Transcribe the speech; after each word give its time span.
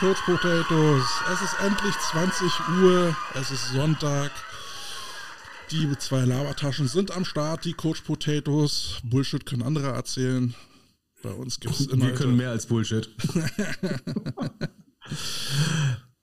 Coach 0.00 0.22
Potatoes. 0.24 1.04
Es 1.30 1.42
ist 1.42 1.56
endlich 1.62 1.94
20 2.10 2.50
Uhr. 2.82 3.14
Es 3.38 3.50
ist 3.50 3.68
Sonntag. 3.68 4.30
Die 5.70 5.86
zwei 5.98 6.24
Labertaschen 6.24 6.88
sind 6.88 7.14
am 7.14 7.26
Start. 7.26 7.66
Die 7.66 7.74
Coach 7.74 8.00
Potatoes. 8.00 9.02
Bullshit 9.04 9.44
können 9.44 9.60
andere 9.60 9.88
erzählen. 9.88 10.54
Bei 11.22 11.28
uns 11.28 11.60
gibt 11.60 11.78
es 11.78 11.86
immer. 11.88 12.06
Wir 12.06 12.14
können 12.14 12.38
mehr 12.38 12.48
als 12.48 12.64
Bullshit. 12.64 13.10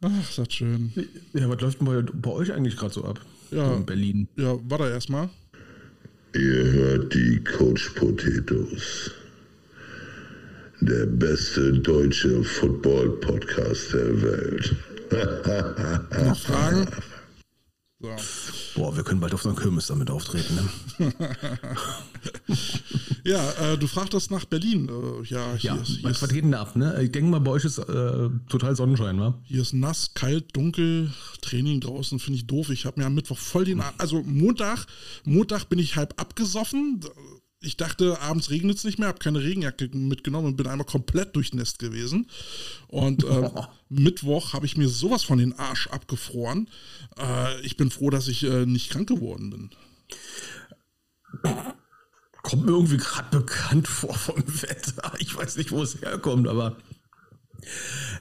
Ach, 0.01 0.19
ist 0.21 0.39
das 0.39 0.51
schön. 0.51 0.91
Ja, 1.33 1.47
was 1.47 1.61
läuft 1.61 1.79
denn 1.79 1.85
bei, 1.85 2.01
bei 2.01 2.31
euch 2.31 2.51
eigentlich 2.51 2.77
gerade 2.77 2.95
so 2.95 3.05
ab? 3.05 3.21
Ja. 3.51 3.75
In 3.75 3.85
Berlin. 3.85 4.27
Ja, 4.37 4.57
warte 4.63 4.89
erstmal. 4.89 5.29
Ihr 6.33 6.63
hört 6.71 7.13
die 7.13 7.43
Coach 7.43 7.91
Potatoes. 7.91 9.11
Der 10.81 11.05
beste 11.05 11.73
deutsche 11.73 12.43
Football-Podcast 12.43 13.93
der 13.93 14.21
Welt. 14.21 14.75
Noch 16.25 16.37
Fragen? 16.39 16.87
So. 17.99 18.09
Boah, 18.75 18.95
wir 18.95 19.03
können 19.03 19.19
bald 19.19 19.33
auf 19.33 19.41
so 19.41 19.49
einer 19.49 19.59
Kirmes 19.59 19.87
damit 19.87 20.09
auftreten. 20.11 20.69
Ne? 20.99 21.13
Ja, 23.27 23.73
äh, 23.73 23.77
du 23.77 23.87
fragtest 23.87 24.31
nach 24.31 24.45
Berlin. 24.45 24.87
Äh, 24.87 25.25
ja, 25.25 25.53
hier, 25.55 25.71
Ja, 25.71 25.75
ist, 25.81 25.87
hier, 25.87 26.03
was 26.03 26.21
was 26.21 26.31
ist, 26.31 26.35
denn 26.41 26.51
da 26.51 26.61
ab? 26.61 26.77
Ne? 26.77 26.97
Ich 27.03 27.11
denke 27.11 27.29
mal, 27.29 27.39
bei 27.39 27.51
euch 27.51 27.65
ist 27.65 27.77
äh, 27.77 28.29
total 28.47 28.73
Sonnenschein, 28.73 29.19
wa? 29.19 29.37
hier 29.43 29.61
ist 29.61 29.73
nass, 29.73 30.13
kalt, 30.13 30.55
dunkel. 30.55 31.11
Training 31.41 31.81
draußen 31.81 32.19
finde 32.19 32.37
ich 32.37 32.47
doof. 32.47 32.69
Ich 32.69 32.85
habe 32.85 33.01
mir 33.01 33.05
am 33.05 33.15
Mittwoch 33.15 33.37
voll 33.37 33.65
den. 33.65 33.83
Also 33.97 34.23
Montag, 34.23 34.85
Montag 35.25 35.65
bin 35.65 35.77
ich 35.77 35.97
halb 35.97 36.13
abgesoffen. 36.15 37.01
Ich 37.59 37.75
dachte, 37.75 38.21
abends 38.21 38.51
regnet 38.51 38.77
es 38.77 38.83
nicht 38.83 38.99
mehr, 38.99 39.07
habe 39.07 39.17
keine 39.17 39.41
Regenjacke 39.41 39.89
mitgenommen 39.93 40.47
und 40.47 40.57
bin 40.57 40.67
einmal 40.67 40.85
komplett 40.85 41.35
durchnässt 41.35 41.79
gewesen. 41.79 42.29
Und 42.87 43.23
äh, 43.23 43.49
Mittwoch 43.89 44.53
habe 44.53 44.67
ich 44.67 44.77
mir 44.77 44.89
sowas 44.89 45.23
von 45.23 45.39
den 45.39 45.53
Arsch 45.53 45.87
abgefroren. 45.87 46.69
Äh, 47.17 47.59
ich 47.61 47.75
bin 47.75 47.89
froh, 47.89 48.11
dass 48.11 48.27
ich 48.27 48.43
äh, 48.43 48.65
nicht 48.67 48.91
krank 48.91 49.09
geworden 49.09 49.49
bin. 49.49 49.69
Kommt 52.43 52.65
mir 52.65 52.71
irgendwie 52.71 52.97
gerade 52.97 53.39
bekannt 53.39 53.87
vor 53.87 54.13
vom 54.13 54.43
Wetter. 54.61 55.13
Ich 55.17 55.35
weiß 55.35 55.57
nicht, 55.57 55.71
wo 55.71 55.81
es 55.81 56.01
herkommt, 56.01 56.47
aber 56.47 56.77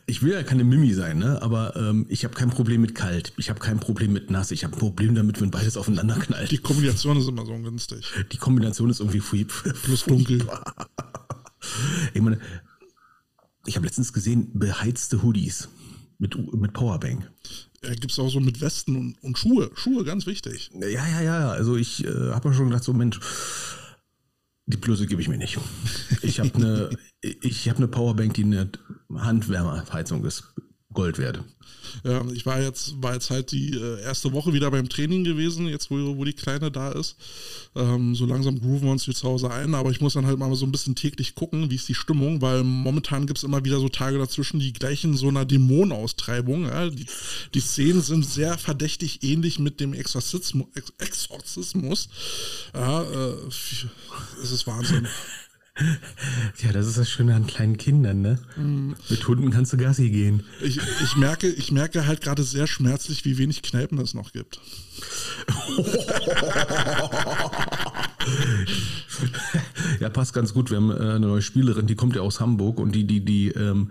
ich 0.06 0.22
will 0.22 0.32
ja 0.32 0.42
keine 0.42 0.64
Mimi 0.64 0.92
sein, 0.94 1.18
ne? 1.18 1.40
Aber 1.42 1.76
ähm, 1.76 2.06
ich 2.08 2.24
habe 2.24 2.34
kein 2.34 2.50
Problem 2.50 2.80
mit 2.80 2.94
kalt. 2.94 3.32
Ich 3.36 3.50
habe 3.50 3.60
kein 3.60 3.78
Problem 3.80 4.12
mit 4.12 4.30
nass. 4.30 4.50
Ich 4.50 4.64
habe 4.64 4.74
ein 4.74 4.78
Problem 4.78 5.14
damit, 5.14 5.40
wenn 5.40 5.50
beides 5.50 5.76
aufeinander 5.76 6.16
knallt. 6.16 6.50
Die 6.50 6.58
Kombination 6.58 7.16
ist 7.16 7.28
immer 7.28 7.44
so 7.46 7.52
ungünstig. 7.52 8.06
Die 8.32 8.36
Kombination 8.38 8.90
ist 8.90 9.00
irgendwie 9.00 9.20
fui- 9.20 9.44
Plus 9.44 10.04
dunkel. 10.04 10.46
Ich 12.14 12.22
meine, 12.22 12.38
ich 13.66 13.76
habe 13.76 13.86
letztens 13.86 14.12
gesehen, 14.12 14.50
beheizte 14.54 15.22
Hoodies 15.22 15.68
mit, 16.18 16.36
mit 16.54 16.72
Powerbank. 16.72 17.30
Äh, 17.82 17.96
Gibt 17.96 18.12
es 18.12 18.18
auch 18.18 18.28
so 18.30 18.40
mit 18.40 18.60
Westen 18.60 18.96
und, 18.96 19.22
und 19.22 19.36
Schuhe. 19.38 19.70
Schuhe, 19.74 20.04
ganz 20.04 20.26
wichtig. 20.26 20.70
Ja, 20.80 20.88
ja, 20.88 21.20
ja. 21.20 21.50
Also 21.50 21.76
ich 21.76 22.04
äh, 22.04 22.30
habe 22.30 22.48
mir 22.48 22.54
schon 22.54 22.66
gedacht, 22.68 22.84
so 22.84 22.92
Mensch, 22.92 23.18
die 24.66 24.76
Blöße 24.76 25.06
gebe 25.06 25.22
ich 25.22 25.28
mir 25.28 25.38
nicht. 25.38 25.58
Ich 26.22 26.40
habe 26.40 26.54
eine, 26.54 26.90
ich 27.20 27.68
habe 27.68 27.78
eine 27.78 27.88
Powerbank, 27.88 28.34
die 28.34 28.44
eine 28.44 28.70
Handwärmerheizung 29.14 30.24
ist. 30.24 30.54
Gold 30.92 31.18
wert. 31.18 31.44
Ja, 32.04 32.24
ich 32.32 32.46
war 32.46 32.60
jetzt, 32.60 33.02
war 33.02 33.14
jetzt 33.14 33.30
halt 33.30 33.52
die 33.52 33.74
äh, 33.74 34.02
erste 34.02 34.32
Woche 34.32 34.52
wieder 34.52 34.70
beim 34.70 34.88
Training 34.88 35.24
gewesen, 35.24 35.66
jetzt 35.66 35.90
wo, 35.90 36.16
wo 36.16 36.24
die 36.24 36.32
Kleine 36.32 36.70
da 36.70 36.92
ist. 36.92 37.16
Ähm, 37.74 38.14
so 38.14 38.26
langsam 38.26 38.60
grooven 38.60 38.88
wir 38.88 38.92
uns 38.92 39.04
hier 39.04 39.14
zu 39.14 39.28
Hause 39.28 39.50
ein, 39.50 39.74
aber 39.74 39.90
ich 39.90 40.00
muss 40.00 40.14
dann 40.14 40.26
halt 40.26 40.38
mal 40.38 40.54
so 40.54 40.66
ein 40.66 40.72
bisschen 40.72 40.94
täglich 40.94 41.34
gucken, 41.34 41.70
wie 41.70 41.74
ist 41.76 41.88
die 41.88 41.94
Stimmung, 41.94 42.40
weil 42.40 42.62
momentan 42.64 43.26
gibt 43.26 43.38
es 43.38 43.44
immer 43.44 43.64
wieder 43.64 43.78
so 43.78 43.88
Tage 43.88 44.18
dazwischen, 44.18 44.60
die 44.60 44.72
gleichen 44.72 45.16
so 45.16 45.28
einer 45.28 45.44
Dämonenaustreibung. 45.44 46.66
Ja? 46.66 46.88
Die, 46.90 47.06
die 47.54 47.60
Szenen 47.60 48.02
sind 48.02 48.24
sehr 48.24 48.58
verdächtig 48.58 49.22
ähnlich 49.22 49.58
mit 49.58 49.80
dem 49.80 49.94
Exorzismus. 49.94 50.66
Ex 50.74 50.92
Exorzismus. 50.98 52.08
Ja, 52.74 53.02
äh, 53.02 53.34
es 54.42 54.50
ist 54.50 54.66
Wahnsinn. 54.66 55.06
Ja, 56.62 56.72
das 56.72 56.86
ist 56.86 56.96
das 56.96 57.10
Schöne 57.10 57.34
an 57.34 57.46
kleinen 57.46 57.76
Kindern, 57.76 58.22
ne? 58.22 58.38
Mit 59.10 59.28
Hunden 59.28 59.50
kannst 59.50 59.72
du 59.74 59.76
Gassi 59.76 60.08
gehen. 60.08 60.42
Ich, 60.62 60.78
ich, 60.78 61.16
merke, 61.16 61.48
ich 61.48 61.70
merke 61.70 62.06
halt 62.06 62.22
gerade 62.22 62.42
sehr 62.44 62.66
schmerzlich, 62.66 63.24
wie 63.24 63.36
wenig 63.36 63.62
Kneipen 63.62 63.98
es 63.98 64.14
noch 64.14 64.32
gibt. 64.32 64.60
Ja, 70.00 70.08
passt 70.10 70.34
ganz 70.34 70.52
gut. 70.52 70.70
Wir 70.70 70.78
haben 70.78 70.90
äh, 70.90 70.94
eine 70.94 71.20
neue 71.20 71.42
Spielerin, 71.42 71.86
die 71.86 71.94
kommt 71.94 72.16
ja 72.16 72.22
aus 72.22 72.40
Hamburg 72.40 72.78
und 72.78 72.92
die, 72.92 73.06
die, 73.06 73.24
die, 73.24 73.48
ähm, 73.48 73.90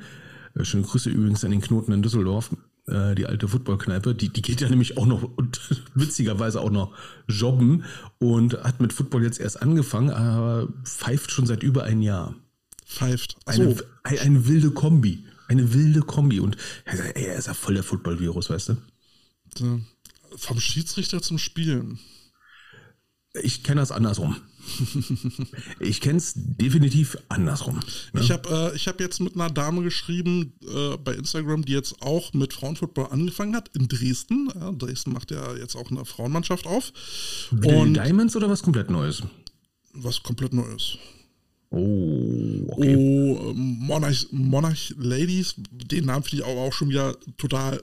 äh, 0.55 0.63
schöne 0.63 0.83
Grüße 0.83 1.09
übrigens 1.09 1.43
an 1.43 1.51
den 1.51 1.61
Knoten 1.61 1.91
in 1.91 2.01
Düsseldorf, 2.01 2.51
äh, 2.87 3.15
die 3.15 3.25
alte 3.25 3.47
Footballkneipe, 3.47 4.15
die, 4.15 4.29
die 4.29 4.41
geht 4.41 4.61
ja 4.61 4.69
nämlich 4.69 4.97
auch 4.97 5.05
noch 5.05 5.23
und 5.23 5.59
witzigerweise 5.93 6.61
auch 6.61 6.71
noch 6.71 6.93
jobben 7.27 7.83
und 8.19 8.53
hat 8.63 8.81
mit 8.81 8.93
Football 8.93 9.23
jetzt 9.23 9.39
erst 9.39 9.61
angefangen, 9.61 10.11
aber 10.11 10.67
pfeift 10.83 11.31
schon 11.31 11.45
seit 11.45 11.63
über 11.63 11.83
ein 11.83 12.01
Jahr. 12.01 12.35
Pfeift. 12.85 13.37
Eine, 13.45 13.69
Achso, 13.69 13.83
eine, 14.03 14.21
eine 14.21 14.47
wilde 14.47 14.71
Kombi. 14.71 15.25
Eine 15.47 15.73
wilde 15.73 16.01
Kombi. 16.01 16.39
Und 16.39 16.57
er 16.85 17.15
er 17.15 17.35
ist 17.35 17.47
ja 17.47 17.53
voll 17.53 17.75
der 17.75 17.83
Football-Virus, 17.83 18.49
weißt 18.49 18.69
du? 18.69 18.77
vom 20.37 20.59
Schiedsrichter 20.59 21.21
zum 21.21 21.37
Spielen. 21.37 21.99
Ich 23.41 23.63
kenne 23.63 23.81
das 23.81 23.91
andersrum. 23.91 24.37
ich 25.79 26.01
kenne 26.01 26.17
es 26.17 26.33
definitiv 26.35 27.17
andersrum. 27.29 27.79
ne? 28.13 28.21
Ich 28.21 28.31
habe 28.31 28.71
äh, 28.73 28.75
ich 28.75 28.87
hab 28.87 28.99
jetzt 28.99 29.19
mit 29.19 29.35
einer 29.35 29.49
Dame 29.49 29.83
geschrieben 29.83 30.53
äh, 30.63 30.97
bei 30.97 31.13
Instagram, 31.13 31.65
die 31.65 31.73
jetzt 31.73 32.01
auch 32.01 32.33
mit 32.33 32.53
Frauenfootball 32.53 33.07
angefangen 33.11 33.55
hat 33.55 33.69
in 33.75 33.87
Dresden. 33.87 34.49
Ja, 34.53 34.71
Dresden 34.71 35.13
macht 35.13 35.31
ja 35.31 35.55
jetzt 35.55 35.75
auch 35.75 35.91
eine 35.91 36.05
Frauenmannschaft 36.05 36.67
auf. 36.67 36.91
Und 37.51 37.93
Diamonds 37.95 38.35
oder 38.35 38.49
was 38.49 38.63
komplett 38.63 38.89
Neues? 38.89 39.23
was 39.95 40.21
komplett 40.21 40.53
Neues. 40.53 40.97
Oh, 41.71 42.67
okay. 42.69 42.95
Oh, 42.95 43.53
Monarch, 43.55 44.27
Monarch 44.31 44.93
Ladies, 44.97 45.55
den 45.57 46.05
Namen 46.05 46.23
finde 46.23 46.43
ich 46.43 46.49
auch, 46.49 46.67
auch 46.67 46.73
schon 46.73 46.89
wieder 46.89 47.17
total. 47.37 47.81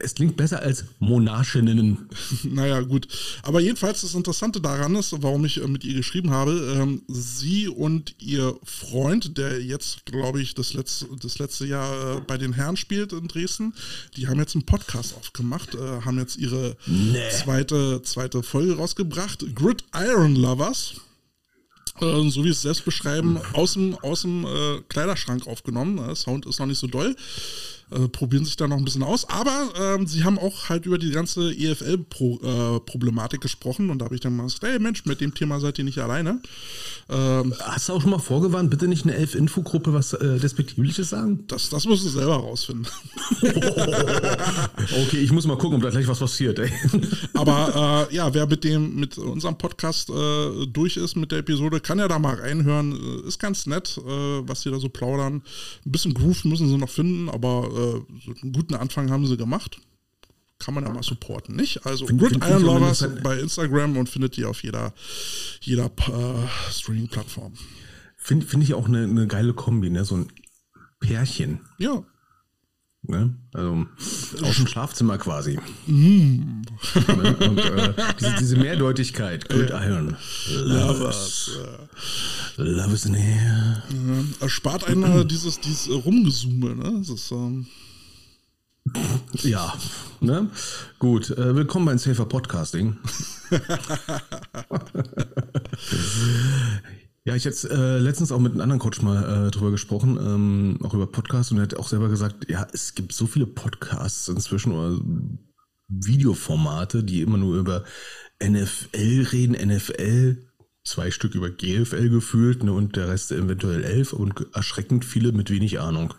Es 0.00 0.14
klingt 0.14 0.36
besser 0.36 0.60
als 0.60 0.84
Monarchinnen. 0.98 2.08
Naja, 2.44 2.80
gut. 2.80 3.08
Aber 3.42 3.60
jedenfalls 3.60 4.02
das 4.02 4.14
Interessante 4.14 4.60
daran 4.60 4.94
ist, 4.94 5.14
warum 5.22 5.44
ich 5.44 5.62
äh, 5.62 5.66
mit 5.66 5.84
ihr 5.84 5.94
geschrieben 5.94 6.30
habe, 6.30 6.76
ähm, 6.76 7.02
sie 7.08 7.68
und 7.68 8.14
ihr 8.18 8.56
Freund, 8.64 9.38
der 9.38 9.62
jetzt, 9.62 10.06
glaube 10.06 10.40
ich, 10.40 10.54
das 10.54 10.74
letzte, 10.74 11.06
das 11.20 11.38
letzte 11.38 11.66
Jahr 11.66 12.16
äh, 12.16 12.20
bei 12.20 12.38
den 12.38 12.52
Herren 12.52 12.76
spielt 12.76 13.12
in 13.12 13.28
Dresden, 13.28 13.74
die 14.16 14.28
haben 14.28 14.38
jetzt 14.38 14.54
einen 14.54 14.66
Podcast 14.66 15.14
aufgemacht, 15.16 15.74
äh, 15.74 16.02
haben 16.04 16.18
jetzt 16.18 16.36
ihre 16.36 16.76
zweite, 17.30 18.02
zweite 18.02 18.42
Folge 18.42 18.76
rausgebracht. 18.76 19.54
Grid 19.54 19.84
Iron 19.94 20.36
Lovers. 20.36 20.94
Äh, 22.00 22.28
so 22.28 22.44
wie 22.44 22.50
es 22.50 22.62
selbst 22.62 22.84
beschreiben, 22.84 23.38
aus 23.52 23.74
dem, 23.74 23.94
aus 23.96 24.22
dem 24.22 24.44
äh, 24.44 24.80
Kleiderschrank 24.88 25.46
aufgenommen. 25.46 25.98
Äh, 25.98 26.14
Sound 26.14 26.46
ist 26.46 26.58
noch 26.58 26.66
nicht 26.66 26.78
so 26.78 26.86
doll. 26.86 27.16
Äh, 27.90 28.08
probieren 28.08 28.44
sich 28.44 28.56
da 28.56 28.66
noch 28.66 28.76
ein 28.76 28.84
bisschen 28.84 29.02
aus. 29.02 29.28
Aber 29.28 29.68
ähm, 29.78 30.06
sie 30.06 30.24
haben 30.24 30.38
auch 30.38 30.68
halt 30.68 30.86
über 30.86 30.98
die 30.98 31.10
ganze 31.10 31.52
EFL-Problematik 31.52 33.40
gesprochen. 33.40 33.90
Und 33.90 34.00
da 34.00 34.06
habe 34.06 34.14
ich 34.14 34.20
dann 34.20 34.36
mal 34.36 34.44
gesagt, 34.44 34.64
hey 34.64 34.78
Mensch, 34.78 35.04
mit 35.04 35.20
dem 35.20 35.34
Thema 35.34 35.60
seid 35.60 35.78
ihr 35.78 35.84
nicht 35.84 35.98
alleine. 35.98 36.40
Ähm, 37.08 37.54
Hast 37.60 37.88
du 37.88 37.92
auch 37.92 38.00
schon 38.00 38.10
mal 38.10 38.18
vorgewarnt, 38.18 38.70
bitte 38.70 38.88
nicht 38.88 39.04
eine 39.04 39.14
Elf-Info-Gruppe 39.14 39.92
was 39.92 40.12
äh, 40.14 40.38
Despektierliches 40.38 41.10
sagen? 41.10 41.44
das, 41.46 41.68
das 41.68 41.86
musst 41.86 42.04
du 42.04 42.08
selber 42.08 42.36
rausfinden. 42.36 42.86
Okay, 45.06 45.18
ich 45.18 45.32
muss 45.32 45.46
mal 45.46 45.58
gucken, 45.58 45.76
ob 45.76 45.82
da 45.82 45.90
gleich 45.90 46.08
was 46.08 46.18
passiert, 46.18 46.58
ey. 46.58 46.70
Aber 47.34 48.08
äh, 48.10 48.14
ja, 48.14 48.32
wer 48.34 48.46
mit 48.46 48.64
dem, 48.64 48.96
mit 48.96 49.18
unserem 49.18 49.58
Podcast 49.58 50.10
äh, 50.10 50.66
durch 50.66 50.96
ist 50.96 51.16
mit 51.16 51.32
der 51.32 51.40
Episode, 51.40 51.80
kann 51.80 51.98
ja 51.98 52.08
da 52.08 52.18
mal 52.18 52.34
reinhören. 52.34 52.92
Äh, 52.92 53.28
Ist 53.28 53.38
ganz 53.38 53.66
nett, 53.66 53.98
äh, 53.98 54.10
was 54.48 54.62
sie 54.62 54.70
da 54.70 54.78
so 54.78 54.88
plaudern. 54.88 55.42
Ein 55.84 55.92
bisschen 55.92 56.14
Groove 56.14 56.44
müssen 56.44 56.68
sie 56.68 56.76
noch 56.76 56.88
finden, 56.90 57.28
aber 57.28 57.70
äh, 57.76 58.20
so 58.24 58.32
einen 58.42 58.52
guten 58.52 58.74
Anfang 58.74 59.10
haben 59.10 59.26
sie 59.26 59.36
gemacht. 59.36 59.78
Kann 60.58 60.72
man 60.72 60.84
ja 60.84 60.90
mal 60.90 61.02
supporten, 61.02 61.54
nicht? 61.54 61.84
Also 61.84 62.06
Find- 62.06 62.18
Grid 62.20 62.30
find- 62.32 62.44
Iron 62.44 62.62
Lovers 62.62 63.06
bei 63.22 63.38
Instagram 63.38 63.96
und 63.98 64.08
findet 64.08 64.38
ihr 64.38 64.48
auf 64.48 64.62
jeder, 64.62 64.94
jeder 65.60 65.84
äh, 65.86 66.72
Streaming-Plattform. 66.72 67.52
Finde 68.16 68.46
find 68.46 68.62
ich 68.62 68.72
auch 68.72 68.88
eine, 68.88 69.04
eine 69.04 69.26
geile 69.26 69.52
Kombi, 69.52 69.90
ne? 69.90 70.04
So 70.06 70.16
ein 70.16 70.32
Pärchen. 70.98 71.60
Ja. 71.78 72.02
Ne? 73.08 73.34
Also 73.52 73.86
aus 74.42 74.56
dem 74.56 74.66
Schlafzimmer 74.66 75.18
quasi. 75.18 75.58
ne? 75.86 76.62
Und 77.40 77.58
äh, 77.58 77.94
diese, 78.18 78.34
diese 78.38 78.56
Mehrdeutigkeit. 78.56 79.48
Good 79.48 79.70
Iron. 79.70 80.16
Lovers. 80.50 81.50
Love 82.56 82.94
is 82.94 83.04
in 83.04 83.14
here. 83.14 83.82
Äh, 84.40 84.48
spart 84.48 84.84
einer 84.88 85.24
dieses, 85.26 85.60
dieses 85.60 85.88
Rumgesume, 85.88 86.74
ne? 86.74 86.94
Das 86.98 87.10
ist, 87.10 87.30
ähm, 87.30 87.66
Ja. 89.42 89.74
Ne? 90.20 90.50
Gut. 90.98 91.30
Äh, 91.30 91.54
willkommen 91.54 91.86
beim 91.86 91.98
Safer 91.98 92.26
Podcasting. 92.26 92.96
Ja, 97.26 97.34
ich 97.34 97.44
hätte 97.44 97.68
äh, 97.70 97.98
letztens 97.98 98.30
auch 98.30 98.38
mit 98.38 98.52
einem 98.52 98.60
anderen 98.60 98.78
Coach 98.78 99.02
mal 99.02 99.48
äh, 99.48 99.50
drüber 99.50 99.72
gesprochen, 99.72 100.16
ähm, 100.16 100.78
auch 100.84 100.94
über 100.94 101.08
Podcasts 101.08 101.50
und 101.50 101.58
er 101.58 101.64
hat 101.64 101.74
auch 101.74 101.88
selber 101.88 102.08
gesagt, 102.08 102.48
ja, 102.48 102.68
es 102.72 102.94
gibt 102.94 103.12
so 103.12 103.26
viele 103.26 103.46
Podcasts 103.48 104.28
inzwischen 104.28 104.70
oder 104.70 104.96
Videoformate, 105.88 107.02
die 107.02 107.22
immer 107.22 107.36
nur 107.36 107.56
über 107.56 107.82
NFL 108.40 109.26
reden, 109.32 109.54
NFL, 109.54 110.46
zwei 110.84 111.10
Stück 111.10 111.34
über 111.34 111.50
GFL 111.50 112.10
gefühlt 112.10 112.62
ne, 112.62 112.72
und 112.72 112.94
der 112.94 113.08
Rest 113.08 113.32
eventuell 113.32 113.82
elf 113.82 114.12
und 114.12 114.46
erschreckend 114.54 115.04
viele 115.04 115.32
mit 115.32 115.50
wenig 115.50 115.80
Ahnung. 115.80 116.14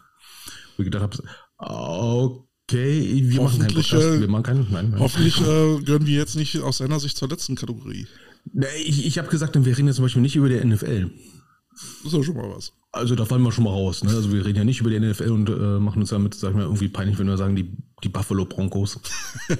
Wo 0.75 0.83
ich 0.83 0.91
gedacht 0.91 1.03
habe, 1.03 2.45
okay, 2.67 3.23
wir 3.23 3.41
machen 3.43 3.59
keinen 3.59 3.73
Podcast, 3.73 3.93
Hoffentlich, 3.93 4.17
äh, 4.17 4.19
wir 4.19 4.27
machen 4.27 4.43
keinen, 4.43 4.67
nein, 4.73 4.89
nein. 4.89 4.99
Hoffentlich 4.99 5.39
äh, 5.41 5.79
gehören 5.83 6.05
wir 6.05 6.17
jetzt 6.17 6.35
nicht 6.35 6.59
aus 6.59 6.79
seiner 6.79 6.99
Sicht 6.99 7.15
zur 7.15 7.29
letzten 7.29 7.55
Kategorie. 7.55 8.07
Ich, 8.85 9.05
ich 9.05 9.17
habe 9.17 9.29
gesagt, 9.29 9.55
wir 9.55 9.77
reden 9.77 9.87
jetzt 9.87 9.97
zum 9.97 10.05
Beispiel 10.05 10.21
nicht 10.21 10.35
über 10.35 10.49
die 10.49 10.63
NFL. 10.63 11.11
Das 12.03 12.05
ist 12.05 12.13
ja 12.13 12.23
schon 12.23 12.35
mal 12.35 12.49
was. 12.49 12.73
Also 12.91 13.15
da 13.15 13.25
fallen 13.25 13.43
wir 13.43 13.51
schon 13.51 13.65
mal 13.65 13.71
raus. 13.71 14.03
Ne? 14.03 14.09
Also 14.09 14.31
wir 14.31 14.43
reden 14.45 14.57
ja 14.57 14.63
nicht 14.63 14.81
über 14.81 14.89
die 14.89 14.99
NFL 14.99 15.29
und 15.29 15.49
äh, 15.49 15.79
machen 15.79 16.01
uns 16.01 16.09
damit, 16.09 16.33
sag 16.33 16.49
ich 16.49 16.55
mal, 16.55 16.63
irgendwie 16.63 16.87
peinlich, 16.87 17.19
wenn 17.19 17.27
wir 17.27 17.37
sagen, 17.37 17.55
die, 17.55 17.71
die 18.03 18.09
Buffalo 18.09 18.45
Broncos. 18.45 18.99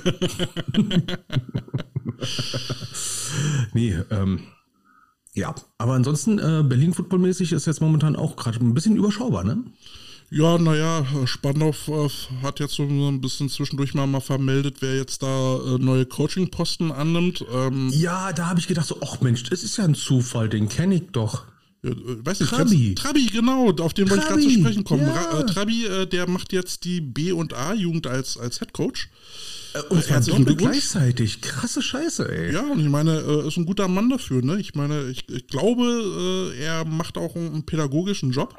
nee, 3.74 3.96
ähm, 4.10 4.40
ja. 5.34 5.54
Aber 5.78 5.94
ansonsten, 5.94 6.40
äh, 6.40 6.64
Berlin 6.64 6.94
footballmäßig 6.94 7.52
ist 7.52 7.68
jetzt 7.68 7.82
momentan 7.82 8.16
auch 8.16 8.36
gerade 8.36 8.60
ein 8.60 8.74
bisschen 8.74 8.96
überschaubar, 8.96 9.44
ne? 9.44 9.64
Ja, 10.30 10.58
naja, 10.58 11.06
Spandau 11.26 11.70
äh, 11.88 12.10
hat 12.44 12.60
jetzt 12.60 12.74
so 12.76 12.84
ein 12.84 13.22
bisschen 13.22 13.50
zwischendurch 13.50 13.94
mal, 13.94 14.08
mal 14.08 14.20
vermeldet, 14.20 14.78
wer 14.82 14.98
jetzt 14.98 15.24
da 15.24 15.56
äh, 15.58 15.78
neue 15.80 16.06
Coaching-Posten 16.06 16.92
annimmt. 16.92 17.46
Ähm, 17.54 17.90
Ja, 17.94 18.34
da 18.34 18.48
habe 18.48 18.60
ich 18.60 18.68
gedacht 18.68 18.88
so, 18.88 18.98
ach 19.02 19.22
Mensch, 19.22 19.44
das 19.44 19.64
ist 19.64 19.78
ja 19.78 19.86
ein 19.86 19.96
Zufall, 19.96 20.50
den 20.50 20.68
kenne 20.68 20.96
ich 20.96 21.04
doch. 21.14 21.46
Äh, 21.82 21.92
weiß 21.96 22.42
nicht, 22.42 22.50
Trabi. 22.50 22.76
kennst- 22.88 22.98
Trabi, 23.04 23.26
genau, 23.28 23.72
auf 23.80 23.94
den 23.94 24.10
wollte 24.10 24.24
ich 24.24 24.28
gerade 24.30 24.42
zu 24.42 24.50
sprechen 24.52 24.84
kommen. 24.84 25.04
ja. 25.08 25.40
Äh, 25.40 25.46
Trabi, 25.46 25.86
äh, 25.86 26.06
der 26.08 26.28
macht 26.28 26.52
jetzt 26.52 26.84
die 26.84 27.00
B- 27.00 27.32
und 27.32 27.54
A-Jugend 27.54 28.06
als, 28.08 28.38
als 28.38 28.60
Head 28.60 28.74
Coach. 28.74 29.10
Und 29.90 30.04
zwar 30.04 30.20
doppelt 30.22 30.58
gleichzeitig. 30.58 31.40
Krasse 31.40 31.82
Scheiße, 31.82 32.28
ey. 32.30 32.54
Ja, 32.54 32.62
und 32.70 32.80
ich 32.82 32.90
meine, 32.90 33.20
äh, 33.20 33.48
ist 33.48 33.56
ein 33.58 33.66
guter 33.66 33.88
Mann 33.88 34.10
dafür, 34.10 34.42
ne? 34.42 34.60
Ich 34.60 34.76
meine, 34.76 35.08
ich, 35.10 35.30
ich 35.30 35.48
glaube, 35.48 36.52
äh, 36.58 36.64
er 36.64 36.84
macht 36.84 37.18
auch 37.18 37.36
einen, 37.36 37.54
einen 37.54 37.66
pädagogischen 37.66 38.32
Job. 38.32 38.58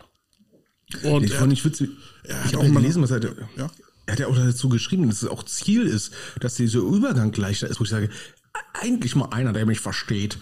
Und 1.02 1.24
ich 1.24 1.32
fand 1.34 1.50
nicht 1.50 1.64
witzig. 1.64 1.90
er 2.24 2.30
ich 2.40 2.46
hat 2.46 2.52
habe 2.54 2.64
auch 2.64 2.68
mal- 2.72 2.80
gelesen, 2.80 3.02
was 3.02 3.10
er, 3.10 3.22
Ja. 3.56 3.70
er 4.06 4.12
hat 4.12 4.18
ja 4.20 4.26
auch 4.26 4.36
dazu 4.36 4.68
geschrieben, 4.68 5.06
dass 5.08 5.22
es 5.22 5.28
auch 5.28 5.42
Ziel 5.44 5.82
ist, 5.82 6.12
dass 6.40 6.54
dieser 6.54 6.80
Übergang 6.80 7.32
leichter 7.34 7.68
ist, 7.68 7.78
wo 7.80 7.84
ich 7.84 7.90
sage, 7.90 8.08
eigentlich 8.72 9.14
mal 9.14 9.26
einer, 9.26 9.52
der 9.52 9.66
mich 9.66 9.78
versteht. 9.80 10.38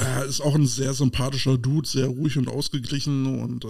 er 0.00 0.24
ist 0.26 0.40
auch 0.40 0.54
ein 0.54 0.66
sehr 0.66 0.92
sympathischer 0.94 1.56
Dude, 1.58 1.88
sehr 1.88 2.06
ruhig 2.06 2.36
und 2.36 2.48
ausgeglichen 2.48 3.40
und 3.40 3.64
äh, 3.64 3.68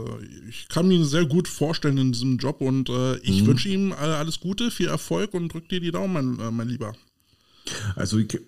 ich 0.48 0.68
kann 0.68 0.88
mir 0.88 0.94
ihn 0.94 1.04
sehr 1.04 1.24
gut 1.26 1.48
vorstellen 1.48 1.96
in 1.96 2.12
diesem 2.12 2.36
Job 2.38 2.60
und 2.60 2.88
äh, 2.90 3.16
ich 3.18 3.42
Mhm. 3.42 3.46
wünsche 3.46 3.68
ihm 3.68 3.92
äh, 3.92 3.94
alles 3.94 4.40
Gute, 4.40 4.70
viel 4.70 4.88
Erfolg 4.88 5.32
und 5.32 5.52
drück 5.52 5.68
dir 5.68 5.80
die 5.80 5.92
Daumen, 5.92 6.36
mein, 6.36 6.46
äh, 6.48 6.50
mein 6.50 6.68
Lieber. 6.68 6.94
Also 7.94 8.18
ich, 8.18 8.38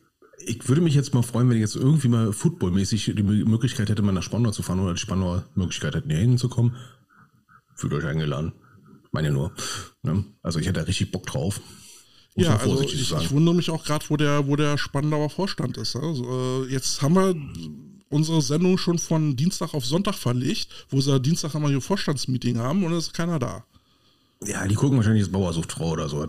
ich 0.47 0.69
würde 0.69 0.81
mich 0.83 0.95
jetzt 0.95 1.15
mal 1.15 1.23
freuen, 1.23 1.49
wenn 1.49 1.57
ich 1.57 1.63
jetzt 1.63 1.77
irgendwie 1.77 2.09
mal 2.09 2.33
footballmäßig 2.33 3.13
die 3.17 3.23
Mö- 3.23 3.49
Möglichkeit 3.49 3.89
hätte, 3.89 4.03
mal 4.03 4.13
nach 4.13 4.23
Spandau 4.23 4.51
zu 4.51 4.63
fahren 4.63 4.81
oder 4.81 4.95
die 4.95 5.01
Spandauer 5.01 5.45
Möglichkeit 5.55 5.95
hätten, 5.95 6.11
hier 6.11 6.19
hinzukommen. 6.19 6.75
Fühlt 7.79 7.95
euch 7.95 8.05
eingeladen. 8.05 8.53
Meine 9.13 9.31
nur. 9.31 9.53
Ne? 10.03 10.25
Also 10.43 10.59
ich 10.59 10.67
hätte 10.67 10.81
da 10.81 10.87
richtig 10.87 11.13
Bock 11.13 11.27
drauf. 11.27 11.61
Muss 12.35 12.47
Ja, 12.47 12.57
also 12.57 12.83
ich, 12.83 13.13
ich 13.13 13.31
wundere 13.31 13.55
mich 13.55 13.71
auch 13.71 13.85
gerade, 13.85 14.05
wo 14.09 14.17
der, 14.17 14.49
wo 14.49 14.57
der 14.57 14.77
Spandauer 14.77 15.31
Vorstand 15.31 15.77
ist. 15.77 15.95
Also, 15.95 16.65
äh, 16.65 16.73
jetzt 16.73 17.03
haben 17.03 17.15
wir 17.15 17.37
unsere 18.11 18.43
Sendung 18.43 18.79
schon 18.79 18.99
von 18.99 19.37
Dienstag 19.37 19.75
auf 19.75 19.87
Sonntag 19.87 20.17
verlegt, 20.17 20.87
wo 20.91 21.01
sie 21.01 21.21
Dienstag 21.21 21.55
immer 21.55 21.71
ihr 21.71 21.81
Vorstandsmeeting 21.81 22.59
haben 22.59 22.83
und 22.85 22.93
es 22.95 23.07
ist 23.07 23.15
keiner 23.15 23.39
da. 23.39 23.65
ja, 24.45 24.67
die 24.67 24.75
gucken 24.75 24.97
wahrscheinlich 24.97 25.23
das 25.23 25.33
Bauersuchtfrau 25.33 25.91
oder 25.91 26.09
so. 26.09 26.27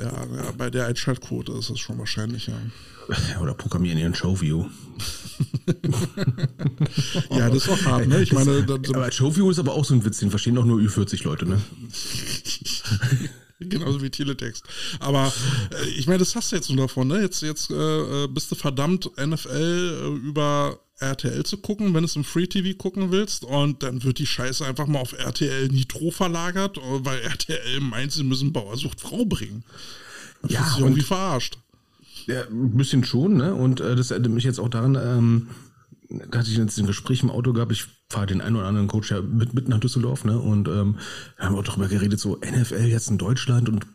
Ja, 0.00 0.06
ja, 0.06 0.52
bei 0.56 0.70
der 0.70 0.86
Einschaltquote 0.86 1.52
ist 1.52 1.70
es 1.70 1.80
schon 1.80 1.98
wahrscheinlich, 1.98 2.46
ja. 2.46 2.60
Oder 3.40 3.54
programmieren 3.54 3.98
ihren 3.98 4.14
Showview. 4.14 4.66
Ja, 7.30 7.48
das 7.48 7.58
ist 7.58 7.68
auch 7.68 7.84
hart, 7.84 8.08
ne? 8.08 8.22
Ich 8.22 8.32
meine, 8.32 8.64
da, 8.64 8.74
Aber 8.74 9.10
Showview 9.12 9.50
ist 9.50 9.58
aber 9.58 9.74
auch 9.74 9.84
so 9.84 9.94
ein 9.94 10.04
Witz, 10.04 10.18
den 10.18 10.30
verstehen 10.30 10.56
doch 10.56 10.64
nur 10.64 10.80
Ü40 10.80 11.24
Leute, 11.24 11.46
ne? 11.46 11.60
Genauso 13.60 14.02
wie 14.02 14.10
Teletext. 14.10 14.64
Aber 15.00 15.32
äh, 15.70 15.88
ich 15.90 16.06
meine, 16.06 16.18
das 16.18 16.34
hast 16.34 16.50
du 16.50 16.56
jetzt 16.56 16.68
nur 16.70 16.86
davon, 16.86 17.08
ne? 17.08 17.20
Jetzt, 17.20 17.42
jetzt 17.42 17.70
äh, 17.70 18.24
äh, 18.24 18.28
bist 18.28 18.50
du 18.50 18.56
verdammt, 18.56 19.10
NFL 19.16 19.50
äh, 19.50 20.28
über 20.28 20.80
RTL 21.00 21.44
zu 21.44 21.58
gucken, 21.58 21.94
wenn 21.94 22.02
du 22.02 22.06
es 22.06 22.16
im 22.16 22.24
Free 22.24 22.46
TV 22.46 22.76
gucken 22.76 23.10
willst. 23.10 23.44
Und 23.44 23.82
dann 23.82 24.02
wird 24.04 24.18
die 24.18 24.26
Scheiße 24.26 24.64
einfach 24.64 24.86
mal 24.86 25.00
auf 25.00 25.12
RTL 25.12 25.68
Nitro 25.68 26.10
verlagert, 26.10 26.78
weil 26.82 27.20
RTL 27.20 27.80
meint, 27.80 28.12
sie 28.12 28.24
müssen 28.24 28.52
Bauersucht 28.52 29.00
Frau 29.00 29.24
bringen. 29.24 29.64
Dann 30.42 30.50
Ja, 30.50 30.74
und- 30.74 30.82
irgendwie 30.82 31.02
verarscht. 31.02 31.58
Ja, 32.26 32.42
ein 32.46 32.76
bisschen 32.76 33.04
schon, 33.04 33.36
ne? 33.38 33.54
Und 33.54 33.80
äh, 33.80 33.96
das 33.96 34.10
erinnert 34.10 34.32
mich 34.32 34.44
jetzt 34.44 34.58
auch 34.60 34.68
daran, 34.68 34.96
ähm, 34.96 35.48
da 36.30 36.38
hatte 36.38 36.50
ich 36.50 36.56
jetzt 36.58 36.78
ein 36.78 36.86
Gespräch 36.86 37.22
im 37.22 37.30
Auto 37.30 37.52
gehabt, 37.54 37.72
ich 37.72 37.86
fahre 38.10 38.26
den 38.26 38.40
einen 38.42 38.56
oder 38.56 38.66
anderen 38.66 38.86
Coach 38.88 39.10
ja 39.10 39.22
mit, 39.22 39.54
mit 39.54 39.68
nach 39.68 39.80
Düsseldorf, 39.80 40.24
ne? 40.24 40.38
Und 40.38 40.68
ähm, 40.68 40.98
haben 41.38 41.54
wir 41.54 41.60
auch 41.60 41.64
darüber 41.64 41.88
geredet, 41.88 42.20
so 42.20 42.36
NFL 42.36 42.84
jetzt 42.86 43.08
in 43.10 43.16
Deutschland 43.18 43.68
und 43.70 43.86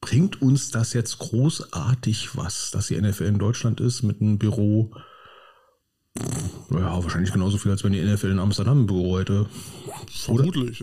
bringt 0.00 0.40
uns 0.40 0.70
das 0.70 0.92
jetzt 0.92 1.18
großartig 1.18 2.36
was, 2.36 2.70
dass 2.70 2.86
die 2.86 3.00
NFL 3.00 3.24
in 3.24 3.38
Deutschland 3.38 3.80
ist 3.80 4.02
mit 4.02 4.20
einem 4.20 4.38
Büro? 4.38 4.94
Ja, 6.70 7.02
wahrscheinlich 7.02 7.32
genauso 7.32 7.56
viel, 7.58 7.70
als 7.70 7.84
wenn 7.84 7.92
die 7.92 8.02
NFL 8.02 8.30
in 8.30 8.38
Amsterdam 8.38 8.82
ein 8.82 8.86
Büro 8.86 9.18
hätte. 9.18 9.46
Vermutlich. 10.12 10.80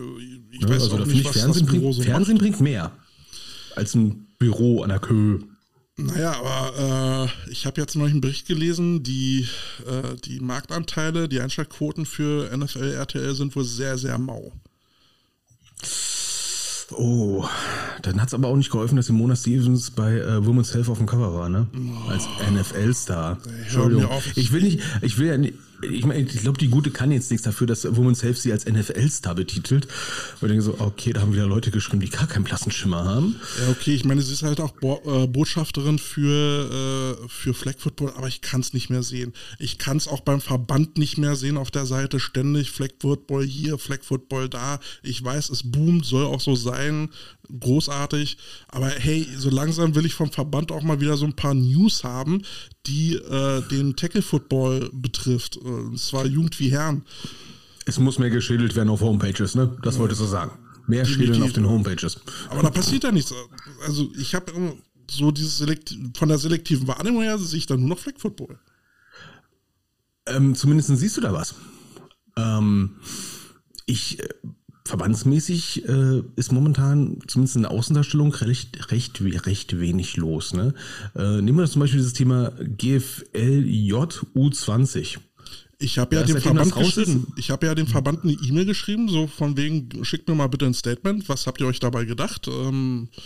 Ich 0.51 0.61
Ne? 0.61 0.69
weiß 0.69 0.83
also 0.83 0.97
auch 0.97 1.05
nicht, 1.05 1.25
was 1.25 1.33
Fernsehen, 1.37 1.65
das 1.65 1.73
Büro 1.73 1.81
bringt, 1.89 1.95
so 1.95 2.01
Fernsehen 2.03 2.37
bringt 2.37 2.61
mehr 2.61 2.91
als 3.75 3.93
ein 3.93 4.27
Büro 4.39 4.81
an 4.83 4.89
der 4.89 4.99
Köhe. 4.99 5.39
Naja, 5.97 6.33
aber 6.39 7.29
äh, 7.47 7.51
ich 7.51 7.65
habe 7.65 7.81
jetzt 7.81 7.95
neulich 7.95 8.13
einen 8.13 8.21
Bericht 8.21 8.47
gelesen, 8.47 9.01
die, 9.03 9.47
äh, 9.87 10.15
die 10.25 10.39
Marktanteile, 10.39 11.27
die 11.27 11.41
Einschaltquoten 11.41 12.05
für 12.05 12.55
NFL, 12.55 12.91
RTL 12.93 13.33
sind 13.35 13.55
wohl 13.55 13.63
sehr, 13.63 13.97
sehr 13.97 14.17
mau. 14.19 14.51
Oh, 16.91 17.45
dann 18.01 18.21
hat 18.21 18.29
es 18.29 18.33
aber 18.33 18.47
auch 18.47 18.55
nicht 18.55 18.71
geholfen, 18.71 18.95
dass 18.95 19.09
Mona 19.09 19.35
Stevens 19.35 19.91
bei 19.91 20.13
äh, 20.13 20.45
Women's 20.45 20.73
Health 20.73 20.87
auf 20.87 20.97
dem 20.97 21.05
Cover 21.07 21.33
war, 21.33 21.49
ne? 21.49 21.67
Als 22.09 22.27
NFL-Star. 22.49 23.37
Entschuldigung. 23.63 24.07
Ich 24.35 24.51
will 24.53 24.61
nicht, 24.61 24.79
ich 25.01 25.17
will 25.17 25.27
ja 25.27 25.37
nicht, 25.37 25.55
ich 25.81 26.05
meine, 26.05 26.21
ich 26.21 26.41
glaube, 26.41 26.57
die 26.57 26.69
Gute 26.69 26.91
kann 26.91 27.11
jetzt 27.11 27.29
nichts 27.29 27.43
dafür, 27.43 27.67
dass 27.67 27.95
Women's 27.95 28.23
Health 28.23 28.37
sie 28.37 28.51
als 28.51 28.65
NFL-Star 28.65 29.35
betitelt. 29.35 29.87
Und 30.41 30.47
ich 30.47 30.47
denke 30.47 30.63
so, 30.63 30.75
okay, 30.79 31.13
da 31.13 31.21
haben 31.21 31.33
wieder 31.33 31.45
Leute 31.45 31.71
geschrieben, 31.71 32.01
die 32.01 32.09
gar 32.09 32.27
keinen 32.27 32.43
blassen 32.43 32.71
Schimmer 32.71 33.05
haben. 33.05 33.39
Ja, 33.61 33.69
okay, 33.71 33.93
ich 33.93 34.03
meine, 34.03 34.21
sie 34.21 34.33
ist 34.33 34.43
halt 34.43 34.59
auch 34.59 34.71
Bo 34.71 35.01
äh, 35.05 35.27
Botschafterin 35.27 35.99
für, 35.99 37.17
äh, 37.23 37.27
für 37.29 37.53
Flag 37.53 37.75
Football, 37.77 38.13
aber 38.15 38.27
ich 38.27 38.41
kann 38.41 38.61
es 38.61 38.73
nicht 38.73 38.89
mehr 38.89 39.03
sehen. 39.03 39.33
Ich 39.59 39.77
kann 39.77 39.97
es 39.97 40.07
auch 40.07 40.21
beim 40.21 40.41
Verband 40.41 40.97
nicht 40.97 41.17
mehr 41.17 41.35
sehen 41.35 41.57
auf 41.57 41.71
der 41.71 41.85
Seite, 41.85 42.19
ständig 42.19 42.71
Flag 42.71 42.89
Football 42.99 43.45
hier, 43.45 43.77
Flag 43.77 44.03
Football 44.03 44.49
da. 44.49 44.79
Ich 45.03 45.23
weiß, 45.23 45.49
es 45.49 45.63
boomt, 45.63 46.05
soll 46.05 46.25
auch 46.25 46.41
so 46.41 46.55
sein, 46.55 47.09
großartig. 47.59 48.37
Aber 48.67 48.87
hey, 48.89 49.27
so 49.37 49.49
langsam 49.49 49.95
will 49.95 50.05
ich 50.05 50.13
vom 50.13 50.31
Verband 50.31 50.71
auch 50.71 50.83
mal 50.83 51.01
wieder 51.01 51.17
so 51.17 51.25
ein 51.25 51.35
paar 51.35 51.53
News 51.53 52.03
haben, 52.03 52.41
die 52.85 53.15
äh, 53.15 53.61
den 53.69 53.95
Tackle 53.95 54.21
Football 54.21 54.89
betrifft. 54.93 55.57
Äh, 55.57 55.59
Und 55.59 55.99
zwar 55.99 56.25
Jugend 56.25 56.59
wie 56.59 56.71
Herren. 56.71 57.03
Es 57.85 57.99
muss 57.99 58.19
mehr 58.19 58.29
geschädelt 58.29 58.75
werden 58.75 58.89
auf 58.89 59.01
Homepages, 59.01 59.55
ne? 59.55 59.77
Das 59.81 59.97
wolltest 59.97 60.21
du 60.21 60.25
sagen. 60.25 60.51
Mehr 60.87 61.05
schädeln 61.05 61.41
auf 61.43 61.53
den 61.53 61.67
Homepages. 61.67 62.19
Aber 62.49 62.61
da 62.61 62.69
passiert 62.69 63.03
ja 63.03 63.11
nichts. 63.11 63.33
Also 63.85 64.09
ich 64.17 64.33
habe 64.35 64.51
immer 64.51 64.73
so 65.09 65.31
dieses 65.31 65.57
Selekt 65.57 65.95
von 66.17 66.29
der 66.29 66.37
selektiven 66.37 66.87
Wahrnehmung 66.87 67.23
her 67.23 67.37
sehe 67.37 67.59
ich 67.59 67.65
dann 67.65 67.79
nur 67.79 67.89
noch 67.89 67.99
Flag 67.99 68.15
Football. 68.17 68.59
Ähm, 70.25 70.55
zumindest 70.55 70.89
siehst 70.97 71.17
du 71.17 71.21
da 71.21 71.33
was. 71.33 71.55
Ähm, 72.35 72.97
ich, 73.85 74.19
äh, 74.19 74.27
verbandsmäßig 74.87 75.87
äh, 75.87 76.21
ist 76.35 76.51
momentan 76.51 77.19
zumindest 77.27 77.55
in 77.57 77.61
der 77.63 77.71
Außendarstellung 77.71 78.33
recht, 78.33 78.91
recht, 78.91 79.21
recht 79.45 79.79
wenig 79.79 80.17
los. 80.17 80.53
Ne? 80.53 80.73
Äh, 81.15 81.41
nehmen 81.41 81.57
wir 81.57 81.67
zum 81.67 81.81
Beispiel 81.81 81.99
dieses 81.99 82.13
Thema 82.13 82.51
GFLJ 82.77 83.93
U20. 84.35 85.17
Ich 85.79 85.99
habe 85.99 86.15
ja 86.15 86.23
dem 86.23 86.41
Verband 86.41 86.75
raus 86.75 86.87
ist- 86.87 86.95
geschrieben. 86.95 87.27
Ich 87.35 87.51
habe 87.51 87.67
ja 87.67 87.75
dem 87.75 87.85
Verband 87.87 88.23
eine 88.23 88.33
E-Mail 88.33 88.65
geschrieben, 88.65 89.09
so 89.09 89.27
von 89.27 89.55
wegen, 89.57 90.03
schickt 90.03 90.27
mir 90.27 90.33
mal 90.35 90.47
bitte 90.47 90.65
ein 90.65 90.73
Statement. 90.73 91.29
Was 91.29 91.45
habt 91.45 91.61
ihr 91.61 91.67
euch 91.67 91.79
dabei 91.79 92.05
gedacht? 92.05 92.47
Ähm, 92.47 93.09
äh, 93.15 93.21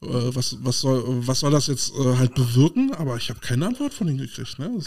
was, 0.00 0.58
was, 0.62 0.80
soll, 0.80 1.02
was 1.26 1.40
soll 1.40 1.50
das 1.50 1.66
jetzt 1.66 1.92
äh, 1.94 2.16
halt 2.16 2.34
bewirken? 2.34 2.92
Aber 2.94 3.16
ich 3.16 3.30
habe 3.30 3.40
keine 3.40 3.66
Antwort 3.66 3.94
von 3.94 4.08
ihnen 4.08 4.18
gekriegt. 4.18 4.58
Ne? 4.58 4.78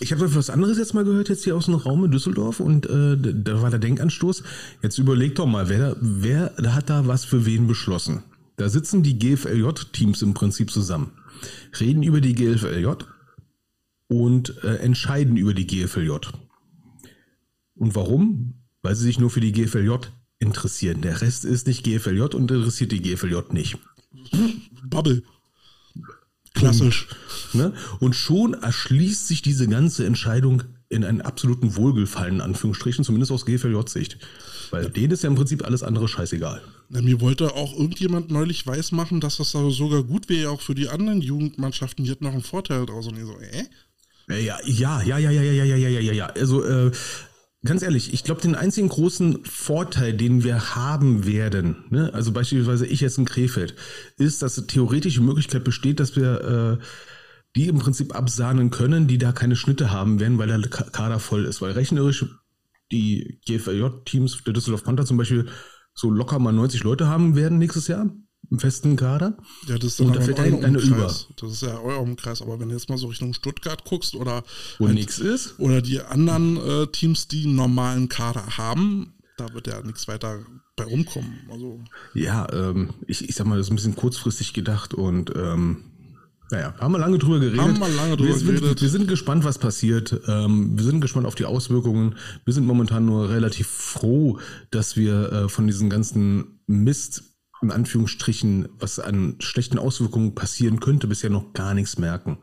Ich 0.00 0.12
habe 0.12 0.34
was 0.34 0.50
anderes 0.50 0.78
jetzt 0.78 0.94
mal 0.94 1.04
gehört, 1.04 1.28
jetzt 1.28 1.44
hier 1.44 1.56
aus 1.56 1.66
dem 1.66 1.74
Raum 1.74 2.04
in 2.04 2.10
Düsseldorf 2.10 2.60
und 2.60 2.86
äh, 2.86 3.16
da 3.18 3.60
war 3.62 3.70
der 3.70 3.78
Denkanstoß. 3.78 4.42
Jetzt 4.82 4.98
überleg 4.98 5.34
doch 5.34 5.46
mal, 5.46 5.68
wer, 5.68 5.96
wer 6.00 6.54
hat 6.74 6.90
da 6.90 7.06
was 7.06 7.24
für 7.24 7.44
wen 7.46 7.66
beschlossen? 7.66 8.22
Da 8.56 8.68
sitzen 8.68 9.02
die 9.02 9.18
GFLJ-Teams 9.18 10.22
im 10.22 10.34
Prinzip 10.34 10.70
zusammen, 10.70 11.12
reden 11.80 12.02
über 12.02 12.20
die 12.20 12.34
GFLJ 12.34 12.86
und 14.08 14.62
äh, 14.62 14.76
entscheiden 14.76 15.36
über 15.36 15.54
die 15.54 15.66
GFLJ. 15.66 16.10
Und 17.74 17.94
warum? 17.94 18.54
Weil 18.82 18.94
sie 18.94 19.04
sich 19.04 19.18
nur 19.18 19.30
für 19.30 19.40
die 19.40 19.52
GFLJ 19.52 19.96
interessieren. 20.38 21.00
Der 21.00 21.20
Rest 21.22 21.44
ist 21.44 21.66
nicht 21.66 21.84
GFLJ 21.84 22.20
und 22.34 22.50
interessiert 22.50 22.92
die 22.92 23.00
GFLJ 23.00 23.52
nicht. 23.52 23.78
Bubble. 24.84 25.22
Klassisch. 26.54 27.08
Ne? 27.54 27.72
Und 28.00 28.14
schon 28.14 28.54
erschließt 28.54 29.26
sich 29.26 29.42
diese 29.42 29.68
ganze 29.68 30.06
Entscheidung 30.06 30.64
in 30.88 31.04
einen 31.04 31.22
absoluten 31.22 31.76
Wohlgefallen, 31.76 32.36
in 32.36 32.40
Anführungsstrichen, 32.42 33.04
zumindest 33.04 33.32
aus 33.32 33.46
GFLJ-Sicht. 33.46 34.18
Weil 34.70 34.90
denen 34.90 35.12
ist 35.12 35.22
ja 35.22 35.28
im 35.28 35.34
Prinzip 35.34 35.64
alles 35.64 35.82
andere 35.82 36.08
scheißegal. 36.08 36.62
Na, 36.88 37.00
mir 37.00 37.20
wollte 37.20 37.54
auch 37.54 37.72
irgendjemand 37.74 38.30
neulich 38.30 38.66
weismachen, 38.66 39.20
dass 39.20 39.38
das 39.38 39.50
sogar 39.50 40.02
gut 40.02 40.28
wäre, 40.28 40.50
auch 40.50 40.60
für 40.60 40.74
die 40.74 40.88
anderen 40.88 41.20
Jugendmannschaften. 41.22 42.04
Die 42.04 42.10
hätten 42.10 42.24
noch 42.24 42.32
einen 42.32 42.42
Vorteil 42.42 42.84
draus. 42.86 43.06
Und 43.06 43.18
ich 43.18 43.24
so, 43.24 43.38
äh? 43.38 43.64
Ja, 44.28 44.58
ja, 44.64 45.02
ja, 45.02 45.18
ja, 45.18 45.30
ja, 45.30 45.42
ja, 45.42 45.52
ja, 45.52 45.64
ja, 45.64 45.88
ja, 45.88 46.00
ja, 46.00 46.12
ja. 46.12 46.26
Also, 46.26 46.64
äh, 46.64 46.90
ganz 47.64 47.82
ehrlich, 47.82 48.12
ich 48.12 48.24
glaube, 48.24 48.40
den 48.40 48.54
einzigen 48.54 48.88
großen 48.88 49.44
Vorteil, 49.44 50.14
den 50.14 50.44
wir 50.44 50.74
haben 50.74 51.26
werden, 51.26 51.84
ne, 51.90 52.10
also 52.12 52.32
beispielsweise 52.32 52.86
ich 52.86 53.00
jetzt 53.00 53.18
in 53.18 53.24
Krefeld, 53.24 53.74
ist, 54.18 54.42
dass 54.42 54.66
theoretisch 54.66 55.14
die 55.14 55.20
Möglichkeit 55.20 55.64
besteht, 55.64 56.00
dass 56.00 56.16
wir 56.16 56.78
äh, 56.80 56.84
die 57.54 57.68
im 57.68 57.78
Prinzip 57.78 58.14
absahnen 58.14 58.70
können, 58.70 59.06
die 59.06 59.18
da 59.18 59.32
keine 59.32 59.56
Schnitte 59.56 59.90
haben 59.90 60.20
werden, 60.20 60.38
weil 60.38 60.48
der 60.48 60.60
Kader 60.70 61.18
voll 61.18 61.44
ist. 61.44 61.60
Weil 61.60 61.72
rechnerisch 61.72 62.24
die 62.90 63.40
GFJ-Teams 63.46 64.44
der 64.44 64.54
Düsseldorf 64.54 64.84
Panther 64.84 65.04
zum 65.04 65.18
Beispiel 65.18 65.48
so 65.94 66.10
locker 66.10 66.38
mal 66.38 66.52
90 66.52 66.82
Leute 66.82 67.08
haben 67.08 67.36
werden 67.36 67.58
nächstes 67.58 67.88
Jahr 67.88 68.10
im 68.52 68.58
festen 68.58 68.96
Kader. 68.96 69.34
Ja, 69.66 69.78
das 69.78 69.92
ist 69.92 70.00
dann 70.00 70.08
und 70.08 70.16
da 70.16 70.20
fällt 70.20 70.38
ein, 70.38 70.62
eine 70.62 70.78
über. 70.78 71.06
Das 71.06 71.50
ist 71.50 71.62
ja 71.62 71.80
euer 71.80 72.00
Umkreis, 72.00 72.42
aber 72.42 72.60
wenn 72.60 72.68
du 72.68 72.74
jetzt 72.74 72.90
mal 72.90 72.98
so 72.98 73.06
Richtung 73.06 73.32
Stuttgart 73.32 73.82
guckst 73.86 74.14
oder 74.14 74.44
wo 74.78 74.86
halt, 74.86 74.94
nichts 74.94 75.18
ist 75.18 75.58
oder 75.58 75.80
die 75.80 76.02
anderen 76.02 76.58
äh, 76.58 76.86
Teams, 76.88 77.28
die 77.28 77.44
einen 77.44 77.56
normalen 77.56 78.10
Kader 78.10 78.58
haben, 78.58 79.14
da 79.38 79.52
wird 79.54 79.68
ja 79.68 79.80
nichts 79.80 80.06
weiter 80.06 80.40
bei 80.76 80.84
rumkommen. 80.84 81.40
Also 81.50 81.80
ja, 82.12 82.46
ähm, 82.52 82.90
ich, 83.06 83.26
ich 83.26 83.34
sag 83.34 83.46
mal, 83.46 83.56
das 83.56 83.68
ist 83.68 83.72
ein 83.72 83.76
bisschen 83.76 83.96
kurzfristig 83.96 84.52
gedacht 84.52 84.92
und 84.92 85.32
ähm, 85.34 85.84
naja, 86.50 86.74
haben 86.78 86.92
wir 86.92 86.98
lange 86.98 87.16
drüber 87.16 87.40
geredet. 87.40 87.58
Haben 87.58 87.78
wir 87.78 87.88
lange 87.88 88.18
drüber 88.18 88.28
wir 88.28 88.38
sind, 88.38 88.56
geredet. 88.56 88.82
Wir 88.82 88.90
sind 88.90 89.08
gespannt, 89.08 89.44
was 89.44 89.56
passiert. 89.56 90.20
Ähm, 90.28 90.76
wir 90.76 90.84
sind 90.84 91.00
gespannt 91.00 91.26
auf 91.26 91.36
die 91.36 91.46
Auswirkungen. 91.46 92.16
Wir 92.44 92.52
sind 92.52 92.66
momentan 92.66 93.06
nur 93.06 93.30
relativ 93.30 93.68
froh, 93.68 94.38
dass 94.70 94.94
wir 94.94 95.32
äh, 95.32 95.48
von 95.48 95.66
diesen 95.66 95.88
ganzen 95.88 96.60
Mist 96.66 97.31
in 97.62 97.70
Anführungsstrichen, 97.70 98.68
was 98.78 98.98
an 98.98 99.36
schlechten 99.38 99.78
Auswirkungen 99.78 100.34
passieren 100.34 100.80
könnte, 100.80 101.06
bisher 101.06 101.30
noch 101.30 101.52
gar 101.52 101.74
nichts 101.74 101.98
merken. 101.98 102.38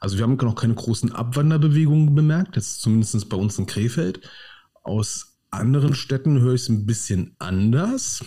Also 0.00 0.16
wir 0.16 0.24
haben 0.24 0.36
noch 0.36 0.56
keine 0.56 0.74
großen 0.74 1.12
Abwanderbewegungen 1.12 2.14
bemerkt, 2.14 2.56
jetzt 2.56 2.80
zumindest 2.80 3.28
bei 3.28 3.36
uns 3.36 3.58
in 3.58 3.66
Krefeld. 3.66 4.20
Aus 4.82 5.38
anderen 5.50 5.94
Städten 5.94 6.40
höre 6.40 6.54
ich 6.54 6.62
es 6.62 6.68
ein 6.68 6.86
bisschen 6.86 7.36
anders. 7.38 8.24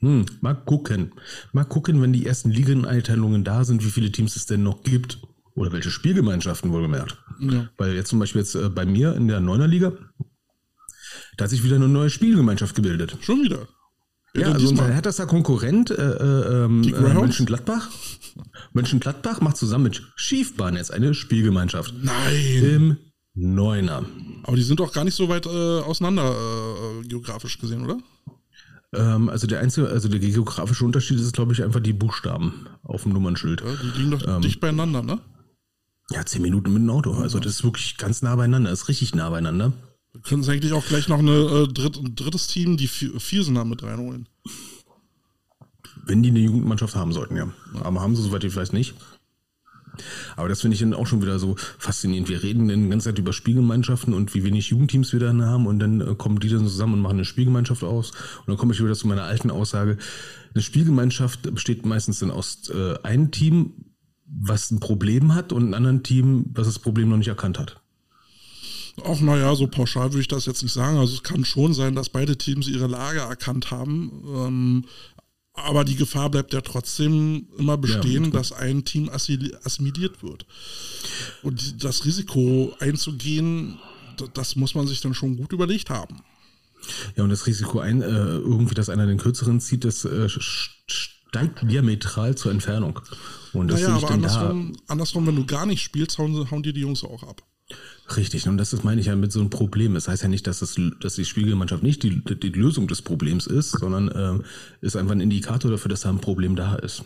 Hm, 0.00 0.24
mal 0.40 0.54
gucken. 0.54 1.12
Mal 1.52 1.64
gucken, 1.64 2.00
wenn 2.00 2.12
die 2.12 2.26
ersten 2.26 2.50
Ligeneinteilungen 2.50 3.44
da 3.44 3.64
sind, 3.64 3.84
wie 3.84 3.90
viele 3.90 4.10
Teams 4.10 4.36
es 4.36 4.46
denn 4.46 4.62
noch 4.62 4.82
gibt. 4.82 5.20
Oder 5.54 5.72
welche 5.72 5.90
Spielgemeinschaften 5.90 6.72
wohlgemerkt. 6.72 7.18
Ja. 7.40 7.68
Weil 7.76 7.94
jetzt 7.94 8.08
zum 8.08 8.18
Beispiel 8.18 8.40
jetzt 8.40 8.54
äh, 8.54 8.70
bei 8.70 8.86
mir 8.86 9.14
in 9.14 9.28
der 9.28 9.40
Neuner 9.40 9.66
Liga, 9.66 9.92
da 11.36 11.44
hat 11.44 11.50
sich 11.50 11.64
wieder 11.64 11.76
eine 11.76 11.88
neue 11.88 12.08
Spielgemeinschaft 12.08 12.74
gebildet. 12.74 13.18
Schon 13.20 13.42
wieder? 13.42 13.68
Ja, 14.34 14.52
also 14.52 14.68
unser 14.68 14.88
härtester 14.88 15.26
Konkurrent, 15.26 15.90
äh, 15.90 15.94
äh, 15.94 16.64
ähm, 16.64 16.82
äh, 16.84 17.14
Mönchengladbach. 17.14 17.88
Mönchengladbach 18.72 19.40
macht 19.40 19.56
zusammen 19.56 19.84
mit 19.84 20.02
Schiefbahn 20.14 20.76
jetzt 20.76 20.92
eine 20.92 21.14
Spielgemeinschaft. 21.14 21.94
Nein! 22.00 22.62
Im 22.62 22.96
Neuner. 23.34 24.04
Aber 24.44 24.56
die 24.56 24.62
sind 24.62 24.80
doch 24.80 24.92
gar 24.92 25.04
nicht 25.04 25.16
so 25.16 25.28
weit 25.28 25.46
äh, 25.46 25.80
auseinander 25.80 26.30
äh, 26.30 27.06
geografisch 27.08 27.58
gesehen, 27.58 27.84
oder? 27.84 27.98
Ähm, 28.92 29.28
also 29.28 29.46
der 29.46 29.60
einzige, 29.60 29.88
also 29.88 30.08
der 30.08 30.20
geografische 30.20 30.84
Unterschied 30.84 31.18
ist, 31.18 31.32
glaube 31.32 31.52
ich, 31.52 31.62
einfach 31.62 31.80
die 31.80 31.92
Buchstaben 31.92 32.66
auf 32.82 33.04
dem 33.04 33.12
Nummernschild. 33.12 33.62
Ja, 33.62 33.74
die 33.82 33.98
liegen 33.98 34.10
doch 34.12 34.26
ähm, 34.26 34.42
dicht 34.42 34.60
beieinander, 34.60 35.02
ne? 35.02 35.20
Ja, 36.10 36.24
zehn 36.26 36.42
Minuten 36.42 36.72
mit 36.72 36.82
dem 36.82 36.90
Auto. 36.90 37.12
Also 37.12 37.38
das 37.38 37.54
ist 37.54 37.64
wirklich 37.64 37.96
ganz 37.96 38.22
nah 38.22 38.34
beieinander, 38.34 38.70
das 38.70 38.82
ist 38.82 38.88
richtig 38.88 39.14
nah 39.14 39.30
beieinander. 39.30 39.72
Können 40.22 40.40
uns 40.40 40.48
eigentlich 40.48 40.72
auch 40.72 40.84
gleich 40.86 41.08
noch 41.08 41.20
eine, 41.20 41.32
äh, 41.32 41.68
dritt, 41.68 41.96
ein 41.96 42.14
drittes 42.16 42.48
Team, 42.48 42.76
die 42.76 42.88
Viersener 42.88 43.64
mit 43.64 43.82
reinholen. 43.82 44.28
Wenn 46.04 46.22
die 46.22 46.30
eine 46.30 46.40
Jugendmannschaft 46.40 46.96
haben 46.96 47.12
sollten, 47.12 47.36
ja. 47.36 47.52
Aber 47.82 48.00
haben 48.00 48.16
sie, 48.16 48.22
soweit 48.22 48.42
ich 48.44 48.56
weiß, 48.56 48.72
nicht. 48.72 48.94
Aber 50.36 50.48
das 50.48 50.60
finde 50.60 50.74
ich 50.74 50.80
dann 50.80 50.94
auch 50.94 51.06
schon 51.06 51.22
wieder 51.22 51.38
so 51.38 51.56
faszinierend. 51.78 52.28
Wir 52.28 52.42
reden 52.42 52.68
dann 52.68 52.84
die 52.84 52.88
ganze 52.88 53.10
Zeit 53.10 53.18
über 53.18 53.32
Spielgemeinschaften 53.32 54.14
und 54.14 54.34
wie 54.34 54.44
wenig 54.44 54.68
Jugendteams 54.70 55.12
wir 55.12 55.20
dann 55.20 55.44
haben 55.44 55.66
und 55.66 55.78
dann 55.78 56.00
äh, 56.00 56.14
kommen 56.14 56.40
die 56.40 56.48
dann 56.48 56.60
zusammen 56.60 56.94
und 56.94 57.00
machen 57.00 57.16
eine 57.16 57.24
Spielgemeinschaft 57.24 57.84
aus. 57.84 58.10
Und 58.10 58.48
dann 58.48 58.56
komme 58.56 58.72
ich 58.72 58.82
wieder 58.82 58.94
zu 58.94 59.06
meiner 59.06 59.24
alten 59.24 59.50
Aussage. 59.50 59.98
Eine 60.54 60.62
Spielgemeinschaft 60.62 61.54
besteht 61.54 61.86
meistens 61.86 62.20
dann 62.20 62.30
aus 62.30 62.70
äh, 62.70 62.98
einem 63.02 63.30
Team, 63.30 63.84
was 64.26 64.70
ein 64.70 64.80
Problem 64.80 65.34
hat 65.34 65.52
und 65.52 65.64
einem 65.64 65.74
anderen 65.74 66.02
Team, 66.02 66.46
was 66.52 66.66
das 66.66 66.78
Problem 66.78 67.08
noch 67.08 67.16
nicht 67.16 67.28
erkannt 67.28 67.58
hat. 67.58 67.80
Auch 69.04 69.20
naja, 69.20 69.54
so 69.54 69.66
pauschal 69.66 70.12
würde 70.12 70.20
ich 70.20 70.28
das 70.28 70.46
jetzt 70.46 70.62
nicht 70.62 70.72
sagen. 70.72 70.98
Also 70.98 71.14
es 71.14 71.22
kann 71.22 71.44
schon 71.44 71.74
sein, 71.74 71.94
dass 71.94 72.08
beide 72.08 72.36
Teams 72.36 72.68
ihre 72.68 72.86
Lage 72.86 73.20
erkannt 73.20 73.70
haben. 73.70 74.22
Ähm, 74.26 74.84
aber 75.54 75.84
die 75.84 75.96
Gefahr 75.96 76.30
bleibt 76.30 76.52
ja 76.52 76.60
trotzdem 76.60 77.46
immer 77.58 77.76
bestehen, 77.76 78.24
ja, 78.24 78.30
dass 78.30 78.52
ein 78.52 78.84
Team 78.84 79.10
assimiliert 79.10 80.22
wird. 80.22 80.46
Und 81.42 81.84
das 81.84 82.04
Risiko 82.04 82.74
einzugehen, 82.78 83.78
das 84.34 84.56
muss 84.56 84.74
man 84.74 84.86
sich 84.86 85.00
dann 85.00 85.14
schon 85.14 85.36
gut 85.36 85.52
überlegt 85.52 85.90
haben. 85.90 86.22
Ja, 87.16 87.24
und 87.24 87.30
das 87.30 87.46
Risiko 87.46 87.80
ein, 87.80 88.00
äh, 88.00 88.06
irgendwie, 88.06 88.74
dass 88.74 88.88
einer 88.88 89.06
den 89.06 89.18
kürzeren 89.18 89.60
zieht, 89.60 89.84
das 89.84 90.04
äh, 90.04 90.28
steigt 91.30 91.70
diametral 91.70 92.36
zur 92.36 92.52
Entfernung. 92.52 93.00
Und 93.52 93.68
das 93.68 93.82
naja, 93.82 93.96
aber 93.96 94.10
andersrum, 94.10 94.76
andersrum, 94.86 95.26
wenn 95.26 95.36
du 95.36 95.44
gar 95.44 95.66
nicht 95.66 95.82
spielst, 95.82 96.18
hauen, 96.18 96.50
hauen 96.50 96.62
dir 96.62 96.72
die 96.72 96.80
Jungs 96.80 97.04
auch 97.04 97.22
ab. 97.22 97.42
Richtig, 98.16 98.48
und 98.48 98.58
das 98.58 98.72
ist, 98.72 98.84
meine 98.84 99.00
ich 99.00 99.06
ja, 99.06 99.16
mit 99.16 99.30
so 99.30 99.40
einem 99.40 99.50
Problem. 99.50 99.94
Das 99.94 100.08
heißt 100.08 100.22
ja 100.22 100.28
nicht, 100.28 100.46
dass, 100.46 100.62
es, 100.62 100.76
dass 101.00 101.14
die 101.14 101.24
Spiegelmannschaft 101.24 101.82
nicht 101.82 102.02
die, 102.02 102.20
die 102.20 102.48
Lösung 102.48 102.88
des 102.88 103.02
Problems 103.02 103.46
ist, 103.46 103.70
sondern 103.70 104.08
äh, 104.08 104.42
ist 104.80 104.96
einfach 104.96 105.12
ein 105.12 105.20
Indikator 105.20 105.70
dafür, 105.70 105.90
dass 105.90 106.00
da 106.00 106.10
ein 106.10 106.20
Problem 106.20 106.56
da 106.56 106.74
ist. 106.76 107.04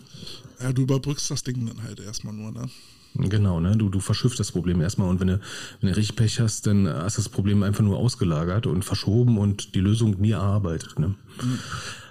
Ja, 0.62 0.73
du 0.73 0.82
überbrückst 0.82 1.30
das 1.30 1.42
Ding 1.42 1.66
dann 1.66 1.82
halt 1.82 2.00
erstmal 2.00 2.32
nur, 2.32 2.52
ne? 2.52 2.68
Genau, 3.16 3.61
ne? 3.61 3.76
Du, 3.76 3.90
du 3.90 4.00
verschiffst 4.00 4.40
das 4.40 4.50
Problem 4.50 4.80
erstmal 4.80 5.08
und 5.08 5.20
wenn 5.20 5.28
du, 5.28 5.40
wenn 5.80 5.90
du 5.90 5.96
richtig 5.96 6.16
Pech 6.16 6.40
hast, 6.40 6.66
dann 6.66 6.88
hast 6.88 7.16
du 7.16 7.23
das 7.23 7.28
Problem 7.28 7.62
einfach 7.62 7.84
nur 7.84 7.96
ausgelagert 7.96 8.66
und 8.66 8.84
verschoben 8.84 9.38
und 9.38 9.75
die 9.75 9.80
Lösung 9.80 10.20
nie 10.20 10.32
erarbeitet. 10.32 10.99
Ne? 10.99 11.08
Mhm. 11.08 11.58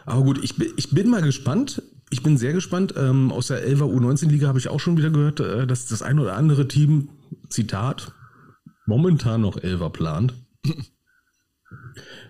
Aber 0.05 0.23
gut, 0.23 0.43
ich, 0.43 0.55
ich 0.77 0.91
bin 0.91 1.09
mal 1.09 1.21
gespannt. 1.21 1.81
Ich 2.09 2.23
bin 2.23 2.37
sehr 2.37 2.53
gespannt. 2.53 2.93
Ähm, 2.95 3.31
aus 3.31 3.47
der 3.47 3.67
11er 3.67 3.91
U19-Liga 3.91 4.47
habe 4.47 4.59
ich 4.59 4.69
auch 4.69 4.79
schon 4.79 4.97
wieder 4.97 5.09
gehört, 5.09 5.39
äh, 5.39 5.67
dass 5.67 5.87
das 5.87 6.01
ein 6.01 6.19
oder 6.19 6.35
andere 6.35 6.67
Team, 6.67 7.09
Zitat, 7.49 8.13
momentan 8.85 9.41
noch 9.41 9.57
Elver 9.57 9.89
plant. 9.89 10.33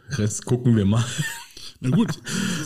Rest 0.09 0.45
gucken 0.45 0.75
wir 0.75 0.85
mal. 0.85 1.05
Na 1.79 1.89
gut, 1.89 2.17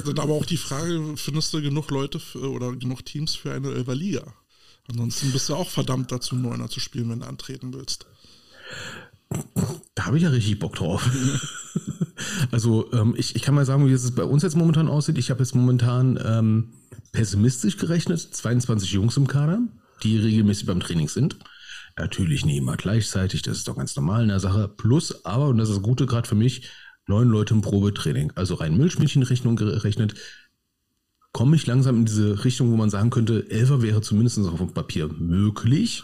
dann 0.05 0.19
aber 0.19 0.33
auch 0.33 0.45
die 0.45 0.57
Frage, 0.57 1.15
findest 1.15 1.53
du 1.53 1.61
genug 1.61 1.89
Leute 1.89 2.19
für, 2.19 2.51
oder 2.51 2.75
genug 2.75 3.03
Teams 3.03 3.35
für 3.35 3.51
eine 3.51 3.71
Elver 3.71 3.95
Liga? 3.95 4.33
Ansonsten 4.89 5.31
bist 5.31 5.49
du 5.49 5.55
auch 5.55 5.69
verdammt 5.69 6.11
dazu, 6.11 6.35
Neuner 6.35 6.69
zu 6.69 6.79
spielen, 6.79 7.09
wenn 7.09 7.19
du 7.21 7.27
antreten 7.27 7.73
willst. 7.73 8.05
Da 9.95 10.05
habe 10.05 10.17
ich 10.17 10.23
ja 10.23 10.29
richtig 10.29 10.59
Bock 10.59 10.75
drauf. 10.75 11.09
also 12.51 12.91
ähm, 12.93 13.15
ich, 13.17 13.35
ich 13.35 13.41
kann 13.41 13.55
mal 13.55 13.65
sagen, 13.65 13.87
wie 13.87 13.91
es 13.91 14.15
bei 14.15 14.23
uns 14.23 14.43
jetzt 14.43 14.55
momentan 14.55 14.87
aussieht. 14.87 15.17
Ich 15.17 15.29
habe 15.31 15.41
jetzt 15.41 15.55
momentan 15.55 16.19
ähm, 16.23 16.73
pessimistisch 17.11 17.77
gerechnet, 17.77 18.19
22 18.19 18.91
Jungs 18.91 19.17
im 19.17 19.27
Kader, 19.27 19.59
die 20.03 20.17
regelmäßig 20.17 20.67
beim 20.67 20.79
Training 20.79 21.09
sind. 21.09 21.37
Natürlich 21.97 22.45
nicht 22.45 22.57
immer 22.57 22.77
gleichzeitig, 22.77 23.41
das 23.41 23.57
ist 23.57 23.67
doch 23.67 23.75
ganz 23.75 23.95
normal 23.95 24.21
in 24.21 24.29
der 24.29 24.39
Sache. 24.39 24.67
Plus, 24.67 25.25
aber, 25.25 25.47
und 25.47 25.57
das 25.57 25.69
ist 25.69 25.77
das 25.77 25.83
Gute 25.83 26.05
gerade 26.05 26.27
für 26.27 26.35
mich, 26.35 26.69
neun 27.07 27.29
Leute 27.29 27.55
im 27.55 27.61
Probetraining. 27.61 28.33
Also 28.35 28.55
rein 28.55 28.77
Milchmädchenrechnung 28.77 29.55
gerechnet, 29.55 30.13
komme 31.31 31.55
ich 31.55 31.65
langsam 31.65 31.97
in 31.97 32.05
diese 32.05 32.43
Richtung, 32.45 32.71
wo 32.71 32.75
man 32.75 32.89
sagen 32.89 33.09
könnte, 33.09 33.49
Elfer 33.49 33.81
wäre 33.81 34.01
zumindest 34.01 34.37
auf 34.39 34.57
dem 34.57 34.73
Papier 34.73 35.07
möglich. 35.07 36.03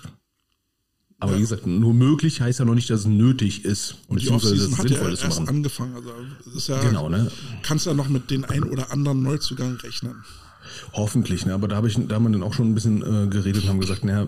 Aber 1.19 1.33
ja. 1.33 1.37
wie 1.37 1.41
gesagt, 1.41 1.67
nur 1.67 1.93
möglich 1.93 2.41
heißt 2.41 2.59
ja 2.59 2.65
noch 2.65 2.75
nicht, 2.75 2.89
dass 2.89 3.01
es 3.01 3.05
nötig 3.05 3.63
ist. 3.63 3.95
Und 4.07 4.21
die 4.21 4.29
Offseason 4.29 4.77
hat 4.77 4.89
ja 4.89 5.07
erst 5.07 5.23
machen. 5.23 5.47
angefangen. 5.47 5.95
Also 5.95 6.11
ist 6.55 6.67
ja, 6.67 6.81
genau, 6.81 7.07
ne? 7.07 7.31
kannst 7.61 7.85
ja 7.85 7.93
noch 7.93 8.09
mit 8.09 8.29
den 8.29 8.45
ein 8.45 8.63
oder 8.63 8.91
anderen 8.91 9.21
Neuzugang 9.21 9.75
rechnen. 9.75 10.23
Hoffentlich, 10.93 11.45
ne? 11.45 11.53
aber 11.53 11.67
da, 11.67 11.75
habe 11.77 11.87
ich, 11.87 11.95
da 12.07 12.15
haben 12.15 12.23
wir 12.23 12.31
dann 12.31 12.43
auch 12.43 12.53
schon 12.53 12.71
ein 12.71 12.75
bisschen 12.75 13.01
äh, 13.01 13.27
geredet 13.27 13.63
und 13.63 13.69
haben 13.69 13.79
gesagt, 13.79 14.03
naja, 14.03 14.27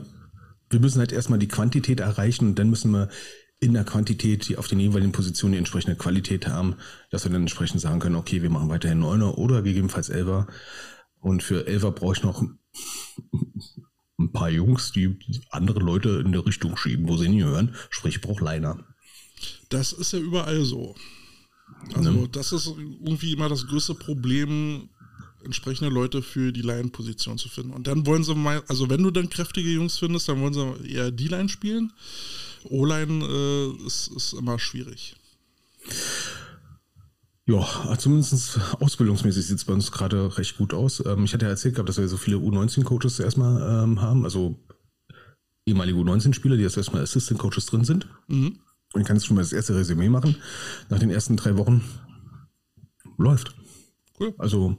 wir 0.69 0.79
müssen 0.79 0.99
halt 0.99 1.11
erstmal 1.11 1.39
die 1.39 1.47
Quantität 1.47 1.99
erreichen 1.99 2.47
und 2.47 2.59
dann 2.59 2.69
müssen 2.69 2.91
wir 2.91 3.09
in 3.59 3.73
der 3.73 3.83
Quantität 3.83 4.47
die 4.47 4.57
auf 4.57 4.67
den 4.67 4.79
jeweiligen 4.79 5.11
Positionen 5.11 5.53
die 5.53 5.57
entsprechende 5.57 5.95
Qualität 5.95 6.47
haben, 6.47 6.75
dass 7.09 7.23
wir 7.23 7.31
dann 7.31 7.41
entsprechend 7.41 7.81
sagen 7.81 7.99
können, 7.99 8.15
okay, 8.15 8.41
wir 8.41 8.49
machen 8.49 8.69
weiterhin 8.69 8.99
Neuner 8.99 9.37
oder 9.37 9.61
gegebenenfalls 9.61 10.09
Elfer. 10.09 10.47
Und 11.19 11.41
für 11.41 11.65
Elfer 11.65 11.91
brauche 11.91 12.15
ich 12.15 12.23
noch 12.23 12.43
ein 14.19 14.31
paar 14.31 14.49
Jungs, 14.49 14.91
die 14.91 15.17
andere 15.49 15.79
Leute 15.79 16.21
in 16.23 16.31
der 16.31 16.45
Richtung 16.45 16.77
schieben, 16.77 17.07
wo 17.07 17.17
sie 17.17 17.29
nie 17.29 17.43
hören. 17.43 17.75
Sprich, 17.89 18.15
ich 18.15 18.21
brauche 18.21 18.43
Liner. 18.43 18.85
Das 19.69 19.93
ist 19.93 20.13
ja 20.13 20.19
überall 20.19 20.63
so. 20.63 20.95
Also 21.93 22.11
ne? 22.11 22.29
das 22.29 22.51
ist 22.51 22.67
irgendwie 22.67 23.33
immer 23.33 23.49
das 23.49 23.67
größte 23.67 23.95
Problem, 23.95 24.89
entsprechende 25.45 25.89
Leute 25.89 26.21
für 26.21 26.51
die 26.51 26.61
Line-Position 26.61 27.37
zu 27.37 27.49
finden. 27.49 27.71
Und 27.71 27.87
dann 27.87 28.05
wollen 28.05 28.23
sie 28.23 28.35
mal, 28.35 28.63
also 28.67 28.89
wenn 28.89 29.03
du 29.03 29.11
dann 29.11 29.29
kräftige 29.29 29.69
Jungs 29.69 29.97
findest, 29.97 30.27
dann 30.27 30.41
wollen 30.41 30.53
sie 30.53 30.91
eher 30.91 31.11
die 31.11 31.27
Line 31.27 31.49
spielen. 31.49 31.93
O-Line 32.63 33.25
äh, 33.25 33.85
ist, 33.85 34.11
ist 34.15 34.33
immer 34.33 34.59
schwierig. 34.59 35.15
Ja, 37.47 37.95
zumindest 37.99 38.59
ausbildungsmäßig 38.79 39.45
sieht 39.45 39.57
es 39.57 39.65
bei 39.65 39.73
uns 39.73 39.91
gerade 39.91 40.35
recht 40.37 40.57
gut 40.57 40.73
aus. 40.73 41.03
Ähm, 41.05 41.25
ich 41.25 41.33
hatte 41.33 41.45
ja 41.45 41.51
erzählt 41.51 41.75
gehabt, 41.75 41.89
dass 41.89 41.97
wir 41.97 42.07
so 42.07 42.17
viele 42.17 42.37
U19-Coaches 42.37 43.19
erstmal 43.19 43.83
ähm, 43.83 44.01
haben, 44.01 44.23
also 44.23 44.59
ehemalige 45.65 45.99
U19-Spieler, 45.99 46.57
die 46.57 46.63
jetzt 46.63 46.77
erstmal 46.77 47.03
Assistant-Coaches 47.03 47.67
drin 47.67 47.83
sind. 47.83 48.07
Mhm. 48.27 48.59
Und 48.93 49.01
ich 49.01 49.07
kann 49.07 49.17
jetzt 49.17 49.27
schon 49.27 49.35
mal 49.35 49.43
das 49.43 49.53
erste 49.53 49.75
Resümee 49.75 50.09
machen. 50.09 50.37
Nach 50.89 50.97
den 50.97 51.11
ersten 51.11 51.37
drei 51.37 51.57
Wochen 51.57 51.83
läuft. 53.17 53.55
Cool. 54.19 54.33
Also 54.37 54.77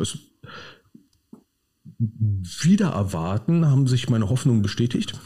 es 0.00 0.18
wieder 2.62 2.90
erwarten 2.90 3.66
haben 3.66 3.86
sich 3.86 4.08
meine 4.08 4.28
Hoffnungen 4.28 4.62
bestätigt. 4.62 5.18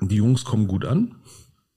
Die 0.00 0.16
Jungs 0.16 0.44
kommen 0.44 0.66
gut 0.66 0.84
an, 0.84 1.16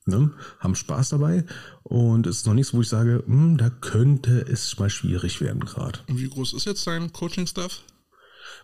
ne, 0.06 0.34
haben 0.60 0.76
Spaß 0.76 1.10
dabei 1.10 1.46
und 1.84 2.28
es 2.28 2.38
ist 2.38 2.48
noch 2.48 2.54
nichts, 2.54 2.74
wo 2.74 2.82
ich 2.82 2.90
sage, 2.90 3.24
hm, 3.26 3.58
da 3.58 3.70
könnte 3.70 4.42
es 4.42 4.78
mal 4.78 4.90
schwierig 4.90 5.40
werden 5.42 5.62
gerade. 5.62 6.00
Und 6.08 6.20
wie 6.20 6.30
groß 6.30 6.54
ist 6.54 6.66
jetzt 6.66 6.86
dein 6.86 7.14
Coaching-Staff? 7.14 7.84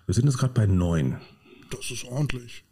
Wir 0.06 0.14
sind 0.14 0.26
jetzt 0.26 0.38
gerade 0.38 0.54
bei 0.54 0.66
neun. 0.66 1.22
Das 1.72 1.90
ist 1.92 2.04
ordentlich. 2.06 2.65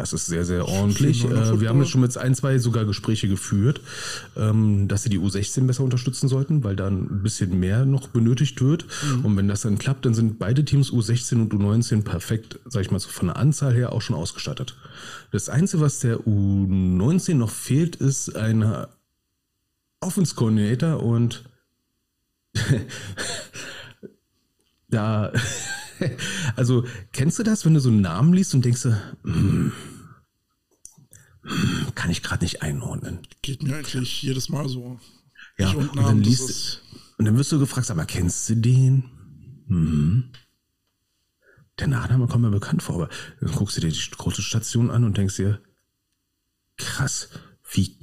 Das 0.00 0.14
ist 0.14 0.24
sehr, 0.24 0.46
sehr 0.46 0.66
ordentlich. 0.66 1.26
Äh, 1.26 1.60
wir 1.60 1.68
haben 1.68 1.78
jetzt 1.80 1.90
schon 1.90 2.00
mit 2.00 2.16
ein, 2.16 2.34
zwei 2.34 2.58
sogar 2.58 2.86
Gespräche 2.86 3.28
geführt, 3.28 3.82
ähm, 4.34 4.88
dass 4.88 5.02
sie 5.02 5.10
die 5.10 5.18
U16 5.18 5.66
besser 5.66 5.84
unterstützen 5.84 6.26
sollten, 6.26 6.64
weil 6.64 6.74
da 6.74 6.86
ein 6.86 7.22
bisschen 7.22 7.60
mehr 7.60 7.84
noch 7.84 8.08
benötigt 8.08 8.62
wird. 8.62 8.86
Mhm. 9.02 9.24
Und 9.26 9.36
wenn 9.36 9.46
das 9.46 9.60
dann 9.60 9.78
klappt, 9.78 10.06
dann 10.06 10.14
sind 10.14 10.38
beide 10.38 10.64
Teams 10.64 10.90
U16 10.90 11.42
und 11.42 11.52
U19 11.52 12.02
perfekt, 12.02 12.58
sag 12.64 12.80
ich 12.80 12.90
mal 12.90 12.98
so 12.98 13.10
von 13.10 13.28
der 13.28 13.36
Anzahl 13.36 13.74
her 13.74 13.92
auch 13.92 14.00
schon 14.00 14.16
ausgestattet. 14.16 14.74
Das 15.32 15.50
Einzige, 15.50 15.82
was 15.82 15.98
der 15.98 16.20
U19 16.20 17.34
noch 17.34 17.50
fehlt, 17.50 17.96
ist 17.96 18.34
ein 18.34 18.64
Offense 20.00 20.34
Coordinator 20.34 21.02
und 21.02 21.44
da 24.88 25.30
also, 26.56 26.84
kennst 27.12 27.38
du 27.38 27.42
das, 27.42 27.64
wenn 27.64 27.74
du 27.74 27.80
so 27.80 27.88
einen 27.88 28.00
Namen 28.00 28.32
liest 28.32 28.54
und 28.54 28.64
denkst, 28.64 28.86
hm, 29.22 29.72
kann 31.94 32.10
ich 32.10 32.22
gerade 32.22 32.44
nicht 32.44 32.62
einordnen? 32.62 33.20
Geht 33.42 33.62
mir 33.62 33.76
eigentlich 33.76 34.22
jedes 34.22 34.48
Mal 34.48 34.68
so. 34.68 35.00
Ja, 35.58 35.70
und, 35.72 35.94
Namen, 35.94 36.06
dann 36.06 36.22
liest 36.22 36.82
und 37.18 37.24
dann 37.26 37.36
wirst 37.36 37.52
du 37.52 37.58
gefragt, 37.58 37.94
mal, 37.94 38.04
kennst 38.06 38.48
du 38.48 38.56
den? 38.56 39.04
Hm. 39.68 40.30
Der 41.78 41.86
Nachname 41.86 42.26
kommt 42.26 42.42
mir 42.42 42.50
bekannt 42.50 42.82
vor, 42.82 42.96
aber 42.96 43.08
dann 43.40 43.52
guckst 43.52 43.76
du 43.76 43.80
dir 43.80 43.90
die 43.90 44.10
große 44.10 44.42
Station 44.42 44.90
an 44.90 45.04
und 45.04 45.16
denkst 45.16 45.36
dir, 45.36 45.60
krass, 46.76 47.28
wie, 47.72 47.96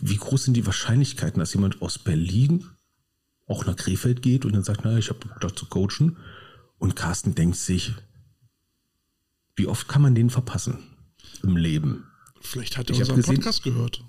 wie 0.00 0.16
groß 0.16 0.44
sind 0.44 0.54
die 0.54 0.66
Wahrscheinlichkeiten, 0.66 1.38
dass 1.38 1.54
jemand 1.54 1.80
aus 1.82 1.98
Berlin 1.98 2.66
auch 3.46 3.64
nach 3.64 3.76
Krefeld 3.76 4.22
geht 4.22 4.44
und 4.44 4.54
dann 4.54 4.64
sagt, 4.64 4.80
na, 4.84 4.98
ich 4.98 5.08
habe 5.08 5.20
dort 5.40 5.58
zu 5.58 5.66
coachen 5.66 6.18
und 6.78 6.96
Carsten 6.96 7.34
denkt 7.34 7.56
sich, 7.56 7.94
wie 9.56 9.66
oft 9.66 9.88
kann 9.88 10.02
man 10.02 10.14
den 10.14 10.30
verpassen 10.30 10.78
im 11.42 11.56
Leben? 11.56 12.04
Vielleicht 12.40 12.76
hat 12.76 12.90
er 12.90 12.94
ich 12.94 13.00
unseren 13.00 13.16
gesehen, 13.16 13.36
Podcast 13.36 13.62
gehört. 13.62 14.04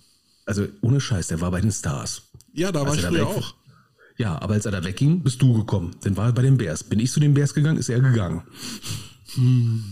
Also 0.46 0.68
ohne 0.82 1.02
Scheiß, 1.02 1.28
der 1.28 1.42
war 1.42 1.52
bei 1.52 1.62
den 1.62 1.72
Stars. 1.72 2.24
Ja, 2.54 2.72
da 2.72 2.86
war 2.86 2.96
ich 2.96 3.02
früher 3.02 3.28
auch. 3.28 3.56
Ja, 4.18 4.42
aber 4.42 4.56
als 4.56 4.66
er 4.66 4.72
da 4.72 4.84
wegging, 4.84 5.22
bist 5.22 5.42
du 5.42 5.54
gekommen. 5.54 5.96
Dann 6.02 6.18
war 6.18 6.28
er 6.28 6.34
bei 6.34 6.42
den 6.42 6.58
Bears. 6.58 6.84
Bin 6.84 7.00
ich 7.00 7.12
zu 7.12 7.20
den 7.20 7.34
Bears 7.34 7.54
gegangen, 7.54 7.78
ist 7.78 7.90
er 7.90 8.00
gegangen. 8.00 8.44
Hm. 9.36 9.84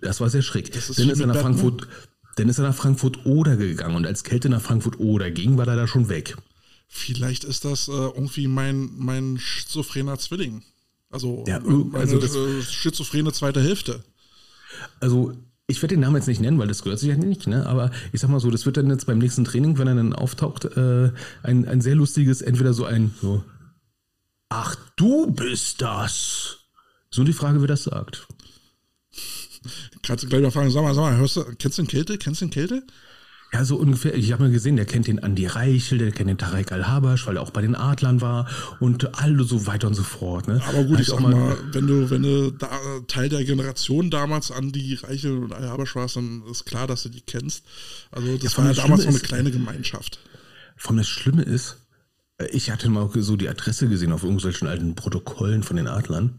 Das 0.00 0.20
war 0.20 0.28
sehr 0.28 0.42
schräg. 0.42 0.74
Ist 0.74 0.98
dann 0.98 1.08
ist 1.08 1.20
er 1.20 1.26
nach 1.26 1.36
Frankfurt, 1.36 1.88
dann 2.36 2.48
ist 2.48 2.58
er 2.58 2.64
nach 2.64 2.74
Frankfurt 2.74 3.24
oder 3.26 3.56
gegangen 3.56 3.96
und 3.96 4.06
als 4.06 4.24
Kälte 4.24 4.48
nach 4.48 4.62
Frankfurt 4.62 4.98
oder 4.98 5.30
ging, 5.30 5.56
war 5.56 5.66
er 5.66 5.76
da 5.76 5.86
schon 5.86 6.08
weg. 6.08 6.36
Vielleicht 6.88 7.44
ist 7.44 7.64
das 7.64 7.88
äh, 7.88 7.92
irgendwie 7.92 8.48
mein, 8.48 8.90
mein 8.96 9.38
schizophrener 9.38 10.18
Zwilling. 10.18 10.62
Also, 11.10 11.44
ja, 11.46 11.60
also 11.92 12.18
das, 12.18 12.34
äh, 12.34 12.62
schizophrene 12.62 13.32
zweite 13.32 13.60
Hälfte. 13.60 14.04
Also 15.00 15.34
ich 15.66 15.82
werde 15.82 15.94
den 15.94 16.00
Namen 16.00 16.16
jetzt 16.16 16.28
nicht 16.28 16.40
nennen, 16.40 16.58
weil 16.58 16.68
das 16.68 16.82
gehört 16.82 17.00
sich 17.00 17.08
ja 17.08 17.16
nicht, 17.16 17.46
ne? 17.46 17.66
aber 17.66 17.90
ich 18.12 18.20
sag 18.20 18.30
mal 18.30 18.40
so, 18.40 18.50
das 18.50 18.66
wird 18.66 18.76
dann 18.76 18.90
jetzt 18.90 19.06
beim 19.06 19.18
nächsten 19.18 19.44
Training, 19.44 19.78
wenn 19.78 19.88
er 19.88 19.94
dann 19.94 20.12
auftaucht, 20.12 20.64
äh, 20.64 21.12
ein, 21.42 21.66
ein 21.66 21.80
sehr 21.80 21.94
lustiges, 21.94 22.42
entweder 22.42 22.72
so 22.72 22.84
ein 22.84 23.14
so, 23.20 23.44
ach 24.48 24.76
du 24.96 25.30
bist 25.30 25.80
das. 25.80 26.58
So 27.10 27.24
die 27.24 27.32
Frage, 27.32 27.60
wer 27.60 27.68
das 27.68 27.84
sagt. 27.84 28.26
Kannst 30.02 30.24
du 30.24 30.28
gleich 30.28 30.42
mal 30.42 30.50
fragen, 30.50 30.70
sag 30.70 30.82
mal, 30.82 30.94
sag 30.94 31.02
mal, 31.02 31.16
hörst 31.16 31.36
du, 31.36 31.44
kennst 31.58 31.78
du 31.78 31.82
den 31.82 31.88
Kälte? 31.88 32.18
Kennst 32.18 32.40
du 32.40 32.46
den 32.46 32.52
Kälte? 32.52 32.82
Ja, 33.52 33.64
so 33.64 33.76
ungefähr. 33.76 34.14
Ich 34.14 34.30
habe 34.30 34.44
mal 34.44 34.52
gesehen, 34.52 34.76
der 34.76 34.86
kennt 34.86 35.08
den 35.08 35.18
Andi 35.18 35.46
Reichel, 35.46 35.98
der 35.98 36.12
kennt 36.12 36.30
den 36.30 36.38
Tarek 36.38 36.70
Al-Habasch, 36.70 37.26
weil 37.26 37.36
er 37.36 37.42
auch 37.42 37.50
bei 37.50 37.62
den 37.62 37.74
Adlern 37.74 38.20
war 38.20 38.48
und 38.78 39.18
alle 39.20 39.42
so 39.42 39.66
weiter 39.66 39.88
und 39.88 39.94
so 39.94 40.04
fort. 40.04 40.46
Ne? 40.46 40.62
Aber 40.68 40.84
gut, 40.84 41.00
ich 41.00 41.08
sag 41.08 41.18
mal, 41.18 41.34
mal, 41.34 41.56
wenn 41.72 41.86
du, 41.88 42.10
wenn 42.10 42.22
du 42.22 42.52
da 42.52 42.70
Teil 43.08 43.28
der 43.28 43.44
Generation 43.44 44.08
damals 44.08 44.52
Andi 44.52 44.94
Reichel 45.02 45.36
und 45.38 45.52
Al-Habasch 45.52 45.96
warst, 45.96 46.14
dann 46.14 46.44
ist 46.48 46.64
klar, 46.64 46.86
dass 46.86 47.02
du 47.02 47.08
die 47.08 47.22
kennst. 47.22 47.64
Also 48.12 48.36
das 48.36 48.52
ja, 48.52 48.58
war 48.58 48.66
ja 48.66 48.72
damals 48.72 49.04
noch 49.04 49.10
eine 49.10 49.18
kleine 49.18 49.50
Gemeinschaft. 49.50 50.20
Von 50.76 50.96
das 50.96 51.08
Schlimme 51.08 51.42
ist, 51.42 51.78
äh, 52.38 52.46
ich 52.52 52.70
hatte 52.70 52.88
mal 52.88 53.10
so 53.16 53.36
die 53.36 53.48
Adresse 53.48 53.88
gesehen 53.88 54.12
auf 54.12 54.22
irgendwelchen 54.22 54.68
alten 54.68 54.94
Protokollen 54.94 55.64
von 55.64 55.76
den 55.76 55.88
Adlern 55.88 56.38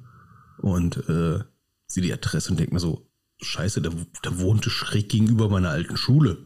und 0.60 0.98
äh, 1.10 1.40
sehe 1.88 2.04
die 2.04 2.14
Adresse 2.14 2.52
und 2.52 2.60
denke 2.60 2.74
mir 2.74 2.80
so, 2.80 3.06
scheiße, 3.42 3.82
der, 3.82 3.92
der 4.24 4.40
wohnte 4.40 4.70
schräg 4.70 5.10
gegenüber 5.10 5.50
meiner 5.50 5.72
alten 5.72 5.98
Schule. 5.98 6.38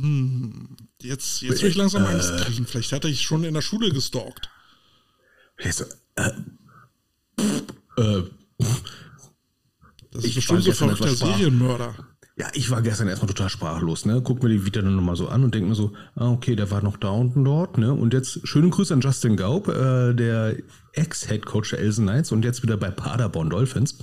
Hm, 0.00 0.76
jetzt, 1.02 1.42
jetzt 1.42 1.62
will 1.62 1.70
ich 1.70 1.76
langsam 1.76 2.04
Angst 2.04 2.30
äh, 2.30 2.36
kriegen. 2.44 2.66
Vielleicht 2.66 2.92
hat 2.92 3.04
er 3.04 3.10
dich 3.10 3.22
schon 3.22 3.44
in 3.44 3.54
der 3.54 3.62
Schule 3.62 3.90
gestalkt. 3.90 4.48
Jetzt, 5.58 5.98
äh, 6.16 6.30
äh, 7.96 8.22
das 10.10 10.24
ist 10.24 10.34
bestimmt 10.34 10.62
so 10.62 10.72
verrückter 10.72 11.14
Serienmörder. 11.14 11.94
Ja, 12.36 12.48
ich 12.54 12.70
war 12.70 12.80
gestern 12.80 13.08
erstmal 13.08 13.28
total 13.28 13.50
sprachlos, 13.50 14.06
ne? 14.06 14.22
Guck 14.24 14.42
mir 14.42 14.48
die 14.48 14.64
Vita 14.64 14.80
dann 14.80 14.96
nochmal 14.96 15.16
so 15.16 15.28
an 15.28 15.44
und 15.44 15.54
denke 15.54 15.68
mir 15.68 15.74
so, 15.74 15.92
ah, 16.14 16.30
okay, 16.30 16.56
der 16.56 16.70
war 16.70 16.82
noch 16.82 16.96
da 16.96 17.10
unten 17.10 17.44
dort, 17.44 17.76
ne? 17.76 17.92
Und 17.92 18.14
jetzt 18.14 18.46
schönen 18.48 18.70
Grüße 18.70 18.94
an 18.94 19.02
Justin 19.02 19.36
Gaub, 19.36 19.68
äh, 19.68 20.14
der 20.14 20.56
Ex-Head-Coach 20.92 21.70
der 21.70 21.78
Elsen 21.80 22.06
Knights 22.06 22.32
und 22.32 22.44
jetzt 22.44 22.62
wieder 22.62 22.76
bei 22.76 22.90
Paderborn 22.90 23.50
Dolphins. 23.50 23.96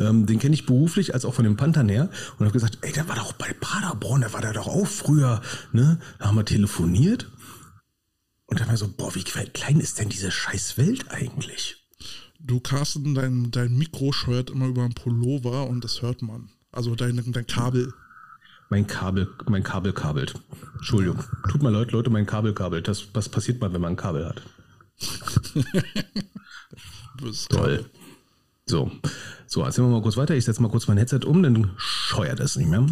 Ähm, 0.00 0.26
den 0.26 0.38
kenne 0.38 0.54
ich 0.54 0.66
beruflich 0.66 1.14
als 1.14 1.24
auch 1.24 1.34
von 1.34 1.44
den 1.44 1.56
Panthern 1.56 1.88
her 1.88 2.10
und 2.38 2.46
habe 2.46 2.52
gesagt, 2.52 2.78
ey, 2.82 2.92
der 2.92 3.08
war 3.08 3.16
doch 3.16 3.32
bei 3.34 3.54
Paderborn, 3.60 4.22
der 4.22 4.32
war 4.32 4.40
da 4.40 4.52
doch 4.52 4.66
auch 4.66 4.86
früher, 4.86 5.40
ne? 5.72 5.98
Da 6.18 6.26
haben 6.26 6.36
wir 6.36 6.44
telefoniert 6.44 7.30
und 8.46 8.60
dann 8.60 8.68
war 8.68 8.76
so, 8.76 8.88
boah, 8.88 9.14
wie 9.14 9.22
klein 9.22 9.80
ist 9.80 9.98
denn 9.98 10.08
diese 10.08 10.30
scheiß 10.30 10.76
Welt 10.78 11.10
eigentlich? 11.10 11.84
Du, 12.40 12.60
Carsten, 12.60 13.14
dein, 13.14 13.50
dein 13.50 13.76
Mikro 13.76 14.12
scheuert 14.12 14.50
immer 14.50 14.66
über 14.66 14.82
einen 14.82 14.94
Pullover 14.94 15.66
und 15.66 15.82
das 15.82 16.02
hört 16.02 16.20
man. 16.20 16.50
Also 16.70 16.94
dein, 16.94 17.16
dein 17.32 17.46
Kabel. 17.46 17.92
Mein 18.68 18.86
Kabel, 18.86 19.28
mein 19.48 19.62
Kabel 19.62 19.92
kabelt. 19.92 20.34
Entschuldigung. 20.76 21.24
Tut 21.48 21.62
mir 21.62 21.70
leid, 21.70 21.92
Leute, 21.92 22.10
mein 22.10 22.26
Kabel 22.26 22.52
kabelt. 22.52 22.86
Das, 22.86 23.08
was 23.14 23.28
passiert 23.28 23.60
mal, 23.60 23.72
wenn 23.72 23.80
man 23.80 23.92
ein 23.92 23.96
Kabel 23.96 24.26
hat? 24.28 24.42
Toll. 27.48 27.84
So. 28.66 28.90
So, 29.46 29.62
erzählen 29.62 29.88
wir 29.88 29.92
mal 29.92 30.02
kurz 30.02 30.16
weiter. 30.16 30.34
Ich 30.34 30.44
setze 30.44 30.62
mal 30.62 30.70
kurz 30.70 30.88
mein 30.88 30.98
Headset 30.98 31.20
um, 31.24 31.42
dann 31.42 31.70
scheuert 31.76 32.40
es 32.40 32.56
nicht 32.56 32.68
mehr. 32.68 32.86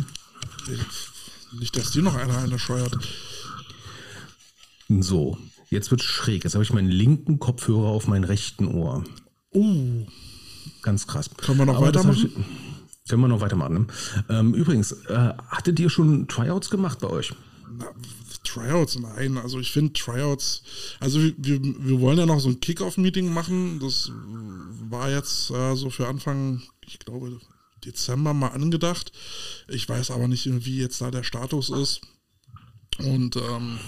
Nicht, 1.58 1.76
dass 1.76 1.90
dir 1.90 2.02
noch 2.02 2.14
einer 2.14 2.38
eine 2.38 2.58
scheuert. 2.58 2.96
So, 4.88 5.38
jetzt 5.70 5.90
wird 5.90 6.02
schräg. 6.02 6.44
Jetzt 6.44 6.54
habe 6.54 6.64
ich 6.64 6.72
meinen 6.72 6.90
linken 6.90 7.38
Kopfhörer 7.38 7.88
auf 7.88 8.06
meinem 8.06 8.24
rechten 8.24 8.68
Ohr. 8.68 9.04
Uh. 9.54 10.06
Ganz 10.82 11.06
krass. 11.06 11.30
Können 11.36 11.58
wir 11.58 11.66
noch 11.66 11.76
Aber 11.76 11.88
weitermachen? 11.88 12.44
Können 13.08 13.22
wir 13.22 13.28
noch 13.28 13.40
weitermachen. 13.40 13.74
Ne? 13.74 13.86
Ähm, 14.28 14.54
übrigens, 14.54 14.92
äh, 14.92 15.34
hattet 15.48 15.80
ihr 15.80 15.90
schon 15.90 16.28
Tryouts 16.28 16.70
gemacht 16.70 17.00
bei 17.00 17.08
euch? 17.08 17.34
Na, 17.78 17.86
Tryouts, 18.52 18.98
nein. 18.98 19.38
Also 19.38 19.58
ich 19.58 19.70
finde 19.70 19.92
Tryouts, 19.92 20.62
also 21.00 21.20
wir, 21.20 21.60
wir 21.62 22.00
wollen 22.00 22.18
ja 22.18 22.26
noch 22.26 22.40
so 22.40 22.48
ein 22.48 22.60
Kickoff-Meeting 22.60 23.32
machen. 23.32 23.80
Das 23.80 24.10
war 24.90 25.10
jetzt 25.10 25.50
äh, 25.50 25.74
so 25.74 25.90
für 25.90 26.08
Anfang, 26.08 26.62
ich 26.86 26.98
glaube, 26.98 27.40
Dezember 27.84 28.34
mal 28.34 28.48
angedacht. 28.48 29.12
Ich 29.68 29.88
weiß 29.88 30.10
aber 30.10 30.28
nicht, 30.28 30.46
wie 30.64 30.78
jetzt 30.78 31.00
da 31.00 31.10
der 31.10 31.22
Status 31.22 31.70
ist. 31.70 32.02
Und 32.98 33.36
ähm, 33.36 33.78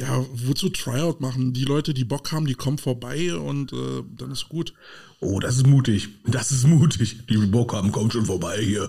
ja, 0.00 0.26
wozu 0.32 0.68
Tryout 0.68 1.20
machen? 1.20 1.52
Die 1.52 1.64
Leute, 1.64 1.94
die 1.94 2.04
Bock 2.04 2.32
haben, 2.32 2.46
die 2.46 2.54
kommen 2.54 2.78
vorbei 2.78 3.36
und 3.36 3.72
äh, 3.72 4.02
dann 4.10 4.32
ist 4.32 4.48
gut. 4.48 4.74
Oh, 5.20 5.40
das 5.40 5.56
ist 5.56 5.66
mutig. 5.66 6.10
Das 6.26 6.52
ist 6.52 6.64
mutig. 6.64 7.26
Die 7.26 7.36
Bock 7.38 7.72
haben, 7.72 7.90
kommt 7.90 8.12
schon 8.12 8.26
vorbei 8.26 8.62
hier. 8.62 8.88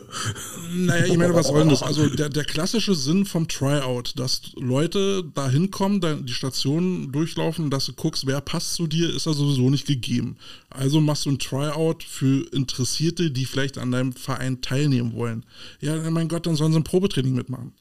Naja, 0.76 1.06
ich 1.06 1.18
meine, 1.18 1.34
was 1.34 1.48
soll 1.48 1.68
das? 1.68 1.82
Also 1.82 2.08
der, 2.16 2.30
der 2.30 2.44
klassische 2.44 2.94
Sinn 2.94 3.26
vom 3.26 3.48
Tryout, 3.48 4.14
dass 4.16 4.52
Leute 4.56 5.24
da 5.34 5.50
hinkommen, 5.50 6.28
die 6.28 6.34
Station 6.34 7.12
durchlaufen, 7.12 7.72
dass 7.72 7.88
du 7.88 7.94
guckst, 7.94 8.28
wer 8.28 8.42
passt 8.42 8.76
zu 8.76 8.86
dir, 8.86 9.10
ist 9.10 9.26
ja 9.26 9.34
sowieso 9.34 9.72
nicht 9.72 9.88
gegeben. 9.88 10.38
Also 10.70 11.02
machst 11.02 11.26
du 11.26 11.32
ein 11.32 11.40
Tryout 11.40 12.04
für 12.04 12.46
Interessierte, 12.54 13.32
die 13.32 13.46
vielleicht 13.46 13.80
an 13.80 13.92
deinem 13.92 14.14
Verein 14.14 14.62
teilnehmen 14.62 15.14
wollen. 15.14 15.46
Ja, 15.82 15.98
mein 16.12 16.28
Gott, 16.28 16.46
dann 16.46 16.56
sollen 16.56 16.74
sie 16.74 16.80
ein 16.80 16.84
Probetraining 16.84 17.34
mitmachen. 17.34 17.74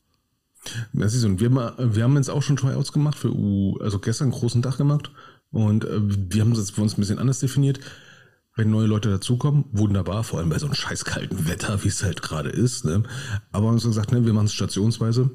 Das 0.95 1.13
ist 1.13 1.21
so. 1.21 1.29
Und 1.29 1.41
wir, 1.41 1.51
wir 1.51 2.03
haben 2.03 2.17
jetzt 2.17 2.31
auch 2.31 2.43
schon 2.43 2.57
Tryouts 2.57 2.93
gemacht 2.93 3.19
für 3.19 3.31
U, 3.31 3.77
also 3.81 3.99
gestern 3.99 4.33
einen 4.33 4.41
großen 4.41 4.63
Tag 4.63 4.79
gemacht. 4.79 5.11
Und 5.51 5.85
äh, 5.85 6.01
wir 6.01 6.41
haben 6.41 6.53
es 6.53 6.71
für 6.71 6.81
uns 6.81 6.95
ein 6.97 7.01
bisschen 7.01 7.19
anders 7.19 7.41
definiert. 7.41 7.81
Wenn 8.59 8.73
neue 8.73 8.89
Leute 8.89 9.09
dazukommen, 9.09 9.67
wunderbar, 9.71 10.25
vor 10.25 10.41
allem 10.41 10.49
bei 10.49 10.59
so 10.59 10.67
einem 10.67 10.75
scheiß 10.75 11.05
kalten 11.05 11.47
Wetter, 11.47 11.85
wie 11.85 11.89
es 11.89 12.03
halt 12.03 12.23
gerade 12.23 12.49
ist. 12.49 12.85
Ne? 12.85 13.05
Aber 13.53 13.63
wir 13.63 13.69
haben 13.69 13.75
uns 13.75 13.85
gesagt, 13.85 14.11
ne, 14.11 14.27
wir 14.27 14.33
machen 14.33 14.47
es 14.47 14.53
stationsweise. 14.53 15.31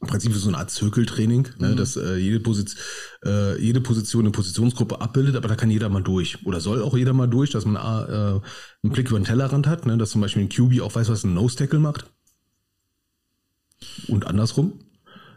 Im 0.00 0.08
Prinzip 0.08 0.34
ist 0.34 0.42
so 0.42 0.48
eine 0.48 0.58
Art 0.58 0.68
Zirkeltraining, 0.68 1.46
ne, 1.58 1.68
mhm. 1.68 1.76
dass 1.76 1.96
äh, 1.96 2.16
jede, 2.16 2.40
Position, 2.40 2.82
äh, 3.24 3.56
jede 3.62 3.80
Position 3.80 4.22
eine 4.22 4.32
Positionsgruppe 4.32 5.00
abbildet, 5.00 5.36
aber 5.36 5.46
da 5.46 5.54
kann 5.54 5.70
jeder 5.70 5.88
mal 5.90 6.02
durch. 6.02 6.44
Oder 6.44 6.60
soll 6.60 6.82
auch 6.82 6.96
jeder 6.96 7.12
mal 7.12 7.28
durch, 7.28 7.50
dass 7.50 7.66
man 7.66 7.76
äh, 7.76 8.10
einen 8.10 8.42
Blick 8.82 9.10
über 9.10 9.20
den 9.20 9.26
Tellerrand 9.26 9.68
hat, 9.68 9.86
ne, 9.86 9.96
dass 9.96 10.10
zum 10.10 10.20
Beispiel 10.20 10.42
ein 10.42 10.48
QB 10.48 10.80
auch 10.80 10.96
weiß, 10.96 11.08
was 11.08 11.22
ein 11.22 11.34
Nose-Tackle 11.34 11.78
macht. 11.78 12.06
Und 14.08 14.26
andersrum. 14.26 14.72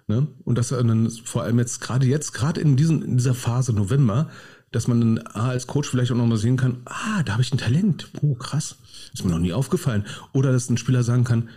Ne? 0.08 0.28
Und 0.46 0.58
dass 0.58 0.70
dann 0.70 1.12
vor 1.12 1.44
allem 1.44 1.60
jetzt, 1.60 1.80
gerade 1.80 2.08
jetzt, 2.08 2.34
gerade 2.34 2.60
in, 2.60 2.76
in 2.76 3.18
dieser 3.18 3.36
Phase 3.36 3.72
November, 3.72 4.32
dass 4.74 4.88
man 4.88 5.00
dann 5.00 5.28
als 5.28 5.68
Coach 5.68 5.90
vielleicht 5.90 6.12
auch 6.12 6.18
nochmal 6.18 6.38
sehen 6.38 6.58
kann, 6.58 6.82
ah, 6.86 7.24
da 7.24 7.34
habe 7.34 7.42
ich 7.42 7.54
ein 7.54 7.58
Talent. 7.58 8.10
Oh, 8.22 8.36
krass. 8.36 8.76
Ist 9.14 9.24
mir 9.24 9.32
noch 9.32 9.40
nie 9.40 9.54
aufgefallen. 9.54 10.06
Oder 10.34 10.52
dass 10.52 10.70
ein 10.70 10.78
Spieler 10.78 11.04
sagen 11.04 11.24
kann, 11.24 11.50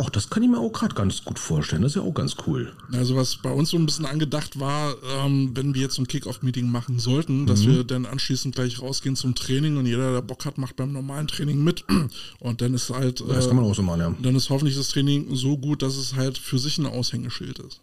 Ach, 0.00 0.10
das 0.10 0.30
kann 0.30 0.44
ich 0.44 0.48
mir 0.48 0.60
auch 0.60 0.70
gerade 0.70 0.94
ganz 0.94 1.24
gut 1.24 1.40
vorstellen. 1.40 1.82
Das 1.82 1.92
ist 1.92 1.96
ja 1.96 2.02
auch 2.02 2.14
ganz 2.14 2.36
cool. 2.46 2.72
Also 2.92 3.16
was 3.16 3.36
bei 3.38 3.50
uns 3.50 3.70
so 3.70 3.76
ein 3.76 3.84
bisschen 3.84 4.06
angedacht 4.06 4.60
war, 4.60 4.94
ähm, 5.18 5.50
wenn 5.54 5.74
wir 5.74 5.82
jetzt 5.82 5.96
so 5.96 6.02
ein 6.02 6.06
Kick-Off-Meeting 6.06 6.70
machen 6.70 7.00
sollten, 7.00 7.46
dass 7.46 7.64
mhm. 7.64 7.72
wir 7.72 7.84
dann 7.84 8.06
anschließend 8.06 8.54
gleich 8.54 8.80
rausgehen 8.80 9.16
zum 9.16 9.34
Training 9.34 9.76
und 9.76 9.86
jeder, 9.86 10.12
der 10.12 10.22
Bock 10.22 10.44
hat, 10.44 10.56
macht 10.56 10.76
beim 10.76 10.92
normalen 10.92 11.26
Training 11.26 11.64
mit. 11.64 11.84
Und 12.38 12.60
dann 12.60 12.74
ist 12.74 12.90
halt. 12.90 13.20
Äh, 13.22 13.26
das 13.26 13.48
kann 13.48 13.56
man 13.56 13.64
auch 13.64 13.74
so 13.74 13.82
machen, 13.82 14.00
ja. 14.00 14.14
Dann 14.22 14.36
ist 14.36 14.50
hoffentlich 14.50 14.76
das 14.76 14.90
Training 14.90 15.34
so 15.34 15.58
gut, 15.58 15.82
dass 15.82 15.96
es 15.96 16.14
halt 16.14 16.38
für 16.38 16.60
sich 16.60 16.78
ein 16.78 16.86
Aushängeschild 16.86 17.58
ist. 17.58 17.80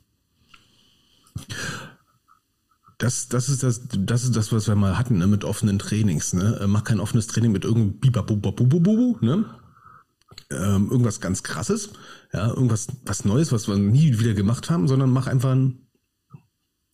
Das, 3.05 3.27
das, 3.27 3.49
ist 3.49 3.61
das, 3.61 3.81
das 3.87 4.23
ist 4.23 4.35
das, 4.35 4.51
was 4.51 4.67
wir 4.67 4.73
mal 4.73 4.97
hatten, 4.97 5.19
ne, 5.19 5.27
mit 5.27 5.43
offenen 5.43 5.77
Trainings. 5.77 6.33
Ne? 6.33 6.57
Äh, 6.59 6.65
mach 6.65 6.83
kein 6.83 6.99
offenes 6.99 7.27
Training 7.27 7.51
mit 7.51 7.63
irgendeinem 7.63 7.99
Bibabubabububu, 7.99 9.19
ne? 9.21 9.45
Ähm, 10.49 10.89
irgendwas 10.89 11.21
ganz 11.21 11.43
krasses, 11.43 11.91
ja, 12.33 12.47
irgendwas 12.47 12.87
was 13.05 13.23
Neues, 13.23 13.51
was 13.51 13.67
wir 13.67 13.77
nie 13.77 14.17
wieder 14.17 14.33
gemacht 14.33 14.71
haben, 14.71 14.87
sondern 14.87 15.11
mach 15.11 15.27
einfach 15.27 15.51
ein 15.51 15.87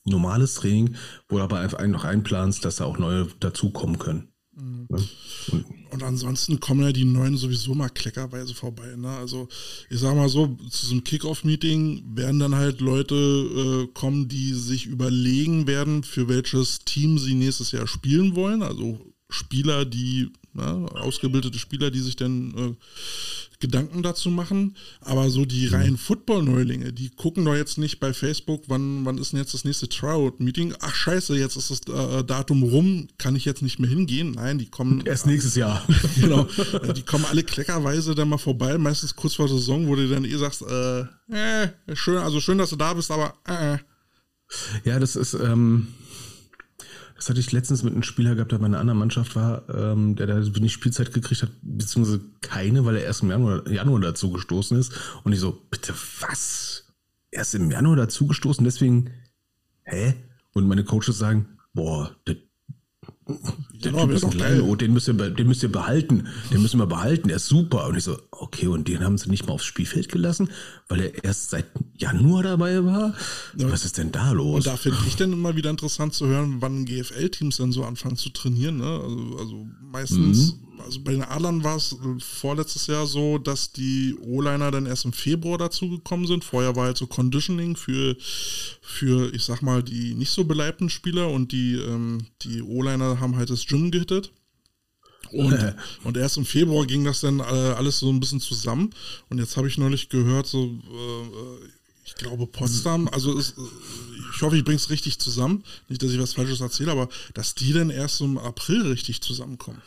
normales 0.03 0.55
Training, 0.55 0.95
wo 1.29 1.37
du 1.37 1.43
aber 1.43 1.59
einfach 1.59 1.81
noch 1.87 2.03
einplanst, 2.03 2.65
dass 2.65 2.75
da 2.75 2.83
auch 2.83 2.97
neue 2.97 3.27
dazukommen 3.39 3.97
können. 3.97 4.30
Mhm. 4.53 4.87
Und, 4.89 5.65
und, 5.91 6.03
ansonsten 6.03 6.59
kommen 6.59 6.81
ja 6.81 6.91
die 6.91 7.05
neuen 7.05 7.37
sowieso 7.37 7.73
mal 7.73 7.89
kleckerweise 7.89 8.53
vorbei. 8.53 8.95
Ne? 8.97 9.09
Also 9.09 9.47
ich 9.89 9.99
sag 9.99 10.15
mal 10.15 10.27
so, 10.27 10.57
zu 10.69 10.87
so 10.87 10.91
einem 10.91 11.03
Kickoff-Meeting 11.03 12.03
werden 12.15 12.39
dann 12.39 12.55
halt 12.55 12.81
Leute 12.81 13.15
äh, 13.15 13.87
kommen, 13.93 14.27
die 14.27 14.53
sich 14.53 14.87
überlegen 14.87 15.67
werden, 15.67 16.03
für 16.03 16.27
welches 16.27 16.79
Team 16.79 17.17
sie 17.17 17.33
nächstes 17.33 17.71
Jahr 17.71 17.87
spielen 17.87 18.35
wollen. 18.35 18.61
Also 18.61 18.99
Spieler, 19.29 19.85
die, 19.85 20.31
ne, 20.53 20.87
ausgebildete 20.93 21.57
Spieler, 21.59 21.91
die 21.91 21.99
sich 21.99 22.15
dann 22.15 22.53
äh, 22.57 22.75
Gedanken 23.59 24.03
dazu 24.03 24.29
machen. 24.29 24.75
Aber 24.99 25.29
so 25.29 25.45
die 25.45 25.67
mhm. 25.67 25.73
reinen 25.73 25.97
Football-Neulinge, 25.97 26.91
die 26.91 27.09
gucken 27.09 27.45
doch 27.45 27.55
jetzt 27.55 27.77
nicht 27.77 27.99
bei 27.99 28.13
Facebook, 28.13 28.63
wann, 28.67 29.05
wann 29.05 29.17
ist 29.17 29.31
denn 29.31 29.39
jetzt 29.39 29.53
das 29.53 29.63
nächste 29.63 29.87
Tryout-Meeting? 29.87 30.75
Ach 30.81 30.93
scheiße, 30.93 31.37
jetzt 31.37 31.55
ist 31.55 31.71
das 31.71 31.81
äh, 31.87 32.23
Datum 32.23 32.63
rum, 32.63 33.07
kann 33.17 33.35
ich 33.35 33.45
jetzt 33.45 33.61
nicht 33.61 33.79
mehr 33.79 33.89
hingehen? 33.89 34.31
Nein, 34.31 34.57
die 34.57 34.69
kommen. 34.69 35.01
Erst 35.05 35.25
nächstes 35.25 35.55
Jahr. 35.55 35.85
genau. 36.19 36.47
Die 36.95 37.03
kommen 37.03 37.25
alle 37.25 37.43
kleckerweise 37.43 38.15
dann 38.15 38.29
mal 38.29 38.37
vorbei, 38.37 38.77
meistens 38.77 39.15
kurz 39.15 39.35
vor 39.35 39.47
der 39.47 39.57
Saison, 39.57 39.87
wo 39.87 39.95
du 39.95 40.09
dann 40.09 40.25
eh 40.25 40.35
sagst, 40.35 40.63
äh, 40.63 41.01
äh, 41.29 41.69
schön, 41.93 42.17
also 42.17 42.41
schön, 42.41 42.57
dass 42.57 42.71
du 42.71 42.75
da 42.75 42.93
bist, 42.93 43.11
aber 43.11 43.33
äh. 43.47 43.75
äh. 43.75 43.77
Ja, 44.83 44.99
das 44.99 45.15
ist, 45.15 45.33
ähm, 45.33 45.87
das 47.21 47.29
hatte 47.29 47.39
ich 47.39 47.51
letztens 47.51 47.83
mit 47.83 47.93
einem 47.93 48.01
Spieler 48.01 48.33
gehabt, 48.33 48.51
der 48.51 48.57
bei 48.57 48.65
einer 48.65 48.79
anderen 48.79 48.97
Mannschaft 48.97 49.35
war, 49.35 49.69
ähm, 49.69 50.15
der 50.15 50.25
da 50.25 50.55
wenig 50.55 50.73
Spielzeit 50.73 51.13
gekriegt 51.13 51.43
hat, 51.43 51.51
beziehungsweise 51.61 52.19
keine, 52.41 52.83
weil 52.83 52.95
er 52.95 53.03
erst 53.03 53.21
im 53.21 53.29
Januar, 53.29 53.69
Januar 53.69 54.01
dazu 54.01 54.31
gestoßen 54.31 54.75
ist. 54.79 54.91
Und 55.23 55.31
ich 55.31 55.39
so, 55.39 55.51
bitte 55.69 55.93
was? 56.21 56.91
Erst 57.29 57.53
im 57.53 57.69
Januar 57.69 57.95
dazu 57.95 58.25
gestoßen, 58.25 58.63
deswegen, 58.63 59.11
hä? 59.83 60.15
Und 60.53 60.67
meine 60.67 60.83
Coaches 60.83 61.19
sagen, 61.19 61.59
boah, 61.75 62.09
der 62.25 62.37
der 63.83 63.91
genau, 63.91 64.05
Typ 64.05 64.15
ist 64.15 64.23
ein 64.23 64.29
kleiner, 64.31 64.63
oh, 64.63 64.75
den 64.75 64.93
müsst, 64.93 65.07
ihr, 65.07 65.13
den 65.13 65.47
müsst 65.47 65.63
ihr 65.63 65.71
behalten. 65.71 66.27
Den 66.51 66.61
müssen 66.61 66.79
wir 66.79 66.87
behalten, 66.87 67.27
der 67.27 67.37
ist 67.37 67.47
super. 67.47 67.87
Und 67.87 67.97
ich 67.97 68.03
so, 68.03 68.17
okay, 68.31 68.67
und 68.67 68.87
den 68.87 69.03
haben 69.03 69.17
sie 69.17 69.29
nicht 69.29 69.47
mal 69.47 69.53
aufs 69.53 69.65
Spielfeld 69.65 70.09
gelassen, 70.09 70.49
weil 70.87 71.01
er 71.01 71.23
erst 71.23 71.49
seit 71.49 71.65
Januar 71.97 72.43
dabei 72.43 72.83
war? 72.85 73.15
Ja. 73.57 73.71
Was 73.71 73.85
ist 73.85 73.97
denn 73.97 74.11
da 74.11 74.31
los? 74.31 74.65
Und 74.65 74.67
da 74.67 74.77
finde 74.77 74.99
ich 75.07 75.15
dann 75.15 75.33
immer 75.33 75.55
wieder 75.55 75.69
interessant 75.69 76.13
zu 76.13 76.27
hören, 76.27 76.57
wann 76.59 76.85
GFL-Teams 76.85 77.57
dann 77.57 77.71
so 77.71 77.83
anfangen 77.83 78.17
zu 78.17 78.29
trainieren. 78.29 78.77
Ne? 78.77 78.85
Also, 78.85 79.37
also 79.37 79.67
meistens 79.81 80.53
mhm 80.53 80.70
also 80.83 81.01
bei 81.01 81.11
den 81.11 81.23
Adlern 81.23 81.63
war 81.63 81.77
es 81.77 81.93
äh, 81.93 82.19
vorletztes 82.19 82.87
Jahr 82.87 83.05
so, 83.07 83.37
dass 83.37 83.71
die 83.71 84.15
O-Liner 84.21 84.71
dann 84.71 84.85
erst 84.85 85.05
im 85.05 85.13
Februar 85.13 85.57
dazugekommen 85.57 86.27
sind. 86.27 86.43
Vorher 86.43 86.75
war 86.75 86.85
halt 86.85 86.97
so 86.97 87.07
Conditioning 87.07 87.75
für, 87.75 88.15
für, 88.81 89.33
ich 89.33 89.43
sag 89.43 89.61
mal, 89.61 89.83
die 89.83 90.13
nicht 90.13 90.31
so 90.31 90.43
beleibten 90.43 90.89
Spieler 90.89 91.29
und 91.29 91.51
die, 91.51 91.75
ähm, 91.75 92.27
die 92.41 92.61
O-Liner 92.61 93.19
haben 93.19 93.35
halt 93.35 93.49
das 93.49 93.65
Gym 93.65 93.91
gehittet. 93.91 94.31
Und, 95.31 95.75
und 96.03 96.17
erst 96.17 96.37
im 96.37 96.45
Februar 96.45 96.85
ging 96.85 97.05
das 97.05 97.21
dann 97.21 97.39
äh, 97.39 97.43
alles 97.43 97.99
so 97.99 98.09
ein 98.09 98.19
bisschen 98.19 98.41
zusammen. 98.41 98.91
Und 99.29 99.39
jetzt 99.39 99.57
habe 99.57 99.67
ich 99.67 99.77
neulich 99.77 100.09
gehört, 100.09 100.47
so, 100.47 100.65
äh, 100.65 101.65
ich 102.05 102.15
glaube 102.15 102.47
Potsdam, 102.47 103.07
also 103.07 103.37
ist, 103.37 103.55
ich 104.33 104.41
hoffe, 104.41 104.57
ich 104.57 104.63
bringe 104.63 104.77
es 104.77 104.89
richtig 104.89 105.19
zusammen. 105.19 105.63
Nicht, 105.87 106.03
dass 106.03 106.11
ich 106.11 106.19
was 106.19 106.33
Falsches 106.33 106.61
erzähle, 106.61 106.91
aber 106.91 107.09
dass 107.33 107.55
die 107.55 107.73
dann 107.73 107.89
erst 107.89 108.21
im 108.21 108.37
April 108.37 108.81
richtig 108.87 109.21
zusammenkommen. 109.21 109.81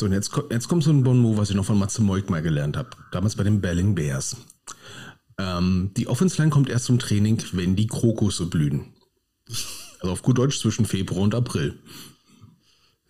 So, 0.00 0.06
und 0.06 0.12
jetzt, 0.12 0.30
jetzt 0.50 0.66
kommt 0.66 0.82
so 0.82 0.90
ein 0.90 1.02
Bon 1.02 1.18
mot, 1.18 1.36
was 1.36 1.50
ich 1.50 1.56
noch 1.56 1.66
von 1.66 1.78
Matze 1.78 2.00
Moik 2.00 2.30
mal 2.30 2.40
gelernt 2.40 2.78
habe. 2.78 2.88
Damals 3.12 3.36
bei 3.36 3.44
den 3.44 3.60
Belling 3.60 3.94
Bears. 3.94 4.34
Ähm, 5.36 5.90
die 5.94 6.08
Offense 6.08 6.38
Line 6.38 6.50
kommt 6.50 6.70
erst 6.70 6.86
zum 6.86 6.98
Training, 6.98 7.42
wenn 7.52 7.76
die 7.76 7.86
Krokusse 7.86 8.46
blühen. 8.46 8.94
Also 10.00 10.12
auf 10.12 10.22
gut 10.22 10.38
Deutsch 10.38 10.58
zwischen 10.58 10.86
Februar 10.86 11.20
und 11.20 11.34
April. 11.34 11.78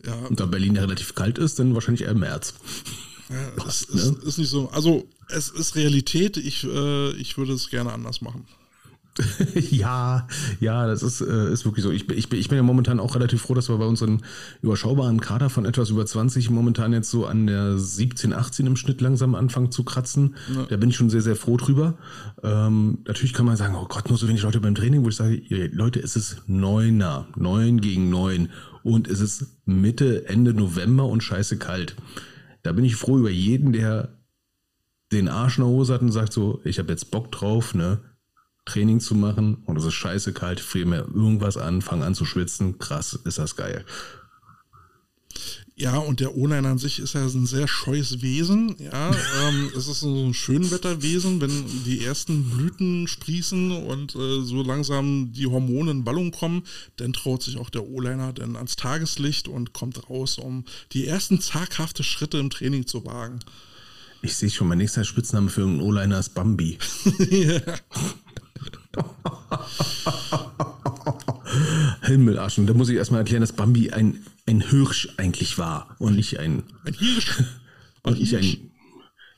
Ja. 0.04 0.14
Und 0.26 0.40
da 0.40 0.46
Berlin 0.46 0.74
ja 0.74 0.80
relativ 0.80 1.14
kalt 1.14 1.38
ist, 1.38 1.60
dann 1.60 1.74
wahrscheinlich 1.74 2.02
eher 2.02 2.14
März. 2.14 2.54
Ja, 3.28 3.52
das 3.64 3.82
ist, 3.82 3.94
ne? 3.94 4.26
ist, 4.26 4.38
nicht 4.38 4.50
so. 4.50 4.68
Also, 4.70 5.08
es 5.28 5.48
ist 5.48 5.76
Realität. 5.76 6.38
Ich, 6.38 6.64
äh, 6.64 7.10
ich 7.12 7.38
würde 7.38 7.52
es 7.52 7.70
gerne 7.70 7.92
anders 7.92 8.20
machen. 8.20 8.48
ja, 9.54 10.26
ja, 10.60 10.86
das 10.86 11.02
ist, 11.02 11.20
äh, 11.20 11.52
ist 11.52 11.64
wirklich 11.64 11.82
so. 11.82 11.90
Ich, 11.90 12.08
ich, 12.10 12.32
ich 12.32 12.48
bin 12.48 12.56
ja 12.56 12.62
momentan 12.62 13.00
auch 13.00 13.14
relativ 13.14 13.42
froh, 13.42 13.54
dass 13.54 13.68
wir 13.68 13.78
bei 13.78 13.86
unseren 13.86 14.22
überschaubaren 14.62 15.20
Kader 15.20 15.50
von 15.50 15.64
etwas 15.64 15.90
über 15.90 16.06
20 16.06 16.50
momentan 16.50 16.92
jetzt 16.92 17.10
so 17.10 17.26
an 17.26 17.46
der 17.46 17.78
17, 17.78 18.32
18 18.32 18.66
im 18.66 18.76
Schnitt 18.76 19.00
langsam 19.00 19.34
anfangen 19.34 19.70
zu 19.70 19.84
kratzen. 19.84 20.36
Ja. 20.54 20.66
Da 20.68 20.76
bin 20.76 20.90
ich 20.90 20.96
schon 20.96 21.10
sehr, 21.10 21.22
sehr 21.22 21.36
froh 21.36 21.56
drüber. 21.56 21.98
Ähm, 22.42 22.98
natürlich 23.06 23.34
kann 23.34 23.46
man 23.46 23.56
sagen, 23.56 23.74
oh 23.74 23.86
Gott, 23.88 24.08
nur 24.08 24.18
so 24.18 24.28
wenig 24.28 24.42
Leute 24.42 24.60
beim 24.60 24.74
Training, 24.74 25.04
wo 25.04 25.08
ich 25.08 25.16
sage, 25.16 25.42
Leute, 25.72 26.00
es 26.00 26.16
ist 26.16 26.42
neuner, 26.46 27.28
neun 27.36 27.80
gegen 27.80 28.10
neun 28.10 28.48
und 28.82 29.08
es 29.08 29.20
ist 29.20 29.58
Mitte, 29.66 30.28
Ende 30.28 30.54
November 30.54 31.06
und 31.06 31.22
scheiße 31.22 31.58
kalt. 31.58 31.96
Da 32.62 32.72
bin 32.72 32.84
ich 32.84 32.96
froh 32.96 33.18
über 33.18 33.30
jeden, 33.30 33.72
der 33.72 34.16
den 35.12 35.28
Arsch 35.28 35.58
in 35.58 35.64
der 35.64 35.72
Hose 35.72 35.94
hat 35.94 36.02
und 36.02 36.12
sagt 36.12 36.32
so, 36.32 36.60
ich 36.64 36.78
habe 36.78 36.90
jetzt 36.90 37.10
Bock 37.10 37.32
drauf, 37.32 37.74
ne? 37.74 37.98
Training 38.64 39.00
zu 39.00 39.14
machen 39.14 39.62
und 39.66 39.76
es 39.76 39.84
ist 39.84 39.94
scheiße 39.94 40.32
kalt, 40.32 40.60
friere 40.60 40.86
mir 40.86 40.98
irgendwas 40.98 41.56
an, 41.56 41.82
fange 41.82 42.04
an 42.04 42.14
zu 42.14 42.24
schwitzen, 42.24 42.78
krass, 42.78 43.18
ist 43.24 43.38
das 43.38 43.56
geil. 43.56 43.84
Ja, 45.80 45.96
und 45.96 46.20
der 46.20 46.36
O-Line 46.36 46.68
an 46.68 46.76
sich 46.76 46.98
ist 46.98 47.14
ja 47.14 47.24
ein 47.24 47.46
sehr 47.46 47.66
scheues 47.66 48.20
Wesen. 48.20 48.76
Ja, 48.78 49.10
ähm, 49.48 49.70
es 49.74 49.88
ist 49.88 50.00
so 50.00 50.26
ein 50.26 50.34
Schönwetterwesen, 50.34 51.40
wenn 51.40 51.64
die 51.86 52.04
ersten 52.04 52.50
Blüten 52.50 53.08
sprießen 53.08 53.72
und 53.72 54.14
äh, 54.14 54.42
so 54.42 54.62
langsam 54.62 55.32
die 55.32 55.46
Hormone 55.46 55.90
in 55.92 56.04
Ballung 56.04 56.32
kommen, 56.32 56.64
dann 56.96 57.14
traut 57.14 57.42
sich 57.42 57.56
auch 57.56 57.70
der 57.70 57.86
O-Liner 57.86 58.34
dann 58.34 58.56
ans 58.56 58.76
Tageslicht 58.76 59.48
und 59.48 59.72
kommt 59.72 60.10
raus, 60.10 60.36
um 60.36 60.66
die 60.92 61.06
ersten 61.06 61.40
zaghafte 61.40 62.02
Schritte 62.02 62.36
im 62.36 62.50
Training 62.50 62.86
zu 62.86 63.06
wagen. 63.06 63.40
Ich 64.20 64.36
sehe 64.36 64.50
schon, 64.50 64.68
mein 64.68 64.78
nächster 64.78 65.04
Spitzname 65.04 65.48
für 65.48 65.62
einen 65.62 65.80
O-Liner 65.80 66.18
ist 66.18 66.34
Bambi. 66.34 66.76
ja. 67.30 67.60
Himmelaschen. 72.02 72.66
Da 72.66 72.74
muss 72.74 72.88
ich 72.88 72.96
erstmal 72.96 73.20
erklären, 73.20 73.40
dass 73.40 73.52
Bambi 73.52 73.90
ein, 73.90 74.24
ein 74.46 74.60
Hirsch 74.60 75.08
eigentlich 75.16 75.58
war 75.58 75.94
und 75.98 76.16
nicht 76.16 76.38
ein. 76.38 76.64
Ein 76.84 76.94
Hirsch. 76.94 77.42
Und 78.02 78.18
nicht 78.18 78.34
ein. 78.34 78.70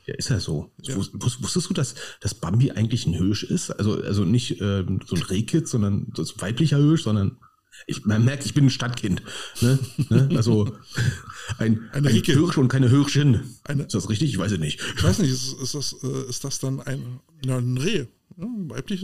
Ja, 0.05 0.13
ist 0.15 0.29
ja 0.29 0.39
so. 0.39 0.71
Ja. 0.83 0.95
Wus- 0.95 1.11
wus- 1.17 1.43
Wusstest 1.43 1.69
du, 1.69 1.73
dass, 1.73 1.95
dass 2.21 2.33
Bambi 2.33 2.71
eigentlich 2.71 3.05
ein 3.05 3.11
Hirsch 3.13 3.43
ist? 3.43 3.71
Also, 3.71 4.01
also 4.01 4.23
nicht 4.23 4.61
ähm, 4.61 5.01
so 5.05 5.17
ein 5.17 5.21
Rehkitz, 5.21 5.71
sondern 5.71 6.13
so 6.15 6.21
ein 6.23 6.41
weiblicher 6.41 6.77
Hirsch, 6.77 7.03
sondern 7.03 7.37
ich, 7.87 8.05
man 8.05 8.23
merkt, 8.25 8.45
ich 8.45 8.53
bin 8.53 8.65
ein 8.65 8.69
Stadtkind. 8.69 9.21
Ne? 9.61 9.79
Ne? 10.09 10.29
Also 10.35 10.75
ein, 11.57 11.89
Eine 11.91 12.09
ein. 12.09 12.15
Hirsch 12.23 12.57
und 12.57 12.67
keine 12.69 12.89
Hirschin. 12.89 13.41
Eine- 13.63 13.83
ist 13.83 13.93
das 13.95 14.09
richtig? 14.09 14.29
Ich 14.29 14.37
weiß 14.37 14.51
es 14.53 14.59
nicht. 14.59 14.79
Ich 14.97 15.03
weiß 15.03 15.19
nicht, 15.19 15.31
ist, 15.31 15.53
ist, 15.61 15.75
das, 15.75 15.95
äh, 16.03 16.29
ist 16.29 16.43
das 16.43 16.59
dann 16.59 16.79
ein, 16.81 17.19
ein 17.47 17.77
Reh? 17.77 18.05
Ja, 18.37 18.47
weiblich? 18.67 19.03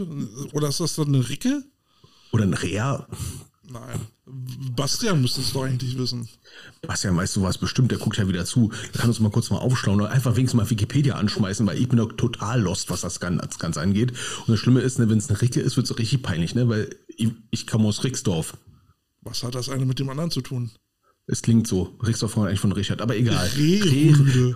Oder 0.52 0.68
ist 0.68 0.80
das 0.80 0.94
dann 0.96 1.08
eine 1.14 1.28
Ricke? 1.28 1.62
Oder 2.32 2.44
ein 2.44 2.54
Rea. 2.54 3.06
Nein. 3.70 4.00
Bastian 4.74 5.20
müsste 5.22 5.40
es 5.40 5.52
doch 5.52 5.62
eigentlich 5.64 5.96
wissen. 5.98 6.28
Bastian, 6.82 7.16
weißt 7.16 7.36
du 7.36 7.42
was? 7.42 7.58
Bestimmt, 7.58 7.90
der 7.92 7.98
guckt 7.98 8.16
ja 8.16 8.26
wieder 8.26 8.44
zu. 8.44 8.72
Der 8.92 9.00
kann 9.00 9.10
uns 9.10 9.20
mal 9.20 9.30
kurz 9.30 9.50
mal 9.50 9.58
aufschlauen 9.58 10.00
oder 10.00 10.10
einfach 10.10 10.34
wenigstens 10.36 10.56
mal 10.60 10.68
Wikipedia 10.70 11.14
anschmeißen, 11.14 11.64
weil 11.66 11.78
ich 11.78 11.88
bin 11.88 11.98
doch 11.98 12.12
total 12.12 12.60
lost, 12.60 12.90
was 12.90 13.02
das 13.02 13.20
Gan- 13.20 13.38
das 13.38 13.58
Ganze 13.60 13.80
angeht. 13.80 14.10
Und 14.40 14.48
das 14.48 14.58
Schlimme 14.60 14.80
ist, 14.80 14.98
ne, 14.98 15.08
wenn 15.08 15.18
es 15.18 15.28
eine 15.28 15.40
Ricke 15.40 15.60
ist, 15.60 15.76
wird 15.76 15.88
es 15.88 15.96
richtig 15.98 16.22
peinlich, 16.22 16.54
ne? 16.56 16.68
weil 16.68 16.96
ich, 17.08 17.28
ich 17.50 17.66
komme 17.68 17.86
aus 17.86 18.02
Rixdorf. 18.02 18.56
Was 19.22 19.42
hat 19.42 19.54
das 19.54 19.68
eine 19.68 19.86
mit 19.86 19.98
dem 19.98 20.08
anderen 20.08 20.30
zu 20.30 20.40
tun? 20.40 20.70
Es 21.26 21.42
klingt 21.42 21.66
so. 21.66 21.96
Rixdorf 22.02 22.34
kommt 22.34 22.48
eigentlich 22.48 22.60
von 22.60 22.72
Richard, 22.72 23.00
aber 23.02 23.16
egal. 23.16 23.46
Rehrüde. 23.56 24.54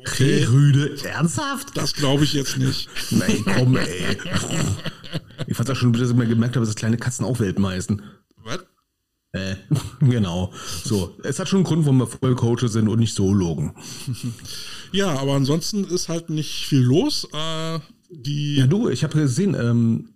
Okay. 0.00 0.44
Rehrüde. 0.44 0.96
Ernsthaft? 1.04 1.76
Das 1.76 1.94
glaube 1.94 2.24
ich 2.24 2.32
jetzt 2.32 2.58
nicht. 2.58 2.88
Nein, 3.10 3.44
komm, 3.44 3.76
ey. 3.76 4.16
Ich 5.46 5.56
fand 5.56 5.68
das 5.68 5.78
schon, 5.78 5.92
dass 5.92 6.10
ich 6.10 6.16
mir 6.16 6.26
gemerkt 6.26 6.56
habe, 6.56 6.66
dass 6.66 6.74
kleine 6.74 6.96
Katzen 6.96 7.24
auch 7.24 7.38
Welpen 7.40 7.66
heißen. 7.66 8.02
Was? 8.42 8.60
Äh, 9.32 9.56
genau. 10.00 10.52
So, 10.84 11.16
es 11.22 11.38
hat 11.38 11.48
schon 11.48 11.58
einen 11.58 11.64
Grund, 11.64 11.84
warum 11.84 11.98
wir 11.98 12.06
Vollcoaches 12.06 12.72
sind 12.72 12.88
und 12.88 12.98
nicht 12.98 13.14
Zoologen. 13.14 13.74
Ja, 14.92 15.20
aber 15.20 15.34
ansonsten 15.34 15.84
ist 15.84 16.08
halt 16.08 16.30
nicht 16.30 16.66
viel 16.66 16.80
los. 16.80 17.28
Äh, 17.32 17.78
die 18.10 18.56
Ja, 18.56 18.66
du, 18.66 18.88
ich 18.88 19.04
habe 19.04 19.16
gesehen, 19.16 19.54
ähm, 19.54 20.08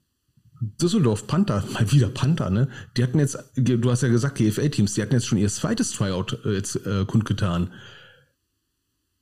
Düsseldorf 0.81 1.27
Panther, 1.27 1.65
mal 1.73 1.91
wieder 1.93 2.09
Panther, 2.09 2.51
ne? 2.51 2.69
Die 2.97 3.03
hatten 3.03 3.19
jetzt, 3.19 3.39
du 3.57 3.91
hast 3.91 4.03
ja 4.03 4.09
gesagt, 4.09 4.37
GFL-Teams, 4.37 4.95
die 4.95 5.03
hatten 5.03 5.15
jetzt 5.15 5.27
schon 5.27 5.39
ihr 5.39 5.49
zweites 5.49 5.93
Tryout 5.93 6.39
äh, 6.45 6.53
jetzt 6.55 6.77
äh, 6.87 7.05
kundgetan. 7.07 7.73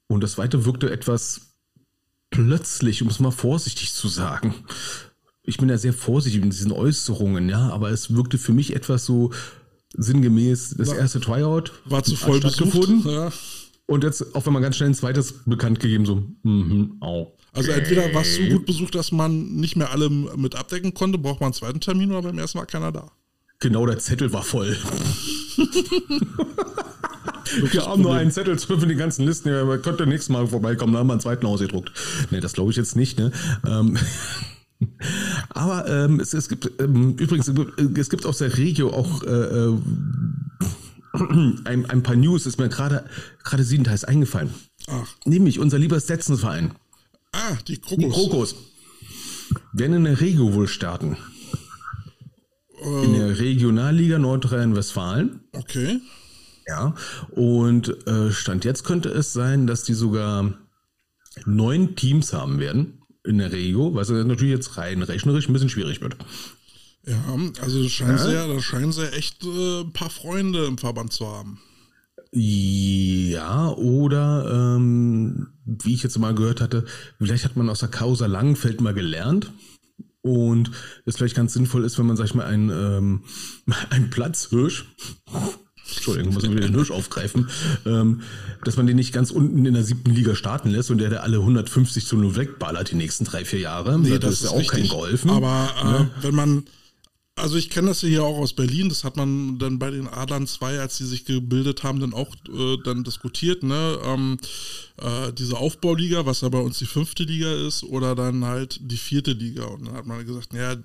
Und 0.09 0.23
das 0.23 0.33
zweite 0.33 0.65
wirkte 0.65 0.91
etwas 0.91 1.53
plötzlich, 2.31 3.03
um 3.03 3.09
es 3.09 3.21
mal 3.21 3.31
vorsichtig 3.31 3.93
zu 3.93 4.09
sagen. 4.09 4.55
Ich 5.43 5.57
bin 5.57 5.69
ja 5.69 5.79
sehr 5.79 5.93
vorsichtig 5.93 6.43
mit 6.43 6.53
diesen 6.53 6.73
Äußerungen, 6.73 7.49
ja, 7.49 7.71
aber 7.71 7.91
es 7.91 8.15
wirkte 8.15 8.39
für 8.39 8.53
mich 8.53 8.75
etwas 8.77 9.05
so 9.05 9.33
sinngemäß, 9.95 10.77
das 10.79 10.89
War- 10.89 10.99
erste 10.99 11.21
Tryout 11.21 11.73
war 11.85 12.03
zu 12.03 12.17
voll 12.17 12.39
stattgefunden. 12.39 13.03
Ja. 13.07 13.33
Und 13.87 14.05
jetzt, 14.05 14.35
auch 14.35 14.47
wenn 14.47 14.53
man 14.53 14.63
ganz 14.63 14.77
schnell 14.77 14.89
ein 14.91 14.95
zweites 14.95 15.45
bekannt 15.45 15.81
gegeben, 15.81 16.07
so, 16.07 16.23
mhm, 16.43 16.97
au. 17.01 17.37
Also 17.53 17.71
entweder 17.71 18.15
war 18.15 18.23
es 18.23 18.37
so 18.37 18.43
gut 18.45 18.67
besucht, 18.67 18.95
dass 18.95 19.13
man 19.13 19.57
nicht 19.57 19.77
mehr 19.77 19.91
alle 19.91 20.09
mit 20.09 20.55
abdecken 20.55 20.95
konnte, 20.95 21.19
braucht 21.19 21.41
man 21.41 21.49
einen 21.49 21.55
zweiten 21.55 21.81
Termin 21.81 22.11
oder 22.11 22.23
beim 22.23 22.39
ersten 22.39 22.59
war 22.59 22.67
keiner 22.67 22.93
da. 22.93 23.13
Genau, 23.61 23.87
der 23.87 23.99
Zettel 23.99 24.33
war 24.33 24.43
voll. 24.43 24.77
Wir 27.71 27.87
haben 27.87 28.03
nur 28.03 28.15
einen 28.15 28.31
Zettel 28.31 28.59
für 28.59 28.87
die 28.87 28.95
ganzen 28.95 29.27
Listen. 29.27 29.51
Ja, 29.51 29.65
man 29.65 29.83
könnte 29.83 30.07
nächstes 30.07 30.31
Mal 30.31 30.47
vorbeikommen, 30.47 30.95
da 30.95 31.01
haben 31.01 31.09
wir 31.09 31.13
einen 31.13 31.21
zweiten 31.21 31.45
ausgedruckt. 31.47 31.93
Nee, 32.31 32.41
das 32.41 32.55
glaube 32.55 32.71
ich 32.71 32.77
jetzt 32.77 32.97
nicht. 32.97 33.19
Ne? 33.19 33.31
Ähm, 33.67 33.99
aber 35.51 35.87
ähm, 35.89 36.19
es, 36.21 36.33
es 36.33 36.49
gibt 36.49 36.71
ähm, 36.81 37.17
übrigens, 37.19 37.49
es 37.49 38.11
gibt 38.11 38.25
aus 38.27 38.39
der 38.39 38.57
Regio 38.57 38.91
auch 38.91 39.23
äh, 39.23 39.29
äh, 39.29 39.79
ein, 41.65 41.87
ein 41.91 42.03
paar 42.03 42.17
News, 42.17 42.47
ist 42.47 42.59
mir 42.59 42.69
gerade 42.69 43.05
gerade 43.45 43.65
siebenteils 43.65 44.05
eingefallen. 44.05 44.51
Ach, 44.89 45.07
Nämlich 45.27 45.59
unser 45.59 45.79
lieber 45.79 46.01
Setzensverein, 46.01 46.73
ah, 47.33 47.57
die 47.67 47.75
die 47.75 47.81
Krokus. 47.81 48.13
Krokos, 48.13 48.55
werden 49.73 49.97
in 49.97 50.05
der 50.05 50.21
Regio 50.21 50.53
wohl 50.55 50.69
starten. 50.69 51.17
In 53.05 53.13
der 53.13 53.39
Regionalliga 53.39 54.19
Nordrhein-Westfalen. 54.19 55.41
Okay. 55.53 56.01
Ja, 56.67 56.95
und 57.31 58.07
äh, 58.07 58.33
Stand 58.33 58.65
jetzt 58.65 58.85
könnte 58.85 59.09
es 59.09 59.33
sein, 59.33 59.67
dass 59.67 59.85
die 59.85 59.95
sogar 59.95 60.55
neun 61.45 61.97
Teams 61.97 62.33
haben 62.33 62.59
werden 62.59 63.03
in 63.25 63.39
der 63.39 63.53
Regio, 63.53 63.95
was 63.95 64.11
natürlich 64.11 64.55
jetzt 64.55 64.77
rein 64.77 65.03
rechnerisch 65.03 65.49
ein 65.49 65.53
bisschen 65.53 65.69
schwierig 65.69 66.01
wird. 66.01 66.17
Ja, 67.07 67.21
also 67.61 67.89
scheinen 67.89 68.19
sie 68.19 68.33
ja, 68.33 68.47
da 68.47 68.61
scheinen 68.61 68.93
sie 68.93 69.13
echt 69.13 69.45
äh, 69.45 69.81
ein 69.81 69.93
paar 69.93 70.11
Freunde 70.11 70.67
im 70.67 70.79
Verband 70.79 71.13
zu 71.13 71.27
haben. 71.27 71.61
Ja, 72.35 73.69
oder 73.73 74.77
ähm, 74.77 75.49
wie 75.67 75.93
ich 75.93 76.03
jetzt 76.03 76.19
mal 76.19 76.35
gehört 76.35 76.63
hatte, 76.63 76.87
vielleicht 77.19 77.45
hat 77.45 77.57
man 77.57 77.69
aus 77.69 77.81
der 77.81 77.91
Causa 77.91 78.25
Langenfeld 78.25 78.81
mal 78.81 78.95
gelernt 78.95 79.53
und 80.23 80.71
es 81.05 81.17
vielleicht 81.17 81.37
ganz 81.37 81.53
sinnvoll 81.53 81.85
ist, 81.85 81.99
wenn 81.99 82.07
man, 82.07 82.17
sag 82.17 82.27
ich 82.27 82.35
mal, 82.35 82.47
ein, 82.47 82.71
ähm, 82.71 83.25
ein 83.91 84.09
Platzhirsch, 84.09 84.87
Entschuldigung, 85.95 86.33
muss 86.33 86.45
ich 86.45 86.51
wieder 86.51 86.63
den 86.63 86.75
Hirsch 86.75 86.91
aufgreifen, 86.91 87.49
ähm, 87.85 88.23
dass 88.65 88.79
man 88.79 88.87
den 88.87 88.97
nicht 88.97 89.13
ganz 89.13 89.31
unten 89.31 89.67
in 89.67 89.75
der 89.75 89.85
siebten 89.85 90.11
Liga 90.11 90.35
starten 90.35 90.71
lässt 90.71 90.91
und 90.91 90.99
der, 90.99 91.11
der 91.11 91.25
alle 91.25 91.39
150 91.39 92.07
zu 92.07 92.17
0 92.17 92.37
wegballert 92.37 92.93
die 92.93 92.97
nächsten 92.97 93.25
drei, 93.25 93.45
vier 93.45 93.61
Jahre. 93.61 94.01
das, 94.21 94.33
ist 94.33 94.45
ja 94.45 94.51
auch 94.51 94.67
kein 94.67 94.85
geholfen. 94.85 95.29
Aber 95.29 96.09
äh, 96.21 96.25
wenn 96.25 96.35
man, 96.35 96.65
also 97.43 97.57
ich 97.57 97.71
kenne 97.71 97.89
das 97.89 98.03
ja 98.03 98.09
hier 98.09 98.25
auch 98.25 98.39
aus 98.39 98.53
Berlin, 98.53 98.89
das 98.89 99.03
hat 99.03 99.17
man 99.17 99.59
dann 99.59 99.81
bei 99.81 99.91
den 99.91 100.07
Adlern 100.07 100.47
2, 100.47 100.79
als 100.79 100.99
die 100.99 101.05
sich 101.05 101.25
gebildet 101.25 101.83
haben, 101.83 101.99
dann 101.99 102.15
auch 102.15 102.33
äh, 102.49 102.77
dann 102.85 103.03
diskutiert, 103.03 103.65
ne? 103.65 103.99
Ähm, 104.05 104.39
äh, 104.97 105.33
diese 105.33 105.59
Aufbauliga, 105.59 106.25
was 106.25 106.43
ja 106.43 106.49
bei 106.49 106.61
uns 106.61 106.79
die 106.79 106.87
fünfte 106.87 107.25
Liga 107.25 107.53
ist, 107.53 107.83
oder 107.83 108.15
dann 108.15 108.45
halt 108.45 108.79
die 108.81 108.97
vierte 108.97 109.33
Liga. 109.33 109.65
Und 109.65 109.87
dann 109.87 109.95
hat 109.95 110.07
man 110.07 110.25
gesagt, 110.25 110.55
ja, 110.55 110.77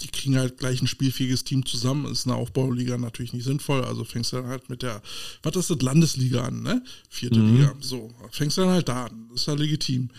die 0.00 0.08
kriegen 0.08 0.36
halt 0.36 0.58
gleich 0.58 0.82
ein 0.82 0.88
spielfähiges 0.88 1.44
Team 1.44 1.64
zusammen, 1.64 2.10
ist 2.10 2.26
eine 2.26 2.34
Aufbauliga 2.34 2.98
natürlich 2.98 3.32
nicht 3.32 3.44
sinnvoll, 3.44 3.84
also 3.84 4.02
fängst 4.02 4.32
du 4.32 4.38
dann 4.38 4.48
halt 4.48 4.68
mit 4.68 4.82
der, 4.82 5.02
was 5.44 5.54
ist 5.54 5.70
das, 5.70 5.82
Landesliga 5.82 6.42
an, 6.42 6.62
ne? 6.62 6.82
Vierte 7.10 7.38
Liga, 7.38 7.74
so, 7.80 8.12
fängst 8.32 8.56
du 8.56 8.62
dann 8.62 8.70
halt 8.70 8.88
da 8.88 9.04
an, 9.04 9.30
ist 9.32 9.46
ja 9.46 9.54
legitim. 9.54 10.10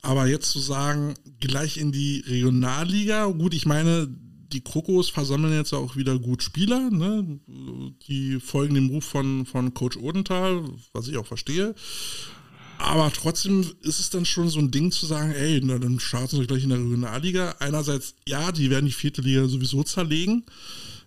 Aber 0.00 0.26
jetzt 0.28 0.50
zu 0.50 0.60
sagen, 0.60 1.14
gleich 1.40 1.76
in 1.76 1.92
die 1.92 2.20
Regionalliga, 2.20 3.26
gut, 3.26 3.52
ich 3.52 3.66
meine, 3.66 4.08
die 4.52 4.62
Krokos 4.62 5.10
versammeln 5.10 5.52
jetzt 5.52 5.72
auch 5.72 5.96
wieder 5.96 6.18
gut 6.18 6.42
Spieler, 6.42 6.90
ne? 6.90 7.40
Die 8.08 8.40
folgen 8.40 8.74
dem 8.74 8.88
Ruf 8.88 9.04
von, 9.04 9.46
von 9.46 9.74
Coach 9.74 9.96
Odenthal, 9.96 10.64
was 10.92 11.08
ich 11.08 11.16
auch 11.16 11.26
verstehe. 11.26 11.74
Aber 12.78 13.10
trotzdem 13.12 13.64
ist 13.82 14.00
es 14.00 14.10
dann 14.10 14.24
schon 14.24 14.48
so 14.48 14.58
ein 14.58 14.70
Ding 14.70 14.92
zu 14.92 15.06
sagen, 15.06 15.32
ey, 15.32 15.60
na, 15.62 15.78
dann 15.78 15.98
starten 15.98 16.36
sie 16.36 16.46
gleich 16.46 16.64
in 16.64 16.70
der 16.70 16.78
Regionalliga. 16.78 17.56
Einerseits, 17.58 18.14
ja, 18.26 18.52
die 18.52 18.70
werden 18.70 18.86
die 18.86 18.92
vierte 18.92 19.22
Liga 19.22 19.46
sowieso 19.48 19.82
zerlegen. 19.82 20.44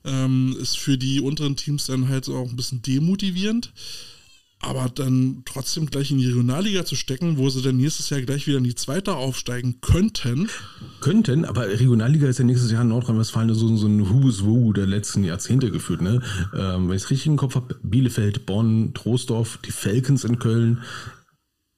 Ähm, 0.04 0.56
ist 0.60 0.78
für 0.78 0.98
die 0.98 1.20
unteren 1.20 1.56
Teams 1.56 1.86
dann 1.86 2.08
halt 2.08 2.28
auch 2.30 2.50
ein 2.50 2.56
bisschen 2.56 2.82
demotivierend. 2.82 3.72
Aber 4.62 4.90
dann 4.94 5.44
trotzdem 5.46 5.86
gleich 5.86 6.12
in 6.12 6.18
die 6.18 6.28
Regionalliga 6.28 6.84
zu 6.84 6.96
stecken, 6.96 7.38
wo 7.38 7.50
sie 7.50 7.62
dann 7.62 7.78
nächstes 7.78 8.10
Jahr 8.10 8.22
gleich 8.22 8.46
wieder 8.46 8.58
in 8.58 8.66
die 8.66 8.76
zweite 8.76 9.16
aufsteigen 9.16 9.80
könnten. 9.80 10.50
Könnten, 11.00 11.46
aber 11.46 11.68
Regionalliga 11.68 12.28
ist 12.28 12.40
ja 12.40 12.46
nächstes 12.46 12.72
Jahr 12.72 12.82
in 12.82 12.90
Nordrhein-Westfalen 12.90 13.54
so, 13.54 13.76
so 13.78 13.88
ein 13.88 14.10
Who's 14.10 14.44
Who 14.44 14.74
der 14.74 14.86
letzten 14.86 15.24
Jahrzehnte 15.24 15.72
geführt. 15.72 16.02
Ne? 16.02 16.22
Ähm, 16.54 16.90
wenn 16.90 16.98
ich 16.98 17.04
es 17.04 17.10
richtig 17.10 17.28
im 17.28 17.38
Kopf 17.38 17.56
habe, 17.56 17.76
Bielefeld, 17.84 18.46
Bonn, 18.46 18.94
Troisdorf, 18.94 19.60
die 19.66 19.72
Falcons 19.72 20.26
in 20.26 20.40
Köln, 20.40 20.82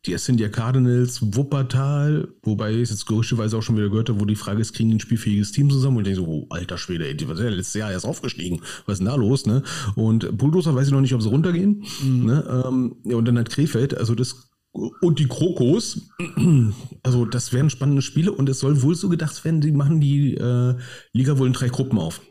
die 0.05 0.13
Essendia 0.13 0.49
Cardinals, 0.49 1.21
Wuppertal, 1.35 2.27
wobei 2.41 2.71
ich 2.73 2.89
jetzt 2.89 3.05
gerüchteweise 3.05 3.57
auch 3.57 3.61
schon 3.61 3.77
wieder 3.77 3.89
gehört 3.89 4.09
habe, 4.09 4.19
wo 4.19 4.25
die 4.25 4.35
Frage 4.35 4.61
ist, 4.61 4.73
kriegen 4.73 4.89
die 4.89 4.95
ein 4.95 4.99
spielfähiges 4.99 5.51
Team 5.51 5.69
zusammen? 5.69 5.97
Und 5.97 6.07
ich 6.07 6.15
denke 6.15 6.27
so, 6.27 6.33
oh, 6.35 6.47
alter 6.49 6.79
Schwede, 6.79 7.07
ey, 7.07 7.15
die 7.15 7.27
war 7.27 7.37
ja 7.37 7.49
letztes 7.49 7.75
Jahr 7.75 7.91
erst 7.91 8.05
aufgestiegen. 8.05 8.61
Was 8.85 8.93
ist 8.93 8.99
denn 8.99 9.07
da 9.07 9.15
los? 9.15 9.45
Ne? 9.45 9.61
Und 9.95 10.35
Bulldozer 10.37 10.73
weiß 10.73 10.87
ich 10.87 10.93
noch 10.93 11.01
nicht, 11.01 11.13
ob 11.13 11.21
sie 11.21 11.29
runtergehen. 11.29 11.83
Ne? 12.03 12.63
Ähm, 12.65 12.95
ja, 13.03 13.15
und 13.15 13.25
dann 13.25 13.37
halt 13.37 13.51
Krefeld, 13.51 13.95
also 13.95 14.15
das 14.15 14.49
und 14.73 15.19
die 15.19 15.27
Krokos, 15.27 16.09
also 17.03 17.25
das 17.25 17.51
wären 17.51 17.69
spannende 17.69 18.01
Spiele 18.01 18.31
und 18.31 18.47
es 18.47 18.59
soll 18.59 18.81
wohl 18.81 18.95
so 18.95 19.09
gedacht 19.09 19.43
werden, 19.43 19.61
die 19.61 19.71
machen 19.71 19.99
die 19.99 20.35
äh, 20.35 20.75
Liga 21.11 21.37
wohl 21.37 21.47
in 21.47 21.53
drei 21.53 21.67
Gruppen 21.67 21.99
auf. 21.99 22.21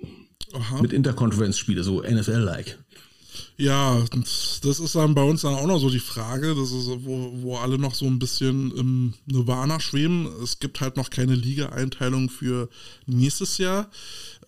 Aha. 0.53 0.81
Mit 0.81 0.93
Interconference-Spiele, 0.93 1.85
so 1.85 2.03
NFL-like. 2.03 2.79
Ja, 3.61 4.03
das 4.11 4.81
ist 4.81 4.95
dann 4.95 5.15
bei 5.15 5.23
uns 5.23 5.43
dann 5.43 5.55
auch 5.55 5.67
noch 5.67 5.79
so 5.79 5.91
die 5.91 6.01
Frage, 6.01 6.55
das 6.55 6.73
ist, 6.73 6.89
wo, 7.05 7.31
wo 7.43 7.59
alle 7.59 7.79
noch 7.79 7.95
so 7.95 8.07
ein 8.07 8.19
bisschen 8.19 8.75
im 8.75 9.13
Nirvana 9.27 9.81
schweben. 9.81 10.27
Es 10.43 10.61
gibt 10.61 10.81
halt 10.81 10.97
noch 10.97 11.11
keine 11.11 11.35
Liga-Einteilung 11.35 12.31
für 12.31 12.71
nächstes 13.05 13.59
Jahr. 13.59 13.91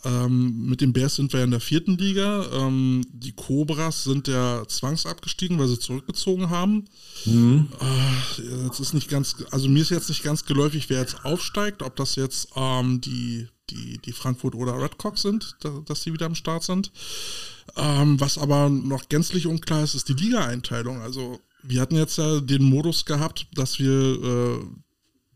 Ähm, 0.04 0.64
mit 0.64 0.80
den 0.80 0.94
Bears 0.94 1.16
sind 1.16 1.30
wir 1.34 1.44
in 1.44 1.50
der 1.50 1.60
vierten 1.60 1.98
Liga. 1.98 2.46
Ähm, 2.54 3.04
die 3.12 3.32
Cobras 3.32 4.02
sind 4.02 4.28
ja 4.28 4.66
zwangsabgestiegen, 4.66 5.58
weil 5.58 5.68
sie 5.68 5.78
zurückgezogen 5.78 6.48
haben. 6.48 6.86
Mhm. 7.26 7.68
Äh, 7.80 8.68
das 8.68 8.80
ist 8.80 8.94
nicht 8.94 9.10
ganz, 9.10 9.36
also 9.50 9.68
mir 9.68 9.82
ist 9.82 9.90
jetzt 9.90 10.08
nicht 10.08 10.22
ganz 10.22 10.46
geläufig, 10.46 10.88
wer 10.88 11.00
jetzt 11.00 11.22
aufsteigt, 11.22 11.82
ob 11.82 11.96
das 11.96 12.16
jetzt 12.16 12.48
ähm, 12.56 13.02
die, 13.02 13.46
die, 13.68 13.98
die 13.98 14.12
Frankfurt 14.12 14.54
oder 14.54 14.80
Redcock 14.80 15.18
sind, 15.18 15.54
da, 15.60 15.82
dass 15.84 16.02
die 16.02 16.14
wieder 16.14 16.26
am 16.26 16.34
Start 16.34 16.62
sind. 16.64 16.90
Ähm, 17.76 18.20
was 18.20 18.38
aber 18.38 18.68
noch 18.68 19.08
gänzlich 19.08 19.46
unklar 19.46 19.82
ist, 19.84 19.94
ist 19.94 20.08
die 20.08 20.14
Liga-Einteilung. 20.14 21.00
Also 21.00 21.40
wir 21.62 21.80
hatten 21.80 21.96
jetzt 21.96 22.18
ja 22.18 22.40
den 22.40 22.62
Modus 22.62 23.04
gehabt, 23.04 23.46
dass 23.54 23.78
wir 23.78 23.90
äh, 23.92 24.64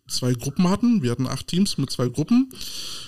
zwei 0.08 0.32
Gruppen 0.34 0.68
hatten. 0.68 1.02
Wir 1.02 1.10
hatten 1.10 1.26
acht 1.26 1.46
Teams 1.46 1.78
mit 1.78 1.90
zwei 1.90 2.08
Gruppen. 2.08 2.50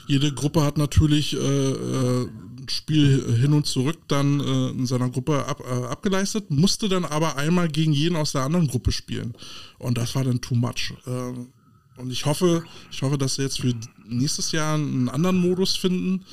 Jede 0.06 0.32
Gruppe 0.32 0.62
hat 0.62 0.78
natürlich 0.78 1.34
äh, 1.34 1.38
äh, 1.38 2.22
ein 2.24 2.68
Spiel 2.68 3.36
hin 3.40 3.52
und 3.52 3.66
zurück 3.66 3.98
dann 4.08 4.40
äh, 4.40 4.70
in 4.70 4.86
seiner 4.86 5.10
Gruppe 5.10 5.44
ab, 5.46 5.62
äh, 5.66 5.86
abgeleistet, 5.86 6.50
musste 6.50 6.88
dann 6.88 7.04
aber 7.04 7.36
einmal 7.36 7.68
gegen 7.68 7.92
jeden 7.92 8.16
aus 8.16 8.32
der 8.32 8.42
anderen 8.42 8.68
Gruppe 8.68 8.92
spielen. 8.92 9.34
Und 9.78 9.98
das 9.98 10.14
war 10.14 10.24
dann 10.24 10.40
too 10.40 10.54
much. 10.54 10.94
Ähm, 11.06 11.48
und 11.96 12.12
ich 12.12 12.26
hoffe, 12.26 12.64
ich 12.90 13.02
hoffe, 13.02 13.18
dass 13.18 13.34
sie 13.34 13.42
jetzt 13.42 13.60
für 13.60 13.74
nächstes 14.06 14.52
Jahr 14.52 14.74
einen 14.74 15.08
anderen 15.08 15.38
Modus 15.38 15.76
finden 15.76 16.24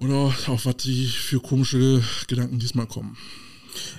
oder 0.00 0.34
auf 0.46 0.66
was 0.66 0.76
die 0.78 1.06
für 1.06 1.40
komische 1.40 2.02
Gedanken 2.26 2.58
diesmal 2.58 2.86
kommen. 2.86 3.16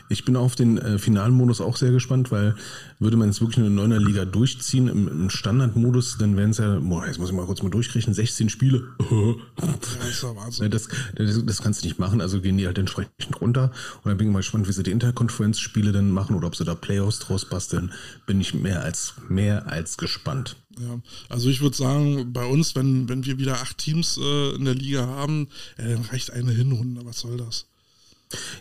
Ich 0.10 0.26
bin 0.26 0.36
auf 0.36 0.56
den 0.56 0.78
äh, 0.78 0.98
finalen 0.98 1.34
Modus 1.34 1.62
auch 1.62 1.78
sehr 1.78 1.92
gespannt, 1.92 2.32
weil 2.32 2.56
würde 3.00 3.18
man 3.18 3.30
jetzt 3.30 3.42
wirklich 3.42 3.60
eine 3.60 3.70
neuner 3.70 4.00
Liga 4.00 4.26
durchziehen 4.26 4.88
im, 4.88 5.08
im 5.08 5.30
Standardmodus, 5.30 6.18
dann 6.20 6.38
wären 6.38 6.52
es 6.52 6.58
ja, 6.58 6.80
boah, 6.80 7.06
jetzt 7.06 7.20
muss 7.20 7.30
ich 7.30 7.36
mal 7.36 7.46
kurz 7.46 7.64
mal 7.64 7.70
durchrechnen, 7.70 8.14
16 8.14 8.50
Spiele. 8.50 8.90
ja 9.10 10.36
Wahnsinn. 10.36 10.72
Das, 10.72 10.88
das, 11.16 11.46
das, 11.46 11.62
kannst 11.62 11.82
du 11.82 11.88
nicht 11.88 12.00
machen, 12.00 12.22
also 12.22 12.42
gehen 12.42 12.58
die 12.58 12.66
halt 12.68 12.78
entsprechend 12.78 13.42
runter. 13.42 13.72
Und 14.04 14.10
dann 14.10 14.18
bin 14.18 14.28
ich 14.28 14.34
mal 14.34 14.40
gespannt, 14.40 14.68
wie 14.68 14.74
sie 14.74 14.84
die 14.84 14.92
Interkonferenzspiele 14.92 15.92
dann 15.92 16.12
machen 16.12 16.36
oder 16.36 16.48
ob 16.48 16.56
sie 16.56 16.66
da 16.66 16.76
Playoffs 16.76 17.20
draus 17.20 17.46
basteln. 17.46 17.92
Bin 18.26 18.42
ich 18.42 18.54
mehr 18.54 18.84
als, 18.84 19.16
mehr 19.30 19.68
als 19.68 19.98
gespannt. 19.98 20.56
Ja, 20.80 21.02
also 21.30 21.50
ich 21.50 21.62
würde 21.62 21.76
sagen, 21.76 22.32
bei 22.34 22.46
uns, 22.46 22.76
wenn, 22.76 23.10
wenn 23.10 23.26
wir 23.26 23.38
wieder 23.38 23.56
acht 23.56 23.78
Teams 23.78 24.18
äh, 24.18 24.56
in 24.56 24.66
der 24.66 24.76
Liga 24.76 25.06
haben, 25.06 25.48
äh, 25.78 25.94
dann 25.94 26.06
reicht 26.06 26.32
eine 26.32 26.52
Hinrunde. 26.52 27.06
Was 27.06 27.20
soll 27.20 27.38
das? 27.38 27.68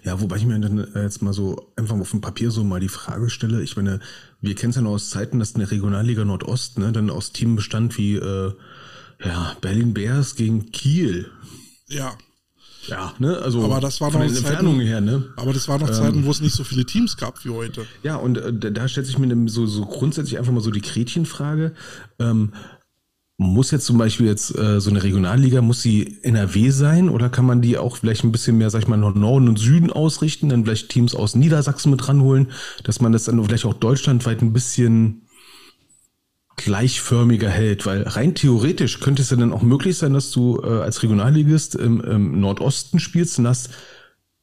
Ja, 0.05 0.21
wobei 0.21 0.37
ich 0.37 0.47
mir 0.47 0.59
dann 0.59 0.79
äh, 0.95 1.03
jetzt 1.03 1.23
mal 1.23 1.33
so 1.33 1.73
einfach 1.77 1.99
auf 1.99 2.11
dem 2.11 2.21
Papier 2.21 2.51
so 2.51 2.65
mal 2.65 2.81
die 2.81 2.89
Frage 2.89 3.31
stelle. 3.31 3.63
Ich 3.63 3.77
meine, 3.77 4.01
wir 4.41 4.55
kennen 4.55 4.71
es 4.71 4.77
ja 4.77 4.83
noch 4.83 4.93
aus 4.93 5.11
Zeiten, 5.11 5.39
dass 5.39 5.53
in 5.53 5.61
der 5.61 5.71
Regionalliga 5.71 6.25
Nordost 6.25 6.79
ne, 6.79 6.93
dann 6.93 7.11
aus 7.11 7.33
Team 7.33 7.57
bestand 7.57 7.97
wie 7.99 8.17
äh, 8.17 8.53
ja, 9.25 9.57
Berlin 9.61 9.95
Bears 9.95 10.35
gegen 10.35 10.71
Kiel. 10.73 11.31
Ja. 11.89 12.17
Ja, 12.87 13.15
ne, 13.19 13.37
also 13.39 13.63
aber 13.63 13.81
das 13.81 14.01
war 14.01 14.11
von 14.11 14.23
noch 14.23 14.27
den 14.27 14.37
Entfernungen 14.37 14.87
her, 14.87 15.03
ne? 15.03 15.29
Aber 15.37 15.53
das 15.53 15.69
war 15.69 15.79
noch 15.79 15.91
Zeiten, 15.91 16.21
ähm, 16.21 16.25
wo 16.25 16.31
es 16.31 16.41
nicht 16.41 16.55
so 16.55 16.65
viele 16.65 16.87
Teams 16.87 17.19
gab 17.19 17.45
wie 17.45 17.51
heute. 17.51 17.87
Ja, 18.03 18.17
und 18.17 18.39
äh, 18.39 18.73
da 18.73 18.89
stellt 18.89 19.07
sich 19.07 19.19
mir 19.19 19.49
so, 19.49 19.67
so 19.67 19.85
grundsätzlich 19.85 20.39
einfach 20.39 20.53
mal 20.53 20.63
so 20.63 20.71
die 20.71 20.81
Gretchenfrage. 20.81 21.75
Ähm, 22.19 22.53
muss 23.41 23.71
jetzt 23.71 23.87
zum 23.87 23.97
Beispiel 23.97 24.27
jetzt 24.27 24.55
äh, 24.55 24.83
so 24.83 24.91
eine 24.91 25.03
Regionalliga, 25.03 25.63
muss 25.63 25.81
sie 25.81 26.19
NRW 26.23 26.69
sein 26.69 27.09
oder 27.09 27.31
kann 27.31 27.47
man 27.47 27.63
die 27.63 27.79
auch 27.79 27.97
vielleicht 27.97 28.23
ein 28.23 28.33
bisschen 28.33 28.59
mehr, 28.59 28.69
sag 28.69 28.83
ich 28.83 28.87
mal, 28.87 28.99
nach 28.99 29.15
Norden 29.15 29.49
und 29.49 29.59
Süden 29.59 29.91
ausrichten, 29.91 30.51
dann 30.51 30.67
vielleicht 30.67 30.91
Teams 30.91 31.15
aus 31.15 31.35
Niedersachsen 31.35 31.91
mit 31.91 32.07
ranholen, 32.07 32.49
dass 32.85 33.01
man 33.01 33.13
das 33.13 33.25
dann 33.25 33.43
vielleicht 33.43 33.65
auch 33.65 33.73
deutschlandweit 33.73 34.43
ein 34.43 34.53
bisschen 34.53 35.23
gleichförmiger 36.57 37.49
hält, 37.49 37.87
weil 37.87 38.03
rein 38.03 38.35
theoretisch 38.35 39.01
könnte 39.01 39.23
es 39.23 39.31
ja 39.31 39.39
dann 39.39 39.55
auch 39.55 39.63
möglich 39.63 39.97
sein, 39.97 40.13
dass 40.13 40.31
du 40.33 40.61
äh, 40.63 40.83
als 40.83 41.03
Regionalligist 41.03 41.77
im, 41.77 42.03
im 42.03 42.41
Nordosten 42.41 43.01
spielst 43.01 43.39
und 43.39 43.49
hast 43.49 43.71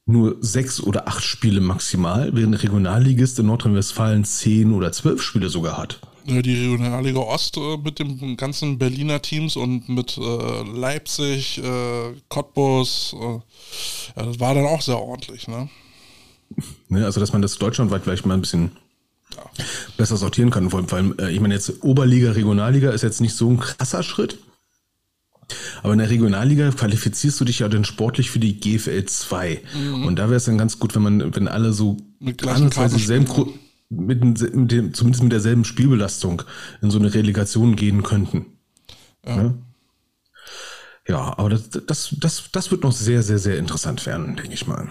nur 0.07 0.37
sechs 0.39 0.81
oder 0.81 1.07
acht 1.07 1.23
Spiele 1.23 1.61
maximal, 1.61 2.31
während 2.33 2.63
Regionalligist 2.63 3.37
in 3.37 3.45
Nordrhein-Westfalen 3.45 4.23
zehn 4.23 4.73
oder 4.73 4.91
zwölf 4.91 5.21
Spiele 5.21 5.49
sogar 5.49 5.77
hat. 5.77 5.99
Äh, 6.27 6.41
die 6.41 6.53
Regionalliga 6.53 7.19
Ost 7.19 7.57
äh, 7.57 7.77
mit 7.77 7.99
den 7.99 8.37
ganzen 8.37 8.77
Berliner 8.77 9.21
Teams 9.21 9.55
und 9.55 9.89
mit 9.89 10.17
äh, 10.17 10.63
Leipzig, 10.77 11.61
Cottbus, 12.29 13.15
das 14.15 14.39
war 14.39 14.53
dann 14.53 14.65
auch 14.65 14.81
sehr 14.81 14.99
ordentlich, 14.99 15.47
ne? 15.47 15.69
Ja, 16.89 17.05
also 17.05 17.19
dass 17.19 17.33
man 17.33 17.41
das 17.41 17.57
deutschlandweit 17.57 18.03
vielleicht 18.03 18.25
mal 18.25 18.33
ein 18.33 18.41
bisschen 18.41 18.71
ja. 19.35 19.43
besser 19.97 20.17
sortieren 20.17 20.49
kann. 20.49 20.69
Vor 20.69 20.85
allem, 20.93 21.15
ich 21.29 21.39
meine 21.39 21.53
jetzt 21.53 21.83
Oberliga, 21.83 22.31
Regionalliga 22.31 22.91
ist 22.91 23.03
jetzt 23.03 23.21
nicht 23.21 23.35
so 23.35 23.49
ein 23.49 23.59
krasser 23.59 24.03
Schritt. 24.03 24.39
Aber 25.83 25.93
in 25.93 25.99
der 25.99 26.09
Regionalliga 26.09 26.71
qualifizierst 26.71 27.39
du 27.39 27.45
dich 27.45 27.59
ja 27.59 27.69
dann 27.69 27.85
sportlich 27.85 28.31
für 28.31 28.39
die 28.39 28.59
GFL 28.59 29.05
2. 29.05 29.61
Mhm. 29.73 30.05
Und 30.05 30.17
da 30.17 30.25
wäre 30.25 30.35
es 30.35 30.45
dann 30.45 30.57
ganz 30.57 30.79
gut, 30.79 30.95
wenn 30.95 31.03
man, 31.03 31.35
wenn 31.35 31.47
alle 31.47 31.73
so 31.73 31.97
mit 32.19 32.37
gleichen 32.39 32.71
selben, 32.71 33.27
mit, 33.89 34.23
mit 34.23 34.71
dem, 34.71 34.93
zumindest 34.93 35.23
mit 35.23 35.31
derselben 35.31 35.65
Spielbelastung 35.65 36.43
in 36.81 36.91
so 36.91 36.99
eine 36.99 37.13
Relegation 37.13 37.75
gehen 37.75 38.03
könnten. 38.03 38.45
Ja, 39.25 39.35
ja? 39.35 39.53
ja 41.07 41.37
aber 41.37 41.49
das, 41.49 41.69
das, 41.69 42.15
das, 42.19 42.49
das 42.51 42.71
wird 42.71 42.83
noch 42.83 42.91
sehr, 42.91 43.23
sehr, 43.23 43.39
sehr 43.39 43.57
interessant 43.57 44.05
werden, 44.05 44.35
denke 44.35 44.53
ich 44.53 44.67
mal. 44.67 44.89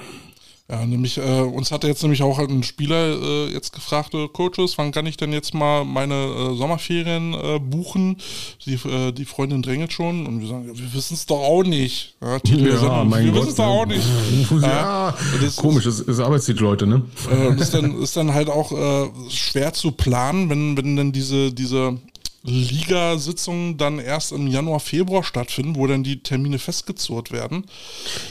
Ja, 0.69 0.85
nämlich, 0.85 1.17
äh, 1.19 1.43
uns 1.43 1.71
hatte 1.71 1.87
jetzt 1.87 2.03
nämlich 2.03 2.25
auch 2.25 2.41
ein 2.41 2.65
Spieler 2.65 3.23
äh, 3.23 3.53
jetzt 3.53 3.73
gefragt, 3.73 4.15
äh, 4.15 4.27
Coaches, 4.27 4.77
wann 4.79 4.91
kann 4.91 5.07
ich 5.07 5.17
denn 5.17 5.33
jetzt 5.33 5.55
mal 5.55 5.85
meine 5.85 6.15
äh, 6.15 6.57
Sommerferien 6.57 7.35
äh, 7.35 7.61
buchen? 7.61 8.17
Die, 8.65 8.75
äh, 8.75 9.13
die 9.13 9.27
Freundin 9.27 9.63
drängelt 9.63 9.93
schon 9.93 10.27
und 10.27 10.41
wir 10.41 10.49
sagen, 10.49 10.67
ja, 10.67 10.77
wir 10.77 10.93
wissen 10.93 11.15
es 11.15 11.25
doch 11.25 11.39
auch 11.39 11.63
nicht. 11.63 12.17
Ja, 12.21 12.41
Titel 12.41 12.67
ja, 12.67 12.79
Sendung, 12.79 13.11
wir 13.13 13.35
wissen 13.35 13.49
es 13.51 13.55
doch 13.55 13.65
auch 13.65 13.87
nicht. 13.87 14.07
Ja, 14.67 15.15
das 15.41 15.57
komisch, 15.57 15.85
das, 15.85 16.05
das 16.05 16.19
arbeitszieht 16.19 16.59
Leute, 16.59 16.87
ne? 16.87 17.03
Äh, 17.31 17.61
ist 17.61 17.73
dann, 17.73 18.03
ist 18.03 18.17
dann 18.17 18.35
halt 18.35 18.49
auch 18.49 18.73
äh, 18.73 19.09
schwer 19.29 19.73
zu 19.73 19.93
planen, 19.93 20.51
wenn, 20.51 20.77
wenn 20.77 20.97
dann 20.97 21.13
diese, 21.13 21.53
diese 21.53 21.99
Ligasitzungen 22.47 23.77
dann 23.77 23.99
erst 23.99 24.33
im 24.33 24.47
Januar, 24.47 24.81
Februar 24.81 25.25
stattfinden, 25.25 25.77
wo 25.77 25.87
dann 25.87 26.05
die 26.05 26.23
Termine 26.23 26.59
festgezurrt 26.59 27.33
werden. 27.33 27.65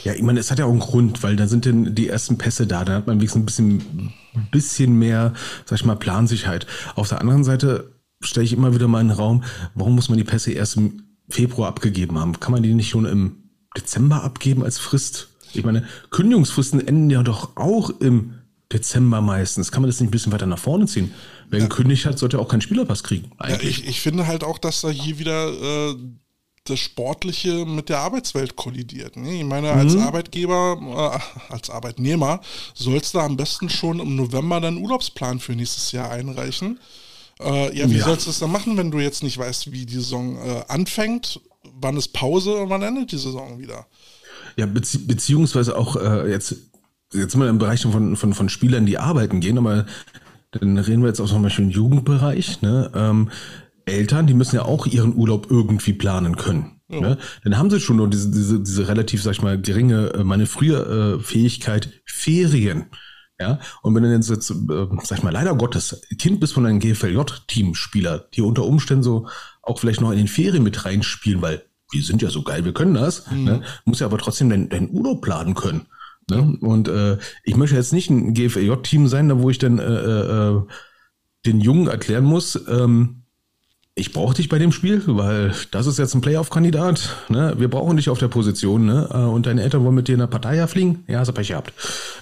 Ja, 0.04 0.14
ich 0.14 0.22
meine, 0.22 0.40
es 0.40 0.50
hat 0.50 0.58
ja 0.58 0.64
auch 0.64 0.70
einen 0.70 0.80
Grund, 0.80 1.22
weil 1.22 1.36
da 1.36 1.46
sind 1.46 1.66
dann 1.66 1.94
die 1.94 2.08
ersten 2.08 2.38
Pässe 2.38 2.66
da, 2.66 2.84
da 2.84 2.94
hat 2.94 3.06
man 3.06 3.18
wenigstens 3.18 3.42
ein 3.42 3.46
bisschen, 3.46 4.12
bisschen 4.50 4.98
mehr, 4.98 5.34
sag 5.66 5.78
ich 5.78 5.84
mal, 5.84 5.96
Plansicherheit. 5.96 6.66
Auf 6.94 7.10
der 7.10 7.20
anderen 7.20 7.44
Seite 7.44 7.92
stelle 8.20 8.44
ich 8.44 8.54
immer 8.54 8.74
wieder 8.74 8.88
mal 8.88 9.02
in 9.02 9.08
den 9.08 9.16
Raum, 9.16 9.44
warum 9.74 9.94
muss 9.94 10.08
man 10.08 10.18
die 10.18 10.24
Pässe 10.24 10.52
erst 10.52 10.76
im 10.76 11.02
Februar 11.28 11.68
abgegeben 11.68 12.18
haben? 12.18 12.40
Kann 12.40 12.52
man 12.52 12.62
die 12.62 12.74
nicht 12.74 12.88
schon 12.88 13.04
im 13.04 13.50
Dezember 13.76 14.24
abgeben 14.24 14.64
als 14.64 14.78
Frist? 14.78 15.28
Ich 15.52 15.64
meine, 15.64 15.84
Kündigungsfristen 16.10 16.86
enden 16.86 17.10
ja 17.10 17.22
doch 17.22 17.56
auch 17.56 17.90
im 18.00 18.34
Dezember 18.72 19.20
meistens. 19.20 19.70
Kann 19.70 19.82
man 19.82 19.90
das 19.90 20.00
nicht 20.00 20.08
ein 20.08 20.10
bisschen 20.10 20.32
weiter 20.32 20.46
nach 20.46 20.58
vorne 20.58 20.86
ziehen? 20.86 21.14
Wer 21.48 21.60
ja. 21.60 21.66
gekündigt 21.66 22.04
hat, 22.06 22.18
sollte 22.18 22.38
auch 22.38 22.48
keinen 22.48 22.62
Spielerpass 22.62 23.04
kriegen. 23.04 23.30
Ja, 23.40 23.60
ich, 23.60 23.86
ich 23.86 24.00
finde 24.00 24.26
halt 24.26 24.42
auch, 24.42 24.58
dass 24.58 24.80
da 24.80 24.90
hier 24.90 25.18
wieder 25.18 25.90
äh, 25.90 25.96
das 26.64 26.80
Sportliche 26.80 27.64
mit 27.64 27.88
der 27.88 27.98
Arbeitswelt 28.00 28.56
kollidiert. 28.56 29.16
Ne? 29.16 29.34
Ich 29.34 29.44
meine, 29.44 29.70
als 29.70 29.94
mhm. 29.94 30.02
Arbeitgeber, 30.02 31.20
äh, 31.48 31.52
als 31.52 31.70
Arbeitnehmer 31.70 32.40
sollst 32.74 33.14
du 33.14 33.20
am 33.20 33.36
besten 33.36 33.68
schon 33.68 34.00
im 34.00 34.16
November 34.16 34.60
deinen 34.60 34.78
Urlaubsplan 34.78 35.38
für 35.38 35.52
nächstes 35.52 35.92
Jahr 35.92 36.10
einreichen. 36.10 36.80
Äh, 37.40 37.76
ja, 37.76 37.88
wie 37.90 37.98
ja. 37.98 38.04
sollst 38.04 38.26
du 38.26 38.30
es 38.30 38.38
dann 38.38 38.50
machen, 38.50 38.76
wenn 38.76 38.90
du 38.90 38.98
jetzt 38.98 39.22
nicht 39.22 39.38
weißt, 39.38 39.70
wie 39.70 39.86
die 39.86 39.94
Saison 39.94 40.36
äh, 40.36 40.64
anfängt, 40.68 41.40
wann 41.80 41.96
ist 41.96 42.08
Pause 42.08 42.56
und 42.56 42.70
wann 42.70 42.82
endet 42.82 43.12
die 43.12 43.18
Saison 43.18 43.58
wieder? 43.58 43.86
Ja, 44.56 44.66
bezieh 44.66 44.98
beziehungsweise 44.98 45.76
auch 45.76 45.96
äh, 45.96 46.30
jetzt 46.30 46.56
jetzt 47.12 47.32
sind 47.32 47.40
wir 47.40 47.48
im 47.48 47.58
Bereich 47.58 47.82
von, 47.82 48.16
von, 48.16 48.34
von 48.34 48.48
Spielern, 48.48 48.86
die 48.86 48.98
arbeiten 48.98 49.40
gehen, 49.40 49.58
aber 49.58 49.86
dann 50.52 50.78
reden 50.78 51.02
wir 51.02 51.08
jetzt 51.08 51.20
auch 51.20 51.28
zum 51.28 51.42
Beispiel 51.42 51.66
im 51.66 51.70
Jugendbereich. 51.70 52.62
Ne? 52.62 52.90
Ähm, 52.94 53.30
Eltern, 53.84 54.26
die 54.26 54.34
müssen 54.34 54.56
ja 54.56 54.64
auch 54.64 54.86
ihren 54.86 55.14
Urlaub 55.14 55.48
irgendwie 55.50 55.92
planen 55.92 56.36
können. 56.36 56.80
Ja. 56.88 57.00
Ne? 57.00 57.18
Dann 57.44 57.58
haben 57.58 57.70
sie 57.70 57.80
schon 57.80 57.96
nur 57.96 58.08
diese, 58.08 58.30
diese, 58.30 58.60
diese 58.60 58.88
relativ, 58.88 59.22
sag 59.22 59.32
ich 59.32 59.42
mal, 59.42 59.60
geringe 59.60 60.12
äh, 60.14 60.24
Manövrierfähigkeit, 60.24 61.90
Ferien. 62.04 62.86
Ja, 63.38 63.58
und 63.82 63.94
wenn 63.94 64.02
du 64.02 64.10
jetzt, 64.10 64.30
jetzt 64.30 64.50
äh, 64.50 64.86
sag 65.02 65.18
ich 65.18 65.22
mal, 65.22 65.32
leider 65.32 65.54
Gottes, 65.54 66.00
Kind 66.18 66.40
bist 66.40 66.54
von 66.54 66.64
einem 66.64 66.80
GFLJ-Teamspieler, 66.80 68.28
die 68.32 68.40
unter 68.40 68.64
Umständen 68.64 69.02
so 69.02 69.28
auch 69.62 69.78
vielleicht 69.78 70.00
noch 70.00 70.10
in 70.10 70.16
den 70.16 70.28
Ferien 70.28 70.62
mit 70.62 70.86
reinspielen, 70.86 71.42
weil 71.42 71.62
wir 71.90 72.02
sind 72.02 72.22
ja 72.22 72.30
so 72.30 72.42
geil, 72.42 72.64
wir 72.64 72.72
können 72.72 72.94
das, 72.94 73.30
mhm. 73.30 73.44
ne? 73.44 73.62
muss 73.84 74.00
ja 74.00 74.06
aber 74.06 74.16
trotzdem 74.16 74.48
deinen 74.48 74.70
dein 74.70 74.90
Urlaub 74.90 75.20
planen 75.20 75.54
können. 75.54 75.86
Ne? 76.28 76.58
Und 76.60 76.88
äh, 76.88 77.18
ich 77.44 77.56
möchte 77.56 77.76
jetzt 77.76 77.92
nicht 77.92 78.10
ein 78.10 78.34
GFJ-Team 78.34 79.08
sein, 79.08 79.28
da 79.28 79.40
wo 79.40 79.50
ich 79.50 79.58
dann 79.58 79.78
äh, 79.78 79.82
äh, 79.82 80.62
den 81.46 81.60
Jungen 81.60 81.86
erklären 81.86 82.24
muss, 82.24 82.60
ähm, 82.68 83.22
ich 83.98 84.12
brauche 84.12 84.34
dich 84.34 84.50
bei 84.50 84.58
dem 84.58 84.72
Spiel, 84.72 85.02
weil 85.06 85.54
das 85.70 85.86
ist 85.86 85.98
jetzt 85.98 86.14
ein 86.14 86.20
Playoff-Kandidat. 86.20 87.16
Ne? 87.30 87.54
Wir 87.56 87.68
brauchen 87.68 87.96
dich 87.96 88.10
auf 88.10 88.18
der 88.18 88.28
Position. 88.28 88.84
Ne? 88.84 89.08
Äh, 89.10 89.16
und 89.16 89.46
deine 89.46 89.62
Eltern 89.62 89.84
wollen 89.84 89.94
mit 89.94 90.06
dir 90.06 90.12
in 90.12 90.18
der 90.18 90.26
Partei 90.26 90.64
fliegen. 90.66 91.04
Ja, 91.06 91.20
hast 91.20 91.28
du 91.28 91.32
Pech 91.32 91.48
gehabt. 91.48 91.72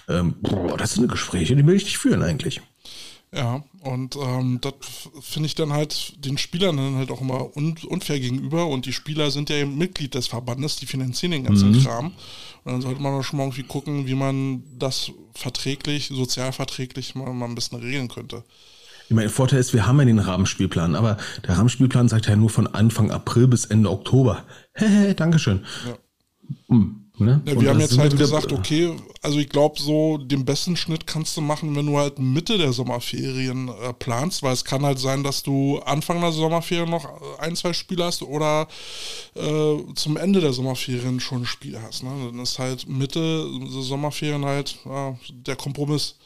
Ähm, 0.08 0.34
boah, 0.40 0.76
das 0.76 0.94
sind 0.94 1.10
Gespräche, 1.10 1.56
die 1.56 1.66
will 1.66 1.74
ich 1.74 1.84
nicht 1.84 1.98
führen 1.98 2.22
eigentlich. 2.22 2.62
Ja, 3.34 3.64
und 3.82 4.16
ähm, 4.16 4.60
das 4.60 4.74
finde 5.20 5.46
ich 5.48 5.56
dann 5.56 5.72
halt 5.72 6.24
den 6.24 6.38
Spielern 6.38 6.76
dann 6.76 6.94
halt 6.94 7.10
auch 7.10 7.20
immer 7.20 7.56
un 7.56 7.74
unfair 7.88 8.20
gegenüber. 8.20 8.66
Und 8.66 8.86
die 8.86 8.92
Spieler 8.92 9.32
sind 9.32 9.50
ja 9.50 9.56
eben 9.56 9.76
Mitglied 9.76 10.14
des 10.14 10.28
Verbandes, 10.28 10.76
die 10.76 10.86
finanzieren 10.86 11.32
den 11.32 11.44
ganzen 11.44 11.72
mhm. 11.72 11.82
Kram. 11.82 12.06
Und 12.62 12.72
dann 12.72 12.80
sollte 12.80 13.02
man 13.02 13.12
auch 13.14 13.24
schon 13.24 13.38
mal 13.38 13.44
irgendwie 13.44 13.64
gucken, 13.64 14.06
wie 14.06 14.14
man 14.14 14.62
das 14.78 15.10
verträglich, 15.34 16.08
sozialverträglich 16.08 17.16
mal, 17.16 17.32
mal 17.32 17.46
ein 17.46 17.56
bisschen 17.56 17.80
regeln 17.80 18.08
könnte. 18.08 18.44
Ich 19.06 19.10
meine, 19.10 19.26
der 19.26 19.34
Vorteil 19.34 19.58
ist, 19.58 19.74
wir 19.74 19.86
haben 19.86 19.98
ja 19.98 20.04
den 20.04 20.20
Rahmenspielplan, 20.20 20.94
aber 20.94 21.18
der 21.46 21.58
Rahmenspielplan 21.58 22.08
sagt 22.08 22.28
ja 22.28 22.36
nur 22.36 22.50
von 22.50 22.68
Anfang 22.68 23.10
April 23.10 23.48
bis 23.48 23.64
Ende 23.64 23.90
Oktober. 23.90 24.44
Hehe, 24.74 25.14
Dankeschön. 25.14 25.64
Ja. 25.86 25.96
Hm. 26.68 27.03
Ne? 27.16 27.40
Ja, 27.46 27.60
wir 27.60 27.70
haben 27.70 27.78
jetzt 27.78 27.96
halt 27.96 28.16
gesagt, 28.16 28.52
okay, 28.52 28.96
also 29.22 29.38
ich 29.38 29.48
glaube, 29.48 29.80
so 29.80 30.18
den 30.18 30.44
besten 30.44 30.76
Schnitt 30.76 31.06
kannst 31.06 31.36
du 31.36 31.40
machen, 31.40 31.76
wenn 31.76 31.86
du 31.86 31.96
halt 31.96 32.18
Mitte 32.18 32.58
der 32.58 32.72
Sommerferien 32.72 33.68
äh, 33.68 33.92
planst, 33.92 34.42
weil 34.42 34.52
es 34.52 34.64
kann 34.64 34.84
halt 34.84 34.98
sein, 34.98 35.22
dass 35.22 35.44
du 35.44 35.78
Anfang 35.78 36.20
der 36.20 36.32
Sommerferien 36.32 36.90
noch 36.90 37.06
ein, 37.38 37.54
zwei 37.54 37.72
Spiele 37.72 38.04
hast 38.04 38.22
oder 38.22 38.66
äh, 39.36 39.76
zum 39.94 40.16
Ende 40.16 40.40
der 40.40 40.52
Sommerferien 40.52 41.20
schon 41.20 41.42
ein 41.42 41.46
Spiel 41.46 41.80
hast. 41.80 42.02
Ne? 42.02 42.10
Dann 42.32 42.40
ist 42.40 42.58
halt 42.58 42.88
Mitte 42.88 43.48
der 43.48 43.82
Sommerferien 43.82 44.44
halt 44.44 44.76
ja, 44.84 45.16
der 45.30 45.54
Kompromiss. 45.54 46.16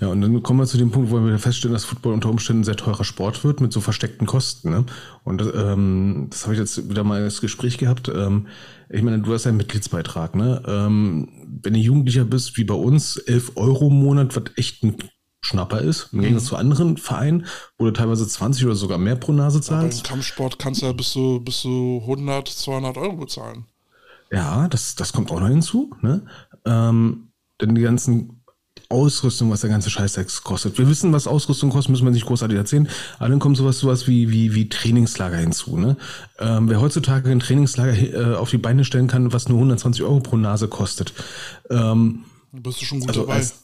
Ja, 0.00 0.08
und 0.08 0.20
dann 0.20 0.42
kommen 0.42 0.60
wir 0.60 0.66
zu 0.66 0.78
dem 0.78 0.90
Punkt, 0.90 1.10
wo 1.10 1.24
wir 1.24 1.38
feststellen, 1.38 1.72
dass 1.72 1.84
Football 1.84 2.14
unter 2.14 2.30
Umständen 2.30 2.62
ein 2.62 2.64
sehr 2.64 2.76
teurer 2.76 3.04
Sport 3.04 3.44
wird 3.44 3.60
mit 3.60 3.72
so 3.72 3.80
versteckten 3.80 4.26
Kosten. 4.26 4.70
Ne? 4.70 4.84
Und 5.24 5.42
ähm, 5.54 6.26
das 6.30 6.44
habe 6.44 6.54
ich 6.54 6.60
jetzt 6.60 6.88
wieder 6.88 7.04
mal 7.04 7.22
das 7.22 7.40
Gespräch 7.40 7.78
gehabt. 7.78 8.08
Ähm, 8.08 8.46
ich 8.88 9.02
meine, 9.02 9.20
du 9.20 9.32
hast 9.32 9.44
ja 9.44 9.50
einen 9.50 9.58
Mitgliedsbeitrag. 9.58 10.34
Ne? 10.34 10.62
Ähm, 10.66 11.28
wenn 11.62 11.74
du 11.74 11.78
Jugendlicher 11.78 12.24
bist, 12.24 12.56
wie 12.56 12.64
bei 12.64 12.74
uns, 12.74 13.16
11 13.16 13.52
Euro 13.56 13.88
im 13.88 14.00
Monat, 14.00 14.36
was 14.36 14.44
echt 14.56 14.82
ein 14.82 14.96
Schnapper 15.40 15.80
ist, 15.80 16.08
im 16.12 16.20
Gegensatz 16.20 16.44
mhm. 16.44 16.48
zu 16.48 16.56
anderen 16.56 16.96
Vereinen, 16.96 17.46
wo 17.78 17.84
du 17.84 17.92
teilweise 17.92 18.26
20 18.26 18.66
oder 18.66 18.74
sogar 18.74 18.98
mehr 18.98 19.16
pro 19.16 19.32
Nase 19.32 19.60
zahlst. 19.60 20.00
Aber 20.00 20.08
im 20.08 20.14
Kampfsport 20.14 20.58
kannst 20.58 20.82
du 20.82 20.86
ja 20.86 20.92
bis 20.92 21.10
zu, 21.10 21.40
bis 21.44 21.60
zu 21.60 22.00
100, 22.02 22.48
200 22.48 22.96
Euro 22.96 23.16
bezahlen. 23.16 23.66
Ja, 24.30 24.68
das, 24.68 24.94
das 24.94 25.12
kommt 25.12 25.30
auch 25.30 25.40
noch 25.40 25.48
hinzu. 25.48 25.94
Ne? 26.02 26.22
Ähm, 26.64 27.28
denn 27.60 27.74
die 27.74 27.82
ganzen 27.82 28.37
Ausrüstung, 28.90 29.50
was 29.50 29.60
der 29.60 29.70
ganze 29.70 29.90
Scheißsex 29.90 30.42
kostet. 30.44 30.78
Wir 30.78 30.88
wissen, 30.88 31.12
was 31.12 31.26
Ausrüstung 31.26 31.68
kostet, 31.70 31.90
müssen 31.90 32.06
wir 32.06 32.10
nicht 32.10 32.24
großartig 32.24 32.56
erzählen. 32.56 32.88
Aber 33.18 33.28
dann 33.28 33.38
kommt 33.38 33.58
sowas, 33.58 33.78
sowas 33.78 34.06
wie, 34.06 34.30
wie, 34.30 34.54
wie 34.54 34.68
Trainingslager 34.68 35.36
hinzu. 35.36 35.76
Ne? 35.76 35.96
Ähm, 36.38 36.70
wer 36.70 36.80
heutzutage 36.80 37.30
ein 37.30 37.40
Trainingslager 37.40 37.96
äh, 37.96 38.34
auf 38.36 38.50
die 38.50 38.58
Beine 38.58 38.84
stellen 38.84 39.06
kann, 39.06 39.32
was 39.32 39.48
nur 39.48 39.58
120 39.58 40.02
Euro 40.04 40.20
pro 40.20 40.36
Nase 40.36 40.68
kostet. 40.68 41.12
Ähm, 41.68 42.24
bist 42.52 42.80
du 42.80 42.86
schon 42.86 43.00
gut 43.00 43.10
also 43.10 43.22
dabei. 43.22 43.34
Als, 43.34 43.60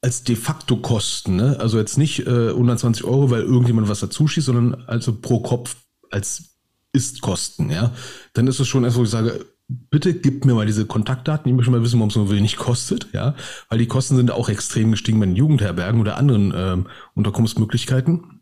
als 0.00 0.22
de 0.22 0.36
facto 0.36 0.76
Kosten, 0.76 1.34
ne? 1.34 1.56
Also 1.58 1.78
jetzt 1.78 1.98
nicht 1.98 2.20
äh, 2.26 2.50
120 2.50 3.04
Euro, 3.04 3.30
weil 3.30 3.42
irgendjemand 3.42 3.88
was 3.88 3.98
dazu 3.98 4.28
schießt, 4.28 4.46
sondern 4.46 4.84
also 4.86 5.12
pro 5.12 5.40
Kopf 5.40 5.74
als 6.10 6.56
Ist-Kosten, 6.92 7.70
ja. 7.70 7.92
Dann 8.32 8.46
ist 8.46 8.60
es 8.60 8.68
schon 8.68 8.84
erst, 8.84 8.96
wo 8.96 9.02
ich 9.02 9.10
sage, 9.10 9.44
bitte 9.90 10.14
gib 10.14 10.44
mir 10.44 10.54
mal 10.54 10.66
diese 10.66 10.86
Kontaktdaten. 10.86 11.50
Ich 11.50 11.56
möchte 11.56 11.70
mal 11.70 11.82
wissen, 11.82 11.98
warum 11.98 12.08
es 12.08 12.14
so 12.14 12.30
wenig 12.30 12.56
kostet, 12.56 13.08
ja, 13.12 13.34
weil 13.68 13.78
die 13.78 13.86
Kosten 13.86 14.16
sind 14.16 14.30
auch 14.30 14.48
extrem 14.48 14.90
gestiegen 14.90 15.20
bei 15.20 15.26
den 15.26 15.36
Jugendherbergen 15.36 16.00
oder 16.00 16.16
anderen 16.16 16.52
ähm, 16.54 16.86
Unterkunftsmöglichkeiten. 17.14 18.40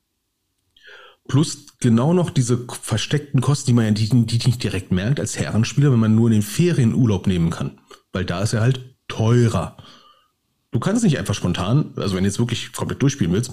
Plus 1.29 1.67
genau 1.79 2.13
noch 2.13 2.31
diese 2.31 2.67
versteckten 2.69 3.41
Kosten, 3.41 3.69
die 3.69 3.73
man 3.75 3.85
ja 3.85 3.91
die, 3.93 4.09
die 4.09 4.47
nicht 4.47 4.63
direkt 4.63 4.91
merkt 4.91 5.21
als 5.21 5.39
Herrenspieler, 5.39 5.93
wenn 5.93 6.01
man 6.01 6.15
nur 6.15 6.29
in 6.29 6.33
den 6.33 6.43
Ferien 6.43 6.95
Urlaub 6.95 7.27
nehmen 7.27 7.51
kann. 7.51 7.79
Weil 8.13 8.25
da 8.25 8.43
ist 8.43 8.53
er 8.53 8.63
halt 8.63 8.97
teurer. 9.07 9.77
Du 10.73 10.81
kannst 10.81 11.05
nicht 11.05 11.19
einfach 11.19 11.35
spontan, 11.35 11.93
also 11.97 12.15
wenn 12.17 12.25
du 12.25 12.29
jetzt 12.29 12.39
wirklich 12.39 12.73
komplett 12.73 13.03
durchspielen 13.03 13.33
willst, 13.33 13.53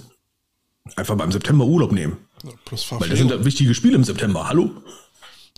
einfach 0.96 1.16
mal 1.16 1.24
im 1.24 1.32
September 1.32 1.64
Urlaub 1.64 1.92
nehmen. 1.92 2.16
Ja, 2.44 2.50
Weil 2.98 3.08
das 3.08 3.18
sind 3.18 3.30
da 3.30 3.44
wichtige 3.44 3.74
Spiele 3.74 3.96
im 3.96 4.04
September, 4.04 4.48
hallo? 4.48 4.70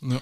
Ja. 0.02 0.20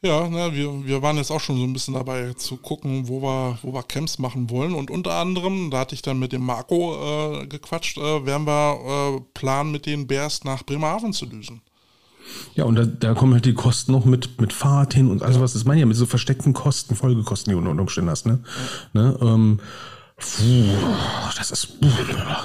Ja, 0.00 0.28
na, 0.30 0.54
wir, 0.54 0.86
wir 0.86 1.02
waren 1.02 1.16
jetzt 1.16 1.32
auch 1.32 1.40
schon 1.40 1.56
so 1.56 1.64
ein 1.64 1.72
bisschen 1.72 1.94
dabei 1.94 2.32
zu 2.34 2.56
gucken, 2.56 3.08
wo 3.08 3.20
wir, 3.20 3.58
wo 3.62 3.72
wir 3.74 3.82
Camps 3.82 4.20
machen 4.20 4.48
wollen. 4.48 4.74
Und 4.74 4.92
unter 4.92 5.14
anderem, 5.14 5.72
da 5.72 5.80
hatte 5.80 5.96
ich 5.96 6.02
dann 6.02 6.20
mit 6.20 6.32
dem 6.32 6.42
Marco 6.42 7.40
äh, 7.42 7.46
gequatscht, 7.48 7.98
äh, 7.98 8.24
werden 8.24 8.46
wir 8.46 9.16
äh, 9.16 9.20
planen, 9.34 9.72
mit 9.72 9.86
den 9.86 10.06
Bears 10.06 10.44
nach 10.44 10.62
Bremerhaven 10.62 11.12
zu 11.12 11.26
düsen. 11.26 11.62
Ja, 12.54 12.64
und 12.64 12.76
da, 12.76 12.84
da, 12.84 13.14
kommen 13.14 13.32
halt 13.32 13.46
die 13.46 13.54
Kosten 13.54 13.90
noch 13.90 14.04
mit, 14.04 14.40
mit 14.40 14.52
Fahrt 14.52 14.94
hin 14.94 15.10
und 15.10 15.22
alles, 15.22 15.36
ja. 15.36 15.42
was 15.42 15.54
das 15.54 15.64
meine 15.64 15.80
ja 15.80 15.86
mit 15.86 15.96
so 15.96 16.06
versteckten 16.06 16.52
Kosten, 16.52 16.94
Folgekosten, 16.94 17.50
die 17.50 17.60
du 17.60 17.68
unter 17.68 17.82
Umständen 17.82 18.10
hast, 18.10 18.26
ne? 18.26 18.38
Ja. 18.92 19.02
ne 19.02 19.18
ähm, 19.20 19.60
Puh, 20.16 20.64
das 21.36 21.50
ist. 21.50 21.80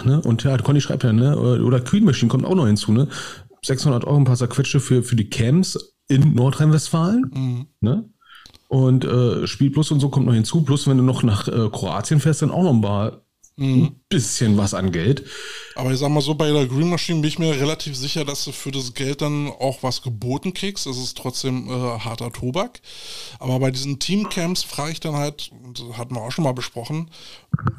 Ne? 0.06 0.22
Und 0.22 0.44
ja, 0.44 0.58
Conny 0.58 0.80
schreibt 0.80 1.04
ja, 1.04 1.12
ne? 1.12 1.36
Oder 1.38 1.84
Machine 2.02 2.30
kommt 2.30 2.46
auch 2.46 2.56
noch 2.56 2.68
hinzu, 2.68 2.92
ne? 2.92 3.08
600 3.64 4.06
Euro 4.06 4.18
ein 4.18 4.26
paar 4.26 4.38
Zerquetsche 4.38 4.80
für, 4.80 5.04
für 5.04 5.16
die 5.16 5.30
Camps 5.30 5.93
in 6.08 6.34
Nordrhein-Westfalen. 6.34 7.32
Mhm. 7.34 7.68
Ne? 7.82 8.10
Und 8.68 9.06
äh, 9.06 9.46
Spielplus 9.46 9.92
und 9.92 10.00
so 10.00 10.10
kommt 10.10 10.26
noch 10.26 10.34
hinzu. 10.34 10.64
Plus, 10.64 10.88
wenn 10.88 10.98
du 10.98 11.04
noch 11.04 11.24
nach 11.24 11.48
äh, 11.48 11.70
Kroatien 11.70 12.20
fährst, 12.20 12.42
dann 12.42 12.52
auch 12.52 12.64
noch 12.64 12.82
paar 12.82 13.24
Mhm. 13.56 13.84
Ein 13.84 13.96
bisschen 14.10 14.58
was 14.58 14.74
an 14.74 14.92
Geld. 14.92 15.24
Aber 15.76 15.92
ich 15.92 16.00
sag 16.00 16.10
mal 16.10 16.22
so, 16.22 16.34
bei 16.34 16.52
der 16.52 16.66
Green 16.66 16.90
Machine 16.90 17.22
bin 17.22 17.28
ich 17.28 17.38
mir 17.38 17.52
relativ 17.52 17.96
sicher, 17.96 18.26
dass 18.26 18.46
du 18.46 18.52
für 18.52 18.72
das 18.72 18.96
Geld 18.96 19.22
dann 19.22 19.48
auch 19.48 19.84
was 19.84 20.02
geboten 20.02 20.56
kriegst. 20.56 20.88
Das 20.88 20.98
ist 20.98 21.16
trotzdem 21.16 21.70
äh, 21.70 21.72
harter 21.72 22.32
Tobak. 22.32 22.82
Aber 23.40 23.60
bei 23.60 23.70
diesen 23.70 24.00
Teamcamps 24.00 24.64
frage 24.64 24.94
ich 24.94 25.00
dann 25.02 25.16
halt, 25.16 25.52
das 25.74 25.98
hatten 25.98 26.16
wir 26.16 26.22
auch 26.22 26.32
schon 26.32 26.46
mal 26.46 26.54
besprochen, 26.54 27.12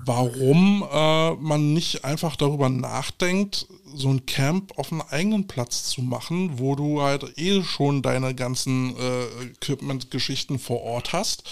warum 0.04 0.84
äh, 0.92 1.34
man 1.34 1.72
nicht 1.72 2.04
einfach 2.04 2.36
darüber 2.36 2.68
nachdenkt, 2.68 3.66
so 3.94 4.08
ein 4.08 4.26
Camp 4.26 4.78
auf 4.78 4.92
einem 4.92 5.02
eigenen 5.02 5.46
Platz 5.46 5.84
zu 5.84 6.02
machen, 6.02 6.58
wo 6.58 6.74
du 6.74 7.02
halt 7.02 7.38
eh 7.38 7.62
schon 7.62 8.02
deine 8.02 8.34
ganzen 8.34 8.96
äh, 8.96 9.44
Equipment-Geschichten 9.52 10.58
vor 10.58 10.82
Ort 10.82 11.12
hast. 11.12 11.44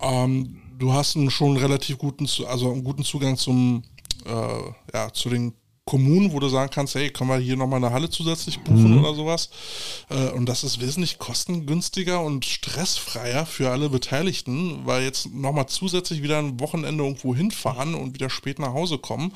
Ähm, 0.00 0.60
du 0.78 0.92
hast 0.92 1.16
einen 1.16 1.30
schon 1.30 1.56
relativ 1.56 1.98
guten, 1.98 2.28
also 2.46 2.72
einen 2.72 2.84
guten 2.84 3.04
Zugang 3.04 3.36
zum, 3.36 3.82
äh, 4.24 4.72
ja, 4.94 5.12
zu 5.12 5.28
den 5.28 5.54
Kommunen, 5.88 6.32
wo 6.32 6.38
du 6.38 6.48
sagen 6.48 6.70
kannst, 6.70 6.96
hey, 6.96 7.08
können 7.08 7.30
wir 7.30 7.38
hier 7.38 7.56
nochmal 7.56 7.82
eine 7.82 7.94
Halle 7.94 8.10
zusätzlich 8.10 8.60
buchen 8.60 8.92
mhm. 8.92 8.98
oder 8.98 9.14
sowas. 9.14 9.48
Äh, 10.10 10.32
und 10.32 10.46
das 10.46 10.62
ist 10.62 10.82
wesentlich 10.82 11.18
kostengünstiger 11.18 12.22
und 12.22 12.44
stressfreier 12.44 13.46
für 13.46 13.70
alle 13.70 13.88
Beteiligten, 13.88 14.80
weil 14.84 15.02
jetzt 15.02 15.32
nochmal 15.32 15.64
zusätzlich 15.66 16.22
wieder 16.22 16.40
ein 16.40 16.60
Wochenende 16.60 17.02
irgendwo 17.02 17.34
hinfahren 17.34 17.94
und 17.94 18.12
wieder 18.12 18.28
spät 18.28 18.58
nach 18.58 18.74
Hause 18.74 18.98
kommen 18.98 19.32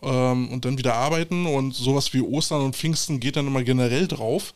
ähm, 0.00 0.48
und 0.50 0.64
dann 0.64 0.78
wieder 0.78 0.94
arbeiten 0.94 1.44
und 1.44 1.74
sowas 1.74 2.14
wie 2.14 2.22
Ostern 2.22 2.62
und 2.62 2.74
Pfingsten 2.74 3.20
geht 3.20 3.36
dann 3.36 3.46
immer 3.46 3.62
generell 3.62 4.08
drauf. 4.08 4.54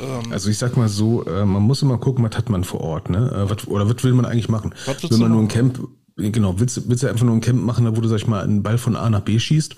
Ähm, 0.00 0.32
also 0.32 0.50
ich 0.50 0.58
sag 0.58 0.76
mal 0.76 0.88
so, 0.88 1.24
äh, 1.26 1.44
man 1.44 1.62
muss 1.62 1.80
immer 1.82 1.98
gucken, 1.98 2.24
was 2.24 2.36
hat 2.36 2.50
man 2.50 2.64
vor 2.64 2.80
Ort, 2.80 3.08
ne? 3.08 3.46
Äh, 3.48 3.70
oder 3.70 3.88
was 3.88 4.02
will 4.02 4.14
man 4.14 4.24
eigentlich 4.24 4.48
machen? 4.48 4.74
Will 4.84 5.18
man 5.18 5.30
nur 5.30 5.42
ein 5.42 5.48
Camp, 5.48 5.78
genau, 6.16 6.58
willst, 6.58 6.88
willst 6.88 7.04
du 7.04 7.08
einfach 7.08 7.24
nur 7.24 7.36
ein 7.36 7.40
Camp 7.40 7.62
machen, 7.62 7.86
wo 7.96 8.00
du, 8.00 8.08
sag 8.08 8.16
ich 8.16 8.26
mal, 8.26 8.42
einen 8.42 8.64
Ball 8.64 8.78
von 8.78 8.96
A 8.96 9.08
nach 9.08 9.20
B 9.20 9.38
schießt, 9.38 9.76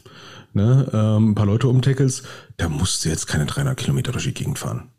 ne? 0.54 0.88
Ähm, 0.92 1.30
ein 1.30 1.34
paar 1.34 1.46
Leute 1.46 1.68
umtackelst, 1.68 2.24
da 2.56 2.68
musst 2.68 3.04
du 3.04 3.08
jetzt 3.08 3.26
keine 3.26 3.46
300 3.46 3.76
Kilometer 3.76 4.12
durch 4.12 4.24
die 4.24 4.34
Gegend 4.34 4.58
fahren. 4.58 4.90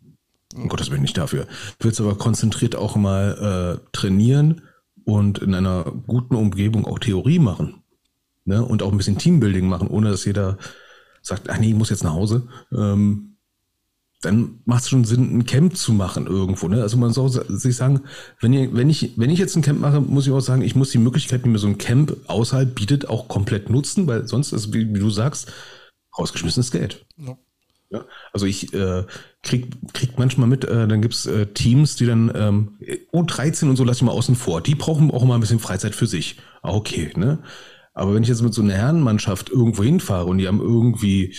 Um 0.55 0.69
Gottes 0.69 0.91
Willen 0.91 1.01
nicht 1.01 1.17
dafür. 1.17 1.47
Du 1.79 1.85
willst 1.85 1.99
aber 1.99 2.15
konzentriert 2.15 2.75
auch 2.75 2.95
mal 2.95 3.79
äh, 3.81 3.89
trainieren 3.91 4.61
und 5.03 5.39
in 5.39 5.55
einer 5.55 5.83
guten 5.83 6.35
Umgebung 6.35 6.85
auch 6.85 6.99
Theorie 6.99 7.39
machen. 7.39 7.83
Ne? 8.45 8.63
Und 8.63 8.83
auch 8.83 8.91
ein 8.91 8.97
bisschen 8.97 9.17
Teambuilding 9.17 9.67
machen, 9.67 9.87
ohne 9.87 10.11
dass 10.11 10.25
jeder 10.25 10.57
sagt, 11.21 11.49
ach 11.49 11.57
nee, 11.57 11.69
ich 11.69 11.75
muss 11.75 11.89
jetzt 11.89 12.03
nach 12.03 12.13
Hause. 12.13 12.47
Ähm, 12.71 13.32
dann 14.23 14.59
macht 14.65 14.83
es 14.83 14.89
schon 14.89 15.05
Sinn, 15.05 15.37
ein 15.37 15.45
Camp 15.45 15.75
zu 15.75 15.93
machen 15.93 16.27
irgendwo. 16.27 16.67
Ne? 16.67 16.81
Also 16.81 16.97
man 16.97 17.11
soll 17.11 17.29
sich 17.29 17.75
sagen, 17.75 18.01
wenn, 18.39 18.53
ihr, 18.53 18.73
wenn, 18.73 18.89
ich, 18.89 19.13
wenn 19.17 19.29
ich 19.29 19.39
jetzt 19.39 19.55
ein 19.55 19.61
Camp 19.61 19.79
mache, 19.79 20.01
muss 20.01 20.25
ich 20.25 20.33
auch 20.33 20.39
sagen, 20.39 20.61
ich 20.61 20.75
muss 20.75 20.91
die 20.91 20.97
Möglichkeit, 20.97 21.43
die 21.43 21.49
mir 21.49 21.59
so 21.59 21.67
ein 21.67 21.77
Camp 21.77 22.15
außerhalb 22.27 22.73
bietet, 22.73 23.09
auch 23.09 23.27
komplett 23.27 23.69
nutzen, 23.69 24.07
weil 24.07 24.27
sonst 24.27 24.51
ist, 24.53 24.73
wie, 24.73 24.93
wie 24.93 24.99
du 24.99 25.09
sagst, 25.09 25.51
rausgeschmissenes 26.17 26.71
Geld. 26.71 27.05
Ja. 27.17 27.37
ja? 27.89 28.05
Also 28.31 28.45
ich 28.45 28.73
äh, 28.73 29.03
krieg, 29.41 29.67
krieg 29.93 30.17
manchmal 30.17 30.47
mit, 30.47 30.63
äh, 30.63 30.87
dann 30.87 31.01
gibt's 31.01 31.25
äh, 31.25 31.47
Teams, 31.47 31.95
die 31.95 32.05
dann, 32.05 32.31
ähm, 32.33 32.77
U13 33.11 33.69
und 33.69 33.75
so 33.75 33.83
lasse 33.83 33.97
ich 33.97 34.03
mal 34.03 34.11
außen 34.11 34.35
vor, 34.35 34.61
die 34.61 34.75
brauchen 34.75 35.11
auch 35.11 35.25
mal 35.25 35.35
ein 35.35 35.41
bisschen 35.41 35.59
Freizeit 35.59 35.95
für 35.95 36.07
sich. 36.07 36.37
Ah, 36.61 36.73
okay, 36.73 37.11
ne? 37.15 37.39
Aber 37.93 38.15
wenn 38.15 38.23
ich 38.23 38.29
jetzt 38.29 38.41
mit 38.41 38.53
so 38.53 38.61
einer 38.61 38.73
Herrenmannschaft 38.73 39.49
irgendwo 39.49 39.83
hinfahre 39.83 40.25
und 40.25 40.39
die 40.39 40.47
haben 40.47 40.61
irgendwie 40.61 41.35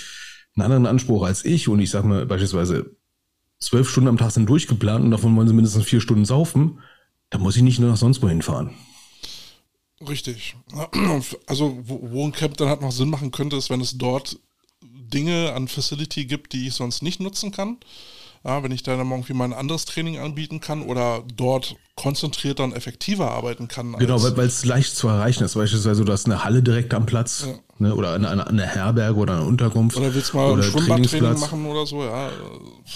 einen 0.57 0.65
anderen 0.65 0.87
Anspruch 0.87 1.25
als 1.25 1.45
ich 1.45 1.69
und 1.69 1.81
ich 1.81 1.91
sage 1.91 2.07
mal 2.07 2.27
beispielsweise 2.27 2.97
zwölf 3.59 3.89
Stunden 3.89 4.09
am 4.09 4.19
Tag 4.19 4.31
sind 4.31 4.49
durchgeplant 4.49 5.05
und 5.05 5.11
davon 5.11 5.35
wollen 5.37 5.49
sie 5.49 5.55
mindestens 5.55 5.85
vier 5.85 6.01
Stunden 6.01 6.25
saufen, 6.25 6.81
dann 7.31 7.41
muss 7.41 7.57
ich 7.57 7.63
nicht 7.63 7.81
nur 7.81 7.91
nach 7.91 7.97
sonst 7.97 8.23
wohin 8.23 8.43
fahren. 8.43 8.71
Richtig. 10.09 10.57
Also 11.47 11.79
wo, 11.85 12.25
ein 12.25 12.33
Camp 12.33 12.57
dann 12.57 12.69
halt 12.69 12.83
noch 12.83 12.93
Sinn 12.93 13.11
machen 13.11 13.31
könnte, 13.31 13.57
ist, 13.57 13.71
wenn 13.71 13.81
es 13.81 13.97
dort 13.97 14.39
Dinge 14.83 15.53
an 15.53 15.69
Facility 15.69 16.27
gibt, 16.27 16.53
die 16.53 16.69
ich 16.69 16.75
sonst 16.75 17.03
nicht 17.03 17.21
nutzen 17.21 17.53
kann. 17.53 17.79
Ja, 18.45 18.63
wenn 18.63 18.73
ich 18.73 18.83
dann 18.83 18.99
irgendwie 18.99 19.33
mal 19.33 19.45
ein 19.45 19.53
anderes 19.55 19.87
Training 19.87 20.19
anbieten 20.19 20.61
kann 20.61 20.83
oder 20.83 21.25
dort 21.35 21.77
konzentrierter 21.97 22.65
und 22.65 22.75
effektiver 22.75 23.31
arbeiten 23.31 23.69
kann. 23.69 23.95
Genau, 23.95 24.23
weil 24.23 24.47
es 24.47 24.67
leicht 24.67 24.95
zu 24.95 25.09
erreichen 25.09 25.45
ist. 25.45 25.55
Beispielsweise, 25.55 26.05
du 26.05 26.13
hast 26.13 26.27
eine 26.27 26.45
Halle 26.45 26.63
direkt 26.63 26.93
am 26.93 27.07
Platz 27.07 27.47
ja. 27.47 27.55
Ne, 27.79 27.95
oder 27.95 28.15
eine, 28.15 28.29
eine, 28.29 28.47
eine, 28.47 28.67
Herberge 28.67 29.19
oder 29.19 29.35
eine 29.35 29.45
Unterkunft. 29.45 29.97
Oder 29.97 30.15
willst 30.15 30.33
du 30.33 30.37
mal 30.37 30.55
ein 30.55 30.63
Schwimmbadtraining 30.63 31.39
machen 31.39 31.67
oder 31.67 31.87
so, 31.87 32.03
ja. 32.03 32.31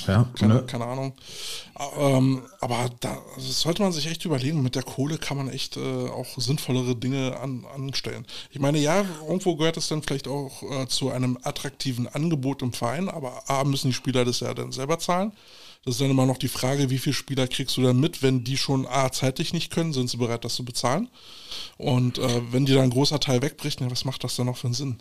Ja, 0.07 0.27
keine, 0.39 0.55
ne? 0.55 0.63
keine 0.67 0.85
Ahnung. 0.87 1.13
Ähm, 1.97 2.43
aber 2.61 2.91
da 3.01 3.19
sollte 3.39 3.83
man 3.83 3.93
sich 3.93 4.09
echt 4.09 4.25
überlegen, 4.25 4.63
mit 4.63 4.75
der 4.75 4.83
Kohle 4.83 5.19
kann 5.19 5.37
man 5.37 5.49
echt 5.49 5.77
äh, 5.77 6.09
auch 6.09 6.27
sinnvollere 6.37 6.97
Dinge 6.97 7.39
an, 7.41 7.65
anstellen. 7.75 8.27
Ich 8.51 8.59
meine, 8.59 8.79
ja, 8.79 9.05
irgendwo 9.27 9.57
gehört 9.57 9.77
es 9.77 9.89
dann 9.89 10.03
vielleicht 10.03 10.27
auch 10.27 10.63
äh, 10.63 10.87
zu 10.89 11.11
einem 11.11 11.39
attraktiven 11.43 12.09
Angebot 12.09 12.63
im 12.63 12.73
Verein, 12.73 13.09
aber 13.09 13.49
A, 13.49 13.65
müssen 13.65 13.89
die 13.89 13.95
Spieler 13.95 14.25
das 14.25 14.41
ja 14.41 14.55
dann 14.55 14.73
selber 14.73 14.99
zahlen. 14.99 15.33
Das 15.85 15.95
ist 15.95 16.01
dann 16.01 16.11
immer 16.11 16.27
noch 16.27 16.39
die 16.39 16.49
Frage, 16.49 16.91
wie 16.91 16.99
viele 16.99 17.15
Spieler 17.15 17.47
kriegst 17.47 17.77
du 17.77 17.83
dann 17.83 18.01
mit, 18.01 18.23
wenn 18.23 18.45
die 18.45 18.57
schon 18.57 18.87
A, 18.87 19.11
zeitlich 19.11 19.53
nicht 19.53 19.73
können, 19.73 19.93
sind 19.93 20.11
sie 20.11 20.17
bereit, 20.17 20.45
das 20.45 20.55
zu 20.55 20.65
bezahlen? 20.65 21.09
Und 21.77 22.19
äh, 22.19 22.43
wenn 22.51 22.67
dir 22.67 22.75
dann 22.75 22.85
ein 22.85 22.91
großer 22.91 23.21
Teil 23.21 23.43
wegbricht, 23.43 23.81
was 23.91 24.05
macht 24.05 24.25
das 24.25 24.37
dann 24.37 24.47
noch 24.47 24.57
für 24.57 24.67
einen 24.67 24.75
Sinn? 24.75 24.99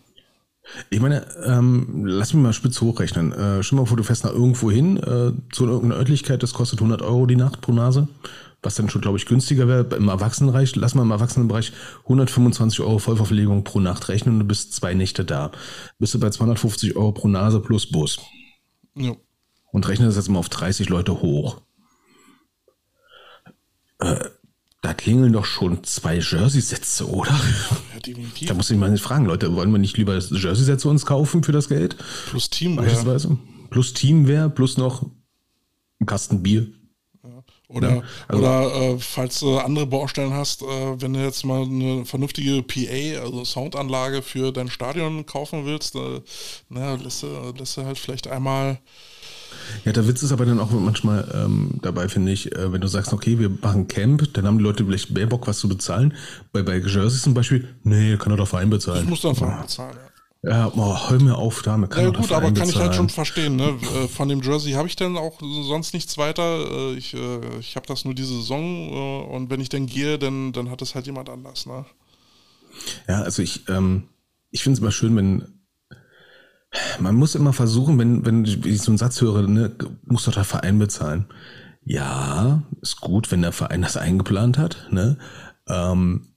Ich 0.89 0.99
meine, 0.99 1.25
ähm, 1.45 2.05
lass 2.05 2.33
mich 2.33 2.43
mal 2.43 2.53
spitz 2.53 2.81
hochrechnen. 2.81 3.31
Äh, 3.31 3.63
stell 3.63 3.77
mal 3.77 3.85
vor, 3.85 3.97
du 3.97 4.03
fährst 4.03 4.23
nach 4.23 4.31
irgendwo 4.31 4.69
hin, 4.69 4.97
äh, 4.97 5.31
zu 5.51 5.65
irgendeiner 5.65 5.95
Örtlichkeit, 5.95 6.43
das 6.43 6.53
kostet 6.53 6.79
100 6.79 7.01
Euro 7.01 7.25
die 7.25 7.35
Nacht 7.35 7.61
pro 7.61 7.71
Nase, 7.71 8.07
was 8.61 8.75
dann 8.75 8.89
schon, 8.89 9.01
glaube 9.01 9.17
ich, 9.17 9.25
günstiger 9.25 9.67
wäre. 9.67 9.95
Im 9.95 10.09
Erwachsenenbereich, 10.09 10.75
lass 10.75 10.95
mal 10.95 11.03
im 11.03 11.11
Erwachsenenbereich 11.11 11.71
125 12.03 12.81
Euro 12.81 12.99
Vollverpflegung 12.99 13.63
pro 13.63 13.79
Nacht 13.79 14.09
rechnen 14.09 14.35
und 14.35 14.39
du 14.41 14.45
bist 14.45 14.73
zwei 14.73 14.93
Nächte 14.93 15.23
da. 15.23 15.51
Bist 15.99 16.13
du 16.13 16.19
bei 16.19 16.29
250 16.29 16.95
Euro 16.95 17.13
pro 17.13 17.27
Nase 17.27 17.59
plus 17.59 17.89
Bus. 17.89 18.19
Ja. 18.95 19.15
Und 19.77 19.87
rechne 19.87 20.07
das 20.07 20.15
jetzt 20.15 20.27
mal 20.27 20.39
auf 20.39 20.49
30 20.49 20.89
Leute 20.89 21.21
hoch. 21.21 21.61
Äh, 23.99 24.25
da 24.81 24.95
klingeln 24.95 25.33
doch 25.33 25.45
schon 25.45 25.83
zwei 25.83 26.15
Jersey-Sätze, 26.15 27.07
oder? 27.07 27.39
Ja, 27.93 27.99
definitiv. 27.99 28.47
Da 28.47 28.55
muss 28.55 28.71
ich 28.71 28.77
mal 28.79 28.97
fragen, 28.97 29.25
Leute, 29.25 29.53
wollen 29.53 29.71
wir 29.71 29.77
nicht 29.77 29.95
lieber 29.95 30.17
Jersey-Sätze 30.17 30.89
uns 30.89 31.05
kaufen 31.05 31.43
für 31.43 31.51
das 31.51 31.69
Geld? 31.69 31.95
Plus 32.27 32.49
Teamwear. 32.49 32.85
Beispielsweise. 32.85 33.37
Plus 33.69 33.93
Teamwear, 33.93 34.49
plus 34.49 34.77
noch 34.77 35.03
ein 35.99 36.07
Kasten 36.07 36.41
Bier. 36.41 36.65
Oder, 37.67 37.97
ja, 37.97 38.03
also 38.29 38.41
oder 38.41 38.75
äh, 38.75 38.97
falls 38.97 39.39
du 39.41 39.59
andere 39.59 39.85
Baustellen 39.85 40.33
hast, 40.33 40.63
äh, 40.63 41.01
wenn 41.01 41.13
du 41.13 41.19
jetzt 41.19 41.45
mal 41.45 41.61
eine 41.61 42.03
vernünftige 42.03 42.63
PA, 42.63 43.21
also 43.21 43.45
Soundanlage 43.45 44.23
für 44.23 44.51
dein 44.51 44.71
Stadion 44.71 45.27
kaufen 45.27 45.65
willst, 45.65 45.95
äh, 45.95 46.21
na, 46.69 46.95
lässt, 46.95 47.21
du, 47.21 47.53
lässt 47.55 47.77
du 47.77 47.85
halt 47.85 47.99
vielleicht 47.99 48.27
einmal 48.27 48.79
ja, 49.85 49.91
der 49.91 50.07
Witz 50.07 50.23
ist 50.23 50.31
aber 50.31 50.45
dann 50.45 50.59
auch 50.59 50.71
manchmal 50.71 51.29
ähm, 51.33 51.79
dabei, 51.81 52.09
finde 52.09 52.31
ich, 52.31 52.55
äh, 52.55 52.71
wenn 52.71 52.81
du 52.81 52.87
sagst, 52.87 53.13
okay, 53.13 53.39
wir 53.39 53.49
machen 53.49 53.87
Camp, 53.87 54.33
dann 54.33 54.45
haben 54.45 54.57
die 54.57 54.63
Leute 54.63 54.85
vielleicht 54.85 55.11
mehr 55.11 55.27
Bock, 55.27 55.47
was 55.47 55.59
zu 55.59 55.69
bezahlen. 55.69 56.13
Bei, 56.51 56.61
bei 56.61 56.77
Jerseys 56.77 57.21
zum 57.21 57.33
Beispiel, 57.33 57.67
nee, 57.83 58.17
kann 58.17 58.31
er 58.31 58.37
doch 58.37 58.47
Verein 58.47 58.69
bezahlen. 58.69 59.03
Ich 59.03 59.09
muss 59.09 59.21
dann 59.21 59.35
Verein 59.35 59.61
bezahlen, 59.61 59.95
ja. 59.95 60.07
Ja, 60.43 60.71
oh, 60.75 61.09
hör 61.09 61.19
mir 61.19 61.35
auf 61.35 61.61
damit. 61.63 61.89
Kann 61.89 62.03
ja 62.03 62.09
gut, 62.11 62.31
aber 62.31 62.45
kann 62.45 62.53
bezahlen. 62.53 62.69
ich 62.69 62.77
halt 62.77 62.95
schon 62.95 63.09
verstehen. 63.09 63.55
Ne? 63.55 63.75
Äh, 63.81 64.07
von 64.07 64.29
dem 64.29 64.41
Jersey 64.41 64.73
habe 64.73 64.87
ich 64.87 64.95
dann 64.95 65.17
auch 65.17 65.39
sonst 65.41 65.93
nichts 65.93 66.17
weiter. 66.17 66.43
Äh, 66.71 66.93
ich, 66.93 67.15
äh, 67.15 67.59
ich 67.59 67.75
habe 67.75 67.87
das 67.87 68.05
nur 68.05 68.13
diese 68.13 68.35
Saison 68.35 69.25
und 69.29 69.49
wenn 69.49 69.59
ich 69.59 69.69
dann 69.69 69.87
gehe, 69.87 70.19
dann, 70.19 70.53
dann 70.53 70.69
hat 70.69 70.81
es 70.81 70.95
halt 70.95 71.07
jemand 71.07 71.29
anders. 71.29 71.65
Ne? 71.65 71.85
Ja, 73.07 73.23
also 73.23 73.41
ich, 73.41 73.67
ähm, 73.67 74.03
ich 74.51 74.63
finde 74.63 74.75
es 74.75 74.79
immer 74.79 74.91
schön, 74.91 75.15
wenn 75.15 75.56
man 76.99 77.15
muss 77.15 77.35
immer 77.35 77.53
versuchen, 77.53 77.97
wenn, 77.99 78.25
wenn 78.25 78.45
ich 78.45 78.81
so 78.81 78.91
einen 78.91 78.97
Satz 78.97 79.21
höre, 79.21 79.47
ne, 79.47 79.71
muss 80.05 80.25
doch 80.25 80.33
der 80.33 80.43
Verein 80.43 80.79
bezahlen. 80.79 81.25
Ja, 81.83 82.63
ist 82.81 82.99
gut, 82.99 83.31
wenn 83.31 83.41
der 83.41 83.53
Verein 83.53 83.81
das 83.81 83.95
eingeplant 83.95 84.57
hat. 84.57 84.87
Ne? 84.91 85.17
Ähm, 85.67 86.27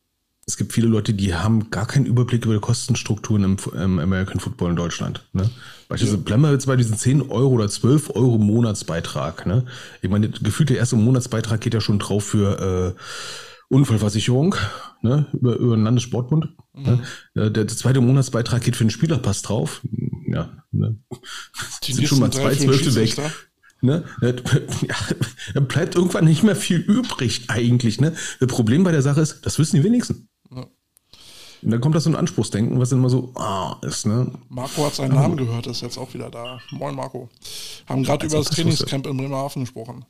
es 0.47 0.57
gibt 0.57 0.73
viele 0.73 0.89
Leute, 0.89 1.15
die 1.15 1.35
haben 1.35 1.71
gar 1.71 1.87
keinen 1.87 2.07
Überblick 2.07 2.45
über 2.45 2.55
die 2.55 2.61
Kostenstrukturen 2.61 3.45
im, 3.45 3.57
im 3.75 3.99
American 3.99 4.41
Football 4.41 4.71
in 4.71 4.77
Deutschland. 4.77 5.29
Ne? 5.33 5.49
Beispielsweise 5.89 6.21
ja. 6.21 6.25
bleiben 6.25 6.43
wir 6.43 6.53
jetzt 6.53 6.67
bei 6.67 6.77
diesen 6.77 6.97
10 6.97 7.31
Euro 7.31 7.55
oder 7.55 7.69
12 7.69 8.11
Euro 8.15 8.39
Monatsbeitrag. 8.39 9.47
Ne? 9.47 9.65
Ich 10.03 10.11
meine, 10.11 10.29
gefühlt 10.29 10.71
der 10.71 10.79
erste 10.79 10.97
Monatsbeitrag 10.97 11.61
geht 11.61 11.75
ja 11.75 11.81
schon 11.81 11.99
drauf 11.99 12.25
für 12.25 12.97
äh, 12.97 13.75
Unfallversicherung 13.75 14.57
ne? 15.03 15.27
über, 15.33 15.57
über 15.57 15.77
den 15.77 15.85
Landessportbund. 15.85 16.49
Mhm. 16.81 16.87
Ne? 16.87 17.03
Der, 17.35 17.51
der, 17.51 17.69
zweite 17.69 18.01
Monatsbeitrag 18.01 18.63
geht 18.63 18.77
für 18.77 18.85
den 18.85 18.91
Spielerpass 18.91 19.43
drauf 19.43 19.83
ja, 20.31 20.49
ne? 20.71 20.97
Die 21.85 21.93
sind 21.93 22.07
schon 22.07 22.21
mal 22.21 22.31
zwei 22.31 22.55
Zwölfte 22.55 22.95
weg. 22.95 23.17
Ne? 23.83 24.05
Ja, 24.21 24.95
dann 25.55 25.67
bleibt 25.67 25.95
irgendwann 25.95 26.27
nicht 26.27 26.43
mehr 26.43 26.57
viel 26.57 26.79
übrig 26.79 27.45
eigentlich. 27.49 28.01
Ne? 28.01 28.15
Das 28.39 28.49
Problem 28.49 28.85
bei 28.85 28.93
der 28.93 29.03
Sache 29.03 29.23
ist, 29.23 29.47
das 29.47 29.59
wissen 29.59 29.77
die 29.77 29.85
wenigsten. 29.85 30.29
Ja. 30.55 30.67
Und 31.63 31.71
dann 31.71 31.81
kommt 31.81 31.95
das 31.95 32.05
so 32.05 32.11
ein 32.11 32.17
Anspruchsdenken, 32.17 32.79
was 32.79 32.93
immer 32.93 33.11
so 33.11 33.33
ah, 33.35 33.79
ist. 33.83 34.07
Ne? 34.07 34.33
Marco 34.49 34.85
hat 34.85 34.95
seinen 34.95 35.15
Namen 35.15 35.37
gehört, 35.37 35.67
ist 35.67 35.81
jetzt 35.81 35.99
auch 35.99 36.13
wieder 36.15 36.31
da. 36.31 36.61
Moin 36.71 36.95
Marco. 36.95 37.29
Haben 37.87 38.03
gerade 38.03 38.27
über 38.27 38.39
das 38.39 38.51
Trainingscamp 38.51 39.07
in 39.07 39.17
Bremerhaven 39.17 39.63
gesprochen. 39.63 40.05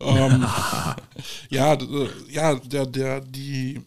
Ähm, 0.00 0.44
ja, 1.48 1.78
ja, 2.28 2.54
der, 2.56 2.86
der, 2.86 3.20
die 3.20 3.80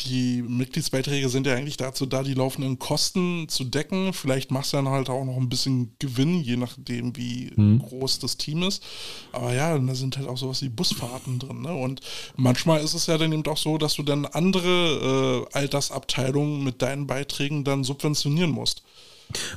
die 0.00 0.42
Mitgliedsbeiträge 0.42 1.28
sind 1.28 1.46
ja 1.46 1.54
eigentlich 1.54 1.76
dazu 1.76 2.06
da, 2.06 2.22
die 2.22 2.34
laufenden 2.34 2.78
Kosten 2.78 3.48
zu 3.48 3.64
decken. 3.64 4.12
Vielleicht 4.12 4.50
machst 4.50 4.72
du 4.72 4.78
dann 4.78 4.88
halt 4.88 5.10
auch 5.10 5.24
noch 5.24 5.36
ein 5.36 5.48
bisschen 5.48 5.94
Gewinn, 5.98 6.40
je 6.40 6.56
nachdem, 6.56 7.16
wie 7.16 7.52
mhm. 7.54 7.78
groß 7.80 8.18
das 8.18 8.36
Team 8.36 8.62
ist. 8.62 8.82
Aber 9.32 9.54
ja, 9.54 9.78
da 9.78 9.94
sind 9.94 10.16
halt 10.16 10.28
auch 10.28 10.38
sowas 10.38 10.62
wie 10.62 10.68
Busfahrten 10.68 11.38
drin. 11.38 11.62
Ne? 11.62 11.74
Und 11.74 12.00
manchmal 12.36 12.82
ist 12.82 12.94
es 12.94 13.06
ja 13.06 13.18
dann 13.18 13.32
eben 13.32 13.46
auch 13.46 13.56
so, 13.56 13.78
dass 13.78 13.94
du 13.94 14.02
dann 14.02 14.26
andere 14.26 15.46
äh, 15.52 15.56
Altersabteilungen 15.56 16.64
mit 16.64 16.82
deinen 16.82 17.06
Beiträgen 17.06 17.64
dann 17.64 17.84
subventionieren 17.84 18.50
musst. 18.50 18.82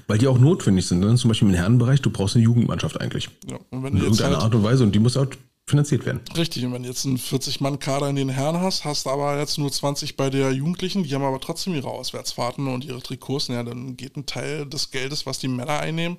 Weil 0.07 0.18
die 0.18 0.28
auch 0.28 0.39
notwendig 0.39 0.88
sind. 0.88 0.99
Ne? 0.99 1.13
Zum 1.15 1.30
Beispiel 1.30 1.49
im 1.49 1.53
Herrenbereich, 1.53 2.01
du 2.01 2.09
brauchst 2.09 2.36
eine 2.36 2.43
Jugendmannschaft 2.43 2.99
eigentlich. 2.99 3.30
Ja, 3.49 3.57
und 3.70 3.84
wenn 3.84 3.93
In 3.93 4.03
irgendeiner 4.03 4.36
halt 4.36 4.43
Art 4.43 4.55
und 4.55 4.63
Weise. 4.63 4.84
Und 4.84 4.93
die 4.93 4.99
muss 4.99 5.18
auch 5.18 5.28
finanziert 5.68 6.05
werden. 6.05 6.22
Richtig, 6.36 6.65
und 6.65 6.74
wenn 6.74 6.84
du 6.84 6.89
jetzt 6.89 7.05
einen 7.05 7.18
40-Mann-Kader 7.18 8.09
in 8.09 8.15
den 8.15 8.30
Herren 8.30 8.61
hast, 8.61 8.86
hast 8.86 9.05
aber 9.05 9.38
jetzt 9.38 9.57
nur 9.57 9.72
20 9.72 10.15
bei 10.15 10.30
der 10.30 10.51
Jugendlichen, 10.53 11.03
die 11.03 11.13
haben 11.13 11.24
aber 11.24 11.41
trotzdem 11.41 11.76
ihre 11.76 11.89
Auswärtsfahrten 11.89 12.68
und 12.68 12.86
ihre 12.86 13.01
Trikots, 13.01 13.49
ja, 13.49 13.63
dann 13.63 13.97
geht 13.97 14.15
ein 14.15 14.26
Teil 14.26 14.65
des 14.65 14.91
Geldes, 14.91 15.26
was 15.26 15.39
die 15.39 15.49
Männer 15.49 15.80
einnehmen, 15.80 16.18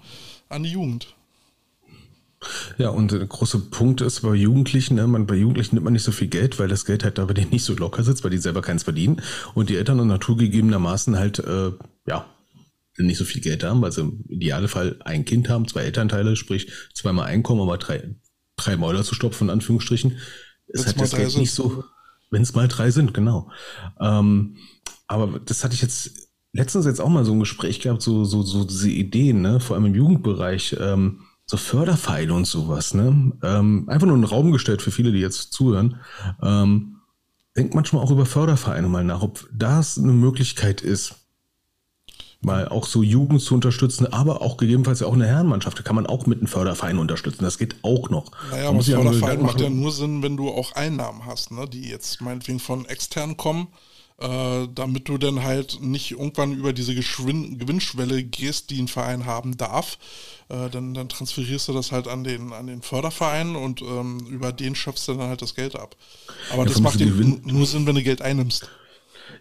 an 0.51 0.63
die 0.63 0.71
Jugend. 0.71 1.15
Ja, 2.77 2.91
und 2.91 3.11
der 3.11 3.27
große 3.27 3.59
Punkt 3.59 4.01
ist 4.01 4.21
bei 4.21 4.35
Jugendlichen, 4.35 4.95
ne, 4.95 5.07
man, 5.09 5.27
bei 5.27 5.35
Jugendlichen 5.35 5.75
nimmt 5.75 5.85
man 5.85 5.95
nicht 5.95 6.05
so 6.05 6.13
viel 6.13 6.29
Geld, 6.29 6.59
weil 6.59 6.69
das 6.69 6.85
Geld 6.85 7.03
halt 7.03 7.19
da 7.19 7.25
bei 7.25 7.35
denen 7.35 7.51
nicht 7.51 7.65
so 7.65 7.75
locker 7.75 8.05
sitzt, 8.05 8.23
weil 8.23 8.31
die 8.31 8.39
selber 8.39 8.61
keins 8.61 8.85
verdienen 8.85 9.23
und 9.55 9.71
die 9.71 9.77
Eltern 9.77 9.99
und 9.99 10.07
naturgegebenermaßen 10.09 11.19
halt, 11.19 11.41
äh, 11.41 11.73
ja, 12.07 12.27
nicht 12.97 13.19
so 13.19 13.25
viel 13.25 13.41
Geld 13.41 13.65
haben, 13.65 13.81
weil 13.81 13.93
sie 13.93 14.03
im 14.03 14.25
Idealfall 14.29 15.01
ein 15.05 15.25
Kind 15.25 15.49
haben, 15.49 15.67
zwei 15.67 15.83
Elternteile, 15.83 16.37
sprich 16.37 16.71
zweimal 16.95 17.27
Einkommen, 17.27 17.63
aber 17.63 17.79
drei, 17.79 18.15
drei 18.59 18.77
Mäuler 18.77 19.05
zu 19.05 19.15
stopfen, 19.15 19.45
in 19.45 19.51
Anführungsstrichen, 19.51 20.19
ist 20.69 20.87
halt 20.87 21.01
das 21.01 21.13
Geld 21.13 21.37
nicht 21.37 21.53
so, 21.53 21.85
wenn 22.31 22.43
es 22.43 22.55
mal 22.55 22.69
drei 22.69 22.91
sind, 22.91 23.15
genau. 23.15 23.51
Ähm, 24.01 24.57
aber 25.07 25.41
das 25.41 25.65
hatte 25.65 25.75
ich 25.75 25.83
jetzt 25.83 26.29
letztens 26.53 26.87
jetzt 26.87 27.01
auch 27.01 27.09
mal 27.09 27.25
so 27.25 27.33
ein 27.33 27.41
Gespräch 27.41 27.81
gehabt, 27.81 28.03
so, 28.03 28.25
so, 28.25 28.43
so 28.43 28.65
diese 28.65 28.91
Ideen, 28.91 29.41
ne, 29.41 29.61
vor 29.61 29.77
allem 29.77 29.87
im 29.87 29.95
Jugendbereich, 29.95 30.77
ähm, 30.79 31.21
so 31.47 31.57
Förderpfeile 31.57 32.35
und 32.35 32.47
sowas, 32.47 32.93
ne? 32.93 33.33
Ähm, 33.43 33.89
einfach 33.89 34.07
nur 34.07 34.17
einen 34.17 34.25
Raum 34.25 34.53
gestellt 34.53 34.83
für 34.83 34.91
viele, 34.91 35.13
die 35.13 35.21
jetzt 35.21 35.53
zuhören. 35.53 36.01
Ähm, 36.43 36.97
denkt 37.57 37.75
manchmal 37.75 38.03
auch 38.03 38.11
über 38.11 38.27
Fördervereine 38.27 38.89
mal 38.89 39.05
nach, 39.05 39.23
ob 39.23 39.49
das 39.53 39.99
eine 39.99 40.13
Möglichkeit 40.13 40.83
ist, 40.83 41.15
mal 42.41 42.69
auch 42.69 42.87
so 42.87 43.03
Jugend 43.03 43.43
zu 43.43 43.55
unterstützen, 43.55 44.07
aber 44.07 44.43
auch 44.43 44.57
gegebenenfalls 44.57 45.01
ja 45.01 45.07
auch 45.07 45.15
eine 45.15 45.27
Herrenmannschaft. 45.27 45.79
Da 45.79 45.83
kann 45.83 45.97
man 45.97 46.07
auch 46.07 46.27
mit 46.27 46.39
einem 46.39 46.47
Förderverein 46.47 46.99
unterstützen. 46.99 47.43
Das 47.43 47.59
geht 47.59 47.77
auch 47.83 48.11
noch. 48.11 48.31
Naja, 48.51 48.69
aber 48.69 48.83
Förderverein 48.83 49.43
macht 49.43 49.61
ja 49.61 49.71
nur 49.71 49.91
Sinn, 49.91 50.23
wenn 50.23 50.37
du 50.37 50.49
auch 50.49 50.73
Einnahmen 50.73 51.27
hast, 51.27 51.51
ne? 51.51 51.67
die 51.69 51.89
jetzt 51.89 52.21
meinetwegen 52.21 52.61
von 52.61 52.87
extern 52.87 53.37
kommen, 53.37 53.69
äh, 54.21 54.69
damit 54.73 55.09
du 55.09 55.19
dann 55.19 55.43
halt 55.43 55.81
nicht 55.81 56.13
irgendwann 56.13 56.53
über 56.53 56.73
diese 56.73 56.95
Geschwin 56.95 57.59
Gewinnschwelle 57.59 58.23
gehst, 58.23 58.71
die 58.71 58.81
ein 58.81 58.89
Verein 58.89 59.27
haben 59.27 59.57
darf. 59.57 59.99
Äh, 60.49 60.71
dann, 60.71 60.95
dann 60.95 61.09
transferierst 61.09 61.69
du 61.69 61.73
das 61.73 61.91
halt 61.91 62.07
an 62.07 62.23
den, 62.23 62.53
an 62.53 62.69
den 62.69 62.83
Förderverein 62.83 63.57
und 63.57 63.83
ähm, 63.83 64.21
über 64.31 64.53
den 64.53 64.77
schöpfst 64.77 65.09
du 65.09 65.15
dann 65.15 65.29
halt 65.29 65.43
das 65.43 65.57
Geld 65.57 65.75
ab. 65.75 65.97
Aber 66.53 66.63
ja, 66.63 66.69
das 66.69 66.81
macht 66.81 67.01
nur 67.01 67.67
Sinn, 67.67 67.87
wenn 67.87 67.97
du 67.97 68.03
Geld 68.03 68.23
einnimmst. 68.23 68.71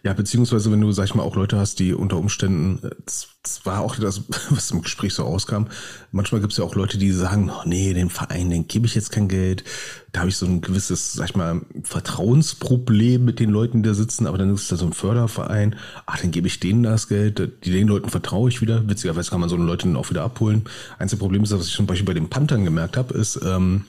Ja, 0.04 0.14
beziehungsweise 0.14 0.72
wenn 0.72 0.82
du, 0.82 0.92
sag 0.92 1.06
ich 1.06 1.16
mal, 1.16 1.24
auch 1.24 1.36
Leute 1.36 1.58
hast, 1.58 1.80
die 1.80 1.94
unter 1.94 2.18
Umständen, 2.18 2.80
das, 3.06 3.28
das 3.44 3.66
war 3.66 3.82
auch 3.82 3.96
das, 3.96 4.22
was 4.50 4.72
im 4.72 4.82
Gespräch 4.82 5.14
so 5.14 5.24
rauskam, 5.24 5.66
manchmal 6.12 6.42
gibt 6.42 6.54
es 6.54 6.58
ja 6.58 6.66
auch 6.66 6.76
Leute, 6.76 6.98
die 6.98 7.12
sagen, 7.12 7.50
oh, 7.50 7.64
nee, 7.66 7.94
den 7.94 8.10
Verein, 8.10 8.50
den 8.50 8.68
gebe 8.68 8.86
ich 8.86 8.96
jetzt 8.96 9.12
kein 9.12 9.28
Geld. 9.28 9.64
Da 10.12 10.22
habe 10.22 10.30
ich 10.30 10.38
so 10.38 10.46
ein 10.46 10.62
gewisses, 10.62 11.14
sag 11.14 11.30
ich 11.30 11.36
mal, 11.36 11.62
Vertrauensproblem 11.84 13.24
mit 13.24 13.40
den 13.40 13.50
Leuten, 13.50 13.84
die 13.84 13.90
da 13.90 13.94
sitzen, 13.94 14.28
aber 14.28 14.38
dann 14.38 14.54
ist 14.54 14.72
da 14.72 14.76
so 14.76 14.86
ein 14.86 14.94
Förderverein, 14.94 15.76
ach, 16.06 16.20
dann 16.20 16.32
gebe 16.32 16.48
ich 16.48 16.60
denen 16.60 16.84
das 16.84 17.08
Geld, 17.08 17.66
den 17.66 17.88
Leuten 17.88 18.10
vertraue 18.10 18.50
ich 18.50 18.62
wieder. 18.62 18.88
Witzigerweise 18.88 19.30
kann 19.30 19.40
man 19.40 19.50
so 19.50 19.56
eine 19.56 19.66
Leute 19.66 19.88
dann 19.88 19.96
auch 19.96 20.10
wieder 20.10 20.24
abholen. 20.24 20.66
Einzige 21.00 21.20
Problem 21.20 21.44
ist, 21.44 21.52
was 21.52 21.68
ich 21.68 21.74
zum 21.74 21.86
Beispiel 21.86 22.06
bei 22.06 22.14
den 22.14 22.30
Panthern 22.30 22.64
gemerkt 22.66 22.98
habe, 22.98 23.14
ist, 23.14 23.40
ähm, 23.44 23.86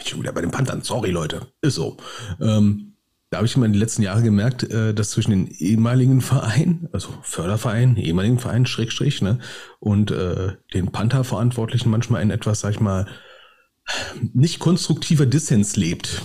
ich 0.00 0.12
bin 0.12 0.22
wieder 0.22 0.32
bei 0.32 0.40
den 0.40 0.50
Panthern, 0.50 0.82
sorry 0.82 1.10
Leute, 1.10 1.46
ist 1.60 1.74
so. 1.74 1.96
Ähm, 2.40 2.87
da 3.30 3.38
habe 3.38 3.46
ich 3.46 3.54
immer 3.56 3.66
in 3.66 3.72
den 3.72 3.80
letzten 3.80 4.02
Jahren 4.02 4.24
gemerkt, 4.24 4.62
äh, 4.64 4.94
dass 4.94 5.10
zwischen 5.10 5.30
den 5.30 5.46
ehemaligen 5.48 6.20
Verein, 6.20 6.88
also 6.92 7.08
Förderverein, 7.22 7.96
ehemaligen 7.96 8.38
Verein, 8.38 8.66
Schrägstrich, 8.66 9.20
ne, 9.20 9.38
und 9.80 10.10
äh, 10.10 10.52
den 10.72 10.90
Panther-Verantwortlichen 10.90 11.90
manchmal 11.90 12.22
ein 12.22 12.30
etwas, 12.30 12.60
sag 12.60 12.72
ich 12.72 12.80
mal, 12.80 13.06
nicht 14.32 14.58
konstruktiver 14.58 15.26
Dissens 15.26 15.76
lebt. 15.76 16.22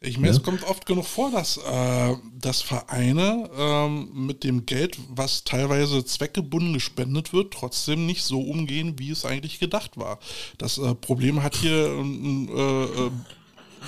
Ich 0.00 0.16
meine, 0.16 0.28
ja? 0.28 0.36
es 0.36 0.44
kommt 0.44 0.62
oft 0.62 0.86
genug 0.86 1.06
vor, 1.06 1.32
dass, 1.32 1.56
äh, 1.56 2.14
dass 2.38 2.62
Vereine 2.62 3.50
ähm, 3.56 4.10
mit 4.14 4.44
dem 4.44 4.64
Geld, 4.64 4.96
was 5.08 5.42
teilweise 5.42 6.04
zweckgebunden 6.04 6.72
gespendet 6.72 7.32
wird, 7.32 7.52
trotzdem 7.52 8.06
nicht 8.06 8.22
so 8.22 8.40
umgehen, 8.40 8.94
wie 8.98 9.10
es 9.10 9.24
eigentlich 9.24 9.58
gedacht 9.58 9.96
war. 9.96 10.20
Das 10.56 10.78
äh, 10.78 10.94
Problem 10.94 11.42
hat 11.42 11.56
hier 11.56 11.88
ein 11.88 12.48
äh, 12.48 12.84
äh, 12.84 13.10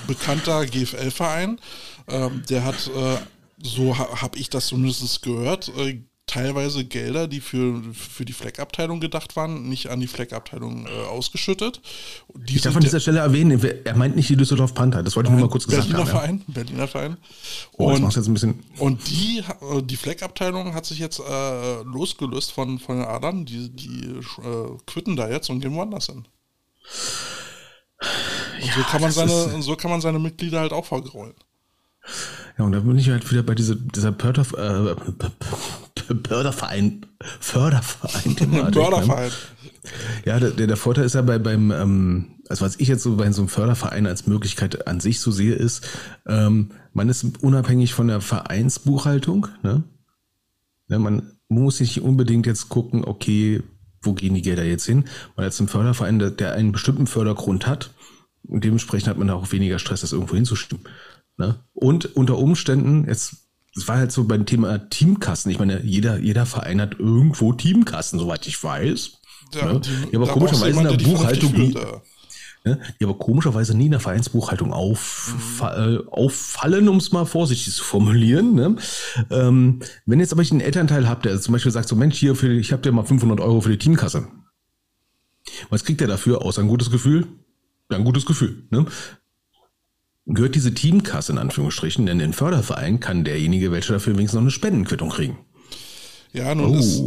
bekannter 0.09 0.67
GFL-Verein, 0.67 1.61
ähm, 2.11 2.43
der 2.49 2.65
hat, 2.65 2.89
äh, 2.89 3.17
so 3.63 3.97
ha, 3.99 4.23
habe 4.23 4.39
ich 4.39 4.51
das 4.51 4.67
zumindest 4.67 5.23
gehört, 5.23 5.71
äh, 5.77 6.03
teilweise 6.31 6.85
Gelder, 6.85 7.27
die 7.27 7.41
für, 7.41 7.83
für 7.93 8.25
die 8.25 8.33
Fleckabteilung 8.33 9.01
gedacht 9.01 9.35
waren, 9.35 9.69
nicht 9.69 9.89
an 9.89 9.99
die 9.99 10.07
Fleckabteilung 10.07 10.87
äh, 10.87 10.91
ausgeschüttet. 11.09 11.81
Die 12.35 12.57
ich 12.57 12.63
darf 12.63 12.77
an 12.77 12.83
dieser 12.83 13.01
Stelle 13.01 13.19
erwähnen, 13.19 13.61
er 13.85 13.97
meint 13.97 14.15
nicht 14.15 14.29
die 14.29 14.37
Düsseldorf 14.37 14.73
Panther, 14.73 15.03
das 15.03 15.17
wollte 15.17 15.29
ich 15.29 15.33
nur 15.33 15.41
mal 15.41 15.51
kurz 15.51 15.67
Berliner 15.67 15.87
gesagt 15.87 16.13
haben. 16.13 16.19
Verein, 16.19 16.45
ja. 16.47 16.55
Berliner 16.55 16.89
Verein. 16.89 17.17
Oh, 17.73 17.91
und, 17.91 18.03
jetzt 18.03 18.29
ein 18.29 18.33
bisschen 18.33 18.63
und 18.79 19.11
die, 19.11 19.43
äh, 19.61 19.83
die 19.83 19.97
Fleckabteilung 19.97 20.75
hat 20.75 20.87
sich 20.87 21.01
jetzt 21.01 21.19
äh, 21.19 21.83
losgelöst 21.83 22.53
von, 22.53 22.79
von 22.79 22.99
den 22.99 23.07
Adern, 23.07 23.45
die, 23.45 23.69
die 23.69 24.05
äh, 24.43 24.79
quitten 24.87 25.17
da 25.17 25.29
jetzt 25.29 25.51
und 25.51 25.61
gehen 25.61 25.75
woanders 25.75 26.07
hin. 26.07 26.27
Und 28.61 28.67
ja, 28.67 28.75
so, 28.75 28.83
kann 28.83 29.01
man 29.01 29.11
seine, 29.11 29.63
so 29.63 29.75
kann 29.75 29.91
man 29.91 30.01
seine 30.01 30.19
Mitglieder 30.21 30.61
halt 30.61 30.73
auch 30.73 30.87
vergraulen. 30.87 31.35
Ja, 32.59 32.65
und 32.65 32.73
da 32.73 32.81
bin 32.81 32.99
ich 32.99 33.11
halt 33.11 33.31
wieder 33.31 33.43
bei 33.43 33.55
dieser, 33.55 33.75
dieser 33.75 34.13
Pörter, 34.13 34.43
äh, 34.43 34.95
Förderverein, 36.27 37.07
Förderverein. 37.41 38.73
Förderverein. 38.73 39.31
Ja, 40.25 40.39
der, 40.41 40.67
der 40.67 40.77
Vorteil 40.77 41.05
ist 41.05 41.15
ja 41.15 41.23
bei, 41.23 41.39
beim, 41.39 41.71
ähm, 41.71 42.27
also 42.49 42.65
was 42.65 42.79
ich 42.81 42.89
jetzt 42.89 43.03
so 43.03 43.17
bei 43.17 43.31
so 43.33 43.43
einem 43.43 43.49
Förderverein 43.49 44.07
als 44.07 44.27
Möglichkeit 44.27 44.87
an 44.87 45.01
sich 45.01 45.21
so 45.21 45.31
sehe, 45.31 45.55
ist, 45.55 45.87
ähm, 46.27 46.71
man 46.93 47.09
ist 47.09 47.25
unabhängig 47.43 47.95
von 47.95 48.09
der 48.09 48.21
Vereinsbuchhaltung. 48.21 49.49
Ne? 49.63 49.85
Ja, 50.89 50.99
man 50.99 51.33
muss 51.49 51.81
nicht 51.81 52.03
unbedingt 52.03 52.47
jetzt 52.47 52.69
gucken, 52.69 53.05
okay, 53.05 53.63
wo 54.03 54.13
gehen 54.13 54.35
die 54.35 54.43
Gelder 54.43 54.65
jetzt 54.65 54.87
hin? 54.87 55.05
Man 55.37 55.45
hat 55.45 55.53
jetzt 55.53 55.61
einen 55.61 55.69
Förderverein, 55.69 56.19
der, 56.19 56.31
der 56.31 56.53
einen 56.53 56.73
bestimmten 56.73 57.07
Fördergrund 57.07 57.67
hat 57.67 57.91
und 58.43 58.65
dementsprechend 58.65 59.09
hat 59.09 59.19
man 59.19 59.29
da 59.29 59.35
auch 59.35 59.53
weniger 59.53 59.79
Stress, 59.79 60.01
das 60.01 60.13
irgendwo 60.13 60.35
hinzustimmen. 60.35 60.85
Ne? 61.41 61.59
Und 61.73 62.17
unter 62.17 62.37
Umständen, 62.37 63.07
jetzt, 63.09 63.49
das 63.75 63.89
war 63.89 63.97
halt 63.97 64.13
so 64.13 64.25
beim 64.25 64.45
Thema 64.45 64.91
Teamkassen. 64.91 65.51
Ich 65.51 65.59
meine, 65.59 65.83
jeder, 65.83 66.19
jeder 66.19 66.45
Verein 66.45 66.83
hat 66.83 67.01
irgendwo 67.01 67.55
Teamkassen, 67.55 68.19
soweit 68.19 68.47
ich 68.47 68.63
weiß. 68.63 69.13
Ja, 69.55 69.73
ne? 69.73 69.81
die, 69.81 70.17
aber 70.17 70.27
komischerweise 70.27 70.79
in 70.79 70.89
der 70.89 71.03
Buchhaltung 71.03 71.53
nie, 71.55 71.75
ne? 72.65 72.79
die 73.01 73.05
aber 73.05 73.17
komischerweise 73.17 73.75
nie 73.75 73.87
in 73.87 73.93
der 73.93 74.01
Vereinsbuchhaltung 74.01 74.75
auf, 74.75 75.35
mhm. 75.35 75.67
äh, 75.67 75.99
auffallen, 76.11 76.91
um 76.91 76.99
es 76.99 77.11
mal 77.11 77.25
vorsichtig 77.25 77.75
zu 77.75 77.85
formulieren. 77.85 78.55
Ne? 78.55 78.77
Ähm, 79.31 79.81
wenn 80.05 80.21
jetzt 80.21 80.35
aber 80.35 80.43
ich 80.43 80.51
einen 80.51 80.61
Elternteil 80.61 81.09
habe, 81.09 81.23
der 81.23 81.41
zum 81.41 81.53
Beispiel 81.53 81.73
sagt, 81.73 81.89
so 81.89 81.97
Mensch, 81.97 82.19
hier, 82.19 82.37
für, 82.37 82.53
ich 82.53 82.71
habe 82.71 82.83
dir 82.83 82.93
mal 82.93 83.07
500 83.07 83.41
Euro 83.41 83.63
für 83.63 83.71
die 83.71 83.79
Teamkasse. 83.79 84.29
Was 85.71 85.85
kriegt 85.85 86.03
er 86.03 86.07
dafür? 86.07 86.43
Außer 86.43 86.61
ein 86.61 86.69
gutes 86.69 86.91
Gefühl? 86.91 87.27
Ja, 87.91 87.97
ein 87.97 88.05
gutes 88.05 88.27
Gefühl. 88.27 88.65
Ne? 88.71 88.85
Gehört 90.35 90.55
diese 90.55 90.75
Teamkasse 90.75 91.33
in 91.33 91.39
Anführungsstrichen, 91.39 92.07
denn 92.07 92.21
in 92.21 92.33
Förderverein 92.33 93.01
kann 93.01 93.25
derjenige, 93.25 93.73
welcher 93.73 93.95
dafür 93.95 94.15
wenigstens 94.15 94.35
noch 94.35 94.43
eine 94.43 94.51
Spendenquittung 94.51 95.11
kriegen. 95.11 95.39
Ja, 96.33 96.55
nun 96.55 96.77
oh. 96.77 96.79
ist, 96.79 97.03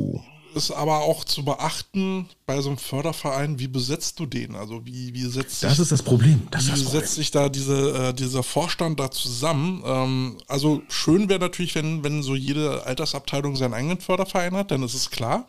ist 0.56 0.72
aber 0.72 1.00
auch 1.00 1.24
zu 1.24 1.44
beachten 1.44 2.28
bei 2.46 2.62
so 2.62 2.70
einem 2.70 2.78
Förderverein, 2.78 3.60
wie 3.60 3.68
besetzt 3.68 4.20
du 4.20 4.26
den? 4.26 4.56
Also 4.56 4.86
wie, 4.86 5.14
wie 5.14 5.26
setzt 5.26 5.64
Das 5.64 5.72
sich, 5.72 5.80
ist 5.80 5.92
das 5.92 6.04
Problem. 6.04 6.48
Das 6.52 6.68
wie 6.68 6.72
das 6.72 6.84
Problem. 6.84 7.02
setzt 7.02 7.16
sich 7.16 7.32
da 7.32 7.50
diese, 7.50 8.10
äh, 8.10 8.14
dieser 8.14 8.44
Vorstand 8.44 9.00
da 9.00 9.10
zusammen? 9.10 9.82
Ähm, 9.86 10.38
also 10.48 10.82
schön 10.90 11.30
wäre 11.30 11.40
natürlich, 11.40 11.76
wenn, 11.76 12.04
wenn 12.04 12.24
so 12.24 12.36
jede 12.36 12.86
Altersabteilung 12.86 13.56
seinen 13.56 13.74
eigenen 13.74 14.00
Förderverein 14.00 14.56
hat, 14.56 14.72
dann 14.72 14.84
ist 14.84 14.94
es 14.94 15.10
klar. 15.10 15.46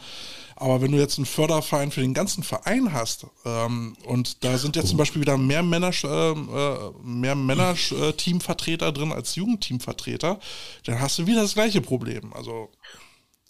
Aber 0.56 0.80
wenn 0.80 0.92
du 0.92 0.98
jetzt 0.98 1.18
einen 1.18 1.26
Förderverein 1.26 1.90
für 1.90 2.00
den 2.00 2.14
ganzen 2.14 2.42
Verein 2.42 2.92
hast 2.92 3.26
ähm, 3.44 3.96
und 4.06 4.44
da 4.44 4.56
sind 4.58 4.76
jetzt 4.76 4.88
zum 4.88 4.98
Beispiel 4.98 5.20
wieder 5.20 5.36
mehr 5.36 5.62
Männer, 5.62 5.90
äh, 6.04 6.30
äh, 6.30 6.76
mehr 7.02 7.34
Männer-Teamvertreter 7.34 8.92
drin 8.92 9.12
als 9.12 9.34
Jugendteamvertreter, 9.34 10.38
dann 10.84 11.00
hast 11.00 11.18
du 11.18 11.26
wieder 11.26 11.42
das 11.42 11.54
gleiche 11.54 11.80
Problem. 11.80 12.32
Also 12.32 12.70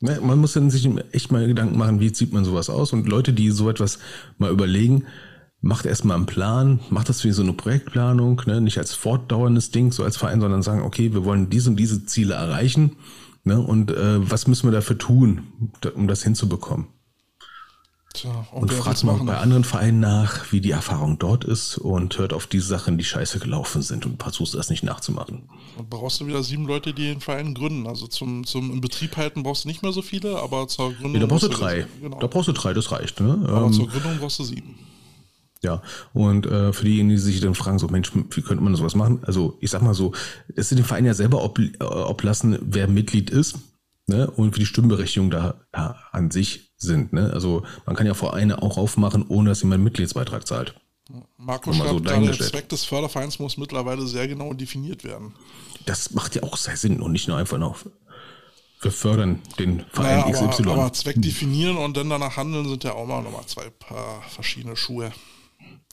ne, 0.00 0.18
man 0.22 0.38
muss 0.38 0.54
dann 0.54 0.70
sich 0.70 0.88
echt 1.12 1.30
mal 1.30 1.46
Gedanken 1.46 1.76
machen, 1.76 2.00
wie 2.00 2.12
zieht 2.12 2.32
man 2.32 2.44
sowas 2.44 2.70
aus 2.70 2.92
und 2.92 3.06
Leute, 3.06 3.32
die 3.32 3.50
so 3.50 3.68
etwas 3.68 3.98
mal 4.38 4.50
überlegen, 4.50 5.04
macht 5.60 5.86
erstmal 5.86 6.16
einen 6.16 6.26
Plan, 6.26 6.80
macht 6.90 7.08
das 7.08 7.24
wie 7.24 7.32
so 7.32 7.42
eine 7.42 7.54
Projektplanung, 7.54 8.42
ne? 8.46 8.60
nicht 8.60 8.78
als 8.78 8.94
fortdauerndes 8.94 9.70
Ding, 9.70 9.92
so 9.92 10.04
als 10.04 10.16
Verein, 10.16 10.40
sondern 10.40 10.62
sagen, 10.62 10.82
okay, 10.82 11.12
wir 11.14 11.24
wollen 11.24 11.48
diese 11.48 11.70
und 11.70 11.76
diese 11.76 12.04
Ziele 12.04 12.34
erreichen 12.34 12.96
Ne? 13.44 13.60
Und 13.60 13.90
äh, 13.90 14.30
was 14.30 14.46
müssen 14.46 14.66
wir 14.66 14.72
dafür 14.72 14.98
tun, 14.98 15.70
um 15.94 16.08
das 16.08 16.22
hinzubekommen? 16.22 16.86
Tja, 18.14 18.46
und, 18.52 18.62
und 18.62 18.72
fragt 18.72 19.02
mal 19.02 19.16
bei 19.24 19.36
anderen 19.38 19.64
Vereinen 19.64 19.98
nach, 19.98 20.52
wie 20.52 20.60
die 20.60 20.70
Erfahrung 20.70 21.18
dort 21.18 21.44
ist 21.44 21.78
und 21.78 22.16
hört 22.16 22.32
auf 22.32 22.46
die 22.46 22.60
Sachen, 22.60 22.96
die 22.96 23.02
scheiße 23.02 23.40
gelaufen 23.40 23.82
sind 23.82 24.06
und 24.06 24.22
versucht 24.22 24.54
das 24.54 24.70
nicht 24.70 24.84
nachzumachen. 24.84 25.48
Dann 25.76 25.88
brauchst 25.88 26.20
du 26.20 26.26
wieder 26.28 26.44
sieben 26.44 26.64
Leute, 26.64 26.94
die 26.94 27.06
den 27.06 27.20
Verein 27.20 27.54
gründen. 27.54 27.88
Also 27.88 28.06
zum, 28.06 28.46
zum 28.46 28.70
im 28.70 28.80
Betrieb 28.80 29.16
halten 29.16 29.42
brauchst 29.42 29.64
du 29.64 29.68
nicht 29.68 29.82
mehr 29.82 29.90
so 29.90 30.00
viele, 30.00 30.38
aber 30.38 30.68
zur 30.68 30.92
Gründung. 30.92 31.14
Ja, 31.14 31.20
da 31.20 31.26
brauchst 31.26 31.42
du 31.42 31.48
drei. 31.48 31.86
Genau. 32.00 32.20
Da 32.20 32.28
brauchst 32.28 32.46
du 32.46 32.52
drei, 32.52 32.72
das 32.72 32.92
reicht. 32.92 33.20
Ne? 33.20 33.46
Aber 33.48 33.66
ähm, 33.66 33.72
zur 33.72 33.88
Gründung 33.88 34.16
brauchst 34.20 34.38
du 34.38 34.44
sieben. 34.44 34.78
Ja, 35.64 35.82
und 36.12 36.46
äh, 36.46 36.72
für 36.72 36.84
diejenigen, 36.84 37.08
die 37.08 37.18
sich 37.18 37.40
dann 37.40 37.56
fragen, 37.56 37.80
so 37.80 37.88
Mensch, 37.88 38.12
wie 38.14 38.42
könnte 38.42 38.62
man 38.62 38.76
sowas 38.76 38.94
machen? 38.94 39.24
Also 39.24 39.56
ich 39.60 39.70
sag 39.70 39.82
mal 39.82 39.94
so, 39.94 40.12
es 40.54 40.70
ist 40.70 40.78
dem 40.78 40.84
Verein 40.84 41.04
ja 41.04 41.14
selber 41.14 41.42
ob, 41.42 41.58
äh, 41.58 41.82
oblassen, 41.82 42.58
wer 42.60 42.86
Mitglied 42.86 43.30
ist 43.30 43.58
ne? 44.06 44.30
und 44.30 44.54
wie 44.54 44.60
die 44.60 44.66
Stimmberechtigung 44.66 45.30
da, 45.30 45.54
da 45.72 45.96
an 46.12 46.30
sich 46.30 46.73
sind. 46.76 47.12
Ne? 47.12 47.30
Also 47.32 47.62
man 47.86 47.96
kann 47.96 48.06
ja 48.06 48.14
Vereine 48.14 48.62
auch 48.62 48.76
aufmachen, 48.76 49.24
ohne 49.28 49.50
dass 49.50 49.62
jemand 49.62 49.74
einen 49.74 49.84
Mitgliedsbeitrag 49.84 50.46
zahlt. 50.46 50.74
Marco 51.36 51.72
schreibt 51.72 51.90
so 51.90 52.00
der 52.00 52.32
Zweck 52.32 52.68
des 52.70 52.84
Fördervereins 52.84 53.38
muss 53.38 53.58
mittlerweile 53.58 54.06
sehr 54.06 54.26
genau 54.26 54.54
definiert 54.54 55.04
werden. 55.04 55.34
Das 55.84 56.12
macht 56.12 56.34
ja 56.34 56.42
auch 56.42 56.56
sehr 56.56 56.76
Sinn 56.76 57.00
und 57.00 57.12
nicht 57.12 57.28
nur 57.28 57.36
einfach 57.36 57.58
noch 57.58 57.76
wir 58.84 58.92
fördern 58.92 59.40
den 59.58 59.84
Verein 59.92 60.20
naja, 60.20 60.38
aber, 60.40 60.48
XY. 60.48 60.68
Aber 60.68 60.92
Zweck 60.92 61.16
definieren 61.20 61.76
und 61.78 61.96
dann 61.96 62.10
danach 62.10 62.36
handeln 62.36 62.68
sind 62.68 62.84
ja 62.84 62.92
auch 62.92 63.06
mal 63.06 63.22
nochmal 63.22 63.46
zwei 63.46 63.70
Paar 63.70 64.22
verschiedene 64.28 64.76
Schuhe. 64.76 65.10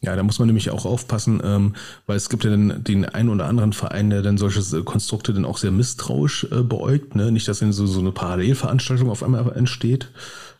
Ja, 0.03 0.15
da 0.15 0.23
muss 0.23 0.39
man 0.39 0.47
nämlich 0.47 0.71
auch 0.71 0.85
aufpassen, 0.85 1.41
ähm, 1.43 1.75
weil 2.07 2.17
es 2.17 2.29
gibt 2.29 2.43
ja 2.43 2.49
dann 2.49 2.83
den 2.83 3.05
einen 3.05 3.29
oder 3.29 3.45
anderen 3.45 3.71
Verein, 3.71 4.09
der 4.09 4.23
dann 4.23 4.39
solche 4.39 4.59
äh, 4.75 4.81
Konstrukte 4.81 5.31
dann 5.31 5.45
auch 5.45 5.59
sehr 5.59 5.69
misstrauisch 5.69 6.47
äh, 6.51 6.63
beäugt. 6.63 7.15
Ne? 7.15 7.31
Nicht, 7.31 7.47
dass 7.47 7.59
dann 7.59 7.71
so, 7.71 7.85
so 7.85 7.99
eine 7.99 8.11
Parallelveranstaltung 8.11 9.11
auf 9.11 9.21
einmal 9.21 9.51
entsteht. 9.55 10.11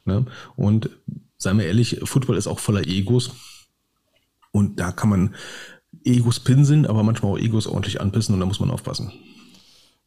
Ne? 0.05 0.25
Und 0.55 0.91
seien 1.37 1.57
wir 1.57 1.65
ehrlich, 1.65 1.99
Football 2.03 2.37
ist 2.37 2.45
auch 2.45 2.59
voller 2.59 2.85
Egos. 2.85 3.31
Und 4.51 4.79
da 4.79 4.91
kann 4.91 5.09
man 5.09 5.35
Egos 6.03 6.39
pinseln, 6.39 6.85
aber 6.85 7.01
manchmal 7.01 7.31
auch 7.31 7.37
Egos 7.37 7.65
ordentlich 7.65 7.99
anpissen 7.99 8.35
und 8.35 8.39
da 8.39 8.45
muss 8.45 8.59
man 8.59 8.69
aufpassen. 8.69 9.11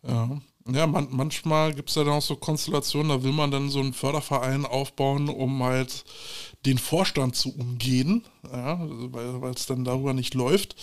Ja, 0.07 0.31
ja 0.71 0.87
man, 0.87 1.09
manchmal 1.11 1.75
gibt 1.75 1.91
es 1.91 1.97
ja 1.97 2.05
dann 2.05 2.15
auch 2.15 2.23
so 2.23 2.37
Konstellationen, 2.37 3.09
da 3.09 3.23
will 3.23 3.33
man 3.33 3.51
dann 3.51 3.69
so 3.69 3.81
einen 3.81 3.93
Förderverein 3.93 4.65
aufbauen, 4.65 5.29
um 5.29 5.63
halt 5.63 6.05
den 6.67 6.79
Vorstand 6.79 7.37
zu 7.37 7.55
umgehen, 7.55 8.25
ja, 8.51 8.79
weil 8.81 9.53
es 9.55 9.67
dann 9.67 9.85
darüber 9.85 10.15
nicht 10.15 10.35
läuft. 10.35 10.77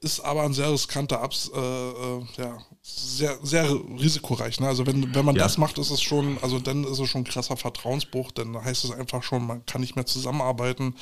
Ist 0.00 0.20
aber 0.20 0.42
ein 0.42 0.52
sehr 0.52 0.70
riskanter 0.70 1.22
Abs, 1.22 1.50
äh, 1.54 1.58
äh, 1.58 2.22
ja, 2.36 2.58
sehr, 2.82 3.38
sehr 3.42 3.66
risikoreich. 3.98 4.60
Ne? 4.60 4.68
Also 4.68 4.86
wenn, 4.86 5.14
wenn 5.14 5.24
man 5.24 5.34
ja. 5.34 5.42
das 5.42 5.56
macht, 5.56 5.78
ist 5.78 5.90
es 5.90 6.02
schon, 6.02 6.36
also 6.42 6.58
dann 6.58 6.84
ist 6.84 6.98
es 6.98 7.08
schon 7.08 7.22
ein 7.22 7.24
krasser 7.24 7.56
Vertrauensbruch, 7.56 8.30
dann 8.30 8.62
heißt 8.62 8.84
es 8.84 8.90
einfach 8.90 9.22
schon, 9.22 9.46
man 9.46 9.64
kann 9.64 9.80
nicht 9.80 9.96
mehr 9.96 10.04
zusammenarbeiten. 10.04 10.94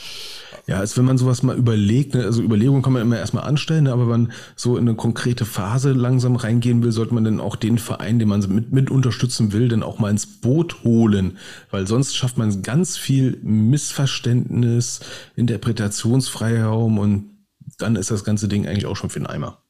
Ja, 0.69 0.79
als 0.79 0.97
wenn 0.97 1.05
man 1.05 1.19
sowas 1.19 1.43
mal 1.43 1.57
überlegt, 1.57 2.15
ne? 2.15 2.25
also 2.25 2.41
Überlegungen 2.41 2.83
kann 2.83 2.93
man 2.93 3.03
immer 3.03 3.19
erstmal 3.19 3.45
anstellen, 3.45 3.85
ne? 3.85 3.93
aber 3.93 4.03
wenn 4.03 4.27
man 4.27 4.33
so 4.55 4.77
in 4.77 4.89
eine 4.89 4.97
konkrete 4.97 5.45
Phase 5.45 5.93
langsam 5.93 6.37
reingehen 6.37 6.85
will, 6.85 6.93
sollte 6.93 7.15
man 7.15 7.25
dann 7.25 7.41
auch 7.41 7.57
den 7.57 7.79
Verein, 7.79 8.21
den 8.21 8.29
man 8.29 8.41
mit, 8.49 8.73
mit 8.73 8.91
unterstützen 8.93 9.53
will, 9.53 9.69
dann 9.69 9.83
auch 9.83 9.99
mal 9.99 10.11
ins 10.11 10.27
Boot 10.27 10.85
holen, 10.85 11.39
weil 11.73 11.89
sonst 11.89 12.17
schafft 12.17 12.39
man 12.39 12.63
ganz 12.63 12.97
viel 12.97 13.41
Missverständnis, 13.43 15.01
Interpretationsfreiraum 15.35 16.99
und 16.99 17.34
dann 17.77 17.97
ist 17.97 18.11
das 18.11 18.25
ganze 18.25 18.49
Ding 18.49 18.67
eigentlich 18.67 18.87
auch 18.87 18.97
schon 18.97 19.11
für 19.11 19.21
den 19.21 19.27
Eimer. 19.27 19.63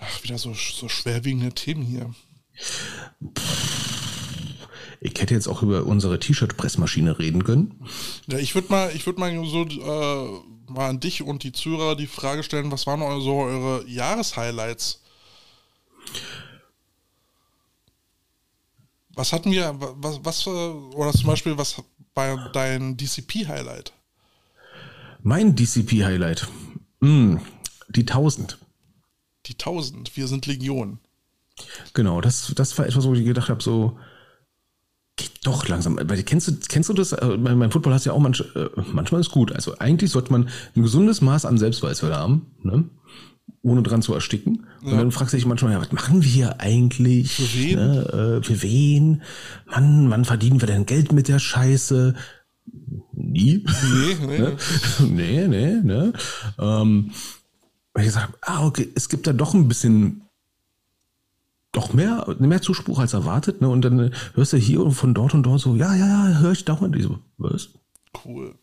Ach, 0.00 0.22
wieder 0.22 0.38
so, 0.38 0.54
so 0.54 0.88
schwerwiegende 0.88 1.52
Themen 1.52 1.82
hier. 1.82 2.14
Ich 5.00 5.20
hätte 5.20 5.34
jetzt 5.34 5.48
auch 5.48 5.62
über 5.62 5.84
unsere 5.84 6.18
T-Shirt-Pressmaschine 6.18 7.18
reden 7.18 7.44
können. 7.44 7.82
Ja, 8.26 8.38
ich 8.38 8.54
würde 8.54 8.68
mal, 8.70 8.92
ich 8.94 9.06
würde 9.06 9.20
mal 9.20 9.44
so 9.46 9.64
äh, 9.64 10.70
mal 10.70 10.88
an 10.88 11.00
dich 11.00 11.22
und 11.22 11.42
die 11.42 11.52
Zuhörer 11.52 11.96
die 11.96 12.06
Frage 12.06 12.42
stellen, 12.42 12.70
was 12.70 12.86
waren 12.86 13.00
so 13.20 13.40
eure 13.40 13.86
Jahreshighlights? 13.88 15.02
Was 19.14 19.32
hatten 19.32 19.50
wir, 19.50 19.74
was, 19.78 20.20
was, 20.22 20.46
oder 20.46 21.12
zum 21.12 21.26
Beispiel, 21.26 21.58
was 21.58 21.82
war 22.14 22.50
dein 22.52 22.96
DCP-Highlight? 22.96 23.92
Mein 25.22 25.54
DCP-Highlight. 25.54 26.46
Mm, 27.00 27.36
die 27.88 28.02
1000. 28.02 28.58
Die 29.46 29.54
1000, 29.54 30.16
wir 30.16 30.28
sind 30.28 30.46
Legion. 30.46 30.98
Genau, 31.94 32.20
das, 32.20 32.52
das 32.54 32.76
war 32.78 32.86
etwas, 32.86 33.06
wo 33.06 33.14
ich 33.14 33.24
gedacht 33.24 33.48
habe, 33.48 33.62
so, 33.62 33.98
geht 35.16 35.32
doch 35.44 35.68
langsam. 35.68 35.98
Weil, 36.02 36.22
kennst, 36.22 36.48
du, 36.48 36.56
kennst 36.68 36.88
du 36.88 36.94
das? 36.94 37.12
Äh, 37.12 37.36
mein 37.36 37.70
Football 37.70 37.94
hast 37.94 38.06
ja 38.06 38.12
auch 38.12 38.18
manch, 38.18 38.42
äh, 38.54 38.68
manchmal 38.92 39.20
ist 39.20 39.30
gut. 39.30 39.52
Also 39.52 39.78
eigentlich 39.78 40.10
sollte 40.10 40.32
man 40.32 40.48
ein 40.74 40.82
gesundes 40.82 41.20
Maß 41.20 41.44
an 41.44 41.58
Selbstweisheit 41.58 42.12
haben, 42.12 42.46
ne? 42.62 42.84
ohne 43.62 43.82
dran 43.82 44.02
zu 44.02 44.14
ersticken. 44.14 44.66
Ja. 44.82 44.92
Und 44.92 44.98
dann 44.98 45.12
fragst 45.12 45.34
du 45.34 45.36
dich 45.36 45.46
manchmal, 45.46 45.72
ja, 45.72 45.80
was 45.80 45.92
machen 45.92 46.22
wir 46.22 46.28
hier 46.28 46.60
eigentlich? 46.60 47.34
Für 47.34 47.58
wen? 47.58 47.76
Ne? 47.76 48.40
Äh, 48.40 48.44
für 48.44 48.62
wen? 48.62 49.22
Mann, 49.66 50.10
wann 50.10 50.24
verdienen 50.24 50.60
wir 50.60 50.66
denn 50.66 50.86
Geld 50.86 51.12
mit 51.12 51.28
der 51.28 51.38
Scheiße? 51.38 52.14
Nie. 53.20 53.64
Nee, 53.94 54.16
nee. 54.26 54.38
ne? 54.38 54.56
nee, 55.00 55.48
nee, 55.48 55.80
ne? 55.82 56.12
Ähm, 56.58 57.12
ich 57.96 58.04
gesagt 58.04 58.38
ah, 58.42 58.64
okay, 58.64 58.88
es 58.94 59.08
gibt 59.08 59.26
da 59.26 59.32
doch 59.32 59.54
ein 59.54 59.68
bisschen 59.68 60.22
doch 61.72 61.92
mehr, 61.92 62.26
mehr 62.38 62.62
Zuspruch 62.62 62.98
als 62.98 63.12
erwartet, 63.12 63.60
ne? 63.60 63.68
Und 63.68 63.82
dann 63.82 64.12
hörst 64.34 64.52
du 64.52 64.56
hier 64.56 64.82
und 64.82 64.92
von 64.92 65.14
dort 65.14 65.34
und 65.34 65.44
dort 65.44 65.60
so, 65.60 65.76
ja, 65.76 65.94
ja, 65.94 66.06
ja, 66.30 66.38
höre 66.38 66.52
ich 66.52 66.64
dauernd. 66.64 66.96
Ich 66.96 67.04
so, 67.04 67.18
was? 67.38 67.70
Cool. 68.24 68.54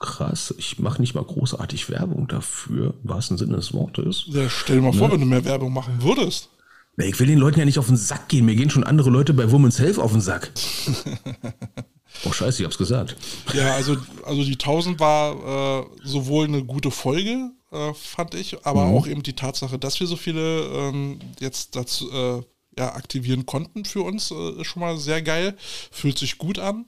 Krass, 0.00 0.54
ich 0.58 0.78
mache 0.78 1.00
nicht 1.00 1.14
mal 1.14 1.24
großartig 1.24 1.90
Werbung 1.90 2.28
dafür, 2.28 2.94
was 3.02 3.30
ein 3.30 3.38
Sinne 3.38 3.56
des 3.56 3.72
Wortes. 3.74 4.24
Ja, 4.26 4.48
stell 4.48 4.76
dir 4.76 4.82
mal 4.82 4.92
ne? 4.92 4.96
vor, 4.96 5.10
wenn 5.10 5.20
du 5.20 5.26
mehr 5.26 5.44
Werbung 5.44 5.72
machen 5.72 6.02
würdest. 6.02 6.50
Ich 6.96 7.18
will 7.20 7.28
den 7.28 7.38
Leuten 7.38 7.60
ja 7.60 7.64
nicht 7.64 7.78
auf 7.78 7.86
den 7.86 7.96
Sack 7.96 8.28
gehen. 8.28 8.44
Mir 8.44 8.56
gehen 8.56 8.70
schon 8.70 8.82
andere 8.82 9.10
Leute 9.10 9.32
bei 9.32 9.50
Women's 9.52 9.78
Health 9.78 9.98
auf 9.98 10.12
den 10.12 10.20
Sack. 10.20 10.50
Oh 12.24 12.32
scheiße, 12.32 12.62
ich 12.62 12.64
hab's 12.64 12.78
gesagt. 12.78 13.16
Ja, 13.52 13.74
also, 13.74 13.96
also 14.24 14.42
die 14.42 14.52
1000 14.52 14.98
war 15.00 15.82
äh, 15.82 15.86
sowohl 16.04 16.46
eine 16.46 16.64
gute 16.64 16.90
Folge, 16.90 17.50
äh, 17.70 17.94
fand 17.94 18.34
ich, 18.34 18.64
aber 18.66 18.86
mhm. 18.86 18.96
auch 18.96 19.06
eben 19.06 19.22
die 19.22 19.34
Tatsache, 19.34 19.78
dass 19.78 20.00
wir 20.00 20.06
so 20.06 20.16
viele 20.16 20.60
ähm, 20.66 21.18
jetzt 21.40 21.76
dazu 21.76 22.10
äh, 22.10 22.42
ja, 22.78 22.94
aktivieren 22.94 23.44
konnten 23.44 23.84
für 23.84 24.02
uns, 24.02 24.30
äh, 24.30 24.60
ist 24.60 24.68
schon 24.68 24.80
mal 24.80 24.96
sehr 24.98 25.22
geil. 25.22 25.56
Fühlt 25.90 26.18
sich 26.18 26.38
gut 26.38 26.58
an. 26.58 26.86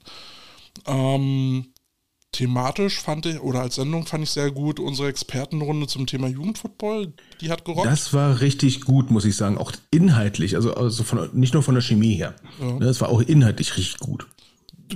Ähm, 0.87 1.67
thematisch 2.31 2.99
fand 2.99 3.25
ich, 3.25 3.41
oder 3.41 3.61
als 3.61 3.75
Sendung 3.75 4.05
fand 4.05 4.23
ich 4.23 4.29
sehr 4.29 4.51
gut, 4.51 4.79
unsere 4.79 5.09
Expertenrunde 5.09 5.87
zum 5.87 6.07
Thema 6.07 6.27
Jugendfootball, 6.27 7.13
die 7.41 7.51
hat 7.51 7.65
gerockt. 7.65 7.87
Das 7.87 8.13
war 8.13 8.39
richtig 8.39 8.81
gut, 8.81 9.11
muss 9.11 9.25
ich 9.25 9.35
sagen. 9.35 9.57
Auch 9.57 9.73
inhaltlich, 9.91 10.55
also, 10.55 10.73
also 10.73 11.03
von, 11.03 11.29
nicht 11.33 11.53
nur 11.53 11.63
von 11.63 11.75
der 11.75 11.81
Chemie 11.81 12.15
her. 12.15 12.35
Ja. 12.61 12.79
Das 12.79 13.01
war 13.01 13.09
auch 13.09 13.21
inhaltlich 13.21 13.77
richtig 13.77 13.99
gut. 13.99 14.27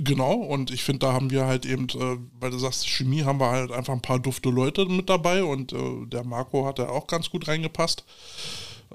Genau, 0.04 0.34
und 0.34 0.70
ich 0.70 0.82
finde, 0.82 1.00
da 1.00 1.12
haben 1.12 1.30
wir 1.30 1.46
halt 1.46 1.64
eben, 1.64 1.86
äh, 1.88 2.18
weil 2.38 2.50
du 2.50 2.58
sagst, 2.58 2.88
Chemie 2.88 3.24
haben 3.24 3.40
wir 3.40 3.50
halt 3.50 3.72
einfach 3.72 3.94
ein 3.94 4.02
paar 4.02 4.18
dufte 4.18 4.50
Leute 4.50 4.84
mit 4.86 5.08
dabei 5.08 5.42
und 5.42 5.72
äh, 5.72 6.06
der 6.06 6.24
Marco 6.24 6.66
hat 6.66 6.78
da 6.78 6.88
auch 6.88 7.06
ganz 7.06 7.30
gut 7.30 7.48
reingepasst. 7.48 8.04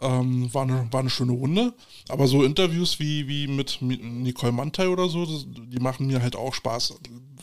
Ähm, 0.01 0.53
war, 0.53 0.63
eine, 0.63 0.87
war 0.91 1.01
eine 1.01 1.09
schöne 1.09 1.33
Runde. 1.33 1.73
Aber 2.09 2.27
so 2.27 2.43
Interviews 2.43 2.99
wie, 2.99 3.27
wie 3.27 3.47
mit 3.47 3.79
Nicole 3.81 4.51
Mantai 4.51 4.87
oder 4.89 5.09
so, 5.09 5.25
das, 5.25 5.45
die 5.47 5.79
machen 5.79 6.07
mir 6.07 6.21
halt 6.21 6.35
auch 6.35 6.53
Spaß. 6.53 6.95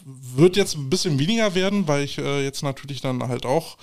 Wird 0.04 0.56
jetzt 0.56 0.74
ein 0.76 0.88
bisschen 0.88 1.18
weniger 1.18 1.54
werden, 1.54 1.86
weil 1.86 2.04
ich 2.04 2.18
äh, 2.18 2.42
jetzt 2.42 2.62
natürlich 2.62 3.00
dann 3.00 3.22
halt 3.28 3.44
auch, 3.44 3.76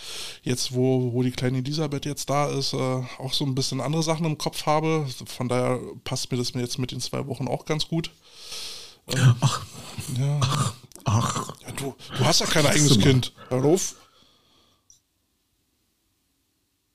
jetzt 0.44 0.74
wo, 0.74 1.14
wo 1.14 1.22
die 1.22 1.32
kleine 1.32 1.60
Elisabeth 1.60 2.06
jetzt 2.06 2.30
da 2.30 2.48
ist, 2.48 2.74
äh, 2.74 2.78
auch 2.78 3.34
so 3.34 3.46
ein 3.46 3.56
bisschen 3.56 3.82
andere 3.82 4.04
Sachen 4.04 4.26
im 4.26 4.38
Kopf 4.38 4.66
habe. 4.66 5.06
Von 5.26 5.48
daher 5.50 5.80
passt 6.04 6.32
mir 6.32 6.38
das 6.38 6.54
jetzt 6.54 6.80
mit 6.80 6.92
den 6.92 7.02
zwei 7.02 7.28
Wochen 7.28 7.48
auch 7.48 7.66
ganz 7.66 7.88
gut. 7.88 8.12
Ach. 9.42 9.66
Ja. 10.18 10.40
Ach. 10.42 10.74
Ach. 11.06 11.54
Ja, 11.66 11.72
du, 11.72 11.96
du 12.18 12.26
hast 12.26 12.40
ja 12.40 12.46
kein 12.46 12.66
eigenes 12.66 13.00
Kind. 13.00 13.34
Hör 13.50 13.64
auf. 13.64 13.96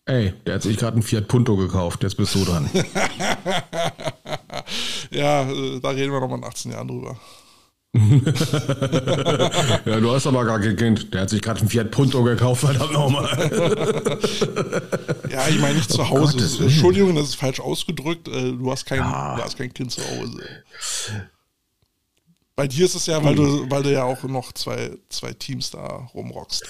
Ey, 0.07 0.33
der 0.45 0.55
hat 0.55 0.63
sich 0.63 0.77
gerade 0.77 0.95
einen 0.95 1.05
Fiat 1.05 1.29
Punto 1.29 1.57
gekauft, 1.57 2.03
jetzt 2.03 2.17
bist 2.17 2.35
du 2.35 2.45
dran. 2.45 2.69
ja, 5.13 5.49
äh, 5.49 5.79
da 5.81 5.91
reden 5.91 6.13
wir 6.13 6.19
nochmal 6.19 6.39
in 6.39 6.45
18 6.45 6.73
Jahren 6.73 6.89
drüber. 6.89 7.17
ja, 9.85 10.01
du 10.01 10.13
hast 10.13 10.27
aber 10.27 10.45
gar 10.45 10.59
kein 10.61 10.77
Kind. 10.77 11.15
Der 11.15 11.23
hat 11.23 11.31
sich 11.31 11.43
gerade 11.43 11.61
einen 11.61 11.69
Fiat 11.69 11.93
Punto 11.93 12.25
gekauft, 12.25 12.63
verdammt 12.63 12.93
nochmal. 12.93 13.29
ja, 15.31 15.47
ich 15.49 15.61
meine 15.61 15.75
nicht 15.75 15.93
zu 15.93 16.09
Hause. 16.09 16.39
Oh 16.39 16.63
Entschuldigung, 16.65 17.15
das 17.15 17.27
ist 17.27 17.37
falsch 17.37 17.61
ausgedrückt. 17.61 18.27
Äh, 18.29 18.53
du 18.53 18.69
hast 18.71 18.87
kein, 18.87 18.99
ja. 18.99 19.37
du 19.37 19.43
hast 19.43 19.59
kein 19.59 19.73
Kind 19.73 19.93
zu 19.93 20.03
Hause. 20.03 20.43
Bei 22.57 22.67
dir 22.67 22.85
ist 22.85 22.95
es 22.95 23.07
ja, 23.07 23.23
weil 23.25 23.35
du, 23.35 23.71
weil 23.71 23.83
du 23.83 23.93
ja 23.93 24.05
auch 24.05 24.23
noch 24.25 24.53
zwei, 24.53 24.97
zwei 25.09 25.33
Teams 25.33 25.71
da 25.71 26.09
rumrockst. 26.15 26.65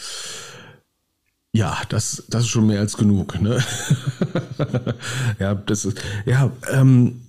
Ja, 1.53 1.81
das, 1.89 2.24
das 2.28 2.45
ist 2.45 2.49
schon 2.49 2.68
mehr 2.68 2.78
als 2.78 2.97
genug. 2.97 3.41
Ne? 3.41 3.62
ja, 5.41 5.55
das 5.55 5.85
ist, 5.85 6.01
ja, 6.24 6.53
ähm, 6.70 7.22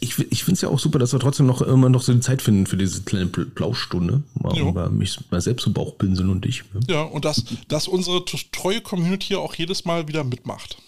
ich, 0.00 0.18
ich 0.18 0.44
finde 0.44 0.54
es 0.54 0.60
ja 0.62 0.70
auch 0.70 0.78
super, 0.78 0.98
dass 0.98 1.12
wir 1.12 1.20
trotzdem 1.20 1.46
noch 1.46 1.60
immer 1.60 1.90
noch 1.90 2.02
so 2.02 2.14
die 2.14 2.20
Zeit 2.20 2.40
finden 2.40 2.66
für 2.66 2.78
diese 2.78 3.02
kleine 3.02 3.26
Blaustunde. 3.26 4.22
Mal, 4.34 4.88
mich 4.88 5.18
mal 5.30 5.42
selbst 5.42 5.64
so 5.64 5.72
Bauchpinseln 5.72 6.30
und 6.30 6.44
dich. 6.44 6.64
Ne? 6.72 6.80
Ja, 6.88 7.02
und 7.02 7.26
dass, 7.26 7.44
dass 7.68 7.86
unsere 7.86 8.24
treue 8.24 8.80
Community 8.80 9.34
auch 9.36 9.54
jedes 9.54 9.84
Mal 9.84 10.08
wieder 10.08 10.24
mitmacht. 10.24 10.78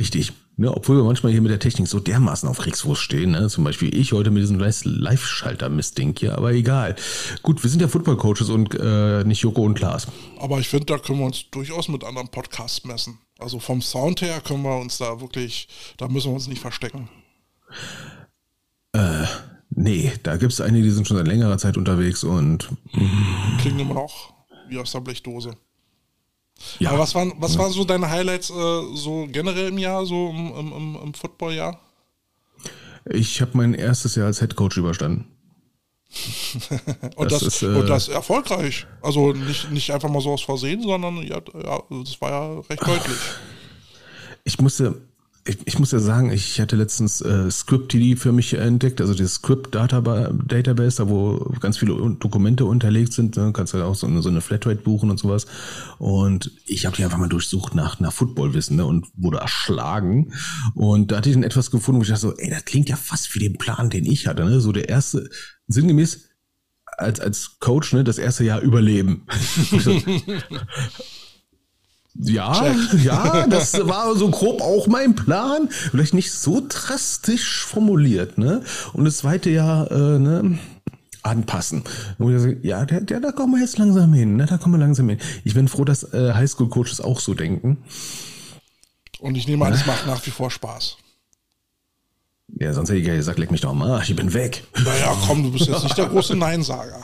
Richtig. 0.00 0.32
Ne, 0.58 0.74
obwohl 0.74 0.96
wir 0.96 1.04
manchmal 1.04 1.32
hier 1.32 1.42
mit 1.42 1.50
der 1.50 1.58
Technik 1.58 1.86
so 1.86 2.00
dermaßen 2.00 2.48
auf 2.48 2.56
Kriegsfuß 2.58 2.98
stehen. 2.98 3.32
Ne? 3.32 3.48
Zum 3.48 3.62
Beispiel 3.62 3.94
ich 3.94 4.14
heute 4.14 4.30
mit 4.30 4.42
diesem 4.42 4.58
Live-Schalter-Mistding 4.58 6.14
hier, 6.18 6.38
aber 6.38 6.52
egal. 6.52 6.96
Gut, 7.42 7.62
wir 7.62 7.68
sind 7.68 7.82
ja 7.82 7.88
Football-Coaches 7.88 8.48
und 8.48 8.74
äh, 8.74 9.22
nicht 9.24 9.42
Joko 9.42 9.64
und 9.64 9.74
Klaas. 9.74 10.06
Aber 10.38 10.58
ich 10.58 10.68
finde, 10.68 10.86
da 10.86 10.98
können 10.98 11.18
wir 11.18 11.26
uns 11.26 11.50
durchaus 11.50 11.88
mit 11.88 12.04
anderen 12.04 12.28
Podcasts 12.28 12.86
messen. 12.86 13.18
Also 13.38 13.60
vom 13.60 13.82
Sound 13.82 14.22
her 14.22 14.40
können 14.40 14.62
wir 14.62 14.78
uns 14.78 14.96
da 14.96 15.20
wirklich, 15.20 15.68
da 15.98 16.08
müssen 16.08 16.30
wir 16.30 16.34
uns 16.36 16.48
nicht 16.48 16.62
verstecken. 16.62 17.10
Äh, 18.94 19.26
nee, 19.68 20.10
da 20.22 20.38
gibt 20.38 20.52
es 20.52 20.62
einige, 20.62 20.84
die 20.84 20.90
sind 20.90 21.06
schon 21.06 21.18
seit 21.18 21.28
längerer 21.28 21.58
Zeit 21.58 21.76
unterwegs 21.76 22.24
und. 22.24 22.70
Klingen 23.60 23.80
immer 23.80 23.94
noch 23.94 24.32
wie 24.70 24.78
aus 24.78 24.92
der 24.92 25.00
Blechdose. 25.00 25.54
Ja. 26.78 26.90
Aber 26.90 27.00
was 27.00 27.14
waren, 27.14 27.32
was 27.38 27.54
ja. 27.54 27.60
waren 27.60 27.72
so 27.72 27.84
deine 27.84 28.10
Highlights 28.10 28.50
äh, 28.50 28.54
so 28.94 29.26
generell 29.30 29.68
im 29.68 29.78
Jahr, 29.78 30.06
so 30.06 30.30
im, 30.30 30.72
im, 30.72 30.98
im 31.02 31.14
Footballjahr? 31.14 31.80
Ich 33.10 33.40
habe 33.40 33.52
mein 33.54 33.74
erstes 33.74 34.14
Jahr 34.14 34.26
als 34.26 34.40
Headcoach 34.40 34.76
überstanden. 34.76 35.26
und, 37.16 37.30
das, 37.30 37.40
das 37.40 37.54
ist, 37.56 37.62
äh, 37.62 37.66
und 37.66 37.88
das 37.88 38.08
erfolgreich. 38.08 38.86
Also 39.02 39.32
nicht, 39.32 39.70
nicht 39.70 39.90
einfach 39.90 40.08
mal 40.08 40.20
so 40.20 40.32
aus 40.32 40.42
Versehen, 40.42 40.82
sondern 40.82 41.18
ja, 41.22 41.40
ja 41.62 41.82
das 41.90 42.20
war 42.20 42.30
ja 42.30 42.60
recht 42.60 42.86
deutlich. 42.86 43.18
Ich 44.44 44.60
musste, 44.60 45.02
ich, 45.46 45.58
ich, 45.64 45.78
muss 45.78 45.92
ja 45.92 45.98
sagen, 45.98 46.30
ich 46.30 46.60
hatte 46.60 46.76
letztens 46.76 47.20
äh, 47.20 47.50
Script-TD 47.50 48.18
für 48.18 48.32
mich 48.32 48.54
entdeckt, 48.54 49.00
also 49.00 49.14
das 49.14 49.34
Script-Database, 49.34 50.96
da 50.96 51.08
wo 51.08 51.54
ganz 51.60 51.78
viele 51.78 51.94
Dokumente 52.18 52.64
unterlegt 52.64 53.12
sind. 53.12 53.36
Ne? 53.36 53.52
Kannst 53.52 53.72
du 53.72 53.78
halt 53.78 53.86
auch 53.86 53.94
so 53.94 54.06
eine, 54.06 54.22
so 54.22 54.28
eine 54.28 54.40
Flatrate 54.40 54.82
buchen 54.82 55.10
und 55.10 55.18
sowas. 55.18 55.46
Und 55.98 56.50
ich 56.66 56.86
habe 56.86 56.96
die 56.96 57.04
einfach 57.04 57.18
mal 57.18 57.28
durchsucht 57.28 57.74
nach, 57.74 58.00
nach 58.00 58.12
Footballwissen 58.12 58.76
ne? 58.76 58.84
und 58.84 59.06
wurde 59.16 59.38
erschlagen. 59.38 60.32
Und 60.74 61.12
da 61.12 61.18
hatte 61.18 61.28
ich 61.28 61.34
dann 61.34 61.44
etwas 61.44 61.70
gefunden, 61.70 62.00
wo 62.00 62.02
ich 62.02 62.08
dachte 62.08 62.22
so, 62.22 62.36
ey, 62.36 62.50
das 62.50 62.64
klingt 62.64 62.88
ja 62.88 62.96
fast 62.96 63.34
wie 63.34 63.40
den 63.40 63.58
Plan, 63.58 63.90
den 63.90 64.04
ich 64.04 64.26
hatte. 64.26 64.44
Ne? 64.44 64.60
So 64.60 64.72
der 64.72 64.88
erste, 64.88 65.28
sinngemäß, 65.68 66.28
als, 66.98 67.20
als 67.20 67.58
Coach, 67.60 67.92
ne, 67.92 68.04
das 68.04 68.18
erste 68.18 68.44
Jahr 68.44 68.60
überleben. 68.60 69.26
Ja, 72.18 72.74
ja, 73.02 73.46
das 73.46 73.74
war 73.86 74.14
so 74.16 74.30
grob 74.30 74.62
auch 74.62 74.86
mein 74.86 75.14
Plan. 75.14 75.68
Vielleicht 75.70 76.14
nicht 76.14 76.32
so 76.32 76.62
drastisch 76.66 77.64
formuliert, 77.64 78.38
ne? 78.38 78.62
Und 78.92 79.04
das 79.04 79.18
zweite 79.18 79.50
Jahr, 79.50 79.90
äh, 79.90 80.18
ne? 80.18 80.58
anpassen. 81.26 81.82
ja, 82.62 82.84
der, 82.84 83.00
der, 83.00 83.20
da 83.20 83.32
kommen 83.32 83.54
wir 83.54 83.60
jetzt 83.60 83.78
langsam 83.78 84.12
hin, 84.12 84.36
ne? 84.36 84.46
da 84.46 84.58
kommen 84.58 84.76
wir 84.76 84.78
langsam 84.78 85.08
hin. 85.08 85.18
Ich 85.44 85.54
bin 85.54 85.66
froh, 85.66 85.84
dass 85.84 86.04
äh, 86.14 86.32
Highschool-Coaches 86.34 87.00
auch 87.00 87.18
so 87.18 87.34
denken. 87.34 87.78
Und 89.18 89.34
ich 89.34 89.48
nehme 89.48 89.66
an, 89.66 89.72
es 89.72 89.86
macht 89.86 90.06
nach 90.06 90.24
wie 90.24 90.30
vor 90.30 90.50
Spaß. 90.50 90.98
Ja, 92.60 92.72
sonst 92.72 92.90
hätte 92.90 93.00
ich 93.00 93.06
ja 93.06 93.16
gesagt, 93.16 93.38
leck 93.38 93.50
mich 93.50 93.62
doch 93.62 93.74
mal, 93.74 94.02
ich 94.02 94.14
bin 94.14 94.32
weg. 94.32 94.62
Naja, 94.84 95.16
komm, 95.26 95.42
du 95.42 95.50
bist 95.50 95.66
jetzt 95.66 95.82
nicht 95.82 95.98
der 95.98 96.06
große 96.10 96.36
Neinsager. 96.36 97.02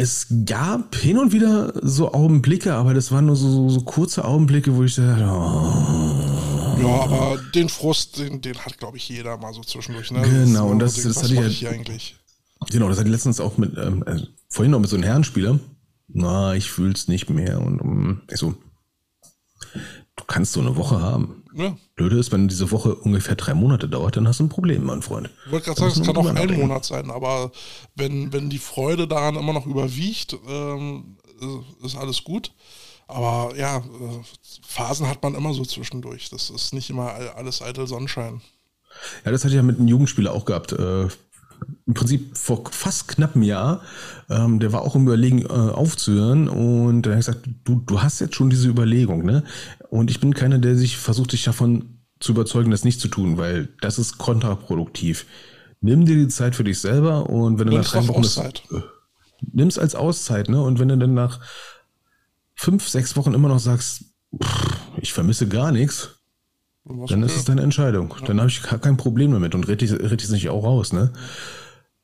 Es 0.00 0.28
gab 0.46 0.96
hin 0.96 1.18
und 1.18 1.32
wieder 1.32 1.74
so 1.82 2.14
Augenblicke, 2.14 2.72
aber 2.72 2.94
das 2.94 3.12
waren 3.12 3.26
nur 3.26 3.36
so, 3.36 3.50
so, 3.50 3.68
so 3.68 3.80
kurze 3.82 4.24
Augenblicke, 4.24 4.74
wo 4.74 4.82
ich 4.82 4.94
dachte, 4.94 5.24
oh. 5.24 6.80
Ja, 6.80 7.02
aber 7.02 7.38
den 7.54 7.68
Frust, 7.68 8.18
den, 8.18 8.40
den 8.40 8.56
hat, 8.56 8.78
glaube 8.78 8.96
ich, 8.96 9.06
jeder 9.10 9.36
mal 9.36 9.52
so 9.52 9.60
zwischendurch. 9.60 10.10
Ne? 10.10 10.22
Genau, 10.22 10.70
und 10.70 10.78
das, 10.78 11.02
das 11.02 11.22
hatte 11.22 11.34
ich, 11.44 11.60
ja, 11.60 11.68
eigentlich. 11.68 12.16
Genau, 12.70 12.88
das 12.88 12.96
hatte 12.96 13.08
ich 13.08 13.12
letztens 13.12 13.40
auch 13.40 13.58
mit, 13.58 13.76
ähm, 13.76 14.02
äh, 14.06 14.22
vorhin 14.48 14.70
noch 14.70 14.80
mit 14.80 14.88
so 14.88 14.96
einem 14.96 15.02
Herrenspieler. 15.02 15.60
Na, 16.08 16.54
ich 16.54 16.70
fühl's 16.70 17.06
nicht 17.08 17.28
mehr. 17.28 17.60
Und 17.60 17.78
um, 17.82 18.22
ich 18.30 18.38
so, 18.38 18.54
du 20.16 20.24
kannst 20.26 20.54
so 20.54 20.60
eine 20.60 20.76
Woche 20.76 21.02
haben. 21.02 21.39
Ja. 21.54 21.76
Blöde 21.96 22.18
ist, 22.18 22.32
wenn 22.32 22.48
diese 22.48 22.70
Woche 22.70 22.94
ungefähr 22.94 23.34
drei 23.34 23.54
Monate 23.54 23.88
dauert, 23.88 24.16
dann 24.16 24.28
hast 24.28 24.40
du 24.40 24.44
ein 24.44 24.48
Problem, 24.48 24.84
mein 24.84 25.02
Freund. 25.02 25.30
Ich 25.46 25.52
wollte 25.52 25.66
gerade 25.66 25.80
sagen, 25.80 26.00
es 26.00 26.06
kann 26.06 26.16
auch 26.16 26.26
ein 26.26 26.60
Monat 26.60 26.84
sein, 26.84 27.10
aber 27.10 27.50
wenn, 27.96 28.32
wenn 28.32 28.50
die 28.50 28.58
Freude 28.58 29.08
daran 29.08 29.36
immer 29.36 29.52
noch 29.52 29.66
überwiegt, 29.66 30.36
ähm, 30.48 31.16
ist 31.82 31.96
alles 31.96 32.24
gut. 32.24 32.52
Aber 33.08 33.56
ja, 33.56 33.78
äh, 33.78 33.82
Phasen 34.64 35.08
hat 35.08 35.22
man 35.22 35.34
immer 35.34 35.52
so 35.52 35.64
zwischendurch. 35.64 36.30
Das 36.30 36.48
ist 36.50 36.72
nicht 36.72 36.90
immer 36.90 37.12
alles 37.36 37.60
eitel 37.60 37.86
Sonnenschein. 37.88 38.40
Ja, 39.24 39.32
das 39.32 39.42
hatte 39.42 39.54
ich 39.54 39.56
ja 39.56 39.62
mit 39.62 39.78
einem 39.78 39.88
Jugendspieler 39.88 40.32
auch 40.32 40.44
gehabt. 40.44 40.72
Im 41.86 41.94
Prinzip 41.94 42.36
vor 42.36 42.64
fast 42.70 43.08
knapp 43.08 43.34
einem 43.34 43.42
Jahr. 43.44 43.82
Ähm, 44.28 44.60
der 44.60 44.72
war 44.72 44.82
auch 44.82 44.94
im 44.94 45.02
Überlegen 45.02 45.42
äh, 45.42 45.48
aufzuhören 45.48 46.48
und 46.48 47.06
er 47.06 47.12
hat 47.12 47.18
gesagt, 47.18 47.48
du, 47.64 47.82
du 47.86 48.02
hast 48.02 48.20
jetzt 48.20 48.34
schon 48.34 48.50
diese 48.50 48.68
Überlegung, 48.68 49.24
ne? 49.24 49.44
Und 49.88 50.10
ich 50.10 50.20
bin 50.20 50.34
keiner, 50.34 50.58
der 50.58 50.76
sich 50.76 50.96
versucht, 50.96 51.32
sich 51.32 51.44
davon 51.44 52.00
zu 52.20 52.32
überzeugen, 52.32 52.70
das 52.70 52.84
nicht 52.84 53.00
zu 53.00 53.08
tun, 53.08 53.38
weil 53.38 53.68
das 53.80 53.98
ist 53.98 54.18
kontraproduktiv. 54.18 55.26
Nimm 55.80 56.04
dir 56.04 56.16
die 56.16 56.28
Zeit 56.28 56.54
für 56.54 56.64
dich 56.64 56.78
selber 56.78 57.28
und 57.28 57.58
wenn 57.58 57.68
du 57.68 57.76
nach 57.76 57.88
drei 57.88 58.06
Wochen 58.06 58.20
Auszeit. 58.20 58.62
das, 58.70 58.80
äh, 58.80 58.84
nimm's 59.52 59.78
als 59.78 59.94
Auszeit, 59.94 60.48
ne? 60.48 60.62
Und 60.62 60.78
wenn 60.78 60.88
du 60.88 60.98
dann 60.98 61.14
nach 61.14 61.40
fünf, 62.54 62.88
sechs 62.88 63.16
Wochen 63.16 63.34
immer 63.34 63.48
noch 63.48 63.58
sagst, 63.58 64.04
pff, 64.40 64.76
ich 65.00 65.12
vermisse 65.12 65.48
gar 65.48 65.72
nichts, 65.72 66.19
dann 67.08 67.22
ist 67.22 67.36
es 67.36 67.44
deine 67.44 67.62
Entscheidung. 67.62 68.14
Ja. 68.20 68.26
Dann 68.26 68.40
habe 68.40 68.48
ich 68.48 68.62
kein 68.62 68.96
Problem 68.96 69.32
damit 69.32 69.54
und 69.54 69.68
ich 69.68 69.92
es 69.92 70.30
nicht 70.30 70.48
auch 70.48 70.64
raus, 70.64 70.92
ne? 70.92 71.12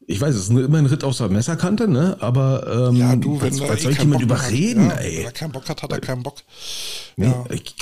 Ich 0.09 0.21
weiß, 0.21 0.35
es 0.37 0.43
ist 0.43 0.51
immer 0.51 0.79
ein 0.79 0.87
Ritt 0.87 1.03
aus 1.03 1.19
der 1.19 1.29
Messerkante, 1.29 1.89
ne? 1.89 2.17
Aber 2.21 2.89
ähm, 2.91 2.97
ja, 2.97 3.17
du, 3.17 3.41
wenn 3.41 3.53
was, 3.53 3.69
was 3.69 3.83
soll 3.83 3.93
ich 3.93 3.99
jemand 3.99 4.23
überreden, 4.23 4.91
hat, 4.91 5.01
ja, 5.01 5.05
ey? 5.05 5.19
Wenn 5.19 5.25
er 5.25 5.33
keinen 5.33 5.53
Bock 5.53 5.69
hat, 5.69 5.83
hat 5.83 5.93
er 5.93 6.01
keinen 6.01 6.23
Bock. 6.23 6.43
Nee, 7.17 7.27
ja. 7.27 7.45
Ich, 7.51 7.75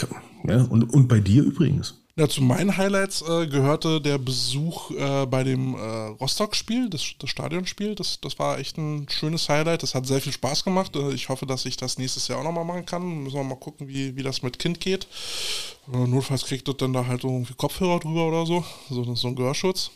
ja 0.48 0.62
und, 0.62 0.84
und 0.92 1.08
bei 1.08 1.20
dir 1.20 1.42
übrigens. 1.42 2.03
Ja, 2.16 2.28
zu 2.28 2.42
meinen 2.42 2.76
Highlights 2.76 3.22
äh, 3.22 3.48
gehörte 3.48 4.00
der 4.00 4.18
Besuch 4.18 4.92
äh, 4.92 5.26
bei 5.26 5.42
dem 5.42 5.74
äh, 5.74 5.78
Rostock-Spiel, 6.20 6.88
das, 6.88 7.02
das 7.18 7.28
Stadionspiel. 7.28 7.96
Das, 7.96 8.20
das 8.20 8.38
war 8.38 8.60
echt 8.60 8.78
ein 8.78 9.08
schönes 9.10 9.48
Highlight. 9.48 9.82
Das 9.82 9.96
hat 9.96 10.06
sehr 10.06 10.20
viel 10.20 10.30
Spaß 10.30 10.62
gemacht. 10.62 10.94
Äh, 10.94 11.10
ich 11.10 11.28
hoffe, 11.28 11.44
dass 11.44 11.66
ich 11.66 11.76
das 11.76 11.98
nächstes 11.98 12.28
Jahr 12.28 12.38
auch 12.38 12.44
nochmal 12.44 12.64
machen 12.64 12.86
kann. 12.86 13.24
Müssen 13.24 13.34
wir 13.34 13.42
mal 13.42 13.56
gucken, 13.56 13.88
wie, 13.88 14.14
wie 14.14 14.22
das 14.22 14.42
mit 14.42 14.60
Kind 14.60 14.78
geht. 14.78 15.08
Äh, 15.92 16.06
notfalls 16.06 16.44
kriegt 16.44 16.68
das 16.68 16.76
dann 16.76 16.92
da 16.92 17.04
halt 17.04 17.24
irgendwie 17.24 17.54
Kopfhörer 17.54 17.98
drüber 17.98 18.28
oder 18.28 18.46
so. 18.46 18.64
So, 18.90 19.12
so 19.16 19.26
ein 19.26 19.34
Gehörschutz. 19.34 19.90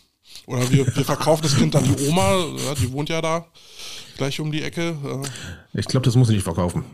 Oder 0.47 0.69
wir, 0.73 0.87
wir 0.97 1.05
verkaufen 1.05 1.43
das 1.45 1.57
Kind 1.57 1.77
an 1.77 1.85
die 1.85 2.09
Oma, 2.09 2.35
ja, 2.67 2.75
die 2.75 2.93
wohnt 2.93 3.09
ja 3.09 3.23
da 3.23 3.47
gleich 4.19 4.41
um 4.41 4.53
die 4.53 4.63
Ecke. 4.63 4.95
Ich 5.73 5.87
glaube, 5.87 6.05
das 6.05 6.17
muss 6.17 6.29
ich 6.29 6.35
nicht 6.35 6.45
verkaufen. 6.45 6.85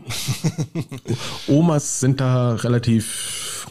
Omas 1.47 1.99
sind 1.99 2.21
da 2.21 2.53
relativ 2.53 3.64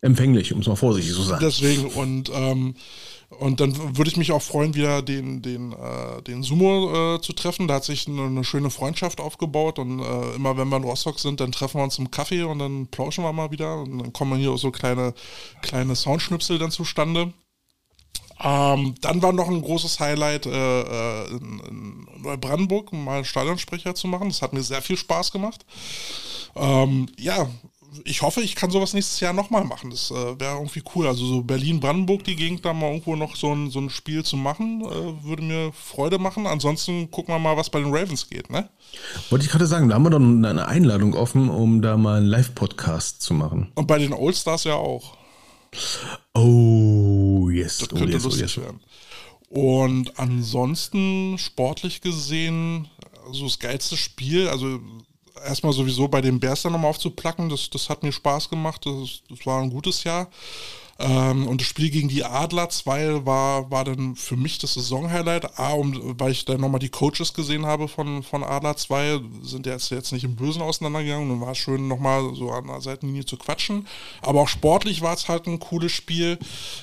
empfänglich, 0.00 0.52
um 0.52 0.60
es 0.60 0.66
mal 0.66 0.76
vorsichtig 0.76 1.14
zu 1.14 1.22
sagen. 1.22 1.44
Deswegen 1.44 1.86
und 1.86 2.30
ähm, 2.34 2.74
und 3.30 3.60
dann 3.60 3.96
würde 3.96 4.10
ich 4.10 4.16
mich 4.16 4.32
auch 4.32 4.40
freuen, 4.40 4.74
wieder 4.74 5.02
den, 5.02 5.42
den, 5.42 5.72
äh, 5.72 6.22
den 6.22 6.42
Sumo 6.42 7.16
äh, 7.16 7.20
zu 7.20 7.34
treffen. 7.34 7.68
Da 7.68 7.74
hat 7.74 7.84
sich 7.84 8.08
eine, 8.08 8.22
eine 8.22 8.42
schöne 8.42 8.70
Freundschaft 8.70 9.20
aufgebaut 9.20 9.78
und 9.78 10.00
äh, 10.00 10.34
immer 10.34 10.56
wenn 10.56 10.68
wir 10.70 10.78
in 10.78 10.84
Rostock 10.84 11.20
sind, 11.20 11.40
dann 11.40 11.52
treffen 11.52 11.78
wir 11.78 11.84
uns 11.84 11.98
im 11.98 12.10
Kaffee 12.10 12.42
und 12.42 12.58
dann 12.58 12.86
plauschen 12.86 13.24
wir 13.24 13.32
mal 13.34 13.50
wieder 13.50 13.82
und 13.82 13.98
dann 13.98 14.12
kommen 14.14 14.38
hier 14.38 14.52
auch 14.52 14.58
so 14.58 14.70
kleine, 14.70 15.12
kleine 15.60 15.94
Soundschnipsel 15.94 16.58
dann 16.58 16.70
zustande. 16.70 17.34
Ähm, 18.40 18.94
dann 19.02 19.20
war 19.20 19.32
noch 19.32 19.48
ein 19.48 19.60
großes 19.60 20.00
Highlight 20.00 20.46
äh, 20.46 20.80
äh, 20.80 21.30
in, 21.30 21.60
in, 21.68 22.22
Neubrandenburg, 22.22 22.92
mal 22.92 23.24
Stadionsprecher 23.24 23.94
zu 23.94 24.06
machen. 24.06 24.28
Das 24.28 24.40
hat 24.40 24.54
mir 24.54 24.62
sehr 24.62 24.80
viel 24.80 24.96
Spaß 24.96 25.32
gemacht. 25.32 25.66
Ähm, 26.56 27.08
ja, 27.18 27.48
ich 28.04 28.22
hoffe, 28.22 28.40
ich 28.40 28.54
kann 28.54 28.70
sowas 28.70 28.94
nächstes 28.94 29.20
Jahr 29.20 29.32
nochmal 29.32 29.64
machen. 29.64 29.90
Das 29.90 30.10
äh, 30.10 30.40
wäre 30.40 30.54
irgendwie 30.56 30.82
cool. 30.94 31.06
Also 31.06 31.26
so 31.26 31.42
Berlin-Brandenburg, 31.42 32.24
die 32.24 32.36
Gegend, 32.36 32.64
da 32.64 32.72
mal 32.72 32.88
irgendwo 32.88 33.16
noch 33.16 33.36
so 33.36 33.54
ein, 33.54 33.70
so 33.70 33.80
ein 33.80 33.90
Spiel 33.90 34.24
zu 34.24 34.36
machen, 34.36 34.82
äh, 34.82 35.24
würde 35.24 35.42
mir 35.42 35.72
Freude 35.72 36.18
machen. 36.18 36.46
Ansonsten 36.46 37.10
gucken 37.10 37.34
wir 37.34 37.38
mal, 37.38 37.56
was 37.56 37.70
bei 37.70 37.80
den 37.80 37.94
Ravens 37.94 38.28
geht, 38.28 38.50
ne? 38.50 38.68
Wollte 39.30 39.44
ich 39.44 39.50
gerade 39.50 39.66
sagen, 39.66 39.88
da 39.88 39.94
haben 39.94 40.04
wir 40.04 40.10
doch 40.10 40.20
eine 40.20 40.66
Einladung 40.66 41.14
offen, 41.14 41.50
um 41.50 41.82
da 41.82 41.96
mal 41.96 42.18
einen 42.18 42.26
Live-Podcast 42.26 43.22
zu 43.22 43.34
machen. 43.34 43.70
Und 43.74 43.86
bei 43.86 43.98
den 43.98 44.12
Oldstars 44.12 44.64
ja 44.64 44.74
auch. 44.74 45.16
Oh, 46.34 47.48
yes. 47.50 47.78
Das 47.78 47.88
könnte 47.88 48.04
oh, 48.04 48.08
yes, 48.08 48.24
lustig 48.24 48.42
oh, 48.42 48.44
yes. 48.44 48.56
werden. 48.58 48.80
Und 49.50 50.18
ansonsten, 50.18 51.38
sportlich 51.38 52.00
gesehen, 52.00 52.88
also 53.26 53.44
das 53.44 53.58
geilste 53.58 53.96
Spiel, 53.96 54.48
also 54.48 54.80
erstmal 55.44 55.72
sowieso 55.72 56.08
bei 56.08 56.20
den 56.20 56.40
Bears 56.40 56.62
dann 56.62 56.72
nochmal 56.72 56.90
aufzuplacken, 56.90 57.48
das, 57.48 57.70
das 57.70 57.88
hat 57.88 58.02
mir 58.02 58.12
Spaß 58.12 58.48
gemacht, 58.50 58.84
das, 58.86 59.22
das 59.28 59.46
war 59.46 59.62
ein 59.62 59.70
gutes 59.70 60.04
Jahr. 60.04 60.28
Ähm, 61.00 61.46
und 61.46 61.60
das 61.60 61.68
Spiel 61.68 61.90
gegen 61.90 62.08
die 62.08 62.24
Adler 62.24 62.68
2 62.68 63.24
war, 63.24 63.70
war 63.70 63.84
dann 63.84 64.16
für 64.16 64.36
mich 64.36 64.58
das 64.58 64.74
Saisonhighlight. 64.74 65.58
A, 65.58 65.72
um, 65.74 66.18
weil 66.18 66.32
ich 66.32 66.44
dann 66.44 66.60
nochmal 66.60 66.80
die 66.80 66.88
Coaches 66.88 67.34
gesehen 67.34 67.66
habe 67.66 67.86
von, 67.86 68.24
von 68.24 68.42
Adler 68.42 68.76
2, 68.76 69.20
sind 69.42 69.66
jetzt, 69.66 69.90
jetzt 69.90 70.12
nicht 70.12 70.24
im 70.24 70.34
Bösen 70.34 70.60
auseinandergegangen 70.60 71.30
und 71.30 71.40
war 71.40 71.54
schön 71.54 71.86
nochmal 71.86 72.34
so 72.34 72.50
an 72.50 72.66
der 72.66 72.80
Seitenlinie 72.80 73.24
zu 73.24 73.36
quatschen. 73.36 73.86
Aber 74.22 74.40
auch 74.40 74.48
sportlich 74.48 75.00
war 75.00 75.14
es 75.14 75.28
halt 75.28 75.46
ein 75.46 75.60
cooles 75.60 75.92
Spiel. 75.92 76.36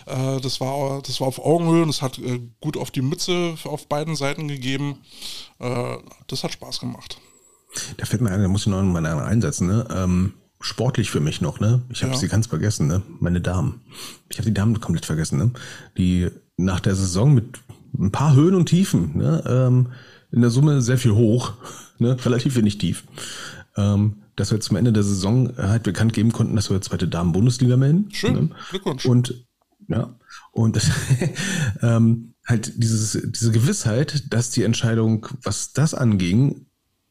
Äh, 0.06 0.40
das, 0.40 0.62
war, 0.62 1.02
das 1.02 1.20
war 1.20 1.28
auf 1.28 1.40
Augenhöhe 1.40 1.84
und 1.84 1.90
es 1.90 2.02
hat 2.02 2.18
äh, 2.20 2.40
gut 2.62 2.78
auf 2.78 2.92
die 2.92 3.02
Mütze 3.02 3.56
auf 3.66 3.88
beiden 3.88 4.16
Seiten 4.16 4.48
gegeben. 4.48 5.02
Äh, 5.60 5.98
das 6.28 6.46
hat 6.46 6.54
Spaß 6.54 6.80
gemacht. 6.80 7.18
Da 7.98 8.06
fällt 8.06 8.22
mir 8.22 8.32
ein, 8.32 8.42
da 8.42 8.48
muss 8.48 8.62
ich 8.62 8.68
noch 8.68 8.82
mal 8.84 9.06
einsetzen, 9.06 9.68
ne? 9.68 9.88
Ähm 9.92 10.34
sportlich 10.66 11.12
für 11.12 11.20
mich 11.20 11.42
noch, 11.42 11.60
ne? 11.60 11.84
Ich 11.90 12.02
habe 12.02 12.14
ja. 12.14 12.20
sie 12.20 12.28
ganz 12.28 12.48
vergessen, 12.48 12.88
ne? 12.88 13.04
Meine 13.20 13.40
Damen. 13.40 13.82
Ich 14.30 14.38
habe 14.38 14.48
die 14.48 14.54
Damen 14.54 14.80
komplett 14.80 15.06
vergessen, 15.06 15.38
ne? 15.38 15.52
Die 15.98 16.30
nach 16.58 16.80
der 16.80 16.96
Saison 16.96 17.34
mit 17.34 17.60
ein 17.98 18.12
paar 18.12 18.36
Höhen 18.36 18.56
und 18.56 18.68
Tiefen, 18.68 19.18
ne? 19.18 19.44
Ähm, 19.48 19.92
in 20.32 20.42
der 20.42 20.50
Summe 20.50 20.82
sehr 20.82 20.98
viel 20.98 21.12
hoch, 21.12 21.54
ne? 22.00 22.18
Relativ 22.26 22.56
wenig 22.56 22.78
tief. 22.78 23.04
Ähm, 23.78 24.24
dass 24.36 24.52
wir 24.52 24.60
zum 24.60 24.76
Ende 24.76 24.92
der 24.92 25.04
Saison 25.04 25.56
halt 25.58 25.84
bekannt 25.84 26.14
geben 26.14 26.32
konnten, 26.32 26.56
dass 26.56 26.70
wir 26.70 26.82
zweite 26.82 27.08
Damen-Bundesliga 27.08 27.78
melden. 27.78 28.10
Schön, 28.12 28.34
ne? 28.34 28.50
Glückwunsch. 28.70 29.06
Und 29.06 29.46
ja, 29.88 30.16
und 30.52 30.82
ähm, 31.82 32.34
halt 32.48 32.74
dieses, 32.82 33.12
diese 33.32 33.52
Gewissheit, 33.52 34.34
dass 34.34 34.50
die 34.50 34.64
Entscheidung, 34.64 35.28
was 35.44 35.74
das 35.74 35.94
anging, 35.94 36.66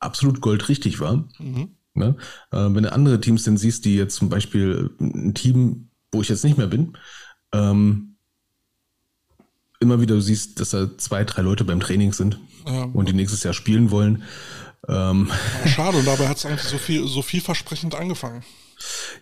absolut 0.05 0.41
goldrichtig 0.41 1.01
war. 1.01 1.29
Mhm. 1.39 1.71
Ne? 1.95 2.17
Äh, 2.51 2.57
wenn 2.57 2.83
du 2.83 2.93
andere 2.93 3.21
Teams 3.21 3.45
denn 3.45 3.57
siehst, 3.57 3.85
die 3.85 3.97
jetzt 3.97 4.17
zum 4.17 4.29
Beispiel 4.29 4.91
ein 5.01 5.35
Team, 5.35 5.91
wo 6.13 6.23
ich 6.23 6.29
jetzt 6.29 6.45
nicht 6.45 6.59
mehr 6.59 6.67
bin, 6.67 6.97
ähm, 7.53 8.17
immer 9.81 10.01
wieder 10.01 10.21
siehst, 10.21 10.61
dass 10.61 10.71
da 10.71 10.97
zwei, 10.99 11.25
drei 11.25 11.43
Leute 11.43 11.65
beim 11.65 11.81
Training 11.81 12.13
sind 12.13 12.39
ja. 12.67 12.85
und 12.85 13.09
die 13.09 13.13
nächstes 13.13 13.43
Jahr 13.43 13.55
spielen 13.55 13.91
wollen. 13.91 14.23
Ähm, 14.89 15.31
schade, 15.67 15.99
und 15.99 16.07
dabei 16.07 16.29
hat 16.29 16.37
es 16.37 16.47
eigentlich 16.47 16.63
so 16.63 16.79
viel, 16.79 17.07
so 17.07 17.23
vielversprechend 17.23 17.95
angefangen. 17.95 18.43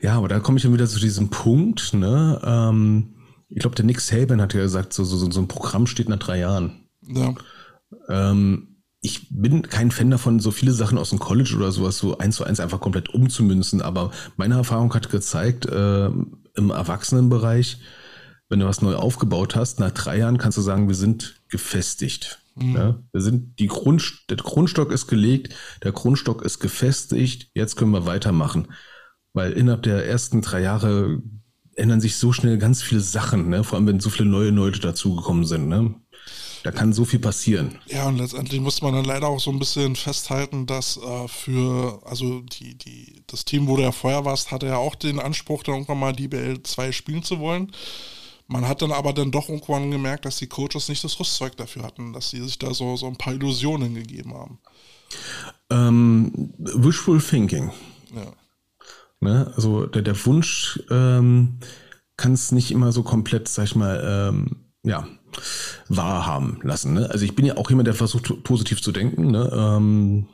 Ja, 0.01 0.17
aber 0.17 0.29
da 0.29 0.41
komme 0.41 0.57
ich 0.57 0.63
dann 0.63 0.73
wieder 0.73 0.89
zu 0.89 0.99
diesem 0.99 1.31
Punkt, 1.31 1.93
ne? 1.95 2.41
Ähm, 2.43 3.15
ich 3.49 3.61
glaube, 3.61 3.77
der 3.77 3.85
Nick 3.85 4.01
Saban 4.01 4.41
hat 4.41 4.55
ja 4.55 4.63
gesagt, 4.63 4.95
so, 4.95 5.05
so, 5.05 5.31
so 5.31 5.41
ein 5.41 5.49
Programm 5.49 5.87
steht 5.87 6.09
nach 6.09 6.19
drei 6.19 6.39
Jahren. 6.39 6.89
Ja. 7.03 7.35
Ähm, 8.09 8.72
ich 9.05 9.27
bin 9.31 9.63
kein 9.63 9.91
Fan 9.91 10.11
davon, 10.11 10.39
so 10.39 10.53
viele 10.53 10.73
Sachen 10.73 10.97
aus 10.97 11.11
dem 11.11 11.19
College 11.19 11.55
oder 11.57 11.73
sowas 11.73 11.99
so 11.99 12.17
eins 12.19 12.37
zu 12.37 12.45
eins 12.45 12.61
einfach 12.61 12.81
komplett 12.81 13.13
umzumünzen, 13.13 13.83
aber 13.83 14.13
meine 14.37 14.55
Erfahrung 14.55 14.95
hat 14.95 15.11
gezeigt, 15.11 15.67
äh, 15.67 16.07
im 16.07 16.71
Erwachsenenbereich, 16.71 17.79
wenn 18.49 18.61
du 18.61 18.67
was 18.67 18.81
neu 18.81 18.95
aufgebaut 18.95 19.57
hast, 19.57 19.81
nach 19.81 19.91
drei 19.91 20.19
Jahren 20.19 20.39
kannst 20.39 20.57
du 20.57 20.63
sagen, 20.63 20.87
wir 20.87 20.95
sind 20.95 21.35
gefestigt. 21.49 22.39
Mhm. 22.55 22.77
Ja, 22.77 22.99
wir 23.13 23.21
sind 23.21 23.59
die 23.59 23.67
Grund, 23.67 24.25
der 24.31 24.37
Grundstock 24.37 24.93
ist 24.93 25.09
gelegt, 25.09 25.55
der 25.83 25.93
Grundstock 25.93 26.43
ist 26.43 26.61
gefestigt, 26.61 27.51
jetzt 27.55 27.77
können 27.77 27.93
wir 27.93 28.07
weitermachen. 28.07 28.69
Weil 29.33 29.53
innerhalb 29.53 29.83
der 29.83 30.07
ersten 30.07 30.43
drei 30.43 30.61
Jahre 30.61 31.23
ändern 31.75 32.03
sich 32.03 32.17
so 32.17 32.33
schnell 32.33 32.59
ganz 32.59 32.83
viele 32.83 33.01
Sachen, 33.01 33.49
ne? 33.49 33.65
vor 33.65 33.79
allem 33.79 33.87
wenn 33.87 34.01
so 34.01 34.11
viele 34.11 34.29
neue 34.29 34.51
Leute 34.51 34.79
dazugekommen 34.79 35.45
sind. 35.45 35.69
Ne? 35.69 35.95
Da 36.63 36.71
kann 36.71 36.93
so 36.93 37.05
viel 37.05 37.19
passieren. 37.19 37.79
Ja, 37.87 38.07
und 38.07 38.19
letztendlich 38.19 38.61
muss 38.61 38.83
man 38.83 38.95
dann 38.95 39.05
leider 39.05 39.27
auch 39.27 39.41
so 39.41 39.51
ein 39.51 39.59
bisschen 39.59 39.97
festhalten, 39.97 40.67
dass 40.67 40.97
äh, 40.97 41.29
für, 41.29 42.01
also 42.05 42.41
die, 42.41 42.77
die, 42.77 43.23
das 43.27 43.45
Team, 43.45 43.67
wo 43.67 43.77
du 43.77 43.83
ja 43.83 43.93
vorher 43.93 44.25
warst, 44.25 44.53
hatte 44.53 44.67
ja 44.67 44.77
auch 44.77 44.95
den 44.95 45.19
Anspruch, 45.19 45.65
dann 45.65 45.75
irgendwann 45.75 45.99
mal 45.99 46.13
die 46.13 46.29
BL 46.29 46.63
2 46.63 46.93
spielen 46.93 47.23
zu 47.25 47.41
wollen. 47.41 47.73
Man 48.47 48.69
hat 48.69 48.83
dann 48.83 48.93
aber 48.93 49.13
dann 49.13 49.31
doch 49.31 49.49
irgendwann 49.49 49.91
gemerkt, 49.91 50.25
dass 50.25 50.37
die 50.37 50.47
Coaches 50.47 50.89
nicht 50.89 51.03
das 51.03 51.19
Rüstzeug 51.19 51.57
dafür 51.57 51.83
hatten, 51.83 52.13
dass 52.13 52.31
sie 52.31 52.43
sich 52.43 52.59
da 52.59 52.75
so, 52.75 52.97
so 52.97 53.07
ein 53.07 53.17
paar 53.17 53.33
Illusionen 53.33 53.95
gegeben 53.95 54.35
haben. 54.35 54.59
Ähm, 55.71 56.53
wishful 56.59 57.21
Thinking. 57.21 57.73
Ja. 58.15 58.33
Ne? 59.21 59.53
Also 59.57 59.87
der, 59.87 60.03
der 60.03 60.27
Wunsch 60.27 60.81
ähm, 60.91 61.59
kann 62.17 62.35
es 62.35 62.53
nicht 62.53 62.71
immer 62.71 62.93
so 62.93 63.03
komplett, 63.03 63.49
sag 63.49 63.65
ich 63.65 63.75
mal, 63.75 64.03
ähm, 64.05 64.67
ja, 64.83 65.09
wahrhaben 65.89 66.61
lassen. 66.63 66.95
Ne? 66.95 67.11
Also 67.11 67.25
ich 67.25 67.35
bin 67.35 67.45
ja 67.45 67.57
auch 67.57 67.71
jemand, 67.71 67.87
der 67.87 67.95
versucht, 67.95 68.43
positiv 68.45 68.83
zu 68.83 68.93
denken. 68.93 69.31
Ne? 69.31 69.51
Ähm, 69.53 70.27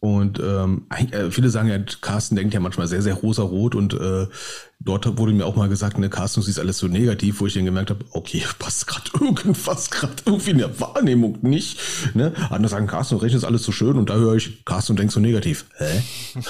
und 0.00 0.38
ähm, 0.38 0.86
äh, 1.10 1.30
viele 1.30 1.50
sagen 1.50 1.68
ja, 1.68 1.78
Carsten 2.00 2.36
denkt 2.36 2.54
ja 2.54 2.60
manchmal 2.60 2.86
sehr, 2.86 3.02
sehr 3.02 3.14
rosa-rot 3.14 3.74
und 3.74 3.94
äh, 3.94 4.26
dort 4.80 5.18
wurde 5.18 5.32
mir 5.32 5.46
auch 5.46 5.56
mal 5.56 5.68
gesagt, 5.68 5.98
ne, 5.98 6.08
Carsten, 6.08 6.40
du 6.40 6.46
siehst 6.46 6.58
alles 6.58 6.78
so 6.78 6.86
negativ, 6.86 7.40
wo 7.40 7.46
ich 7.46 7.54
dann 7.54 7.64
gemerkt 7.64 7.90
habe, 7.90 8.04
okay, 8.12 8.42
passt 8.58 8.86
gerade 8.86 9.10
irgendwas 9.20 9.90
gerade 9.90 10.14
irgendwie 10.24 10.50
in 10.50 10.58
der 10.58 10.80
Wahrnehmung 10.80 11.38
nicht. 11.42 11.78
Ne? 12.14 12.32
Andere 12.50 12.68
sagen, 12.68 12.86
Carsten, 12.86 13.16
du 13.16 13.22
rechnest 13.22 13.44
alles 13.44 13.62
so 13.62 13.72
schön 13.72 13.96
und 13.96 14.10
da 14.10 14.14
höre 14.14 14.36
ich, 14.36 14.64
Carsten, 14.64 14.94
du 14.94 15.00
denkst 15.00 15.14
so 15.14 15.20
negativ. 15.20 15.66
Hä? 15.76 16.02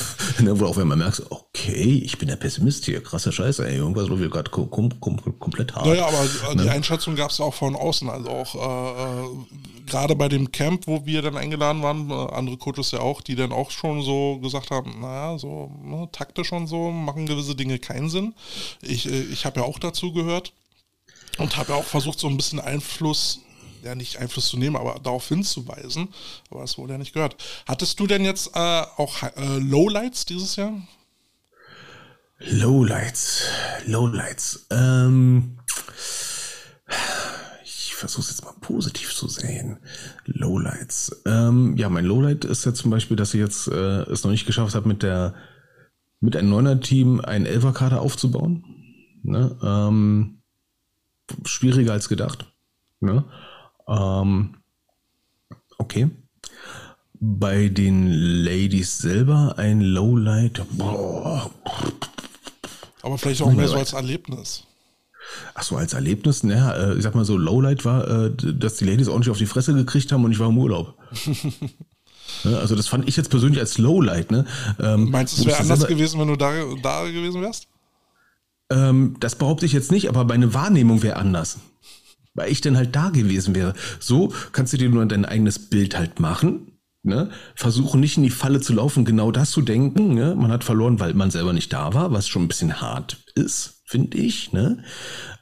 ne, 0.40 0.58
wo 0.58 0.66
auch 0.66 0.76
wenn 0.76 0.88
man 0.88 0.98
merkt, 0.98 1.22
okay, 1.30 2.00
ich 2.04 2.18
bin 2.18 2.28
der 2.28 2.36
Pessimist 2.36 2.84
hier, 2.84 3.02
krasser 3.02 3.32
Scheiße, 3.32 3.66
ey, 3.66 3.76
irgendwas 3.76 4.08
läuft 4.08 4.30
gerade 4.30 4.50
kom 4.50 4.70
kom 4.70 4.90
kom 5.00 5.38
komplett 5.38 5.74
hart. 5.74 5.86
Naja, 5.86 6.06
aber 6.06 6.54
ne? 6.54 6.62
die 6.62 6.70
Einschätzung 6.70 7.16
gab 7.16 7.30
es 7.30 7.40
auch 7.40 7.54
von 7.54 7.74
außen, 7.74 8.08
also 8.08 8.28
auch 8.28 8.54
äh, 8.54 9.24
äh, 9.24 9.28
gerade 9.86 10.16
bei 10.16 10.28
dem 10.28 10.52
Camp, 10.52 10.86
wo 10.86 11.04
wir 11.04 11.22
dann 11.22 11.36
eingeladen 11.36 11.82
waren, 11.82 12.10
äh, 12.10 12.32
andere 12.32 12.56
Coaches 12.56 12.92
ja 12.92 13.00
auch, 13.00 13.20
die 13.20 13.34
dann 13.34 13.52
auch 13.52 13.70
schon 13.70 14.02
so 14.02 14.38
gesagt 14.38 14.70
haben, 14.70 15.00
naja, 15.00 15.38
so 15.38 15.70
ne, 15.82 16.08
taktisch 16.12 16.52
und 16.52 16.66
so, 16.66 16.90
machen 16.90 17.26
gewisse 17.26 17.54
Dinge 17.60 17.78
keinen 17.78 18.08
Sinn. 18.08 18.34
Ich, 18.82 19.06
äh, 19.06 19.22
ich 19.22 19.44
habe 19.44 19.60
ja 19.60 19.66
auch 19.66 19.78
dazu 19.78 20.12
gehört 20.12 20.52
und 21.38 21.56
habe 21.56 21.72
ja 21.72 21.78
auch 21.78 21.84
versucht, 21.84 22.18
so 22.18 22.28
ein 22.28 22.36
bisschen 22.36 22.60
Einfluss, 22.60 23.40
ja 23.82 23.94
nicht 23.94 24.16
Einfluss 24.18 24.48
zu 24.48 24.56
nehmen, 24.56 24.76
aber 24.76 24.98
darauf 25.02 25.28
hinzuweisen. 25.28 26.08
Aber 26.50 26.62
das 26.62 26.78
wurde 26.78 26.94
ja 26.94 26.98
nicht 26.98 27.12
gehört. 27.12 27.36
Hattest 27.66 28.00
du 28.00 28.06
denn 28.06 28.24
jetzt 28.24 28.50
äh, 28.54 28.82
auch 28.96 29.22
äh, 29.22 29.58
Lowlights 29.58 30.24
dieses 30.24 30.56
Jahr? 30.56 30.72
Lowlights, 32.38 33.44
Lowlights. 33.84 34.66
Ähm, 34.70 35.58
ich 37.62 37.94
versuche 37.94 38.22
es 38.22 38.30
jetzt 38.30 38.44
mal 38.44 38.54
positiv 38.62 39.14
zu 39.14 39.28
sehen. 39.28 39.78
Lowlights. 40.24 41.20
Ähm, 41.26 41.76
ja, 41.76 41.90
mein 41.90 42.06
Lowlight 42.06 42.46
ist 42.46 42.64
ja 42.64 42.72
zum 42.72 42.90
Beispiel, 42.90 43.18
dass 43.18 43.34
ich 43.34 43.40
jetzt 43.40 43.68
äh, 43.68 44.02
es 44.10 44.24
noch 44.24 44.30
nicht 44.30 44.46
geschafft 44.46 44.74
habe, 44.74 44.88
mit 44.88 45.02
der 45.02 45.34
mit 46.20 46.36
einem 46.36 46.50
Neuner-Team 46.50 47.20
einen 47.20 47.46
Elferkader 47.46 48.00
aufzubauen. 48.00 48.64
Ne? 49.22 49.56
Ähm, 49.62 50.42
schwieriger 51.44 51.92
als 51.92 52.08
gedacht. 52.08 52.46
Ne? 53.00 53.24
Ähm, 53.88 54.56
okay. 55.78 56.10
Bei 57.14 57.68
den 57.68 58.10
Ladies 58.44 58.98
selber 58.98 59.54
ein 59.58 59.80
Lowlight. 59.80 60.62
Boah. 60.72 61.50
Aber 63.02 63.18
vielleicht 63.18 63.42
auch 63.42 63.52
mehr 63.52 63.68
so 63.68 63.76
als 63.76 63.92
Erlebnis. 63.92 64.64
Ach 65.54 65.62
so, 65.62 65.76
als 65.76 65.92
Erlebnis, 65.92 66.42
naja, 66.42 66.72
äh, 66.74 66.96
ich 66.96 67.02
sag 67.02 67.14
mal 67.14 67.24
so, 67.24 67.36
Lowlight 67.36 67.84
war, 67.84 68.08
äh, 68.08 68.34
dass 68.34 68.76
die 68.76 68.84
Ladies 68.84 69.08
nicht 69.08 69.30
auf 69.30 69.38
die 69.38 69.46
Fresse 69.46 69.74
gekriegt 69.74 70.10
haben 70.12 70.24
und 70.24 70.32
ich 70.32 70.38
war 70.38 70.48
im 70.48 70.58
Urlaub. 70.58 70.94
Ne? 72.44 72.58
Also 72.58 72.74
das 72.74 72.88
fand 72.88 73.08
ich 73.08 73.16
jetzt 73.16 73.30
persönlich 73.30 73.60
als 73.60 73.78
Lowlight. 73.78 74.30
Ne? 74.30 74.44
Ähm, 74.78 75.10
Meinst 75.10 75.36
du, 75.36 75.42
es 75.42 75.46
wäre 75.46 75.58
anders 75.58 75.86
gewesen, 75.86 76.20
wenn 76.20 76.28
du 76.28 76.36
da, 76.36 76.52
da 76.82 77.04
gewesen 77.06 77.42
wärst? 77.42 77.68
Ähm, 78.70 79.16
das 79.20 79.36
behaupte 79.36 79.66
ich 79.66 79.72
jetzt 79.72 79.90
nicht, 79.90 80.08
aber 80.08 80.24
meine 80.24 80.54
Wahrnehmung 80.54 81.02
wäre 81.02 81.16
anders. 81.16 81.58
Weil 82.34 82.50
ich 82.50 82.60
dann 82.60 82.76
halt 82.76 82.94
da 82.94 83.10
gewesen 83.10 83.54
wäre. 83.54 83.74
So 83.98 84.32
kannst 84.52 84.72
du 84.72 84.76
dir 84.76 84.88
nur 84.88 85.04
dein 85.06 85.24
eigenes 85.24 85.58
Bild 85.58 85.98
halt 85.98 86.20
machen. 86.20 86.78
Ne? 87.02 87.30
Versuchen 87.54 88.00
nicht 88.00 88.16
in 88.16 88.22
die 88.22 88.30
Falle 88.30 88.60
zu 88.60 88.72
laufen, 88.72 89.04
genau 89.04 89.32
das 89.32 89.50
zu 89.50 89.62
denken. 89.62 90.14
Ne? 90.14 90.36
Man 90.36 90.52
hat 90.52 90.64
verloren, 90.64 91.00
weil 91.00 91.14
man 91.14 91.30
selber 91.30 91.52
nicht 91.52 91.72
da 91.72 91.92
war, 91.92 92.12
was 92.12 92.28
schon 92.28 92.42
ein 92.42 92.48
bisschen 92.48 92.80
hart 92.80 93.24
ist, 93.34 93.82
finde 93.84 94.18
ich. 94.18 94.52
Ne? 94.52 94.84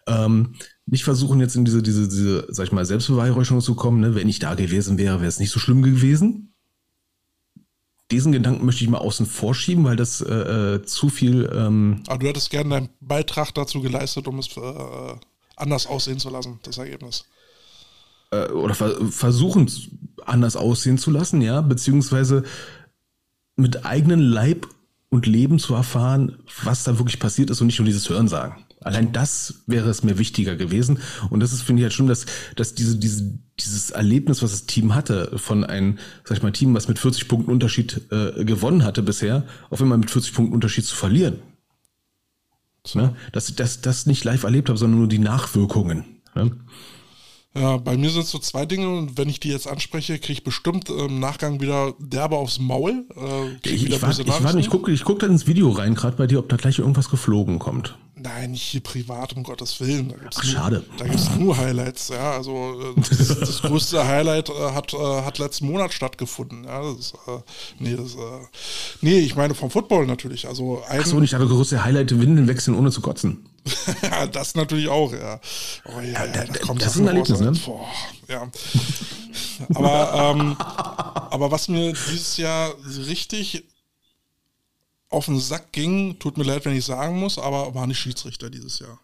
Ähm, 0.06 0.54
nicht 0.86 1.04
versuchen 1.04 1.40
jetzt 1.40 1.56
in 1.56 1.66
diese, 1.66 1.82
diese, 1.82 2.08
diese, 2.08 2.46
sag 2.48 2.66
ich 2.66 2.72
mal, 2.72 2.86
Selbstbeweihräucherung 2.86 3.60
zu 3.60 3.74
kommen. 3.74 4.00
Ne? 4.00 4.14
Wenn 4.14 4.28
ich 4.28 4.38
da 4.38 4.54
gewesen 4.54 4.96
wäre, 4.96 5.18
wäre 5.18 5.28
es 5.28 5.40
nicht 5.40 5.50
so 5.50 5.58
schlimm 5.60 5.82
gewesen 5.82 6.47
diesen 8.10 8.32
Gedanken 8.32 8.64
möchte 8.64 8.84
ich 8.84 8.90
mal 8.90 8.98
außen 8.98 9.26
vorschieben, 9.26 9.84
weil 9.84 9.96
das 9.96 10.20
äh, 10.20 10.34
äh, 10.34 10.82
zu 10.84 11.08
viel. 11.08 11.50
Ähm 11.54 12.02
Aber 12.06 12.18
du 12.18 12.28
hättest 12.28 12.50
gerne 12.50 12.70
deinen 12.70 12.88
Beitrag 13.00 13.52
dazu 13.54 13.80
geleistet, 13.80 14.26
um 14.28 14.38
es 14.38 14.56
äh, 14.56 15.14
anders 15.56 15.86
aussehen 15.86 16.18
zu 16.18 16.30
lassen, 16.30 16.58
das 16.62 16.78
Ergebnis. 16.78 17.24
Äh, 18.30 18.48
oder 18.48 18.74
ver 18.74 18.96
versuchen 19.10 19.70
anders 20.24 20.56
aussehen 20.56 20.98
zu 20.98 21.10
lassen, 21.10 21.40
ja, 21.42 21.60
beziehungsweise 21.60 22.44
mit 23.56 23.84
eigenen 23.84 24.20
Leib 24.20 24.66
und 25.10 25.26
Leben 25.26 25.58
zu 25.58 25.74
erfahren, 25.74 26.38
was 26.64 26.84
da 26.84 26.98
wirklich 26.98 27.18
passiert 27.18 27.50
ist 27.50 27.60
und 27.60 27.66
nicht 27.66 27.78
nur 27.78 27.86
dieses 27.86 28.08
Hörensagen. 28.08 28.64
Allein 28.80 29.12
das 29.12 29.62
wäre 29.66 29.88
es 29.90 30.02
mir 30.02 30.18
wichtiger 30.18 30.56
gewesen. 30.56 30.98
Und 31.30 31.40
das 31.40 31.52
ist, 31.52 31.62
finde 31.62 31.80
ich 31.80 31.84
halt 31.84 31.92
schon, 31.92 32.06
dass, 32.06 32.26
dass 32.56 32.74
diese, 32.74 32.96
diese, 32.96 33.38
dieses 33.58 33.90
Erlebnis, 33.90 34.42
was 34.42 34.52
das 34.52 34.66
Team 34.66 34.94
hatte, 34.94 35.32
von 35.36 35.64
einem, 35.64 35.98
sag 36.24 36.38
ich 36.38 36.42
mal, 36.42 36.52
Team, 36.52 36.74
was 36.74 36.88
mit 36.88 36.98
40 36.98 37.28
Punkten 37.28 37.50
Unterschied 37.50 38.00
äh, 38.10 38.44
gewonnen 38.44 38.84
hatte 38.84 39.02
bisher, 39.02 39.44
auf 39.70 39.82
einmal 39.82 39.98
mit 39.98 40.10
40 40.10 40.32
Punkten 40.32 40.54
Unterschied 40.54 40.84
zu 40.84 40.94
verlieren. 40.94 41.40
So. 42.86 43.00
Ne? 43.00 43.16
Dass 43.32 43.48
ich 43.48 43.56
das, 43.56 43.80
das 43.80 44.06
nicht 44.06 44.24
live 44.24 44.44
erlebt 44.44 44.68
habe, 44.68 44.78
sondern 44.78 45.00
nur 45.00 45.08
die 45.08 45.18
Nachwirkungen. 45.18 46.04
Ne? 46.34 46.52
Ja, 47.54 47.76
bei 47.78 47.96
mir 47.96 48.10
sind 48.10 48.22
es 48.22 48.30
so 48.30 48.38
zwei 48.38 48.66
Dinge 48.66 48.88
und 48.88 49.18
wenn 49.18 49.28
ich 49.28 49.40
die 49.40 49.48
jetzt 49.48 49.66
anspreche, 49.66 50.18
kriege 50.18 50.34
ich 50.34 50.44
bestimmt 50.44 50.90
im 50.90 51.18
Nachgang 51.18 51.60
wieder 51.60 51.94
derbe 51.98 52.36
aufs 52.36 52.58
Maul. 52.58 53.06
Äh, 53.16 53.68
ich, 53.68 53.86
ich, 53.86 54.02
warte, 54.02 54.22
ich, 54.22 54.28
warte, 54.28 54.60
ich 54.60 54.70
gucke 54.70 54.92
ich 54.92 55.02
guck 55.02 55.18
dann 55.18 55.32
ins 55.32 55.46
Video 55.46 55.70
rein, 55.70 55.94
gerade 55.94 56.16
bei 56.16 56.26
dir, 56.26 56.38
ob 56.38 56.48
da 56.48 56.56
gleich 56.56 56.78
irgendwas 56.78 57.10
geflogen 57.10 57.58
kommt. 57.58 57.96
Nein, 58.20 58.52
nicht 58.52 58.62
hier 58.62 58.80
privat, 58.80 59.34
um 59.36 59.42
Gottes 59.42 59.78
Willen. 59.80 60.08
Da 60.08 60.16
gibt's 60.16 60.38
Ach, 60.40 60.44
nur, 60.44 60.52
schade. 60.52 60.84
Da 60.96 61.04
gibt 61.04 61.20
es 61.20 61.30
nur 61.36 61.56
Highlights, 61.56 62.08
ja. 62.08 62.32
Also 62.32 62.94
äh, 62.96 63.00
das, 63.00 63.28
das 63.38 63.62
größte 63.62 64.06
Highlight 64.06 64.48
äh, 64.48 64.72
hat, 64.72 64.92
äh, 64.92 65.22
hat 65.22 65.38
letzten 65.38 65.66
Monat 65.66 65.92
stattgefunden. 65.92 66.64
Ja, 66.64 66.82
das 66.82 66.98
ist, 66.98 67.14
äh, 67.26 67.40
nee, 67.78 67.96
das, 67.96 68.14
äh, 68.14 68.46
nee, 69.00 69.18
ich 69.20 69.36
meine 69.36 69.54
vom 69.54 69.70
Football 69.70 70.06
natürlich. 70.06 70.48
Also 70.48 70.82
ein, 70.88 71.00
Ach 71.02 71.06
so, 71.06 71.20
nicht 71.20 71.34
aber 71.34 71.46
größte 71.46 71.84
Highlight, 71.84 72.18
Windeln 72.18 72.48
wechseln 72.48 72.76
ohne 72.76 72.90
zu 72.90 73.00
kotzen. 73.00 73.48
ja, 74.02 74.26
das 74.26 74.54
natürlich 74.54 74.88
auch, 74.88 75.12
ja. 75.12 75.40
Oh, 75.84 76.00
ja, 76.00 76.24
ja, 76.24 76.26
da, 76.26 76.44
da 76.44 76.58
kommt 76.58 76.82
das 76.82 76.96
ist 76.96 77.00
ein 77.00 77.08
Erlebnis, 77.08 77.40
ne? 77.40 77.52
Boah, 77.64 77.86
ja. 78.28 78.48
aber, 79.74 80.34
ähm, 80.36 80.56
aber 80.58 81.50
was 81.50 81.68
mir 81.68 81.92
dieses 81.92 82.36
Jahr 82.36 82.74
richtig 83.06 83.64
auf 85.10 85.26
den 85.26 85.40
Sack 85.40 85.72
ging, 85.72 86.18
tut 86.18 86.36
mir 86.36 86.44
leid, 86.44 86.64
wenn 86.64 86.76
ich 86.76 86.84
sagen 86.84 87.18
muss, 87.18 87.38
aber 87.38 87.74
war 87.74 87.86
nicht 87.86 87.98
Schiedsrichter 87.98 88.50
dieses 88.50 88.78
Jahr. 88.78 89.00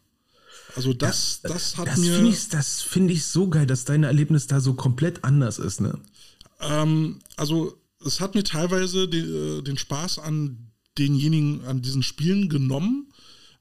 Also 0.76 0.92
das, 0.92 1.40
ja, 1.42 1.50
das 1.50 1.76
hat 1.76 1.86
das 1.86 1.98
mir. 1.98 2.16
Find 2.16 2.28
ich, 2.28 2.48
das 2.48 2.82
finde 2.82 3.12
ich 3.12 3.24
so 3.26 3.48
geil, 3.48 3.66
dass 3.66 3.84
dein 3.84 4.04
Erlebnis 4.04 4.46
da 4.46 4.60
so 4.60 4.74
komplett 4.74 5.24
anders 5.24 5.58
ist, 5.58 5.80
ne? 5.80 5.98
Ähm, 6.60 7.20
also 7.36 7.78
es 8.04 8.20
hat 8.20 8.34
mir 8.34 8.44
teilweise 8.44 9.08
die, 9.08 9.18
äh, 9.18 9.62
den 9.62 9.78
Spaß 9.78 10.18
an 10.18 10.70
denjenigen, 10.98 11.64
an 11.64 11.82
diesen 11.82 12.02
Spielen 12.02 12.48
genommen. 12.48 13.12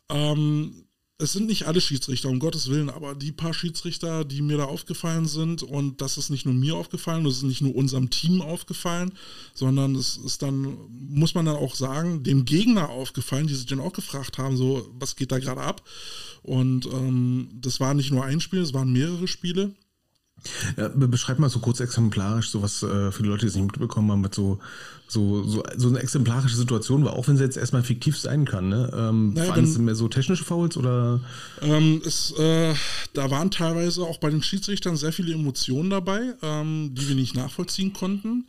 Ähm, 0.09 0.82
es 1.23 1.31
sind 1.31 1.47
nicht 1.47 1.65
alle 1.65 1.79
Schiedsrichter, 1.79 2.27
um 2.27 2.39
Gottes 2.39 2.69
Willen, 2.69 2.89
aber 2.89 3.15
die 3.15 3.31
paar 3.31 3.53
Schiedsrichter, 3.53 4.25
die 4.25 4.41
mir 4.41 4.57
da 4.57 4.65
aufgefallen 4.65 5.25
sind, 5.25 5.63
und 5.63 6.01
das 6.01 6.17
ist 6.17 6.29
nicht 6.29 6.45
nur 6.45 6.53
mir 6.53 6.75
aufgefallen, 6.75 7.23
das 7.23 7.37
ist 7.37 7.43
nicht 7.43 7.61
nur 7.61 7.75
unserem 7.75 8.09
Team 8.09 8.41
aufgefallen, 8.41 9.13
sondern 9.53 9.95
es 9.95 10.17
ist 10.17 10.41
dann, 10.41 10.77
muss 10.89 11.33
man 11.33 11.45
dann 11.45 11.55
auch 11.55 11.75
sagen, 11.75 12.23
dem 12.23 12.43
Gegner 12.43 12.89
aufgefallen, 12.89 13.47
die 13.47 13.55
sich 13.55 13.65
dann 13.65 13.79
auch 13.79 13.93
gefragt 13.93 14.37
haben, 14.37 14.57
so, 14.57 14.89
was 14.99 15.15
geht 15.15 15.31
da 15.31 15.39
gerade 15.39 15.61
ab? 15.61 15.87
Und 16.41 16.85
ähm, 16.87 17.47
das 17.61 17.79
war 17.79 17.93
nicht 17.93 18.11
nur 18.11 18.25
ein 18.25 18.41
Spiel, 18.41 18.59
es 18.59 18.73
waren 18.73 18.91
mehrere 18.91 19.27
Spiele. 19.27 19.73
Ja, 20.77 20.89
beschreib 20.89 21.39
mal 21.39 21.49
so 21.49 21.59
kurz 21.59 21.79
exemplarisch, 21.79 22.49
so 22.49 22.61
was 22.61 22.83
äh, 22.83 23.11
für 23.11 23.23
die 23.23 23.29
Leute, 23.29 23.41
die 23.41 23.47
es 23.47 23.55
nicht 23.55 23.65
mitbekommen 23.65 24.11
haben, 24.11 24.21
mit 24.21 24.35
so, 24.35 24.59
so, 25.07 25.43
so, 25.43 25.63
so 25.77 25.89
eine 25.89 25.99
exemplarische 25.99 26.55
Situation 26.55 27.05
war, 27.05 27.13
auch 27.13 27.27
wenn 27.27 27.37
sie 27.37 27.43
jetzt 27.43 27.57
erstmal 27.57 27.83
fiktiv 27.83 28.17
sein 28.17 28.45
kann. 28.45 28.69
Ne? 28.69 28.91
Ähm, 28.95 29.33
naja, 29.33 29.51
waren 29.51 29.63
es 29.63 29.77
mehr 29.77 29.95
so 29.95 30.07
technische 30.07 30.43
Fouls 30.43 30.77
oder? 30.77 31.21
Ähm, 31.61 32.01
es, 32.05 32.31
äh, 32.37 32.73
da 33.13 33.29
waren 33.31 33.51
teilweise 33.51 34.03
auch 34.03 34.17
bei 34.17 34.29
den 34.29 34.41
Schiedsrichtern 34.41 34.97
sehr 34.97 35.13
viele 35.13 35.33
Emotionen 35.33 35.89
dabei, 35.89 36.33
ähm, 36.41 36.93
die 36.93 37.07
wir 37.07 37.15
nicht 37.15 37.35
nachvollziehen 37.35 37.93
konnten. 37.93 38.47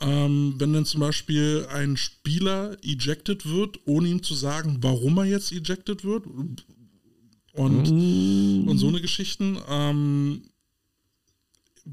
Ähm, 0.00 0.54
wenn 0.58 0.72
dann 0.72 0.84
zum 0.84 1.00
Beispiel 1.00 1.66
ein 1.72 1.96
Spieler 1.96 2.76
ejected 2.84 3.46
wird, 3.46 3.80
ohne 3.84 4.08
ihm 4.08 4.22
zu 4.22 4.34
sagen, 4.34 4.78
warum 4.80 5.18
er 5.18 5.24
jetzt 5.24 5.50
ejected 5.50 6.04
wird 6.04 6.24
und, 7.58 7.90
mm. 7.90 8.68
und 8.68 8.78
so 8.78 8.86
eine 8.86 9.00
Geschichten. 9.00 9.58
Ähm, 9.68 10.42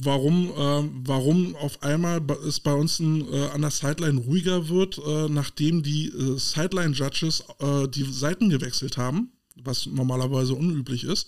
warum, 0.03 0.49
äh, 0.49 0.89
warum 1.05 1.55
auf 1.55 1.81
einmal 1.83 2.21
es 2.47 2.59
bei 2.59 2.73
uns 2.73 2.99
ein, 2.99 3.31
äh, 3.31 3.47
an 3.53 3.61
der 3.61 3.71
Sideline 3.71 4.19
ruhiger 4.19 4.69
wird, 4.69 4.97
äh, 4.97 5.29
nachdem 5.29 5.83
die 5.83 6.07
äh, 6.07 6.37
Sideline-Judges 6.37 7.43
äh, 7.59 7.87
die 7.87 8.03
Seiten 8.03 8.49
gewechselt 8.49 8.97
haben, 8.97 9.31
was 9.55 9.85
normalerweise 9.85 10.53
unüblich 10.53 11.03
ist. 11.05 11.27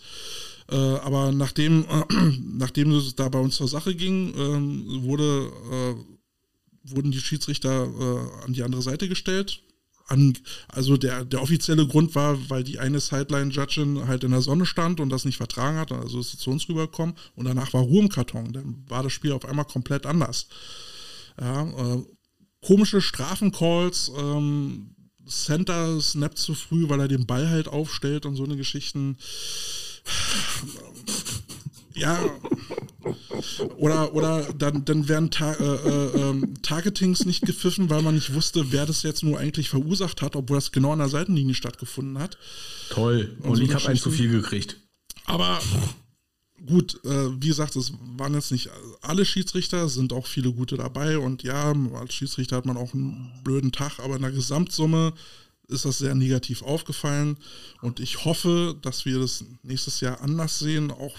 Äh, 0.69 0.75
aber 0.75 1.31
nachdem, 1.31 1.85
nachdem 2.57 2.91
es 2.91 3.15
da 3.15 3.29
bei 3.29 3.39
uns 3.39 3.55
zur 3.55 3.67
Sache 3.67 3.95
ging, 3.95 4.33
ähm, 4.37 5.03
wurde 5.03 5.51
wurden 6.89 7.11
die 7.11 7.19
Schiedsrichter 7.19 8.31
an 8.45 8.53
die 8.53 8.63
andere 8.63 8.81
Seite 8.81 9.09
gestellt. 9.09 9.61
An, 10.07 10.37
also 10.69 10.95
der, 10.95 11.25
der 11.25 11.41
offizielle 11.41 11.85
Grund 11.85 12.15
war, 12.15 12.49
weil 12.49 12.63
die 12.63 12.79
eine 12.79 12.99
Sideline-Judgin 12.99 14.07
halt 14.07 14.23
in 14.23 14.31
der 14.31 14.41
Sonne 14.41 14.65
stand 14.65 14.99
und 14.99 15.09
das 15.09 15.25
nicht 15.25 15.37
vertragen 15.37 15.77
hat, 15.77 15.91
also 15.91 16.19
ist 16.19 16.39
zu 16.39 16.49
uns 16.49 16.67
rübergekommen 16.69 17.15
und 17.35 17.45
danach 17.45 17.73
war 17.73 17.81
Ruhe 17.81 18.03
im 18.03 18.09
Karton. 18.09 18.53
Dann 18.53 18.85
war 18.87 19.03
das 19.03 19.11
Spiel 19.11 19.33
auf 19.33 19.45
einmal 19.45 19.65
komplett 19.65 20.05
anders. 20.05 20.47
Ja, 21.39 21.63
äh, 21.63 22.03
komische 22.65 23.01
Strafencalls, 23.01 24.11
ähm, 24.17 24.95
Center 25.27 25.99
snappt 26.01 26.37
zu 26.37 26.55
früh, 26.55 26.87
weil 26.89 27.01
er 27.01 27.07
den 27.07 27.25
Ball 27.25 27.49
halt 27.49 27.67
aufstellt 27.67 28.25
und 28.25 28.35
so 28.35 28.45
eine 28.45 28.55
Geschichten. 28.55 29.17
Ja, 31.93 32.19
oder, 33.77 34.13
oder 34.13 34.53
dann, 34.53 34.85
dann 34.85 35.07
werden 35.07 35.31
Ta 35.31 35.53
äh, 35.53 35.63
äh, 35.63 36.21
ähm, 36.21 36.53
Targetings 36.61 37.25
nicht 37.25 37.45
gepfiffen, 37.45 37.89
weil 37.89 38.01
man 38.01 38.15
nicht 38.15 38.33
wusste, 38.33 38.71
wer 38.71 38.85
das 38.85 39.03
jetzt 39.03 39.23
nur 39.23 39.39
eigentlich 39.39 39.69
verursacht 39.69 40.21
hat, 40.21 40.35
obwohl 40.35 40.57
das 40.57 40.71
genau 40.71 40.93
an 40.93 40.99
der 40.99 41.09
Seitenlinie 41.09 41.55
stattgefunden 41.55 42.19
hat. 42.19 42.37
Toll. 42.89 43.35
Und, 43.41 43.49
Und 43.49 43.55
so 43.57 43.63
ich 43.63 43.73
habe 43.73 43.87
einen 43.87 43.97
zu 43.97 44.11
viel 44.11 44.29
gekriegt. 44.29 44.77
Aber 45.25 45.59
gut, 46.65 46.99
äh, 47.05 47.41
wie 47.41 47.47
gesagt, 47.47 47.75
es 47.75 47.93
waren 48.17 48.33
jetzt 48.33 48.51
nicht 48.51 48.69
alle 49.01 49.25
Schiedsrichter, 49.25 49.89
sind 49.89 50.13
auch 50.13 50.25
viele 50.25 50.51
gute 50.51 50.77
dabei. 50.77 51.17
Und 51.19 51.43
ja, 51.43 51.73
als 51.93 52.13
Schiedsrichter 52.13 52.57
hat 52.57 52.65
man 52.65 52.77
auch 52.77 52.93
einen 52.93 53.31
blöden 53.43 53.71
Tag, 53.71 53.99
aber 53.99 54.15
in 54.15 54.21
der 54.21 54.31
Gesamtsumme 54.31 55.13
ist 55.67 55.85
das 55.85 55.97
sehr 55.97 56.15
negativ 56.15 56.61
aufgefallen. 56.63 57.37
Und 57.81 57.99
ich 57.99 58.25
hoffe, 58.25 58.75
dass 58.81 59.05
wir 59.05 59.19
das 59.19 59.43
nächstes 59.63 59.99
Jahr 59.99 60.21
anders 60.21 60.59
sehen, 60.59 60.91
auch 60.91 61.17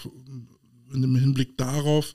dem 0.93 1.15
Hinblick 1.15 1.57
darauf, 1.57 2.13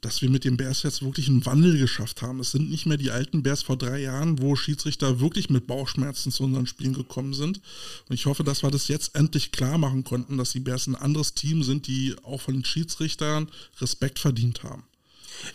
dass 0.00 0.22
wir 0.22 0.30
mit 0.30 0.44
den 0.44 0.56
Bears 0.56 0.82
jetzt 0.82 1.02
wirklich 1.02 1.28
einen 1.28 1.44
Wandel 1.44 1.78
geschafft 1.78 2.22
haben. 2.22 2.40
Es 2.40 2.52
sind 2.52 2.70
nicht 2.70 2.86
mehr 2.86 2.96
die 2.96 3.10
alten 3.10 3.42
Bears 3.42 3.62
vor 3.62 3.76
drei 3.76 4.00
Jahren, 4.00 4.40
wo 4.40 4.56
Schiedsrichter 4.56 5.20
wirklich 5.20 5.50
mit 5.50 5.66
Bauchschmerzen 5.66 6.32
zu 6.32 6.44
unseren 6.44 6.66
Spielen 6.66 6.94
gekommen 6.94 7.34
sind. 7.34 7.60
Und 8.08 8.14
ich 8.14 8.26
hoffe, 8.26 8.42
dass 8.42 8.62
wir 8.62 8.70
das 8.70 8.88
jetzt 8.88 9.14
endlich 9.14 9.52
klar 9.52 9.76
machen 9.76 10.04
konnten, 10.04 10.38
dass 10.38 10.52
die 10.52 10.60
Bears 10.60 10.86
ein 10.86 10.94
anderes 10.94 11.34
Team 11.34 11.62
sind, 11.62 11.86
die 11.86 12.14
auch 12.22 12.40
von 12.40 12.54
den 12.54 12.64
Schiedsrichtern 12.64 13.50
Respekt 13.80 14.18
verdient 14.18 14.62
haben. 14.62 14.84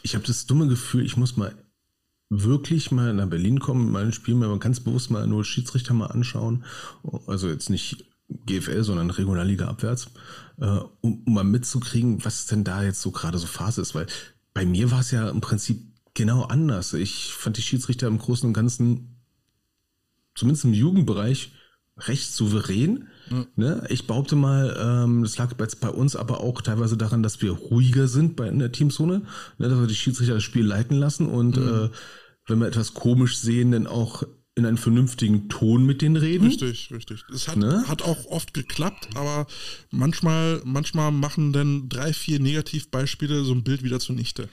Ich 0.03 0.15
habe 0.15 0.25
das 0.25 0.45
dumme 0.45 0.67
Gefühl, 0.67 1.05
ich 1.05 1.17
muss 1.17 1.37
mal 1.37 1.55
wirklich 2.29 2.91
mal 2.91 3.13
nach 3.13 3.27
Berlin 3.27 3.59
kommen, 3.59 3.91
mal 3.91 4.05
ein 4.05 4.13
Spiel, 4.13 4.35
mal 4.35 4.57
ganz 4.59 4.79
bewusst 4.79 5.09
mal 5.09 5.27
nur 5.27 5.43
Schiedsrichter 5.43 5.93
mal 5.93 6.07
anschauen. 6.07 6.65
Also 7.27 7.47
jetzt 7.49 7.69
nicht 7.69 8.05
GFL, 8.29 8.83
sondern 8.83 9.09
Regionalliga 9.09 9.67
abwärts, 9.67 10.09
äh, 10.59 10.65
um, 11.01 11.23
um 11.25 11.33
mal 11.33 11.43
mitzukriegen, 11.43 12.23
was 12.25 12.45
denn 12.47 12.63
da 12.63 12.83
jetzt 12.83 13.01
so 13.01 13.11
gerade 13.11 13.37
so 13.37 13.47
Phase 13.47 13.81
ist. 13.81 13.95
Weil 13.95 14.07
bei 14.53 14.65
mir 14.65 14.91
war 14.91 15.01
es 15.01 15.11
ja 15.11 15.29
im 15.29 15.41
Prinzip 15.41 15.81
genau 16.13 16.43
anders. 16.43 16.93
Ich 16.93 17.33
fand 17.33 17.57
die 17.57 17.61
Schiedsrichter 17.61 18.07
im 18.07 18.17
Großen 18.17 18.47
und 18.47 18.53
Ganzen, 18.53 19.21
zumindest 20.33 20.65
im 20.65 20.73
Jugendbereich, 20.73 21.51
recht 21.97 22.33
souverän. 22.33 23.07
Mhm. 23.29 23.47
Ne? 23.55 23.85
Ich 23.89 24.07
behaupte 24.07 24.35
mal, 24.35 24.75
ähm, 24.79 25.23
das 25.23 25.37
lag 25.37 25.53
jetzt 25.59 25.79
bei 25.79 25.89
uns 25.89 26.15
aber 26.15 26.41
auch 26.41 26.61
teilweise 26.61 26.97
daran, 26.97 27.23
dass 27.23 27.41
wir 27.41 27.51
ruhiger 27.51 28.07
sind 28.07 28.35
bei, 28.35 28.47
in 28.47 28.59
der 28.59 28.71
Teamzone, 28.71 29.21
ne? 29.57 29.69
dass 29.69 29.79
wir 29.79 29.87
die 29.87 29.95
Schiedsrichter 29.95 30.35
das 30.35 30.43
Spiel 30.43 30.65
leiten 30.65 30.97
lassen 30.97 31.27
und 31.27 31.57
mhm. 31.57 31.67
äh, 31.67 31.89
wenn 32.47 32.59
wir 32.59 32.67
etwas 32.67 32.93
komisch 32.93 33.37
sehen, 33.37 33.71
dann 33.71 33.87
auch 33.87 34.23
in 34.55 34.65
einen 34.65 34.77
vernünftigen 34.77 35.49
Ton 35.49 35.85
mit 35.85 36.01
denen 36.01 36.15
reden. 36.15 36.47
Richtig, 36.47 36.89
richtig. 36.91 37.25
Es 37.33 37.47
hat, 37.47 37.57
ne? 37.57 37.83
hat 37.87 38.01
auch 38.01 38.25
oft 38.27 38.53
geklappt, 38.53 39.09
aber 39.15 39.47
manchmal, 39.91 40.61
manchmal 40.63 41.11
machen 41.11 41.51
dann 41.51 41.89
drei, 41.89 42.13
vier 42.13 42.39
Negativbeispiele 42.39 43.43
so 43.43 43.53
ein 43.53 43.63
Bild 43.63 43.83
wieder 43.83 43.99
zunichte. 43.99 44.47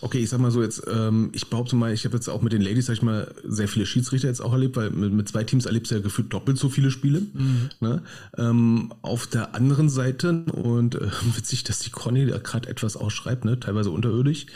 Okay, 0.00 0.18
ich 0.18 0.30
sag 0.30 0.40
mal 0.40 0.50
so 0.50 0.62
jetzt, 0.62 0.82
ähm, 0.90 1.30
ich 1.32 1.48
behaupte 1.48 1.76
mal, 1.76 1.92
ich 1.92 2.04
habe 2.04 2.16
jetzt 2.16 2.28
auch 2.28 2.42
mit 2.42 2.52
den 2.52 2.60
Ladies, 2.60 2.86
sag 2.86 2.94
ich 2.94 3.02
mal, 3.02 3.32
sehr 3.44 3.68
viele 3.68 3.86
Schiedsrichter 3.86 4.26
jetzt 4.26 4.40
auch 4.40 4.52
erlebt, 4.52 4.74
weil 4.74 4.90
mit, 4.90 5.12
mit 5.12 5.28
zwei 5.28 5.44
Teams 5.44 5.64
erlebst 5.64 5.92
du 5.92 5.94
ja 5.94 6.00
gefühlt 6.00 6.32
doppelt 6.32 6.58
so 6.58 6.68
viele 6.68 6.90
Spiele. 6.90 7.20
Mhm. 7.20 7.70
Ne? 7.78 8.02
Ähm, 8.36 8.92
auf 9.02 9.28
der 9.28 9.54
anderen 9.54 9.88
Seite, 9.88 10.44
und 10.52 10.96
äh, 10.96 11.08
witzig, 11.36 11.62
dass 11.62 11.78
die 11.78 11.90
Conny 11.90 12.26
da 12.26 12.38
gerade 12.38 12.68
etwas 12.68 12.96
ausschreibt, 12.96 13.44
ne? 13.44 13.60
teilweise 13.60 13.90
unterirdisch, 13.90 14.46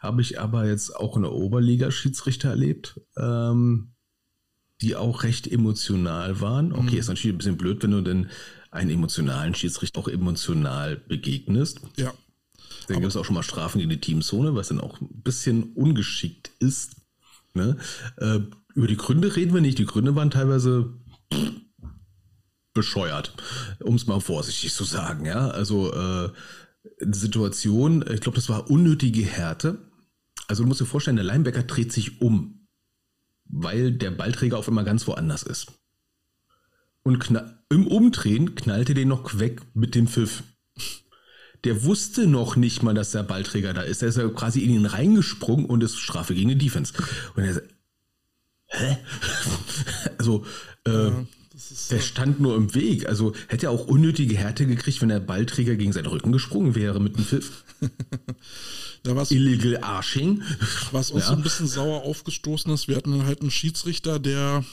habe 0.00 0.22
ich 0.22 0.40
aber 0.40 0.66
jetzt 0.66 0.96
auch 0.96 1.16
in 1.16 1.22
der 1.22 1.32
Oberliga 1.32 1.92
Schiedsrichter 1.92 2.50
erlebt. 2.50 3.00
Ähm, 3.16 3.92
die 4.80 4.96
auch 4.96 5.22
recht 5.22 5.46
emotional 5.46 6.40
waren. 6.40 6.72
Okay, 6.72 6.92
mhm. 6.92 6.98
ist 6.98 7.08
natürlich 7.08 7.34
ein 7.34 7.38
bisschen 7.38 7.56
blöd, 7.56 7.82
wenn 7.82 7.92
du 7.92 8.00
denn 8.02 8.28
einen 8.70 8.90
emotionalen 8.90 9.54
Schiedsrichter 9.54 10.00
auch 10.00 10.08
emotional 10.08 10.96
begegnest. 10.96 11.80
Ja. 11.96 12.12
Dann 12.88 13.00
gibt 13.00 13.08
es 13.08 13.16
auch 13.16 13.24
schon 13.24 13.34
mal 13.34 13.42
Strafen 13.42 13.78
gegen 13.78 13.90
die 13.90 14.00
Teamzone, 14.00 14.54
was 14.54 14.68
dann 14.68 14.80
auch 14.80 15.00
ein 15.00 15.22
bisschen 15.22 15.72
ungeschickt 15.74 16.50
ist. 16.60 16.96
Ne? 17.54 17.76
Äh, 18.18 18.40
über 18.74 18.86
die 18.86 18.96
Gründe 18.96 19.34
reden 19.34 19.54
wir 19.54 19.60
nicht. 19.60 19.78
Die 19.78 19.86
Gründe 19.86 20.14
waren 20.14 20.30
teilweise 20.30 20.92
bescheuert, 22.74 23.32
um 23.80 23.94
es 23.94 24.06
mal 24.06 24.20
vorsichtig 24.20 24.74
zu 24.74 24.84
sagen. 24.84 25.24
Ja, 25.24 25.48
also 25.48 25.92
äh, 25.92 26.30
Situation, 27.00 28.04
ich 28.12 28.20
glaube, 28.20 28.36
das 28.36 28.48
war 28.48 28.70
unnötige 28.70 29.22
Härte. 29.22 29.78
Also 30.46 30.62
du 30.62 30.68
musst 30.68 30.80
dir 30.80 30.86
vorstellen, 30.86 31.16
der 31.16 31.24
Linebacker 31.24 31.62
dreht 31.62 31.92
sich 31.92 32.20
um 32.20 32.55
weil 33.48 33.92
der 33.92 34.10
Ballträger 34.10 34.58
auf 34.58 34.68
einmal 34.68 34.84
ganz 34.84 35.06
woanders 35.06 35.42
ist. 35.42 35.72
Und 37.02 37.30
im 37.70 37.86
Umdrehen 37.86 38.54
knallte 38.54 38.94
den 38.94 39.08
noch 39.08 39.38
weg 39.38 39.62
mit 39.74 39.94
dem 39.94 40.08
Pfiff. 40.08 40.42
Der 41.64 41.84
wusste 41.84 42.26
noch 42.26 42.56
nicht 42.56 42.82
mal, 42.82 42.94
dass 42.94 43.12
der 43.12 43.22
Ballträger 43.22 43.74
da 43.74 43.82
ist. 43.82 44.02
Er 44.02 44.08
ist 44.08 44.18
ja 44.18 44.28
quasi 44.28 44.60
in 44.60 44.70
ihn 44.70 44.86
reingesprungen 44.86 45.66
und 45.66 45.82
ist 45.82 45.98
Strafe 45.98 46.34
gegen 46.34 46.50
die 46.50 46.58
Defense. 46.58 46.92
Und 47.34 47.44
er 47.44 47.54
sagt, 47.54 47.74
hä? 48.66 48.98
also, 50.18 50.44
äh, 50.86 51.08
ja, 51.08 51.26
der 51.90 52.00
stand 52.00 52.40
nur 52.40 52.56
im 52.56 52.74
Weg. 52.74 53.08
Also 53.08 53.34
hätte 53.48 53.66
er 53.66 53.72
auch 53.72 53.86
unnötige 53.86 54.36
Härte 54.36 54.66
gekriegt, 54.66 55.00
wenn 55.00 55.08
der 55.08 55.20
Ballträger 55.20 55.76
gegen 55.76 55.92
seinen 55.92 56.06
Rücken 56.06 56.32
gesprungen 56.32 56.74
wäre 56.74 57.00
mit 57.00 57.16
dem 57.16 57.24
Pfiff. 57.24 57.64
Ja, 59.06 59.14
was, 59.14 59.30
Illegal 59.30 59.78
Arsching. 59.82 60.42
Was 60.90 61.12
uns 61.12 61.26
ja. 61.26 61.32
ein 61.32 61.42
bisschen 61.42 61.68
sauer 61.68 62.02
aufgestoßen 62.02 62.72
ist, 62.72 62.88
wir 62.88 62.96
hatten 62.96 63.24
halt 63.24 63.40
einen 63.40 63.52
Schiedsrichter, 63.52 64.18
der 64.18 64.64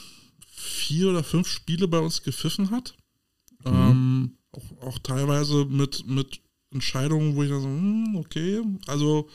vier 0.50 1.10
oder 1.10 1.22
fünf 1.22 1.46
Spiele 1.46 1.86
bei 1.86 2.00
uns 2.00 2.22
gepfiffen 2.22 2.72
hat. 2.72 2.94
Mhm. 3.64 3.72
Ähm, 3.72 4.38
auch, 4.50 4.88
auch, 4.88 4.98
teilweise 4.98 5.66
mit, 5.66 6.06
mit 6.08 6.40
Entscheidungen, 6.72 7.36
wo 7.36 7.44
ich 7.44 7.50
dann 7.50 7.60
so, 7.60 7.68
hm, 7.68 8.16
okay, 8.16 8.60
also 8.88 9.28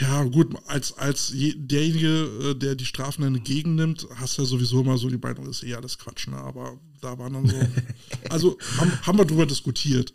ja, 0.00 0.24
gut, 0.24 0.54
als, 0.66 0.96
als 0.96 1.32
je, 1.34 1.54
derjenige, 1.54 2.50
äh, 2.50 2.54
der 2.54 2.74
die 2.74 2.86
Strafen 2.86 3.22
dann 3.22 3.34
entgegennimmt, 3.34 4.06
hast 4.14 4.38
du 4.38 4.42
ja 4.42 4.48
sowieso 4.48 4.80
immer 4.80 4.96
so 4.96 5.08
die 5.08 5.18
Meinung, 5.18 5.48
ist 5.48 5.64
eh 5.64 5.74
alles 5.74 5.98
Quatsch, 5.98 6.28
ne? 6.28 6.36
Aber 6.36 6.78
da 7.02 7.18
waren 7.18 7.34
dann 7.34 7.46
so. 7.46 7.56
also 8.30 8.58
haben, 8.78 8.90
haben 9.02 9.18
wir 9.18 9.26
drüber 9.26 9.44
diskutiert. 9.44 10.12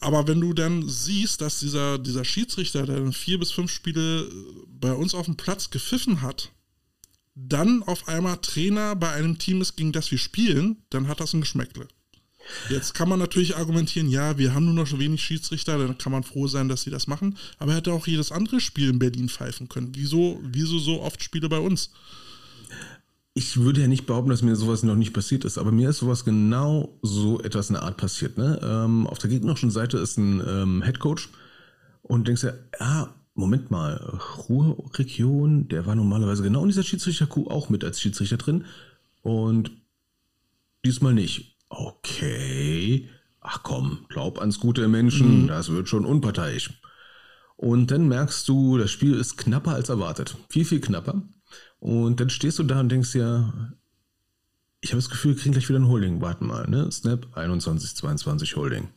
Aber 0.00 0.28
wenn 0.28 0.40
du 0.40 0.52
dann 0.52 0.88
siehst, 0.88 1.40
dass 1.40 1.60
dieser, 1.60 1.98
dieser 1.98 2.24
Schiedsrichter, 2.24 2.84
der 2.84 2.96
dann 2.96 3.12
vier 3.12 3.38
bis 3.38 3.50
fünf 3.50 3.70
Spiele 3.70 4.20
äh, 4.20 4.32
bei 4.68 4.92
uns 4.92 5.14
auf 5.14 5.26
dem 5.26 5.36
Platz 5.36 5.70
gepfiffen 5.70 6.20
hat, 6.22 6.50
dann 7.34 7.82
auf 7.82 8.08
einmal 8.08 8.38
Trainer 8.38 8.96
bei 8.96 9.10
einem 9.12 9.38
Team 9.38 9.60
ist, 9.60 9.76
gegen 9.76 9.92
das 9.92 10.10
wir 10.10 10.18
spielen, 10.18 10.82
dann 10.90 11.08
hat 11.08 11.20
das 11.20 11.34
ein 11.34 11.42
Geschmäckle. 11.42 11.86
Jetzt 12.70 12.94
kann 12.94 13.08
man 13.08 13.18
natürlich 13.18 13.56
argumentieren, 13.56 14.08
ja, 14.08 14.38
wir 14.38 14.54
haben 14.54 14.66
nur 14.66 14.74
noch 14.74 14.86
so 14.86 14.98
wenig 14.98 15.22
Schiedsrichter, 15.22 15.78
dann 15.78 15.98
kann 15.98 16.12
man 16.12 16.22
froh 16.22 16.46
sein, 16.46 16.68
dass 16.68 16.82
sie 16.82 16.90
das 16.90 17.06
machen. 17.06 17.36
Aber 17.58 17.72
er 17.72 17.78
hätte 17.78 17.92
auch 17.92 18.06
jedes 18.06 18.32
andere 18.32 18.60
Spiel 18.60 18.90
in 18.90 18.98
Berlin 18.98 19.28
pfeifen 19.28 19.68
können. 19.68 19.92
Wieso, 19.94 20.40
wieso 20.42 20.78
so 20.78 21.02
oft 21.02 21.22
Spiele 21.22 21.48
bei 21.48 21.58
uns? 21.58 21.90
Ich 23.36 23.58
würde 23.58 23.82
ja 23.82 23.86
nicht 23.86 24.06
behaupten, 24.06 24.30
dass 24.30 24.40
mir 24.40 24.56
sowas 24.56 24.82
noch 24.82 24.94
nicht 24.96 25.12
passiert 25.12 25.44
ist, 25.44 25.58
aber 25.58 25.70
mir 25.70 25.90
ist 25.90 25.98
sowas 25.98 26.24
genau 26.24 26.98
so 27.02 27.38
etwas 27.42 27.68
in 27.68 27.74
der 27.74 27.82
Art 27.82 27.98
passiert. 27.98 28.38
Ne? 28.38 28.58
Ähm, 28.62 29.06
auf 29.06 29.18
der 29.18 29.28
gegnerischen 29.28 29.70
Seite 29.70 29.98
ist 29.98 30.16
ein 30.16 30.42
ähm, 30.48 30.82
Head 30.82 31.00
Coach 31.00 31.28
und 32.00 32.26
denkst 32.26 32.46
ja, 32.80 33.14
Moment 33.34 33.70
mal, 33.70 34.18
Ruhrregion, 34.48 35.68
der 35.68 35.84
war 35.84 35.94
normalerweise 35.94 36.42
genau 36.42 36.62
in 36.62 36.68
dieser 36.68 36.82
Schiedsrichter-Kuh 36.82 37.50
auch 37.50 37.68
mit 37.68 37.84
als 37.84 38.00
Schiedsrichter 38.00 38.38
drin 38.38 38.64
und 39.20 39.70
diesmal 40.86 41.12
nicht. 41.12 41.58
Okay, 41.68 43.06
ach 43.42 43.62
komm, 43.62 44.06
glaub 44.08 44.38
ans 44.38 44.60
gute 44.60 44.88
Menschen, 44.88 45.42
mhm. 45.42 45.48
das 45.48 45.68
wird 45.68 45.90
schon 45.90 46.06
unparteiisch. 46.06 46.80
Und 47.56 47.90
dann 47.90 48.08
merkst 48.08 48.48
du, 48.48 48.78
das 48.78 48.90
Spiel 48.90 49.12
ist 49.12 49.36
knapper 49.36 49.72
als 49.72 49.90
erwartet. 49.90 50.38
Viel, 50.48 50.64
viel 50.64 50.80
knapper. 50.80 51.22
Und 51.78 52.20
dann 52.20 52.30
stehst 52.30 52.58
du 52.58 52.62
da 52.62 52.80
und 52.80 52.88
denkst 52.88 53.12
dir, 53.12 53.74
ich 54.80 54.90
habe 54.90 54.98
das 54.98 55.10
Gefühl, 55.10 55.34
wir 55.34 55.42
kriegen 55.42 55.52
gleich 55.52 55.68
wieder 55.68 55.78
ein 55.78 55.88
Holding. 55.88 56.20
Warte 56.20 56.44
mal, 56.44 56.68
ne? 56.68 56.90
Snap 56.90 57.26
21, 57.36 57.96
22 57.96 58.56
Holding. 58.56 58.88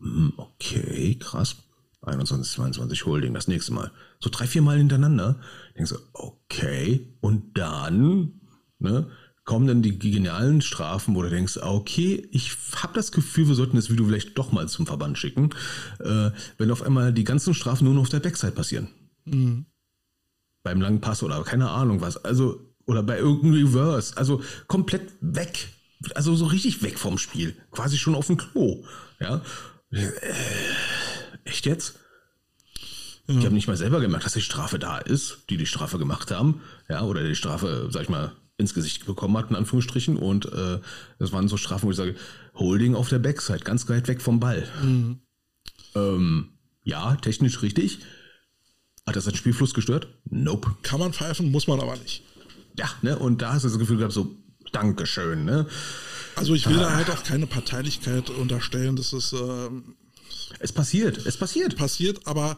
Hm, 0.00 0.32
okay, 0.36 1.16
krass. 1.18 1.56
21, 2.02 2.50
22 2.52 3.06
Holding, 3.06 3.34
das 3.34 3.48
nächste 3.48 3.72
Mal. 3.72 3.90
So 4.20 4.30
drei, 4.30 4.46
vier 4.46 4.62
Mal 4.62 4.78
hintereinander. 4.78 5.38
Denkst 5.76 5.90
du, 5.92 5.98
okay. 6.14 7.14
Und 7.20 7.58
dann, 7.58 8.40
ne? 8.78 9.10
kommen 9.50 9.66
dann 9.66 9.82
die 9.82 9.98
genialen 9.98 10.60
Strafen, 10.60 11.16
wo 11.16 11.22
du 11.22 11.28
denkst, 11.28 11.56
okay, 11.56 12.28
ich 12.30 12.56
habe 12.76 12.94
das 12.94 13.10
Gefühl, 13.10 13.48
wir 13.48 13.56
sollten 13.56 13.74
das 13.74 13.90
Video 13.90 14.06
vielleicht 14.06 14.38
doch 14.38 14.52
mal 14.52 14.68
zum 14.68 14.86
Verband 14.86 15.18
schicken, 15.18 15.50
äh, 15.98 16.30
wenn 16.56 16.70
auf 16.70 16.82
einmal 16.82 17.12
die 17.12 17.24
ganzen 17.24 17.52
Strafen 17.52 17.84
nur 17.84 17.94
noch 17.94 18.02
auf 18.02 18.08
der 18.08 18.20
Backside 18.20 18.52
passieren. 18.52 18.88
Mhm. 19.24 19.66
Beim 20.62 20.80
langen 20.80 21.00
Pass 21.00 21.22
oder 21.22 21.42
keine 21.42 21.70
Ahnung 21.70 22.00
was. 22.00 22.16
Also, 22.24 22.60
oder 22.86 23.02
bei 23.02 23.18
irgendeinem 23.18 23.54
Reverse. 23.54 24.16
Also 24.16 24.42
komplett 24.66 25.12
weg. 25.20 25.68
Also 26.14 26.34
so 26.34 26.46
richtig 26.46 26.82
weg 26.82 26.98
vom 26.98 27.18
Spiel. 27.18 27.56
Quasi 27.70 27.98
schon 27.98 28.14
auf 28.14 28.26
dem 28.26 28.36
Klo. 28.36 28.84
Ja. 29.20 29.42
Äh, 29.90 30.10
echt 31.44 31.66
jetzt? 31.66 31.98
Ja. 33.26 33.38
Die 33.38 33.46
haben 33.46 33.54
nicht 33.54 33.68
mal 33.68 33.76
selber 33.76 34.00
gemerkt, 34.00 34.24
dass 34.24 34.32
die 34.32 34.40
Strafe 34.40 34.78
da 34.78 34.98
ist, 34.98 35.44
die 35.50 35.56
die 35.56 35.66
Strafe 35.66 35.98
gemacht 35.98 36.30
haben. 36.30 36.62
Ja, 36.88 37.02
oder 37.02 37.22
die 37.22 37.36
Strafe, 37.36 37.88
sag 37.90 38.02
ich 38.02 38.08
mal, 38.08 38.32
ins 38.56 38.74
Gesicht 38.74 39.06
bekommen 39.06 39.36
hat, 39.36 39.50
in 39.50 39.56
Anführungsstrichen. 39.56 40.16
Und 40.16 40.46
äh, 40.52 40.80
das 41.18 41.32
waren 41.32 41.48
so 41.48 41.56
Strafen, 41.56 41.86
wo 41.86 41.90
ich 41.90 41.96
sage, 41.96 42.16
Holding 42.54 42.94
auf 42.94 43.08
der 43.08 43.18
Backside, 43.18 43.60
ganz 43.60 43.88
weit 43.88 44.08
weg 44.08 44.20
vom 44.20 44.40
Ball. 44.40 44.66
Mhm. 44.82 45.20
Ähm, 45.94 46.48
ja, 46.82 47.16
technisch 47.16 47.62
richtig. 47.62 48.00
Hat 49.10 49.16
das 49.16 49.24
den 49.24 49.34
Spielfluss 49.34 49.74
gestört? 49.74 50.06
Nope. 50.30 50.76
Kann 50.82 51.00
man 51.00 51.12
pfeifen, 51.12 51.50
muss 51.50 51.66
man 51.66 51.80
aber 51.80 51.96
nicht. 51.96 52.22
Ja, 52.78 52.88
ne? 53.02 53.18
Und 53.18 53.42
da 53.42 53.54
hast 53.54 53.64
du 53.64 53.68
das 53.68 53.76
Gefühl 53.76 53.96
gehabt, 53.96 54.12
so, 54.12 54.36
Dankeschön, 54.70 55.44
ne? 55.44 55.66
Also 56.36 56.54
ich 56.54 56.68
will 56.68 56.78
ah. 56.78 56.82
da 56.82 56.94
halt 56.94 57.10
auch 57.10 57.24
keine 57.24 57.48
Parteilichkeit 57.48 58.30
unterstellen, 58.30 58.94
das 58.94 59.12
ist. 59.12 59.32
Ähm, 59.32 59.96
es 60.60 60.70
passiert, 60.70 61.26
es 61.26 61.36
passiert. 61.36 61.74
Passiert, 61.74 62.24
aber 62.28 62.56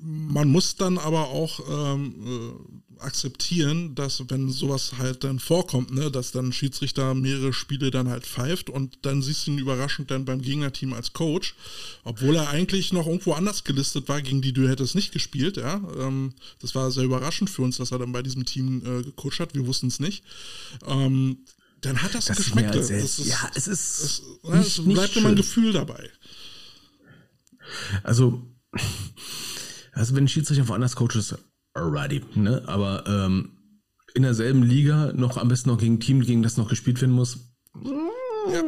man 0.00 0.48
muss 0.48 0.74
dann 0.74 0.98
aber 0.98 1.28
auch 1.28 1.60
ähm, 1.70 2.14
äh, 2.26 2.87
akzeptieren, 3.00 3.94
dass 3.94 4.22
wenn 4.28 4.50
sowas 4.50 4.94
halt 4.98 5.24
dann 5.24 5.38
vorkommt, 5.38 5.92
ne, 5.92 6.10
dass 6.10 6.32
dann 6.32 6.52
Schiedsrichter 6.52 7.14
mehrere 7.14 7.52
Spiele 7.52 7.90
dann 7.90 8.08
halt 8.08 8.26
pfeift 8.26 8.70
und 8.70 8.98
dann 9.02 9.22
siehst 9.22 9.46
du 9.46 9.52
ihn 9.52 9.58
überraschend 9.58 10.10
dann 10.10 10.24
beim 10.24 10.40
Gegnerteam 10.40 10.92
als 10.92 11.12
Coach, 11.12 11.54
obwohl 12.04 12.36
er 12.36 12.48
eigentlich 12.50 12.92
noch 12.92 13.06
irgendwo 13.06 13.32
anders 13.32 13.64
gelistet 13.64 14.08
war, 14.08 14.22
gegen 14.22 14.42
die 14.42 14.52
du 14.52 14.68
hättest 14.68 14.94
nicht 14.94 15.12
gespielt, 15.12 15.56
ja. 15.56 15.80
Ähm, 15.98 16.34
das 16.60 16.74
war 16.74 16.90
sehr 16.90 17.04
überraschend 17.04 17.50
für 17.50 17.62
uns, 17.62 17.76
dass 17.76 17.92
er 17.92 17.98
dann 17.98 18.12
bei 18.12 18.22
diesem 18.22 18.44
Team 18.44 18.82
äh, 18.84 19.02
gecoacht 19.02 19.40
hat, 19.40 19.54
wir 19.54 19.66
wussten 19.66 19.88
es 19.88 20.00
nicht. 20.00 20.24
Ähm, 20.86 21.38
dann 21.80 22.02
hat 22.02 22.14
das, 22.14 22.26
das 22.26 22.38
geschmeckt. 22.38 22.74
Das 22.74 22.90
ist, 22.90 23.24
ja, 23.26 23.50
es 23.54 23.68
ist. 23.68 24.00
Es, 24.00 24.22
nicht, 24.42 24.78
es 24.78 24.84
bleibt 24.84 25.16
immer 25.16 25.28
ein 25.28 25.36
Gefühl 25.36 25.72
dabei. 25.72 26.10
Also 28.02 28.42
also 29.98 30.14
wenn 30.14 30.24
ein 30.24 30.28
Schiedsrichter 30.28 30.68
woanders 30.68 30.94
Coach 30.94 31.16
ist, 31.16 31.36
alrighty, 31.78 32.22
ne? 32.34 32.62
Aber 32.66 33.04
ähm, 33.06 33.52
in 34.14 34.22
derselben 34.22 34.62
Liga 34.62 35.12
noch 35.14 35.36
am 35.36 35.48
besten 35.48 35.70
noch 35.70 35.78
gegen 35.78 35.94
ein 35.94 36.00
Team, 36.00 36.20
gegen 36.20 36.42
das 36.42 36.56
noch 36.56 36.68
gespielt 36.68 37.00
werden 37.00 37.14
muss. 37.14 37.38
Ja, 38.52 38.62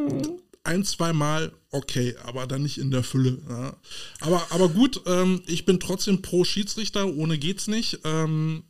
ein, 0.63 0.83
zwei 0.83 1.13
Mal 1.13 1.51
okay, 1.71 2.15
aber 2.23 2.47
dann 2.47 2.63
nicht 2.63 2.77
in 2.77 2.91
der 2.91 3.03
Fülle. 3.03 3.39
Ja. 3.49 3.75
Aber, 4.19 4.45
aber 4.51 4.69
gut, 4.69 5.01
ähm, 5.07 5.41
ich 5.47 5.65
bin 5.65 5.79
trotzdem 5.79 6.21
pro 6.21 6.43
Schiedsrichter, 6.43 7.07
ohne 7.07 7.37
geht's 7.37 7.67
nicht. 7.67 7.99
Ähm, 8.03 8.63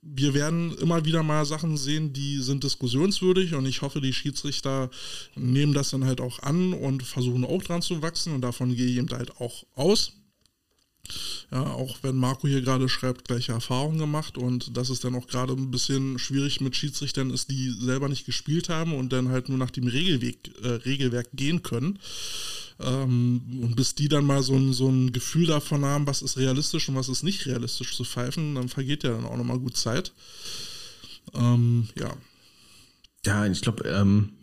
wir 0.00 0.32
werden 0.34 0.76
immer 0.78 1.04
wieder 1.04 1.22
mal 1.22 1.44
Sachen 1.44 1.76
sehen, 1.76 2.12
die 2.12 2.40
sind 2.40 2.64
diskussionswürdig 2.64 3.54
und 3.54 3.66
ich 3.66 3.82
hoffe, 3.82 4.00
die 4.00 4.12
Schiedsrichter 4.12 4.90
nehmen 5.34 5.74
das 5.74 5.90
dann 5.90 6.04
halt 6.04 6.20
auch 6.20 6.40
an 6.40 6.72
und 6.72 7.02
versuchen 7.02 7.44
auch 7.44 7.62
dran 7.62 7.82
zu 7.82 8.00
wachsen 8.00 8.32
und 8.34 8.40
davon 8.42 8.74
gehe 8.74 8.86
ich 8.86 8.96
eben 8.96 9.10
halt 9.10 9.40
auch 9.40 9.64
aus. 9.74 10.12
Ja, 11.50 11.62
auch 11.62 11.96
wenn 12.02 12.16
Marco 12.16 12.46
hier 12.46 12.60
gerade 12.60 12.90
schreibt, 12.90 13.26
gleiche 13.26 13.52
Erfahrungen 13.52 13.98
gemacht 13.98 14.36
und 14.36 14.76
dass 14.76 14.90
es 14.90 15.00
dann 15.00 15.14
auch 15.14 15.26
gerade 15.26 15.54
ein 15.54 15.70
bisschen 15.70 16.18
schwierig 16.18 16.60
mit 16.60 16.76
Schiedsrichtern 16.76 17.30
ist, 17.30 17.50
die 17.50 17.70
selber 17.70 18.10
nicht 18.10 18.26
gespielt 18.26 18.68
haben 18.68 18.94
und 18.94 19.14
dann 19.14 19.30
halt 19.30 19.48
nur 19.48 19.56
nach 19.56 19.70
dem 19.70 19.86
Regelweg, 19.86 20.50
äh, 20.62 20.68
Regelwerk 20.68 21.28
gehen 21.32 21.62
können. 21.62 21.98
Ähm, 22.80 23.40
und 23.62 23.76
bis 23.76 23.94
die 23.94 24.08
dann 24.08 24.26
mal 24.26 24.42
so 24.42 24.54
ein, 24.54 24.74
so 24.74 24.88
ein 24.90 25.10
Gefühl 25.12 25.46
davon 25.46 25.86
haben, 25.86 26.06
was 26.06 26.20
ist 26.20 26.36
realistisch 26.36 26.88
und 26.90 26.96
was 26.96 27.08
ist 27.08 27.22
nicht 27.22 27.46
realistisch 27.46 27.96
zu 27.96 28.04
pfeifen, 28.04 28.54
dann 28.54 28.68
vergeht 28.68 29.02
ja 29.02 29.12
dann 29.12 29.24
auch 29.24 29.36
nochmal 29.36 29.58
gut 29.58 29.76
Zeit. 29.76 30.12
Ähm, 31.32 31.88
ja. 31.98 32.14
Ja, 33.24 33.46
ich 33.46 33.62
glaube, 33.62 33.88
ähm, 33.88 34.34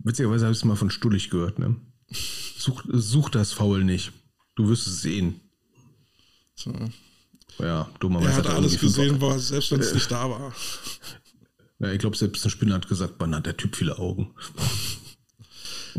witzigerweise 0.00 0.44
habe 0.44 0.52
ich 0.52 0.58
es 0.58 0.64
mal 0.64 0.76
von 0.76 0.90
Stullig 0.90 1.30
gehört, 1.30 1.58
ne? 1.58 1.76
Such, 2.58 2.84
such 2.88 3.30
das 3.30 3.52
Faul 3.52 3.84
nicht. 3.84 4.12
Du 4.54 4.68
wirst 4.68 4.86
es 4.86 5.00
sehen. 5.00 5.40
So. 6.56 6.72
Ja, 7.58 7.88
dummerweise. 8.00 8.30
Er 8.30 8.36
hat, 8.36 8.48
hat 8.48 8.54
alles 8.54 8.78
gesehen, 8.78 9.20
war, 9.20 9.38
selbst 9.38 9.70
wenn 9.70 9.80
es 9.80 9.94
nicht 9.94 10.10
da 10.10 10.28
war. 10.28 10.54
Ja, 11.78 11.92
ich 11.92 11.98
glaube, 11.98 12.16
selbst 12.16 12.44
ein 12.44 12.50
Spinner 12.50 12.74
hat 12.74 12.88
gesagt, 12.88 13.20
man 13.20 13.34
hat 13.34 13.46
der 13.46 13.56
Typ 13.56 13.76
viele 13.76 13.98
Augen. 13.98 14.34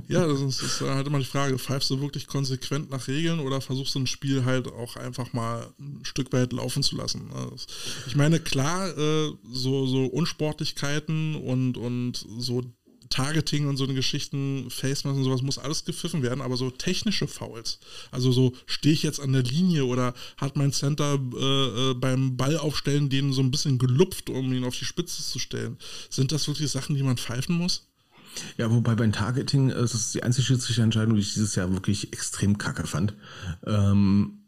Ja, 0.07 0.27
das 0.27 0.41
ist, 0.41 0.61
das 0.61 0.81
ist, 0.81 0.81
halt 0.81 1.07
immer 1.07 1.19
die 1.19 1.25
Frage, 1.25 1.57
pfeifst 1.57 1.89
du 1.89 2.01
wirklich 2.01 2.27
konsequent 2.27 2.89
nach 2.91 3.07
Regeln 3.07 3.39
oder 3.39 3.61
versuchst 3.61 3.95
du 3.95 3.99
ein 3.99 4.07
Spiel 4.07 4.45
halt 4.45 4.67
auch 4.67 4.95
einfach 4.95 5.33
mal 5.33 5.67
ein 5.79 6.01
Stück 6.03 6.31
weit 6.33 6.53
laufen 6.53 6.83
zu 6.83 6.95
lassen? 6.95 7.29
Ich 8.05 8.15
meine, 8.15 8.39
klar, 8.39 8.95
äh, 8.97 9.31
so, 9.51 9.87
so 9.87 10.05
Unsportlichkeiten 10.05 11.35
und, 11.35 11.77
und 11.77 12.25
so 12.37 12.63
Targeting 13.09 13.67
und 13.67 13.77
so 13.77 13.83
eine 13.83 13.93
Geschichten, 13.93 14.69
Facemask 14.69 15.17
und 15.17 15.23
sowas 15.23 15.41
muss 15.41 15.57
alles 15.57 15.85
gepfiffen 15.85 16.23
werden, 16.23 16.41
aber 16.41 16.57
so 16.57 16.69
technische 16.69 17.27
Fouls, 17.27 17.79
also 18.11 18.31
so 18.31 18.53
stehe 18.65 18.93
ich 18.93 19.03
jetzt 19.03 19.19
an 19.19 19.33
der 19.33 19.43
Linie 19.43 19.85
oder 19.85 20.13
hat 20.37 20.55
mein 20.55 20.71
Center 20.71 21.19
äh, 21.35 21.91
äh, 21.91 21.93
beim 21.93 22.37
Ballaufstellen 22.37 23.09
den 23.09 23.33
so 23.33 23.41
ein 23.41 23.51
bisschen 23.51 23.77
gelupft, 23.77 24.29
um 24.29 24.51
ihn 24.53 24.63
auf 24.63 24.77
die 24.77 24.85
Spitze 24.85 25.23
zu 25.23 25.39
stellen, 25.39 25.77
sind 26.09 26.31
das 26.31 26.47
wirklich 26.47 26.69
Sachen, 26.69 26.95
die 26.95 27.03
man 27.03 27.17
pfeifen 27.17 27.55
muss? 27.55 27.87
Ja, 28.57 28.69
wobei 28.71 28.95
beim 28.95 29.11
Targeting, 29.11 29.69
das 29.69 29.93
ist 29.93 30.13
die 30.13 30.23
einzige 30.23 30.45
Schiedsrichterentscheidung, 30.45 31.15
die 31.15 31.21
ich 31.21 31.33
dieses 31.33 31.55
Jahr 31.55 31.71
wirklich 31.71 32.13
extrem 32.13 32.57
kacke 32.57 32.85
fand. 32.85 33.15
Ähm, 33.65 34.39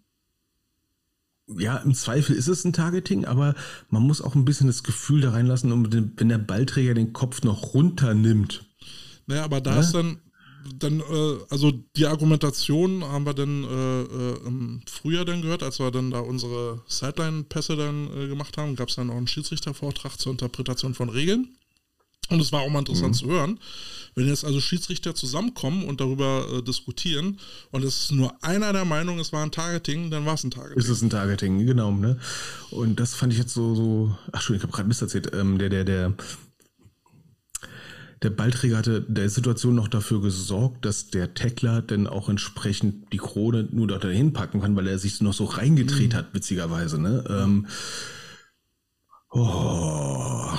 ja, 1.57 1.77
im 1.77 1.93
Zweifel 1.93 2.35
ist 2.35 2.47
es 2.47 2.65
ein 2.65 2.73
Targeting, 2.73 3.25
aber 3.25 3.55
man 3.89 4.03
muss 4.03 4.21
auch 4.21 4.35
ein 4.35 4.45
bisschen 4.45 4.67
das 4.67 4.83
Gefühl 4.83 5.21
da 5.21 5.31
reinlassen, 5.31 6.13
wenn 6.17 6.29
der 6.29 6.37
Ballträger 6.37 6.93
den 6.93 7.13
Kopf 7.13 7.43
noch 7.43 7.73
runternimmt. 7.73 8.65
Naja, 9.25 9.43
aber 9.43 9.61
da 9.61 9.75
ja? 9.75 9.79
ist 9.79 9.91
dann, 9.93 10.19
dann 10.77 10.99
äh, 10.99 11.37
also 11.49 11.71
die 11.95 12.05
Argumentation 12.05 13.03
haben 13.03 13.25
wir 13.25 13.33
dann 13.33 13.63
äh, 13.63 14.01
äh, 14.01 14.47
im 14.47 14.81
Frühjahr 14.87 15.25
dann 15.25 15.41
gehört, 15.41 15.63
als 15.63 15.79
wir 15.79 15.91
dann 15.91 16.11
da 16.11 16.19
unsere 16.19 16.81
Sideline-Pässe 16.87 17.75
dann 17.75 18.09
äh, 18.15 18.27
gemacht 18.27 18.57
haben, 18.57 18.75
gab 18.75 18.89
es 18.89 18.95
dann 18.95 19.09
auch 19.09 19.17
einen 19.17 19.27
Schiedsrichtervortrag 19.27 20.19
zur 20.19 20.31
Interpretation 20.31 20.93
von 20.93 21.09
Regeln. 21.09 21.55
Und 22.29 22.39
es 22.39 22.51
war 22.51 22.61
auch 22.61 22.69
mal 22.69 22.79
interessant 22.79 23.15
mhm. 23.15 23.19
zu 23.19 23.25
hören. 23.27 23.59
Wenn 24.15 24.27
jetzt 24.27 24.43
also 24.43 24.59
Schiedsrichter 24.59 25.15
zusammenkommen 25.15 25.85
und 25.85 26.01
darüber 26.01 26.45
äh, 26.51 26.61
diskutieren 26.61 27.37
und 27.71 27.83
es 27.83 28.03
ist 28.03 28.11
nur 28.11 28.33
einer 28.43 28.73
der 28.73 28.85
Meinung, 28.85 29.19
es 29.19 29.31
war 29.31 29.43
ein 29.43 29.51
Targeting, 29.51 30.11
dann 30.11 30.25
war 30.25 30.33
es 30.33 30.43
ein 30.43 30.51
Targeting. 30.51 30.77
Ist 30.77 30.89
es 30.89 31.01
ein 31.01 31.09
Targeting, 31.09 31.65
genau. 31.65 31.91
Ne? 31.91 32.19
Und 32.71 32.99
das 32.99 33.15
fand 33.15 33.33
ich 33.33 33.39
jetzt 33.39 33.53
so, 33.53 33.75
so 33.75 34.17
ach 34.31 34.41
schon, 34.41 34.55
ich 34.55 34.63
habe 34.63 34.73
gerade 34.73 34.87
Mist 34.87 35.01
erzählt, 35.01 35.31
ähm, 35.33 35.57
der, 35.57 35.69
der, 35.69 35.83
der, 35.83 36.13
der 38.21 38.29
Ballträger 38.29 38.77
hatte 38.77 39.01
der 39.07 39.29
Situation 39.29 39.75
noch 39.75 39.87
dafür 39.87 40.21
gesorgt, 40.21 40.83
dass 40.85 41.09
der 41.09 41.33
Tackler 41.33 41.81
dann 41.81 42.07
auch 42.07 42.27
entsprechend 42.27 43.13
die 43.13 43.17
Krone 43.17 43.69
nur 43.71 43.87
dort 43.87 44.03
dahin 44.03 44.33
packen 44.33 44.59
kann, 44.59 44.75
weil 44.75 44.87
er 44.87 44.99
sich 44.99 45.21
noch 45.21 45.33
so 45.33 45.45
reingedreht 45.45 46.13
mhm. 46.13 46.17
hat, 46.17 46.33
witzigerweise. 46.33 46.99
Ne? 46.99 47.23
Ähm, 47.29 47.67
oh, 49.31 50.49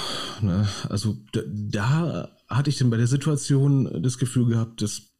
ne? 0.42 0.68
Also 0.88 1.16
da, 1.32 1.40
da 1.46 2.36
hatte 2.48 2.70
ich 2.70 2.78
denn 2.78 2.90
bei 2.90 2.96
der 2.96 3.06
Situation 3.06 4.02
das 4.02 4.18
Gefühl 4.18 4.46
gehabt, 4.46 4.82
das 4.82 5.10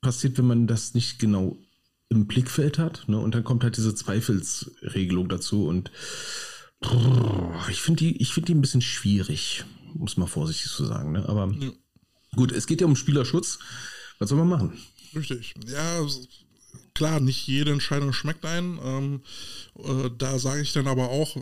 passiert, 0.00 0.38
wenn 0.38 0.46
man 0.46 0.66
das 0.66 0.94
nicht 0.94 1.18
genau 1.18 1.56
im 2.08 2.26
Blickfeld 2.26 2.78
hat. 2.78 3.08
Ne? 3.08 3.18
Und 3.18 3.34
dann 3.34 3.44
kommt 3.44 3.64
halt 3.64 3.76
diese 3.76 3.94
Zweifelsregelung 3.94 5.28
dazu. 5.28 5.66
Und 5.66 5.90
ich 7.68 7.80
finde 7.80 8.04
die, 8.04 8.24
find 8.24 8.48
die 8.48 8.54
ein 8.54 8.60
bisschen 8.60 8.82
schwierig, 8.82 9.64
muss 9.94 10.16
man 10.16 10.28
vorsichtig 10.28 10.70
zu 10.70 10.84
sagen. 10.84 11.12
Ne? 11.12 11.28
Aber 11.28 11.52
ja. 11.58 11.70
gut, 12.36 12.52
es 12.52 12.66
geht 12.66 12.80
ja 12.80 12.86
um 12.86 12.96
Spielerschutz. 12.96 13.58
Was 14.18 14.30
soll 14.30 14.38
man 14.38 14.48
machen? 14.48 14.78
Richtig. 15.14 15.54
Ja, 15.66 16.06
klar, 16.94 17.20
nicht 17.20 17.46
jede 17.46 17.72
Entscheidung 17.72 18.12
schmeckt 18.12 18.44
ein. 18.44 18.78
Ähm, 18.82 19.20
äh, 19.76 20.10
da 20.16 20.38
sage 20.38 20.60
ich 20.60 20.72
dann 20.72 20.86
aber 20.86 21.08
auch, 21.08 21.36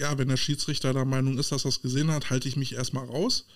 ja, 0.00 0.16
wenn 0.16 0.28
der 0.28 0.38
Schiedsrichter 0.38 0.92
der 0.94 1.04
Meinung 1.04 1.38
ist, 1.38 1.52
dass 1.52 1.64
er 1.64 1.68
es 1.68 1.82
gesehen 1.82 2.10
hat, 2.10 2.30
halte 2.30 2.48
ich 2.48 2.56
mich 2.56 2.74
erstmal 2.74 3.04
raus. 3.04 3.46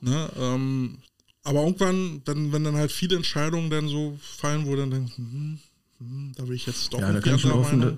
Ne? 0.00 0.30
Ähm, 0.36 0.98
aber 1.42 1.62
irgendwann, 1.62 2.22
wenn, 2.26 2.52
wenn 2.52 2.64
dann 2.64 2.76
halt 2.76 2.92
viele 2.92 3.16
Entscheidungen 3.16 3.70
dann 3.70 3.88
so 3.88 4.18
fallen, 4.20 4.66
wo 4.66 4.76
dann 4.76 4.90
denkt, 4.90 5.16
hm, 5.16 5.58
hm, 5.98 6.32
da 6.36 6.46
will 6.46 6.56
ich 6.56 6.66
jetzt 6.66 6.92
doch 6.92 7.00
ja, 7.00 7.10
da 7.10 7.20
kann 7.20 7.36
ich 7.36 7.44
nur 7.44 7.54
hoffen, 7.54 7.96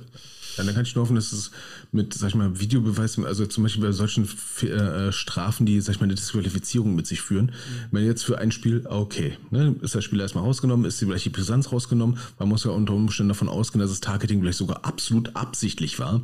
ja, 0.56 0.64
dann 0.64 0.74
kann 0.74 0.84
ich 0.84 0.94
nur 0.94 1.02
hoffen, 1.02 1.16
dass 1.16 1.32
es 1.32 1.50
mit, 1.90 2.14
sag 2.14 2.28
ich 2.28 2.34
mal, 2.34 2.60
Videobeweis, 2.60 3.18
also 3.18 3.46
zum 3.46 3.64
Beispiel 3.64 3.82
bei 3.82 3.92
solchen 3.92 4.28
äh, 4.62 5.10
Strafen, 5.10 5.66
die, 5.66 5.80
sag 5.80 5.94
ich 5.94 6.00
mal, 6.00 6.04
eine 6.04 6.14
Disqualifizierung 6.14 6.94
mit 6.94 7.06
sich 7.06 7.20
führen, 7.20 7.46
mhm. 7.46 7.52
wenn 7.90 8.04
jetzt 8.04 8.24
für 8.24 8.38
ein 8.38 8.52
Spiel, 8.52 8.86
okay, 8.88 9.36
ne, 9.50 9.74
ist 9.82 9.96
das 9.96 10.04
Spiel 10.04 10.20
erstmal 10.20 10.44
rausgenommen, 10.44 10.86
ist 10.86 11.00
vielleicht 11.00 11.24
die 11.24 11.30
Brisanz 11.30 11.72
rausgenommen, 11.72 12.18
man 12.38 12.48
muss 12.48 12.64
ja 12.64 12.70
unter 12.70 12.94
Umständen 12.94 13.30
davon 13.30 13.48
ausgehen, 13.48 13.80
dass 13.80 13.90
das 13.90 14.00
Targeting 14.00 14.40
vielleicht 14.40 14.58
sogar 14.58 14.84
absolut 14.84 15.34
absichtlich 15.34 15.98
war, 15.98 16.22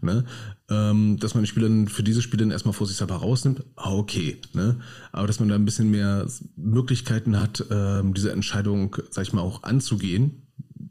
ne, 0.00 0.24
ähm, 0.70 1.18
dass 1.18 1.34
man 1.34 1.44
die 1.44 1.48
Spieler 1.48 1.86
für 1.88 2.02
diese 2.02 2.22
Spiele 2.22 2.44
dann 2.44 2.50
erstmal 2.50 2.74
vor 2.74 2.86
sich 2.86 2.96
selber 2.96 3.16
rausnimmt, 3.16 3.62
ah, 3.76 3.92
okay, 3.92 4.40
ne, 4.54 4.80
aber 5.12 5.26
dass 5.26 5.40
man 5.40 5.50
da 5.50 5.54
ein 5.54 5.64
bisschen 5.66 5.90
mehr 5.90 6.26
Möglichkeiten 6.56 7.38
hat, 7.38 7.64
ähm, 7.70 8.14
diese 8.14 8.32
Entscheidung, 8.32 8.96
sag 9.10 9.24
ich 9.26 9.34
mal, 9.34 9.42
auch 9.42 9.62
anzugehen, 9.64 10.46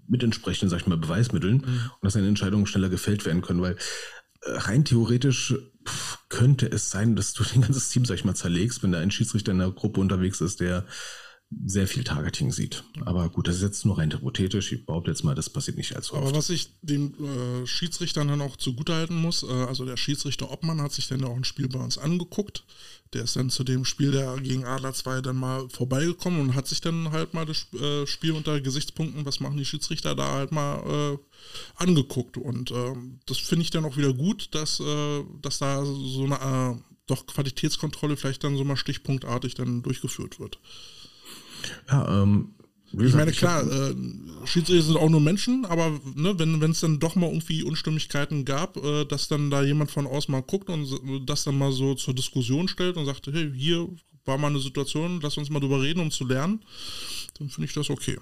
mit 0.09 0.23
entsprechenden, 0.23 0.69
sag 0.69 0.81
ich 0.81 0.87
mal, 0.87 0.97
Beweismitteln 0.97 1.57
mhm. 1.57 1.63
und 1.63 2.03
dass 2.03 2.13
seine 2.13 2.27
Entscheidungen 2.27 2.65
schneller 2.65 2.89
gefällt 2.89 3.25
werden 3.25 3.41
können, 3.41 3.61
weil 3.61 3.73
äh, 4.41 4.51
rein 4.51 4.85
theoretisch 4.85 5.55
könnte 6.27 6.71
es 6.71 6.89
sein, 6.89 7.15
dass 7.15 7.33
du 7.33 7.43
dein 7.53 7.61
ganzes 7.61 7.89
Team, 7.89 8.05
sag 8.05 8.15
ich 8.15 8.25
mal, 8.25 8.35
zerlegst, 8.35 8.83
wenn 8.83 8.91
da 8.91 8.99
ein 8.99 9.11
Schiedsrichter 9.11 9.51
in 9.51 9.59
der 9.59 9.71
Gruppe 9.71 10.01
unterwegs 10.01 10.41
ist, 10.41 10.59
der 10.59 10.85
sehr 11.51 11.87
viel 11.87 12.03
Targeting 12.03 12.51
sieht. 12.51 12.83
Aber 13.05 13.27
gut, 13.29 13.47
das 13.47 13.55
ist 13.55 13.63
jetzt 13.63 13.85
nur 13.85 13.97
rein 13.97 14.11
hypothetisch. 14.13 14.71
Ich 14.71 14.85
behaupte 14.85 15.09
jetzt 15.09 15.23
mal, 15.23 15.33
das 15.33 15.49
passiert 15.49 15.77
nicht 15.77 15.95
allzu 15.95 16.13
oft. 16.13 16.27
Aber 16.27 16.35
was 16.35 16.51
ich 16.51 16.75
den 16.83 17.13
äh, 17.15 17.65
Schiedsrichtern 17.65 18.27
dann 18.27 18.41
auch 18.41 18.55
zugutehalten 18.55 19.15
muss, 19.15 19.41
äh, 19.41 19.47
also 19.47 19.83
der 19.83 19.97
Schiedsrichter 19.97 20.51
Obmann 20.51 20.81
hat 20.81 20.91
sich 20.91 21.07
dann 21.07 21.23
auch 21.23 21.35
ein 21.35 21.43
Spiel 21.43 21.67
bei 21.67 21.79
uns 21.79 21.97
angeguckt. 21.97 22.65
Der 23.13 23.23
ist 23.23 23.35
dann 23.35 23.49
zu 23.49 23.63
dem 23.63 23.83
Spiel 23.83 24.11
der 24.11 24.37
gegen 24.37 24.65
Adler 24.65 24.93
2 24.93 25.21
dann 25.21 25.37
mal 25.37 25.67
vorbeigekommen 25.69 26.39
und 26.39 26.53
hat 26.53 26.67
sich 26.67 26.81
dann 26.81 27.11
halt 27.11 27.33
mal 27.33 27.47
das 27.47 27.65
äh, 27.73 28.05
Spiel 28.05 28.33
unter 28.33 28.61
Gesichtspunkten, 28.61 29.25
was 29.25 29.39
machen 29.39 29.57
die 29.57 29.65
Schiedsrichter 29.65 30.13
da 30.13 30.31
halt 30.31 30.51
mal 30.51 31.17
äh, 31.17 31.17
angeguckt. 31.81 32.37
Und 32.37 32.69
ähm, 32.69 33.19
das 33.25 33.39
finde 33.39 33.63
ich 33.63 33.71
dann 33.71 33.85
auch 33.85 33.97
wieder 33.97 34.13
gut, 34.13 34.53
dass, 34.53 34.79
äh, 34.79 35.23
dass 35.41 35.57
da 35.57 35.83
so 35.83 36.25
eine 36.25 36.75
äh, 36.75 36.81
doch 37.07 37.25
Qualitätskontrolle 37.25 38.17
vielleicht 38.17 38.43
dann 38.43 38.55
so 38.55 38.63
mal 38.63 38.77
stichpunktartig 38.77 39.55
dann 39.55 39.81
durchgeführt 39.81 40.39
wird. 40.39 40.59
Ja, 41.89 42.23
ähm, 42.23 42.53
ich 42.91 43.13
meine, 43.13 43.31
klar, 43.31 43.63
äh, 43.71 43.95
Schiedsrichter 44.45 44.83
sind 44.83 44.97
auch 44.97 45.09
nur 45.09 45.21
Menschen, 45.21 45.65
aber 45.65 45.99
ne, 46.15 46.39
wenn 46.39 46.71
es 46.71 46.79
dann 46.79 46.99
doch 46.99 47.15
mal 47.15 47.27
irgendwie 47.27 47.63
Unstimmigkeiten 47.63 48.45
gab, 48.45 48.77
äh, 48.77 49.05
dass 49.05 49.27
dann 49.27 49.51
da 49.51 49.61
jemand 49.63 49.91
von 49.91 50.07
außen 50.07 50.31
mal 50.31 50.41
guckt 50.41 50.69
und 50.69 50.87
das 51.27 51.43
dann 51.43 51.57
mal 51.57 51.71
so 51.71 51.93
zur 51.93 52.15
Diskussion 52.15 52.67
stellt 52.67 52.97
und 52.97 53.05
sagt, 53.05 53.27
hey, 53.27 53.51
hier 53.55 53.87
war 54.25 54.37
mal 54.37 54.47
eine 54.47 54.59
Situation, 54.59 55.19
lass 55.21 55.37
uns 55.37 55.49
mal 55.49 55.59
drüber 55.59 55.81
reden, 55.81 55.99
um 55.99 56.11
zu 56.11 56.25
lernen, 56.25 56.61
dann 57.37 57.49
finde 57.49 57.67
ich 57.67 57.73
das 57.73 57.89
okay. 57.89 58.17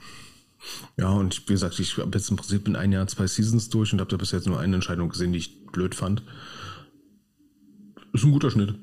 Ja, 0.97 1.09
und 1.09 1.47
wie 1.47 1.53
gesagt, 1.53 1.79
ich 1.79 1.97
habe 1.97 2.17
jetzt 2.17 2.29
im 2.29 2.35
Prinzip 2.35 2.67
in 2.67 2.75
ein 2.75 2.91
Jahr 2.91 3.07
zwei 3.07 3.27
Seasons 3.27 3.69
durch 3.69 3.93
und 3.93 3.99
habe 3.99 4.09
da 4.09 4.17
bis 4.17 4.31
jetzt 4.31 4.47
nur 4.47 4.59
eine 4.59 4.75
Entscheidung 4.75 5.09
gesehen, 5.09 5.31
die 5.31 5.39
ich 5.39 5.65
blöd 5.67 5.95
fand. 5.95 6.23
Ist 8.11 8.23
ein 8.23 8.31
guter 8.31 8.51
Schnitt. 8.51 8.75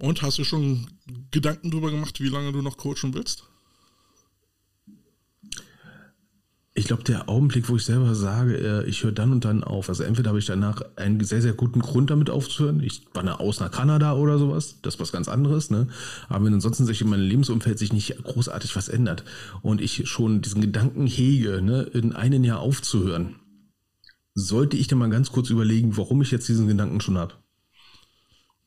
Und 0.00 0.22
hast 0.22 0.38
du 0.38 0.44
schon 0.44 0.86
Gedanken 1.30 1.70
darüber 1.70 1.90
gemacht, 1.90 2.20
wie 2.20 2.28
lange 2.28 2.52
du 2.52 2.62
noch 2.62 2.78
coachen 2.78 3.12
willst? 3.12 3.44
Ich 6.72 6.86
glaube, 6.86 7.02
der 7.02 7.28
Augenblick, 7.28 7.68
wo 7.68 7.76
ich 7.76 7.84
selber 7.84 8.14
sage, 8.14 8.56
äh, 8.56 8.88
ich 8.88 9.04
höre 9.04 9.12
dann 9.12 9.32
und 9.32 9.44
dann 9.44 9.62
auf. 9.62 9.90
Also 9.90 10.02
entweder 10.02 10.30
habe 10.30 10.38
ich 10.38 10.46
danach 10.46 10.80
einen 10.96 11.22
sehr, 11.22 11.42
sehr 11.42 11.52
guten 11.52 11.80
Grund 11.80 12.08
damit 12.08 12.30
aufzuhören. 12.30 12.80
Ich 12.80 13.04
wandere 13.12 13.40
aus 13.40 13.60
nach 13.60 13.70
Kanada 13.70 14.14
oder 14.14 14.38
sowas. 14.38 14.76
Das 14.80 14.94
ist 14.94 15.00
was 15.00 15.12
ganz 15.12 15.28
anderes. 15.28 15.68
Ne? 15.68 15.88
Aber 16.30 16.46
wenn 16.46 16.54
ansonsten 16.54 16.86
sich 16.86 17.02
in 17.02 17.10
meinem 17.10 17.28
Lebensumfeld 17.28 17.78
sich 17.78 17.92
nicht 17.92 18.16
großartig 18.22 18.76
was 18.76 18.88
ändert 18.88 19.24
und 19.60 19.82
ich 19.82 20.08
schon 20.08 20.40
diesen 20.40 20.62
Gedanken 20.62 21.06
hege, 21.06 21.60
ne, 21.60 21.82
in 21.82 22.14
einem 22.14 22.44
Jahr 22.44 22.60
aufzuhören, 22.60 23.34
sollte 24.34 24.78
ich 24.78 24.86
dann 24.86 25.00
mal 25.00 25.10
ganz 25.10 25.32
kurz 25.32 25.50
überlegen, 25.50 25.98
warum 25.98 26.22
ich 26.22 26.30
jetzt 26.30 26.48
diesen 26.48 26.68
Gedanken 26.68 27.02
schon 27.02 27.18
habe. 27.18 27.34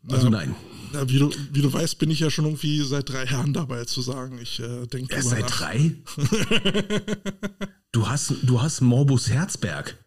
Also 0.10 0.26
ja, 0.26 0.32
nein. 0.32 0.56
Ja, 0.94 1.10
wie, 1.10 1.18
du, 1.18 1.32
wie 1.52 1.62
du 1.62 1.74
weißt, 1.74 1.98
bin 1.98 2.12
ich 2.12 2.20
ja 2.20 2.30
schon 2.30 2.46
irgendwie 2.46 2.82
seit 2.82 3.10
drei 3.10 3.26
Jahren 3.26 3.54
dabei 3.54 3.86
zu 3.86 4.02
sagen. 4.02 4.38
Ich 4.42 4.60
äh, 4.60 4.86
denke. 4.86 5.16
Erst 5.16 5.30
seit 5.30 5.42
nach. 5.42 5.50
drei? 5.50 5.92
du 7.92 8.08
hast, 8.08 8.34
du 8.44 8.62
hast 8.62 8.82
Morbus 8.82 9.30
Herzberg. 9.30 9.98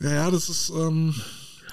Ja, 0.00 0.12
ja, 0.12 0.30
das 0.30 0.48
ist. 0.48 0.70
Ähm 0.70 1.14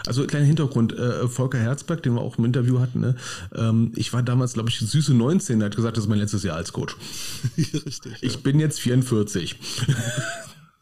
also 0.05 0.25
kleiner 0.27 0.45
Hintergrund, 0.45 0.91
äh, 0.93 1.29
Volker 1.29 1.59
Herzberg, 1.59 2.03
den 2.03 2.15
wir 2.15 2.21
auch 2.21 2.37
im 2.37 2.43
Interview 2.43 2.79
hatten, 2.79 2.99
ne? 2.99 3.15
ähm, 3.55 3.93
ich 3.95 4.11
war 4.11 4.21
damals, 4.21 4.53
glaube 4.53 4.69
ich, 4.69 4.77
süße 4.79 5.13
19, 5.13 5.59
der 5.59 5.67
hat 5.67 5.75
gesagt, 5.77 5.95
das 5.95 6.03
ist 6.03 6.09
mein 6.09 6.19
letztes 6.19 6.43
Jahr 6.43 6.57
als 6.57 6.73
Coach. 6.73 6.97
Richtig. 7.57 8.13
Ich 8.19 8.33
ja. 8.33 8.39
bin 8.41 8.59
jetzt 8.59 8.81
44. 8.81 9.55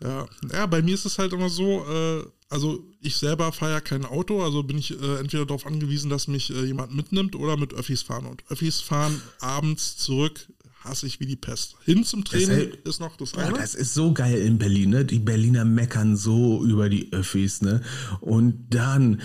ja. 0.03 0.27
ja, 0.51 0.65
bei 0.65 0.81
mir 0.81 0.95
ist 0.95 1.05
es 1.05 1.17
halt 1.17 1.33
immer 1.33 1.49
so, 1.49 1.85
äh, 1.85 2.23
also 2.49 2.83
ich 3.01 3.15
selber 3.15 3.51
fahre 3.51 3.73
ja 3.73 3.81
kein 3.81 4.05
Auto, 4.05 4.43
also 4.43 4.63
bin 4.63 4.77
ich 4.77 4.91
äh, 4.91 5.19
entweder 5.19 5.45
darauf 5.45 5.65
angewiesen, 5.65 6.09
dass 6.09 6.27
mich 6.27 6.49
äh, 6.49 6.65
jemand 6.65 6.93
mitnimmt 6.93 7.35
oder 7.35 7.57
mit 7.57 7.73
Öffis 7.73 8.01
fahren. 8.01 8.25
Und 8.25 8.43
Öffis 8.49 8.81
fahren 8.81 9.21
abends 9.39 9.97
zurück 9.97 10.47
hasse 10.83 11.05
ich 11.05 11.19
wie 11.19 11.25
die 11.25 11.35
Pest. 11.35 11.75
Hin 11.83 12.03
zum 12.03 12.23
Training 12.23 12.71
das 12.83 12.95
ist 12.95 12.99
noch 12.99 13.15
das 13.17 13.35
eine. 13.35 13.53
das 13.53 13.75
ist 13.75 13.93
so 13.93 14.13
geil 14.13 14.39
in 14.41 14.57
Berlin, 14.57 14.89
ne? 14.89 15.05
Die 15.05 15.19
Berliner 15.19 15.65
meckern 15.65 16.17
so 16.17 16.63
über 16.65 16.89
die 16.89 17.13
Öffis, 17.13 17.61
ne? 17.61 17.81
Und 18.19 18.67
dann 18.69 19.21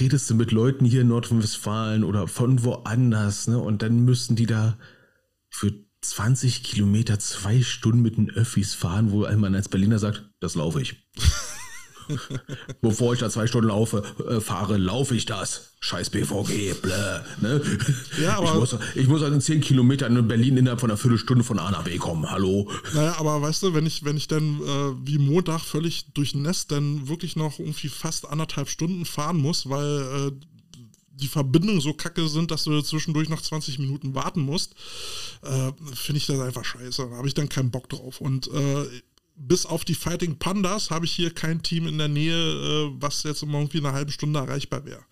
redest 0.00 0.30
du 0.30 0.34
mit 0.34 0.52
Leuten 0.52 0.84
hier 0.84 1.02
in 1.02 1.08
Nordrhein-Westfalen 1.08 2.04
oder 2.04 2.28
von 2.28 2.62
woanders, 2.64 3.48
ne? 3.48 3.58
Und 3.58 3.82
dann 3.82 4.04
müssen 4.04 4.36
die 4.36 4.46
da 4.46 4.78
für 5.50 5.72
20 6.10 6.62
Kilometer 6.62 7.18
zwei 7.18 7.62
Stunden 7.62 8.02
mit 8.02 8.16
den 8.16 8.30
Öffis 8.30 8.74
fahren, 8.74 9.10
wo 9.10 9.26
man 9.36 9.54
als 9.54 9.68
Berliner 9.68 9.98
sagt, 9.98 10.24
das 10.40 10.54
laufe 10.54 10.80
ich. 10.80 10.96
Bevor 12.80 13.14
ich 13.14 13.20
da 13.20 13.30
zwei 13.30 13.46
Stunden 13.46 13.68
laufe, 13.68 14.02
äh, 14.28 14.40
fahre, 14.40 14.76
laufe 14.76 15.14
ich 15.14 15.26
das. 15.26 15.74
Scheiß 15.80 16.10
BVG, 16.10 16.74
blä. 16.80 17.20
Ne? 17.40 17.60
Ja, 18.22 18.38
aber 18.38 18.48
ich 18.48 18.54
muss, 18.54 18.76
ich 18.94 19.08
muss 19.08 19.22
also 19.22 19.34
in 19.34 19.40
zehn 19.40 19.60
Kilometern 19.60 20.16
in 20.16 20.28
Berlin 20.28 20.56
innerhalb 20.56 20.80
von 20.80 20.90
einer 20.90 20.96
Viertelstunde 20.96 21.44
von 21.44 21.58
A 21.58 21.70
nach 21.70 21.84
B 21.84 21.96
kommen. 21.98 22.30
Hallo. 22.30 22.70
Naja, 22.94 23.16
aber 23.18 23.42
weißt 23.42 23.62
du, 23.62 23.74
wenn 23.74 23.86
ich, 23.86 24.04
wenn 24.04 24.16
ich 24.16 24.28
dann 24.28 24.60
äh, 24.60 25.06
wie 25.06 25.18
Montag 25.18 25.60
völlig 25.60 26.12
durchnässt 26.14 26.72
dann 26.72 27.08
wirklich 27.08 27.36
noch 27.36 27.58
irgendwie 27.58 27.88
fast 27.88 28.28
anderthalb 28.28 28.68
Stunden 28.68 29.04
fahren 29.04 29.36
muss, 29.36 29.68
weil 29.68 30.30
äh, 30.30 30.32
die 31.24 31.28
Verbindungen 31.28 31.80
so 31.80 31.94
kacke 31.94 32.28
sind, 32.28 32.50
dass 32.50 32.64
du 32.64 32.80
zwischendurch 32.82 33.30
noch 33.30 33.40
20 33.40 33.78
Minuten 33.78 34.14
warten 34.14 34.40
musst, 34.40 34.74
äh, 35.42 35.72
finde 35.94 36.18
ich 36.18 36.26
das 36.26 36.38
einfach 36.38 36.64
scheiße. 36.64 37.08
Da 37.10 37.16
habe 37.16 37.26
ich 37.26 37.34
dann 37.34 37.48
keinen 37.48 37.70
Bock 37.70 37.88
drauf. 37.88 38.20
Und 38.20 38.48
äh, 38.48 38.84
bis 39.36 39.64
auf 39.64 39.84
die 39.84 39.94
Fighting 39.94 40.38
Pandas 40.38 40.90
habe 40.90 41.06
ich 41.06 41.12
hier 41.12 41.30
kein 41.30 41.62
Team 41.62 41.86
in 41.86 41.96
der 41.96 42.08
Nähe, 42.08 42.36
äh, 42.36 42.90
was 43.00 43.22
jetzt 43.22 43.42
immer 43.42 43.58
irgendwie 43.58 43.78
eine 43.78 43.92
halbe 43.92 44.12
Stunde 44.12 44.38
erreichbar 44.38 44.84
wäre. 44.84 45.02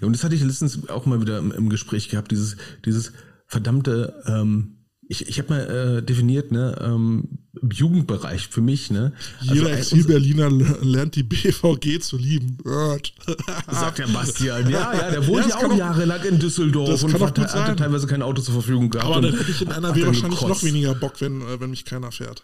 Ja, 0.00 0.06
und 0.08 0.14
das 0.14 0.24
hatte 0.24 0.34
ich 0.34 0.42
letztens 0.42 0.88
auch 0.88 1.06
mal 1.06 1.20
wieder 1.20 1.38
im, 1.38 1.52
im 1.52 1.68
Gespräch 1.68 2.08
gehabt, 2.08 2.32
dieses, 2.32 2.56
dieses 2.84 3.12
verdammte, 3.46 4.20
ähm, 4.26 4.78
ich, 5.08 5.28
ich 5.28 5.38
habe 5.38 5.50
mal 5.50 5.98
äh, 5.98 6.02
definiert, 6.02 6.50
ne, 6.50 6.76
ähm, 6.80 7.39
Jugendbereich 7.62 8.48
für 8.48 8.60
mich, 8.60 8.90
ne? 8.90 9.12
Also 9.40 9.54
Jeder 9.54 9.76
Exil-Berliner 9.76 10.50
lernt 10.82 11.14
die 11.16 11.22
BVG 11.24 12.00
zu 12.00 12.16
lieben. 12.16 12.58
Sagt 13.70 13.98
der 13.98 14.06
Bastian. 14.08 14.68
Ja, 14.70 14.92
ja, 14.94 15.10
der 15.10 15.26
wohnt 15.28 15.46
ja, 15.48 15.60
ja 15.60 15.66
auch 15.66 15.76
jahrelang 15.76 16.22
in 16.24 16.38
Düsseldorf 16.38 17.02
und 17.02 17.20
hat, 17.20 17.38
hatte 17.38 17.76
teilweise 17.76 18.06
kein 18.06 18.22
Auto 18.22 18.40
zur 18.42 18.54
Verfügung 18.54 18.90
gehabt. 18.90 19.10
Aber 19.10 19.20
dann 19.20 19.36
hätte 19.36 19.50
ich 19.50 19.62
in 19.62 19.70
NRW 19.70 20.06
wahrscheinlich 20.06 20.40
noch 20.40 20.62
weniger 20.62 20.94
Bock, 20.94 21.20
wenn, 21.20 21.42
äh, 21.42 21.60
wenn 21.60 21.70
mich 21.70 21.84
keiner 21.84 22.12
fährt. 22.12 22.42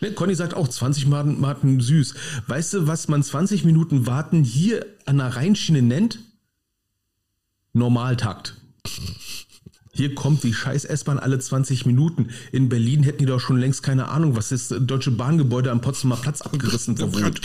Ne, 0.00 0.12
Conny 0.12 0.34
sagt 0.34 0.54
auch 0.54 0.68
20 0.68 1.06
Minuten 1.06 1.80
süß. 1.80 2.14
Weißt 2.46 2.74
du, 2.74 2.86
was 2.86 3.08
man 3.08 3.22
20 3.22 3.64
Minuten 3.64 4.06
warten 4.06 4.44
hier 4.44 4.84
an 5.06 5.18
der 5.18 5.36
Rheinschiene 5.36 5.82
nennt? 5.82 6.18
Normaltakt. 7.72 8.56
Hier 9.96 10.14
kommt 10.14 10.42
die 10.44 10.52
scheiß 10.52 10.84
S-Bahn 10.84 11.18
alle 11.18 11.38
20 11.38 11.86
Minuten. 11.86 12.28
In 12.52 12.68
Berlin 12.68 13.02
hätten 13.02 13.18
die 13.18 13.26
doch 13.26 13.40
schon 13.40 13.58
längst 13.58 13.82
keine 13.82 14.08
Ahnung, 14.08 14.36
was 14.36 14.50
das 14.50 14.68
deutsche 14.68 15.10
Bahngebäude 15.10 15.70
am 15.70 15.80
Potsdamer 15.80 16.16
Platz 16.16 16.42
abgerissen 16.42 16.98
wurde. 17.14 17.40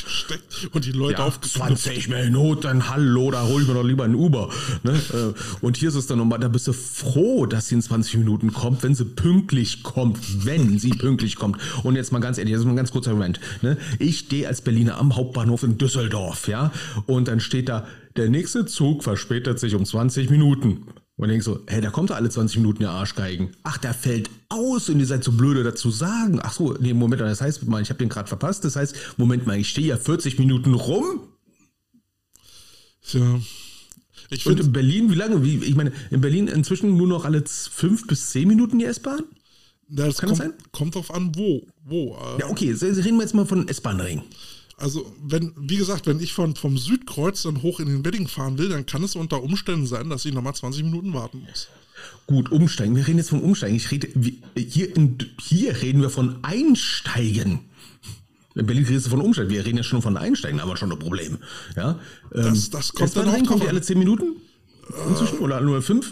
Und 0.73 0.85
die 0.85 0.91
Leute 0.91 1.19
ja, 1.19 1.25
auf 1.25 1.39
20 1.39 2.09
Minuten, 2.09 2.89
hallo, 2.89 3.31
da 3.31 3.43
hol 3.43 3.61
ich 3.61 3.67
mir 3.67 3.73
doch 3.73 3.85
lieber 3.85 4.03
einen 4.03 4.15
Uber. 4.15 4.49
Ne? 4.83 4.91
Äh, 4.91 5.65
und 5.65 5.77
hier 5.77 5.89
ist 5.89 5.95
es 5.95 6.07
dann 6.07 6.17
nochmal, 6.17 6.39
da 6.39 6.49
bist 6.49 6.67
du 6.67 6.73
froh, 6.73 7.45
dass 7.45 7.67
sie 7.67 7.75
in 7.75 7.81
20 7.81 8.17
Minuten 8.17 8.51
kommt, 8.51 8.83
wenn 8.83 8.95
sie 8.95 9.05
pünktlich 9.05 9.83
kommt, 9.83 10.45
wenn 10.45 10.77
sie 10.77 10.89
pünktlich 10.89 11.37
kommt. 11.37 11.57
Und 11.83 11.95
jetzt 11.95 12.11
mal 12.11 12.19
ganz 12.19 12.37
ehrlich, 12.37 12.53
das 12.53 12.61
ist 12.61 12.65
mal 12.65 12.73
ein 12.73 12.77
ganz 12.77 12.91
kurzer 12.91 13.17
Rant. 13.17 13.39
Ne? 13.61 13.77
Ich 13.97 14.19
stehe 14.19 14.47
als 14.47 14.61
Berliner 14.61 14.97
am 14.97 15.15
Hauptbahnhof 15.15 15.63
in 15.63 15.77
Düsseldorf, 15.77 16.47
ja, 16.47 16.71
und 17.05 17.27
dann 17.27 17.39
steht 17.39 17.69
da, 17.69 17.87
der 18.17 18.29
nächste 18.29 18.65
Zug 18.65 19.03
verspätet 19.03 19.59
sich 19.59 19.73
um 19.75 19.85
20 19.85 20.29
Minuten. 20.29 20.85
Und 21.21 21.29
denkst 21.29 21.45
so, 21.45 21.59
hey, 21.67 21.81
da 21.81 21.91
kommt 21.91 22.09
er 22.09 22.15
alle 22.15 22.31
20 22.31 22.57
Minuten, 22.57 22.79
der 22.79 22.89
Arschgeigen. 22.89 23.51
Ach, 23.61 23.77
der 23.77 23.93
fällt 23.93 24.31
aus 24.49 24.89
und 24.89 24.99
ihr 24.99 25.05
seid 25.05 25.23
so 25.23 25.31
blöde 25.31 25.63
dazu 25.63 25.91
sagen. 25.91 26.39
Ach 26.41 26.51
so, 26.51 26.73
nee, 26.79 26.95
Moment, 26.95 27.21
das 27.21 27.41
heißt, 27.41 27.61
ich 27.61 27.89
habe 27.89 27.99
den 27.99 28.09
gerade 28.09 28.27
verpasst. 28.27 28.65
Das 28.65 28.75
heißt, 28.75 28.95
Moment 29.17 29.45
mal, 29.45 29.55
ich 29.55 29.69
stehe 29.69 29.85
ja 29.85 29.97
40 29.97 30.39
Minuten 30.39 30.73
rum. 30.73 31.21
Ja. 33.11 33.39
Ich 34.31 34.47
und 34.47 34.59
in 34.59 34.71
Berlin, 34.71 35.11
wie 35.11 35.15
lange? 35.15 35.43
Wie, 35.43 35.57
ich 35.57 35.75
meine, 35.75 35.91
in 36.09 36.21
Berlin 36.21 36.47
inzwischen 36.47 36.97
nur 36.97 37.07
noch 37.07 37.23
alle 37.23 37.43
fünf 37.45 38.07
bis 38.07 38.31
zehn 38.31 38.47
Minuten 38.47 38.79
die 38.79 38.85
S-Bahn? 38.85 39.21
Das 39.89 40.17
Kann 40.17 40.29
kommt, 40.29 40.39
das 40.39 40.47
sein? 40.47 40.53
Kommt 40.71 40.95
drauf 40.95 41.13
an, 41.13 41.35
wo. 41.35 41.67
wo 41.85 42.15
äh, 42.15 42.39
ja, 42.39 42.49
okay, 42.49 42.71
reden 42.71 43.17
wir 43.17 43.21
jetzt 43.21 43.35
mal 43.35 43.45
von 43.45 43.67
S-Bahn-Ring. 43.67 44.23
Also, 44.81 45.13
wenn, 45.23 45.53
wie 45.57 45.77
gesagt, 45.77 46.07
wenn 46.07 46.19
ich 46.19 46.33
von, 46.33 46.55
vom 46.55 46.75
Südkreuz 46.75 47.43
dann 47.43 47.61
hoch 47.61 47.79
in 47.79 47.87
den 47.87 48.03
Wedding 48.03 48.27
fahren 48.27 48.57
will, 48.57 48.69
dann 48.69 48.87
kann 48.87 49.03
es 49.03 49.15
unter 49.15 49.43
Umständen 49.43 49.85
sein, 49.85 50.09
dass 50.09 50.25
ich 50.25 50.33
nochmal 50.33 50.55
20 50.55 50.83
Minuten 50.83 51.13
warten 51.13 51.45
muss. 51.47 51.67
Gut, 52.25 52.51
umsteigen. 52.51 52.95
Wir 52.95 53.05
reden 53.05 53.19
jetzt 53.19 53.29
von 53.29 53.41
Umsteigen. 53.41 53.75
Ich 53.75 53.91
rede, 53.91 54.07
hier, 54.57 54.95
in, 54.95 55.17
hier 55.39 55.79
reden 55.83 56.01
wir 56.01 56.09
von 56.09 56.43
Einsteigen. 56.43 57.59
In 58.55 58.65
Berlin 58.65 58.85
redest 58.85 59.05
du 59.05 59.11
von 59.11 59.21
Umsteigen. 59.21 59.51
Wir 59.51 59.63
reden 59.63 59.77
ja 59.77 59.83
schon 59.83 60.01
von 60.01 60.17
Einsteigen, 60.17 60.59
aber 60.59 60.75
schon 60.75 60.91
ein 60.91 60.97
Problem. 60.97 61.37
Ja, 61.75 61.99
das, 62.31 62.65
ähm, 62.65 62.71
das 62.71 62.93
kommt 62.93 63.15
dann 63.15 63.29
auch. 63.29 63.45
Kommt 63.45 63.67
alle 63.67 63.81
10 63.81 63.99
Minuten? 63.99 64.37
Inzwischen? 65.09 65.37
Äh, 65.37 65.41
oder 65.41 65.61
nur 65.61 65.81
5? 65.81 66.11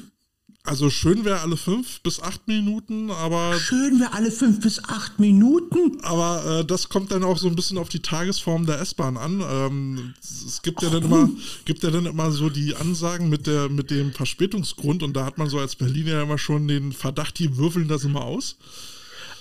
Also 0.63 0.89
schön 0.89 1.23
wäre 1.23 1.39
alle 1.39 1.55
fünf 1.55 2.01
bis 2.01 2.19
acht 2.19 2.47
Minuten, 2.47 3.11
aber. 3.11 3.57
Schön 3.59 3.99
wäre 3.99 4.13
alle 4.13 4.29
fünf 4.29 4.59
bis 4.59 4.83
acht 4.83 5.17
Minuten. 5.17 6.03
Aber 6.03 6.59
äh, 6.59 6.65
das 6.65 6.89
kommt 6.89 7.11
dann 7.11 7.23
auch 7.23 7.37
so 7.37 7.47
ein 7.47 7.55
bisschen 7.55 7.77
auf 7.77 7.89
die 7.89 8.01
Tagesform 8.01 8.65
der 8.65 8.79
S-Bahn 8.81 9.17
an. 9.17 9.41
Ähm, 9.41 10.13
es 10.21 10.61
gibt 10.61 10.81
ja 10.81 10.89
dann 10.89 11.03
immer, 11.03 11.29
gibt 11.63 11.81
ja 11.83 11.91
dann 11.91 12.05
immer 12.05 12.31
so 12.31 12.49
die 12.49 12.75
Ansagen 12.75 13.29
mit 13.29 13.47
der, 13.47 13.69
mit 13.69 13.89
dem 13.89 14.11
Verspätungsgrund 14.11 15.01
und 15.01 15.13
da 15.13 15.25
hat 15.25 15.37
man 15.37 15.49
so 15.49 15.59
als 15.59 15.75
Berliner 15.75 16.11
ja 16.11 16.23
immer 16.23 16.37
schon 16.37 16.67
den 16.67 16.91
Verdacht, 16.91 17.39
die 17.39 17.57
würfeln 17.57 17.87
das 17.87 18.03
immer 18.03 18.21
aus. 18.21 18.57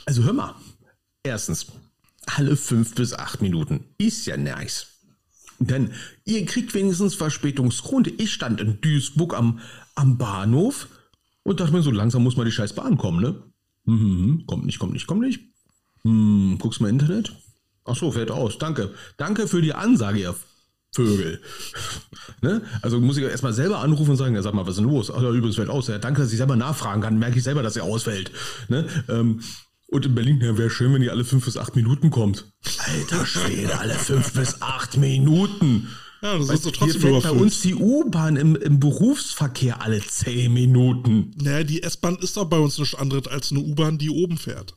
Also 0.07 0.23
hör 0.23 0.33
mal. 0.33 0.55
Erstens, 1.25 1.67
alle 2.27 2.57
fünf 2.57 2.95
bis 2.95 3.13
acht 3.13 3.43
Minuten. 3.43 3.85
Ist 3.99 4.25
ja 4.27 4.37
nice. 4.37 4.87
Denn 5.59 5.93
ihr 6.25 6.47
kriegt 6.47 6.73
wenigstens 6.75 7.17
Verspätungsgrund. 7.17 8.07
Ich 8.21 8.33
stand 8.33 8.61
in 8.61 8.81
Duisburg 8.81 9.35
am, 9.35 9.59
am 9.97 10.17
Bahnhof 10.17 10.87
und 11.43 11.61
dachte 11.61 11.73
mir 11.73 11.83
so, 11.83 11.91
langsam 11.91 12.23
muss 12.23 12.37
mal 12.37 12.45
die 12.45 12.53
scheiß 12.53 12.75
Bahn 12.75 12.97
kommen, 12.99 13.21
ne? 13.21 13.43
Mhm, 13.85 14.45
kommt 14.47 14.67
nicht, 14.67 14.79
kommt 14.79 14.93
nicht, 14.93 15.07
kommt 15.07 15.23
nicht. 15.23 15.41
Hm, 16.03 16.57
guckst 16.59 16.81
mal 16.81 16.91
Internet? 16.91 17.33
Ach 17.85 17.97
so, 17.97 18.13
fällt 18.13 18.31
aus. 18.31 18.59
Danke. 18.59 18.93
Danke 19.17 19.49
für 19.49 19.63
die 19.63 19.73
Ansage, 19.73 20.19
ihr 20.19 20.35
Vögel. 20.95 21.41
ne? 22.43 22.63
Also 22.83 23.01
muss 23.01 23.17
ich 23.17 23.25
erstmal 23.25 23.53
selber 23.53 23.79
anrufen 23.81 24.11
und 24.13 24.17
sagen, 24.17 24.35
ja, 24.35 24.43
sag 24.43 24.55
mal, 24.55 24.63
was 24.63 24.73
ist 24.73 24.79
denn 24.79 24.87
los? 24.87 25.11
Ach 25.11 25.23
ja, 25.23 25.31
übrigens 25.31 25.57
fällt 25.57 25.71
aus. 25.71 25.89
Ja, 25.89 25.99
danke, 25.99 26.23
dass 26.23 26.33
ich 26.33 26.39
selber 26.39 26.57
nachfragen 26.57 27.03
kann. 27.03 27.19
Merke 27.19 27.39
ich 27.39 27.45
selber, 27.45 27.63
dass 27.63 27.77
er 27.77 27.85
ausfällt. 27.85 28.31
Ne? 28.69 28.87
Ähm, 29.09 29.41
und 29.91 30.05
in 30.05 30.15
Berlin, 30.15 30.41
ja, 30.41 30.59
wäre 30.59 30.71
schön, 30.71 30.93
wenn 30.93 31.01
die 31.01 31.11
alle 31.11 31.25
fünf 31.25 31.47
bis 31.47 31.57
acht 31.57 31.75
Minuten 31.77 32.11
kommt. 32.11 32.53
Alter 32.79 33.25
Schwede, 33.25 33.79
alle 33.79 33.95
fünf 33.95 34.35
bis 34.35 34.61
acht 34.61 34.99
Minuten. 34.99 35.89
Ja, 36.21 36.37
das 36.37 36.49
ist 36.51 36.65
so 36.65 36.71
trotzdem 36.71 37.01
hier 37.01 37.21
fährt 37.21 37.23
bei 37.23 37.31
uns 37.31 37.61
die 37.61 37.75
U-Bahn 37.75 38.37
im, 38.37 38.57
im 38.57 38.81
Berufsverkehr 38.81 39.81
alle 39.83 40.01
zehn 40.01 40.53
Minuten. 40.53 41.33
Naja, 41.37 41.63
die 41.63 41.83
S-Bahn 41.83 42.17
ist 42.17 42.37
doch 42.37 42.47
bei 42.47 42.59
uns 42.59 42.79
nichts 42.79 42.95
anderes 42.97 43.29
als 43.29 43.53
eine 43.53 43.61
U-Bahn, 43.61 43.99
die 43.99 44.11
oben 44.11 44.37
fährt. 44.37 44.75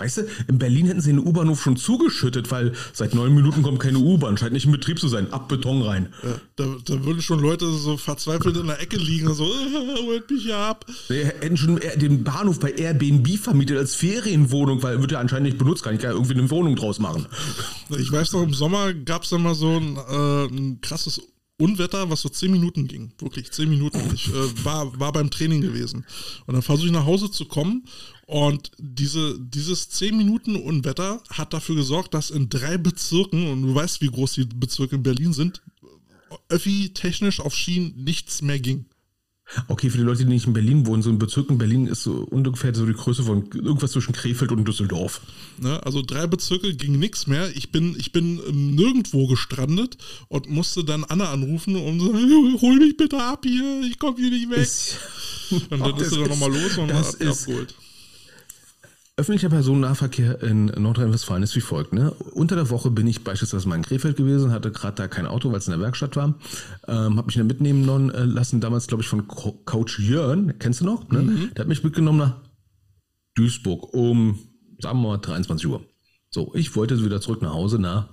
Weißt 0.00 0.16
du, 0.16 0.22
in 0.48 0.58
Berlin 0.58 0.86
hätten 0.86 1.02
sie 1.02 1.10
den 1.10 1.18
U-Bahnhof 1.18 1.60
schon 1.62 1.76
zugeschüttet, 1.76 2.50
weil 2.50 2.72
seit 2.94 3.14
neun 3.14 3.34
Minuten 3.34 3.62
kommt 3.62 3.80
keine 3.80 3.98
U-Bahn, 3.98 4.38
scheint 4.38 4.54
nicht 4.54 4.64
in 4.64 4.72
Betrieb 4.72 4.98
zu 4.98 5.08
sein. 5.08 5.30
Ab 5.30 5.48
Beton 5.48 5.82
rein. 5.82 6.08
Ja, 6.22 6.40
da, 6.56 6.64
da, 6.86 7.04
würden 7.04 7.20
schon 7.20 7.40
Leute 7.40 7.70
so 7.70 7.98
verzweifelt 7.98 8.56
in 8.56 8.66
der 8.66 8.80
Ecke 8.80 8.96
liegen 8.96 9.28
und 9.28 9.34
so, 9.34 9.44
holt 10.06 10.30
mich 10.30 10.52
ab. 10.54 10.86
Sie 11.08 11.24
hätten 11.24 11.58
schon 11.58 11.78
den 11.96 12.24
Bahnhof 12.24 12.58
bei 12.60 12.70
Airbnb 12.70 13.28
vermietet 13.38 13.76
als 13.76 13.94
Ferienwohnung, 13.94 14.82
weil 14.82 15.00
wird 15.00 15.12
ja 15.12 15.20
anscheinend 15.20 15.48
nicht 15.48 15.58
benutzt, 15.58 15.82
kann 15.82 15.94
ich 15.94 16.02
ja 16.02 16.10
irgendwie 16.10 16.34
eine 16.34 16.50
Wohnung 16.50 16.76
draus 16.76 16.98
machen. 16.98 17.26
Ich 17.98 18.10
weiß 18.10 18.32
noch, 18.32 18.42
im 18.42 18.54
Sommer 18.54 18.94
gab 18.94 19.24
es 19.24 19.30
dann 19.30 19.42
mal 19.42 19.54
so 19.54 19.76
ein, 19.76 19.96
äh, 19.96 20.46
ein 20.46 20.80
krasses 20.80 21.20
Unwetter, 21.60 22.10
was 22.10 22.22
so 22.22 22.28
zehn 22.28 22.50
Minuten 22.50 22.88
ging. 22.88 23.12
Wirklich 23.18 23.50
zehn 23.52 23.68
Minuten. 23.68 24.00
Ich 24.14 24.28
äh, 24.28 24.64
war, 24.64 24.98
war 24.98 25.12
beim 25.12 25.30
Training 25.30 25.60
gewesen. 25.60 26.06
Und 26.46 26.54
dann 26.54 26.62
versuche 26.62 26.86
ich 26.86 26.92
nach 26.92 27.06
Hause 27.06 27.30
zu 27.30 27.44
kommen. 27.44 27.84
Und 28.26 28.72
diese, 28.78 29.38
dieses 29.38 29.90
zehn 29.90 30.16
Minuten 30.16 30.56
Unwetter 30.56 31.22
hat 31.30 31.52
dafür 31.52 31.76
gesorgt, 31.76 32.14
dass 32.14 32.30
in 32.30 32.48
drei 32.48 32.78
Bezirken, 32.78 33.46
und 33.48 33.62
du 33.62 33.74
weißt, 33.74 34.00
wie 34.00 34.08
groß 34.08 34.34
die 34.34 34.44
Bezirke 34.44 34.96
in 34.96 35.02
Berlin 35.02 35.32
sind, 35.32 35.62
öffi 36.48 36.90
technisch 36.94 37.40
auf 37.40 37.54
Schienen 37.54 38.04
nichts 38.04 38.42
mehr 38.42 38.58
ging. 38.58 38.86
Okay, 39.68 39.90
für 39.90 39.98
die 39.98 40.04
Leute, 40.04 40.24
die 40.24 40.30
nicht 40.30 40.46
in 40.46 40.52
Berlin 40.52 40.86
wohnen, 40.86 41.02
so 41.02 41.10
ein 41.10 41.18
Bezirk 41.18 41.50
in 41.50 41.58
Berlin 41.58 41.86
ist 41.86 42.04
so 42.04 42.26
ungefähr 42.30 42.74
so 42.74 42.86
die 42.86 42.92
Größe 42.92 43.24
von 43.24 43.50
irgendwas 43.52 43.92
zwischen 43.92 44.12
Krefeld 44.12 44.52
und 44.52 44.66
Düsseldorf. 44.66 45.20
Ne, 45.58 45.84
also 45.84 46.02
drei 46.02 46.26
Bezirke 46.26 46.74
ging 46.74 46.98
nichts 46.98 47.26
mehr. 47.26 47.50
Ich 47.56 47.72
bin, 47.72 47.96
ich 47.98 48.12
bin 48.12 48.36
nirgendwo 48.76 49.26
gestrandet 49.26 49.96
und 50.28 50.48
musste 50.48 50.84
dann 50.84 51.04
Anna 51.04 51.30
anrufen 51.32 51.76
und 51.76 52.00
sagen, 52.00 52.56
hol 52.60 52.76
mich 52.76 52.96
bitte 52.96 53.20
ab 53.20 53.44
hier, 53.44 53.82
ich 53.82 53.98
komme 53.98 54.18
hier 54.18 54.30
nicht 54.30 54.50
weg. 54.50 54.58
Ist, 54.58 54.98
und 55.50 55.80
dann 55.80 55.96
ist 55.98 56.10
sie 56.10 56.20
dann 56.20 56.28
nochmal 56.28 56.52
los 56.52 56.78
und 56.78 56.88
das 56.88 57.14
ab, 57.14 57.20
ist, 57.20 57.48
abgeholt. 57.48 57.74
Öffentlicher 59.20 59.50
Personennahverkehr 59.50 60.42
in 60.42 60.64
Nordrhein-Westfalen 60.64 61.42
ist 61.42 61.54
wie 61.54 61.60
folgt. 61.60 61.92
Ne? 61.92 62.10
Unter 62.32 62.56
der 62.56 62.70
Woche 62.70 62.90
bin 62.90 63.06
ich 63.06 63.22
beispielsweise 63.22 63.68
mal 63.68 63.76
in 63.76 63.82
Krefeld 63.82 64.16
gewesen, 64.16 64.50
hatte 64.50 64.72
gerade 64.72 64.94
da 64.94 65.08
kein 65.08 65.26
Auto, 65.26 65.50
weil 65.50 65.58
es 65.58 65.68
in 65.68 65.72
der 65.72 65.80
Werkstatt 65.80 66.16
war. 66.16 66.38
Ähm, 66.88 67.18
habe 67.18 67.26
mich 67.26 67.34
dann 67.34 67.46
mitnehmen 67.46 68.08
äh, 68.08 68.24
lassen, 68.24 68.62
damals 68.62 68.86
glaube 68.86 69.02
ich 69.02 69.10
von 69.10 69.28
Co 69.28 69.52
Coach 69.66 69.98
Jörn, 69.98 70.58
kennst 70.58 70.80
du 70.80 70.86
noch? 70.86 71.06
Ne? 71.10 71.20
Mhm. 71.20 71.50
Der 71.54 71.64
hat 71.64 71.68
mich 71.68 71.84
mitgenommen 71.84 72.18
nach 72.18 72.36
Duisburg 73.34 73.92
um, 73.92 74.38
sagen 74.78 75.02
wir 75.02 75.08
mal, 75.08 75.18
23 75.18 75.66
Uhr. 75.66 75.84
So, 76.30 76.54
ich 76.54 76.74
wollte 76.74 77.04
wieder 77.04 77.20
zurück 77.20 77.42
nach 77.42 77.52
Hause 77.52 77.78
nach 77.78 78.08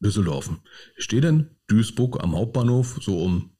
Düsseldorf. 0.00 0.50
Ich 0.98 1.04
stehe 1.04 1.22
dann 1.22 1.48
Duisburg 1.66 2.22
am 2.22 2.36
Hauptbahnhof 2.36 2.98
so 3.00 3.22
um 3.22 3.52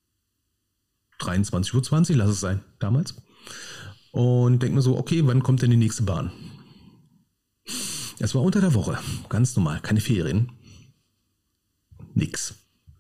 23.20 1.20 2.11
Uhr, 2.11 2.16
lass 2.19 2.28
es 2.28 2.40
sein, 2.40 2.61
damals. 2.81 3.15
Und 4.12 4.62
denke 4.62 4.77
mir 4.77 4.82
so, 4.82 4.98
okay, 4.98 5.23
wann 5.24 5.43
kommt 5.43 5.62
denn 5.62 5.70
die 5.70 5.78
nächste 5.78 6.03
Bahn? 6.03 6.31
Es 8.18 8.34
war 8.34 8.43
unter 8.43 8.60
der 8.60 8.74
Woche, 8.74 8.98
ganz 9.28 9.55
normal, 9.56 9.80
keine 9.80 10.01
Ferien. 10.01 10.51
Nix. 12.14 12.55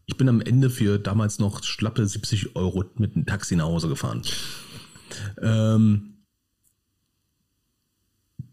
Ich 0.04 0.16
bin 0.16 0.28
am 0.28 0.40
Ende 0.40 0.70
für 0.70 0.98
damals 0.98 1.38
noch 1.38 1.64
schlappe 1.64 2.06
70 2.06 2.54
Euro 2.54 2.84
mit 2.96 3.16
einem 3.16 3.26
Taxi 3.26 3.56
nach 3.56 3.64
Hause 3.64 3.88
gefahren. 3.88 4.22
Ähm 5.42 6.12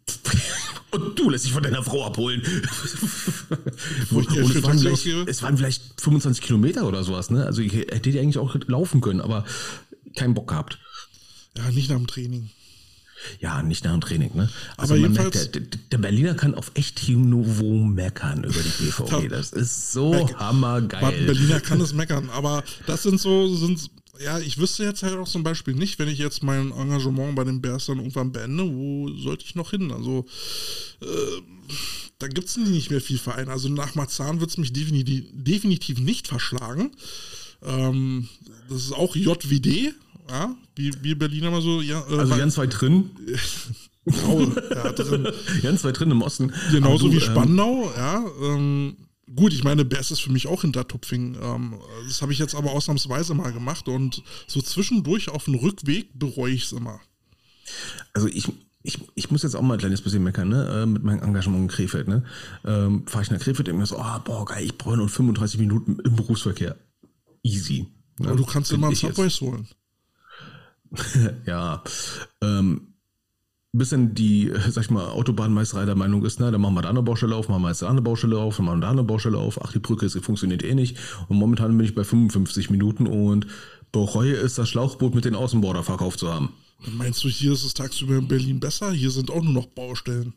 und 0.91 1.19
du 1.19 1.29
lässt 1.29 1.45
dich 1.45 1.53
von 1.53 1.63
deiner 1.63 1.83
Frau 1.83 2.05
abholen. 2.05 2.41
Wo 4.09 4.21
ich 4.21 4.29
es, 4.29 4.63
waren 4.63 5.27
es 5.27 5.43
waren 5.43 5.57
vielleicht 5.57 6.01
25 6.01 6.41
Kilometer 6.43 6.87
oder 6.87 7.03
sowas. 7.03 7.29
Ne? 7.29 7.45
Also 7.45 7.61
ich 7.61 7.73
hätte 7.73 8.09
die 8.11 8.19
eigentlich 8.19 8.39
auch 8.39 8.55
laufen 8.67 9.01
können, 9.01 9.21
aber 9.21 9.43
keinen 10.15 10.33
Bock 10.33 10.47
gehabt. 10.47 10.79
Ja, 11.57 11.69
nicht 11.69 11.89
nach 11.89 11.97
dem 11.97 12.07
Training. 12.07 12.49
Ja, 13.39 13.61
nicht 13.61 13.83
nach 13.83 13.91
dem 13.91 14.01
Training, 14.01 14.31
ne? 14.35 14.49
Also 14.77 14.93
Aber 14.93 15.03
man 15.03 15.13
merkt, 15.13 15.55
der, 15.55 15.61
der, 15.91 15.97
Berliner 15.97 16.35
kann 16.35 16.55
auf 16.55 16.71
echt 16.73 17.07
Niveau 17.07 17.83
meckern 17.83 18.43
über 18.43 18.61
die 18.61 18.83
BVG. 18.83 19.27
Das 19.33 19.51
ist 19.51 19.93
so 19.93 20.11
Meck 20.11 20.35
hammergeil. 20.35 21.25
Berliner 21.25 21.59
kann 21.59 21.81
es 21.81 21.93
meckern, 21.93 22.29
aber 22.29 22.63
das 22.85 23.03
sind 23.03 23.19
so, 23.19 23.53
sind, 23.55 23.89
ja, 24.19 24.39
ich 24.39 24.57
wüsste 24.57 24.83
jetzt 24.83 25.03
halt 25.03 25.15
auch 25.15 25.27
zum 25.27 25.43
Beispiel 25.43 25.73
nicht, 25.73 25.99
wenn 25.99 26.07
ich 26.07 26.19
jetzt 26.19 26.43
mein 26.43 26.71
Engagement 26.71 27.35
bei 27.35 27.43
den 27.43 27.61
Bears 27.61 27.87
dann 27.87 27.97
irgendwann 27.97 28.31
beende, 28.31 28.63
wo 28.63 29.09
sollte 29.15 29.45
ich 29.45 29.55
noch 29.55 29.71
hin? 29.71 29.91
Also, 29.91 30.25
äh, 31.01 31.05
da 32.19 32.27
gibt 32.27 32.47
es 32.47 32.57
nicht 32.57 32.91
mehr 32.91 33.01
viel 33.01 33.17
Verein. 33.17 33.49
Also 33.49 33.69
nach 33.69 33.95
Marzahn 33.95 34.39
wird 34.39 34.49
es 34.49 34.57
mich 34.57 34.71
definitiv, 34.71 35.25
definitiv 35.33 35.99
nicht 35.99 36.27
verschlagen. 36.27 36.91
Ähm, 37.61 38.29
das 38.69 38.83
ist 38.83 38.93
auch 38.93 39.15
JWD, 39.15 39.93
ja, 40.29 40.55
wie, 40.75 40.93
wie 41.01 41.15
Berliner 41.15 41.51
mal 41.51 41.61
so. 41.61 41.81
Ja, 41.81 42.03
äh, 42.09 42.17
also 42.17 42.35
ganz 42.35 42.57
weit 42.57 42.79
drin. 42.79 43.11
genau, 44.05 44.41
ja, 44.41 44.91
drin. 44.91 45.27
ganz 45.61 45.83
weit 45.83 45.99
drin 45.99 46.11
im 46.11 46.21
Osten. 46.21 46.51
Genauso 46.71 47.07
du, 47.07 47.13
wie 47.13 47.17
ähm, 47.17 47.21
Spandau, 47.21 47.91
ähm, 47.91 47.97
ja. 47.97 48.25
Ähm, 48.41 48.97
gut, 49.35 49.53
ich 49.53 49.63
meine, 49.63 49.85
Best 49.85 50.11
ist 50.11 50.21
für 50.21 50.31
mich 50.31 50.47
auch 50.47 50.61
hinter 50.61 50.87
Tupfing. 50.87 51.37
Ähm, 51.41 51.75
das 52.07 52.21
habe 52.21 52.31
ich 52.33 52.39
jetzt 52.39 52.55
aber 52.55 52.71
ausnahmsweise 52.71 53.33
mal 53.33 53.51
gemacht 53.51 53.87
und 53.87 54.23
so 54.47 54.61
zwischendurch 54.61 55.29
auf 55.29 55.45
dem 55.45 55.55
Rückweg 55.55 56.17
bereue 56.17 56.53
ich 56.53 56.65
es 56.65 56.71
immer. 56.71 56.99
Also 58.13 58.27
ich, 58.27 58.47
ich, 58.83 58.99
ich 59.15 59.31
muss 59.31 59.43
jetzt 59.43 59.55
auch 59.55 59.61
mal 59.61 59.75
ein 59.75 59.79
kleines 59.79 60.01
bisschen 60.01 60.23
meckern, 60.23 60.49
ne? 60.49 60.83
Äh, 60.83 60.85
mit 60.85 61.03
meinem 61.03 61.23
Engagement 61.23 61.61
in 61.63 61.67
Krefeld, 61.69 62.07
ne? 62.07 62.23
Ähm, 62.65 63.03
Fahre 63.07 63.23
ich 63.23 63.31
nach 63.31 63.39
Krefeld, 63.39 63.67
denke 63.67 63.79
mir 63.79 63.85
so, 63.85 63.97
oh, 63.97 64.19
boah, 64.23 64.45
geil, 64.45 64.65
ich 64.65 64.77
brauche 64.77 64.97
nur 64.97 65.09
35 65.09 65.59
Minuten 65.59 65.99
im 66.03 66.15
Berufsverkehr. 66.15 66.75
Easy. 67.43 67.87
Ne? 68.19 68.27
Aber 68.27 68.37
du 68.37 68.45
kannst 68.45 68.71
immer 68.71 68.87
einen 68.87 68.95
Subways 68.95 69.41
holen. 69.41 69.67
ja. 71.45 71.83
Ähm, 72.41 72.93
bis 73.75 73.89
dann 73.89 74.13
die, 74.13 74.51
sag 74.69 74.83
ich 74.83 74.91
mal, 74.91 75.09
Autobahnmeisterei 75.09 75.85
der 75.85 75.95
Meinung 75.95 76.23
ist, 76.23 76.39
na, 76.39 76.51
dann 76.51 76.61
machen 76.61 76.75
wir 76.75 76.83
da 76.83 76.89
eine 76.89 77.01
Baustelle 77.01 77.35
auf, 77.35 77.49
machen 77.49 77.63
wir 77.63 77.69
jetzt 77.69 77.81
da 77.81 77.89
eine 77.89 78.03
Baustelle 78.03 78.37
auf, 78.37 78.57
dann 78.57 78.65
machen 78.67 78.79
wir 78.79 78.85
da 78.85 78.91
eine 78.91 79.03
Baustelle 79.03 79.39
auf, 79.39 79.59
ach, 79.63 79.71
die 79.71 79.79
Brücke 79.79 80.05
ist, 80.05 80.17
funktioniert 80.23 80.63
eh 80.63 80.75
nicht. 80.75 80.97
Und 81.27 81.37
momentan 81.37 81.75
bin 81.75 81.85
ich 81.85 81.95
bei 81.95 82.03
55 82.03 82.69
Minuten 82.69 83.07
und 83.07 83.47
bereue 83.91 84.33
es, 84.33 84.55
das 84.55 84.69
Schlauchboot 84.69 85.15
mit 85.15 85.25
den 85.25 85.35
Außenborder 85.35 85.83
verkauft 85.83 86.19
zu 86.19 86.31
haben. 86.31 86.53
Meinst 86.85 87.23
du, 87.23 87.29
hier 87.29 87.53
ist 87.53 87.63
es 87.63 87.73
tagsüber 87.73 88.15
in 88.17 88.27
Berlin 88.27 88.59
besser? 88.59 88.91
Hier 88.91 89.09
sind 89.09 89.31
auch 89.31 89.41
nur 89.41 89.53
noch 89.53 89.67
Baustellen. 89.67 90.33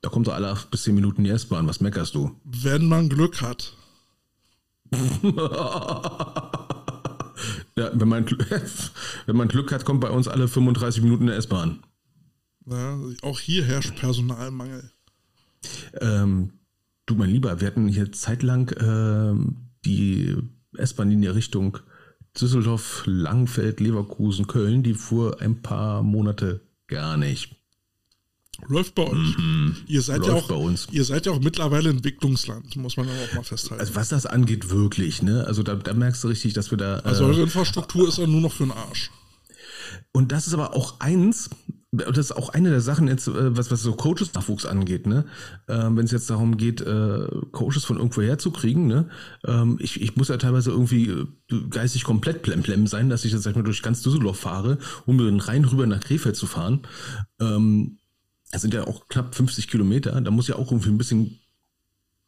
Da 0.00 0.08
kommt 0.08 0.26
so 0.26 0.32
alle 0.32 0.48
acht 0.48 0.70
bis 0.70 0.84
zehn 0.84 0.94
Minuten 0.94 1.24
die 1.24 1.30
S-Bahn. 1.30 1.66
Was 1.66 1.80
meckerst 1.80 2.14
du? 2.14 2.30
Wenn 2.44 2.86
man 2.86 3.10
Glück 3.10 3.42
hat. 3.42 3.74
ja, 7.76 7.90
wenn 7.94 8.08
man, 8.08 8.26
wenn 9.26 9.36
man 9.36 9.48
Glück 9.48 9.72
hat, 9.72 9.84
kommt 9.84 10.00
bei 10.00 10.10
uns 10.10 10.28
alle 10.28 10.48
35 10.48 11.02
Minuten 11.02 11.24
eine 11.24 11.34
S-Bahn. 11.34 11.80
Ja, 12.66 12.98
auch 13.22 13.40
hier 13.40 13.64
herrscht 13.64 13.96
Personalmangel. 13.96 14.90
Ähm, 16.00 16.52
du, 17.06 17.14
mein 17.14 17.30
Lieber, 17.30 17.60
wir 17.60 17.66
hatten 17.66 17.88
hier 17.88 18.12
zeitlang 18.12 18.70
ähm, 18.80 19.70
die 19.84 20.36
S-Bahn-Linie 20.76 21.34
Richtung 21.34 21.78
Düsseldorf, 22.38 23.02
Langfeld, 23.06 23.80
Leverkusen, 23.80 24.46
Köln, 24.46 24.82
die 24.82 24.94
fuhr 24.94 25.40
ein 25.40 25.62
paar 25.62 26.02
Monate 26.02 26.60
gar 26.86 27.16
nicht. 27.16 27.59
Läuft 28.68 28.94
bei 28.94 29.04
euch. 29.04 29.38
Mm. 29.38 29.70
Ihr 29.86 30.02
seid 30.02 30.24
ja 30.26 30.34
auch, 30.34 30.50
ihr 30.90 31.04
seid 31.04 31.26
ja 31.26 31.32
auch 31.32 31.40
mittlerweile 31.40 31.90
Entwicklungsland, 31.90 32.76
muss 32.76 32.96
man 32.96 33.08
aber 33.08 33.18
auch 33.18 33.34
mal 33.34 33.42
festhalten. 33.42 33.80
Also 33.80 33.94
was 33.94 34.08
das 34.08 34.26
angeht, 34.26 34.70
wirklich, 34.70 35.22
ne? 35.22 35.44
Also 35.46 35.62
da, 35.62 35.74
da 35.74 35.94
merkst 35.94 36.22
du 36.24 36.28
richtig, 36.28 36.52
dass 36.52 36.70
wir 36.70 36.78
da. 36.78 36.96
Also 37.00 37.24
eure 37.24 37.40
äh, 37.40 37.44
Infrastruktur 37.44 38.08
ist 38.08 38.18
ja 38.18 38.26
nur 38.26 38.40
noch 38.40 38.52
für 38.52 38.64
den 38.64 38.72
Arsch. 38.72 39.10
Und 40.12 40.32
das 40.32 40.46
ist 40.46 40.54
aber 40.54 40.74
auch 40.74 41.00
eins, 41.00 41.50
das 41.92 42.18
ist 42.18 42.32
auch 42.32 42.50
eine 42.50 42.70
der 42.70 42.80
Sachen 42.80 43.08
jetzt, 43.08 43.26
äh, 43.26 43.56
was, 43.56 43.70
was 43.70 43.82
so 43.82 43.92
Coaches-Nachwuchs 43.92 44.64
angeht, 44.64 45.06
ne? 45.06 45.24
Ähm, 45.68 45.96
Wenn 45.96 46.04
es 46.04 46.12
jetzt 46.12 46.30
darum 46.30 46.56
geht, 46.56 46.80
äh, 46.80 47.26
Coaches 47.50 47.84
von 47.84 47.96
irgendwo 47.96 48.22
herzukriegen, 48.22 48.86
ne? 48.86 49.08
Ähm, 49.44 49.76
ich, 49.80 50.00
ich 50.00 50.16
muss 50.16 50.28
ja 50.28 50.36
teilweise 50.36 50.70
irgendwie 50.70 51.08
äh, 51.08 51.26
geistig 51.68 52.04
komplett 52.04 52.42
plemplem 52.42 52.86
sein, 52.86 53.08
dass 53.08 53.24
ich 53.24 53.32
jetzt 53.32 53.42
sag 53.42 53.50
ich 53.50 53.56
mal 53.56 53.64
durch 53.64 53.82
ganz 53.82 54.02
Düsseldorf 54.02 54.38
fahre, 54.38 54.78
um 55.06 55.18
den 55.18 55.40
Rhein 55.40 55.64
rüber 55.64 55.86
nach 55.86 56.00
Krefeld 56.00 56.36
zu 56.36 56.46
fahren. 56.46 56.82
Ähm, 57.40 57.98
das 58.50 58.62
sind 58.62 58.74
ja 58.74 58.86
auch 58.86 59.08
knapp 59.08 59.34
50 59.34 59.68
Kilometer, 59.68 60.20
da 60.20 60.30
muss 60.30 60.48
ja 60.48 60.56
auch 60.56 60.70
irgendwie 60.70 60.90
ein 60.90 60.98
bisschen 60.98 61.40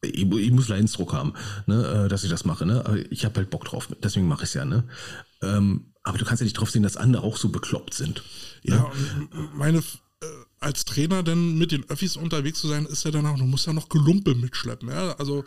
ich, 0.05 0.51
muss 0.51 0.69
Leidensdruck 0.69 1.13
haben, 1.13 1.35
ne, 1.67 2.05
äh, 2.05 2.09
dass 2.09 2.25
ich 2.25 2.31
das 2.31 2.45
mache. 2.45 2.67
Ne? 2.67 2.85
Aber 2.85 2.97
ich 3.13 3.25
habe 3.25 3.37
halt 3.37 3.51
Bock 3.51 3.65
drauf, 3.65 3.89
deswegen 4.03 4.27
mache 4.27 4.43
ich 4.43 4.51
es 4.51 4.55
ja. 4.55 4.65
Ne? 4.65 4.85
Ähm, 5.43 5.93
aber 6.03 6.19
du 6.19 6.25
kannst 6.25 6.41
ja 6.41 6.45
nicht 6.45 6.55
drauf 6.55 6.71
sehen, 6.71 6.83
dass 6.83 6.97
andere 6.97 7.23
auch 7.23 7.37
so 7.37 7.51
bekloppt 7.51 7.95
sind. 7.95 8.23
Ja, 8.63 8.77
ne? 8.77 8.91
meine, 9.55 9.83
als 10.63 10.85
Trainer 10.85 11.23
denn 11.23 11.59
mit 11.59 11.73
den 11.73 11.89
Öffis 11.89 12.17
unterwegs 12.17 12.61
zu 12.61 12.69
sein, 12.69 12.87
ist 12.87 13.05
ja 13.05 13.11
dann 13.11 13.27
auch, 13.27 13.37
du 13.37 13.45
musst 13.45 13.67
ja 13.67 13.73
noch 13.73 13.89
Gelumpe 13.89 14.35
mitschleppen. 14.35 14.89
Ja? 14.89 15.13
Also, 15.19 15.45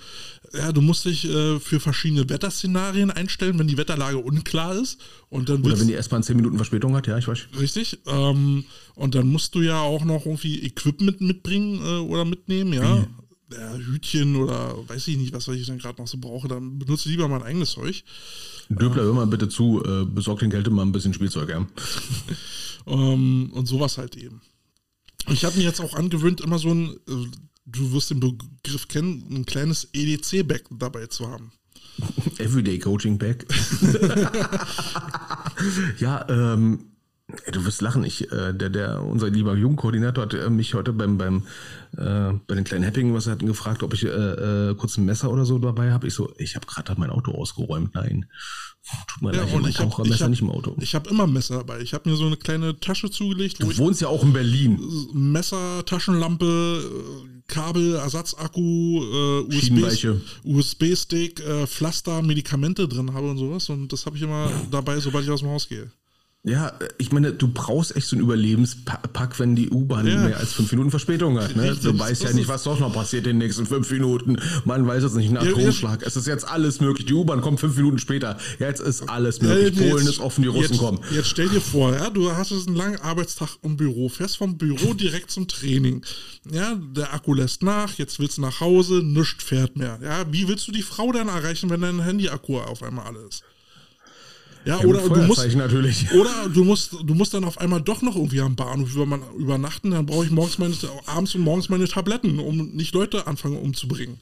ja, 0.53 0.71
du 0.71 0.81
musst 0.81 1.05
dich 1.05 1.25
äh, 1.25 1.59
für 1.59 1.79
verschiedene 1.79 2.29
Wetterszenarien 2.29 3.11
einstellen, 3.11 3.57
wenn 3.59 3.67
die 3.67 3.77
Wetterlage 3.77 4.17
unklar 4.17 4.75
ist. 4.75 4.99
Und 5.29 5.49
dann 5.49 5.63
oder 5.63 5.79
wenn 5.79 5.87
die 5.87 5.93
S-Bahn 5.93 6.23
10 6.23 6.35
Minuten 6.35 6.57
Verspätung 6.57 6.95
hat, 6.95 7.07
ja, 7.07 7.17
ich 7.17 7.27
weiß. 7.27 7.47
Richtig. 7.59 7.99
Ähm, 8.05 8.65
und 8.95 9.15
dann 9.15 9.27
musst 9.27 9.55
du 9.55 9.61
ja 9.61 9.79
auch 9.79 10.05
noch 10.05 10.25
irgendwie 10.25 10.63
Equipment 10.63 11.21
mitbringen 11.21 11.79
äh, 11.83 11.99
oder 11.99 12.25
mitnehmen, 12.25 12.73
ja. 12.73 12.99
Wie? 13.01 13.05
ja, 13.51 13.75
Hütchen 13.75 14.35
oder 14.35 14.75
weiß 14.87 15.07
ich 15.07 15.17
nicht, 15.17 15.33
was 15.33 15.47
ich 15.47 15.67
dann 15.67 15.77
gerade 15.77 16.01
noch 16.01 16.07
so 16.07 16.17
brauche, 16.17 16.47
dann 16.47 16.79
benutze 16.79 17.09
lieber 17.09 17.27
mein 17.27 17.43
eigenes 17.43 17.71
Zeug. 17.71 18.03
Döbler, 18.69 19.03
hör 19.03 19.13
mal 19.13 19.27
bitte 19.27 19.49
zu, 19.49 19.83
äh, 19.85 20.05
besorgt 20.05 20.41
den 20.41 20.49
Kälte 20.49 20.71
mal 20.71 20.81
ein 20.81 20.91
bisschen 20.91 21.13
Spielzeug, 21.13 21.49
ja. 21.49 21.65
ähm, 22.87 23.51
und 23.53 23.67
sowas 23.67 23.97
halt 23.97 24.15
eben. 24.15 24.41
Ich 25.29 25.45
habe 25.45 25.57
mir 25.57 25.63
jetzt 25.63 25.81
auch 25.81 25.93
angewöhnt, 25.93 26.41
immer 26.41 26.59
so 26.59 26.73
ein, 26.73 26.95
äh, 27.07 27.27
du 27.65 27.91
wirst 27.91 28.11
den 28.11 28.19
Begriff 28.19 28.87
kennen, 28.87 29.25
ein 29.31 29.45
kleines 29.45 29.89
EDC-Bag 29.93 30.63
dabei 30.71 31.07
zu 31.07 31.29
haben. 31.29 31.51
Everyday 32.37 32.77
Coaching 32.77 33.17
Bag. 33.17 33.45
ja, 35.99 36.27
ähm, 36.29 36.94
Du 37.51 37.65
wirst 37.65 37.81
lachen. 37.81 38.03
Ich, 38.03 38.31
äh, 38.31 38.53
der, 38.53 38.69
der, 38.69 39.01
unser 39.01 39.31
lieber 39.31 39.55
Jugendkoordinator 39.55 40.25
hat 40.25 40.35
äh, 40.35 40.47
mich 40.51 40.75
heute 40.75 40.93
beim, 40.93 41.17
beim 41.17 41.47
äh, 41.97 42.33
bei 42.47 42.53
den 42.53 42.63
kleinen 42.63 42.85
Happingen, 42.85 43.15
was 43.15 43.25
er 43.25 43.31
hatten, 43.33 43.47
gefragt, 43.47 43.81
ob 43.81 43.95
ich 43.95 44.03
äh, 44.03 44.09
äh, 44.09 44.75
kurz 44.75 44.97
ein 44.97 45.05
Messer 45.05 45.31
oder 45.31 45.43
so 45.43 45.57
dabei 45.57 45.91
habe. 45.91 46.05
Ich 46.05 46.13
so, 46.13 46.31
ich 46.37 46.55
habe 46.55 46.67
gerade 46.67 46.93
mein 46.97 47.09
Auto 47.09 47.31
ausgeräumt. 47.31 47.95
Nein. 47.95 48.27
Tut 49.07 49.23
mir 49.23 49.33
ja, 49.33 49.39
leid, 49.39 49.49
ich 49.67 49.79
habe 49.79 49.89
hab, 49.89 50.07
hab, 50.07 50.29
nicht 50.29 50.41
im 50.41 50.51
Auto. 50.51 50.75
Ich 50.79 50.93
habe 50.93 51.09
immer 51.09 51.25
Messer 51.25 51.55
dabei. 51.55 51.81
Ich 51.81 51.95
habe 51.95 52.07
mir 52.07 52.15
so 52.15 52.27
eine 52.27 52.37
kleine 52.37 52.79
Tasche 52.79 53.09
zugelegt. 53.09 53.59
du 53.59 53.75
wohnst 53.79 54.01
ja 54.01 54.07
auch 54.07 54.21
in 54.21 54.31
Berlin. 54.31 54.79
Messer, 55.13 55.83
Taschenlampe, 55.83 56.45
äh, 56.45 57.41
Kabel, 57.47 57.95
Ersatzakku, 57.95 59.01
USB-Stick, 60.43 61.39
äh, 61.39 61.65
Pflaster, 61.65 62.21
Medikamente 62.21 62.87
drin 62.87 63.15
habe 63.15 63.31
und 63.31 63.39
sowas. 63.39 63.67
Und 63.69 63.91
das 63.91 64.05
habe 64.05 64.15
ich 64.15 64.21
immer 64.21 64.51
dabei, 64.69 64.99
sobald 64.99 65.25
ich 65.25 65.31
aus 65.31 65.39
dem 65.39 65.49
Haus 65.49 65.67
gehe. 65.67 65.89
Ja, 66.45 66.73
ich 66.99 67.11
meine, 67.11 67.33
du 67.33 67.47
brauchst 67.47 67.95
echt 67.95 68.05
so 68.05 68.15
einen 68.15 68.23
Überlebenspack, 68.23 69.39
wenn 69.39 69.55
die 69.55 69.71
U-Bahn 69.71 70.05
ja. 70.05 70.21
mehr 70.21 70.37
als 70.37 70.53
fünf 70.53 70.71
Minuten 70.71 70.91
Verspätung 70.91 71.39
hat. 71.39 71.55
Ne? 71.55 71.75
Du 71.81 71.97
weißt 71.97 72.21
ja 72.21 72.33
nicht, 72.33 72.47
was 72.47 72.61
doch 72.63 72.79
noch 72.79 72.93
passiert 72.93 73.25
in 73.25 73.31
den 73.31 73.37
nächsten 73.39 73.65
fünf 73.65 73.89
Minuten. 73.89 74.37
Man 74.63 74.85
weiß 74.85 75.03
es 75.03 75.15
nicht, 75.15 75.31
ein 75.31 75.37
Atomschlag. 75.37 76.01
Ja, 76.01 76.07
es 76.07 76.15
ist 76.15 76.27
jetzt 76.27 76.47
alles 76.47 76.79
möglich. 76.79 77.07
Die 77.07 77.13
U-Bahn 77.13 77.41
kommt 77.41 77.59
fünf 77.59 77.75
Minuten 77.75 77.97
später. 77.97 78.37
Jetzt 78.59 78.79
ist 78.79 79.09
alles 79.09 79.41
möglich. 79.41 79.75
Ja, 79.75 79.89
Polen 79.89 80.05
ist 80.05 80.19
offen, 80.19 80.43
die 80.43 80.47
Russen 80.47 80.73
jetzt, 80.73 80.79
kommen. 80.79 80.99
Jetzt 81.09 81.29
stell 81.29 81.49
dir 81.49 81.61
vor, 81.61 81.93
ja, 81.95 82.11
du 82.11 82.31
hast 82.31 82.51
einen 82.51 82.75
langen 82.75 83.01
Arbeitstag 83.01 83.49
im 83.63 83.75
Büro, 83.75 84.07
fährst 84.07 84.37
vom 84.37 84.55
Büro 84.55 84.93
direkt 84.93 85.31
zum 85.31 85.47
Training. 85.47 86.05
Ja, 86.51 86.75
der 86.75 87.11
Akku 87.11 87.33
lässt 87.33 87.63
nach, 87.63 87.95
jetzt 87.95 88.19
willst 88.19 88.37
du 88.37 88.41
nach 88.41 88.59
Hause, 88.59 89.01
nichts 89.03 89.43
fährt 89.43 89.77
mehr. 89.77 89.97
Ja, 90.03 90.31
wie 90.31 90.47
willst 90.47 90.67
du 90.67 90.71
die 90.71 90.83
Frau 90.83 91.11
dann 91.11 91.27
erreichen, 91.27 91.71
wenn 91.71 91.81
dein 91.81 92.01
Handy-Akku 92.01 92.59
auf 92.59 92.83
einmal 92.83 93.07
alles 93.07 93.23
ist? 93.29 93.43
Ja, 94.65 94.79
ja 94.79 94.85
oder 94.85 95.07
du 95.07 95.21
musst 95.21 95.55
natürlich. 95.55 96.11
Oder 96.13 96.49
du 96.51 96.63
musst, 96.63 96.93
du 96.93 97.13
musst 97.13 97.33
dann 97.33 97.43
auf 97.43 97.59
einmal 97.59 97.81
doch 97.81 98.01
noch 98.01 98.15
irgendwie 98.15 98.41
am 98.41 98.55
Bahnhof 98.55 98.95
übernachten, 99.37 99.91
dann 99.91 100.05
brauche 100.05 100.25
ich 100.25 100.31
morgens 100.31 100.57
meine, 100.57 100.75
abends 101.05 101.35
und 101.35 101.41
morgens 101.41 101.69
meine 101.69 101.87
Tabletten, 101.87 102.39
um 102.39 102.71
nicht 102.71 102.93
Leute 102.93 103.27
anfangen 103.27 103.57
umzubringen. 103.57 104.17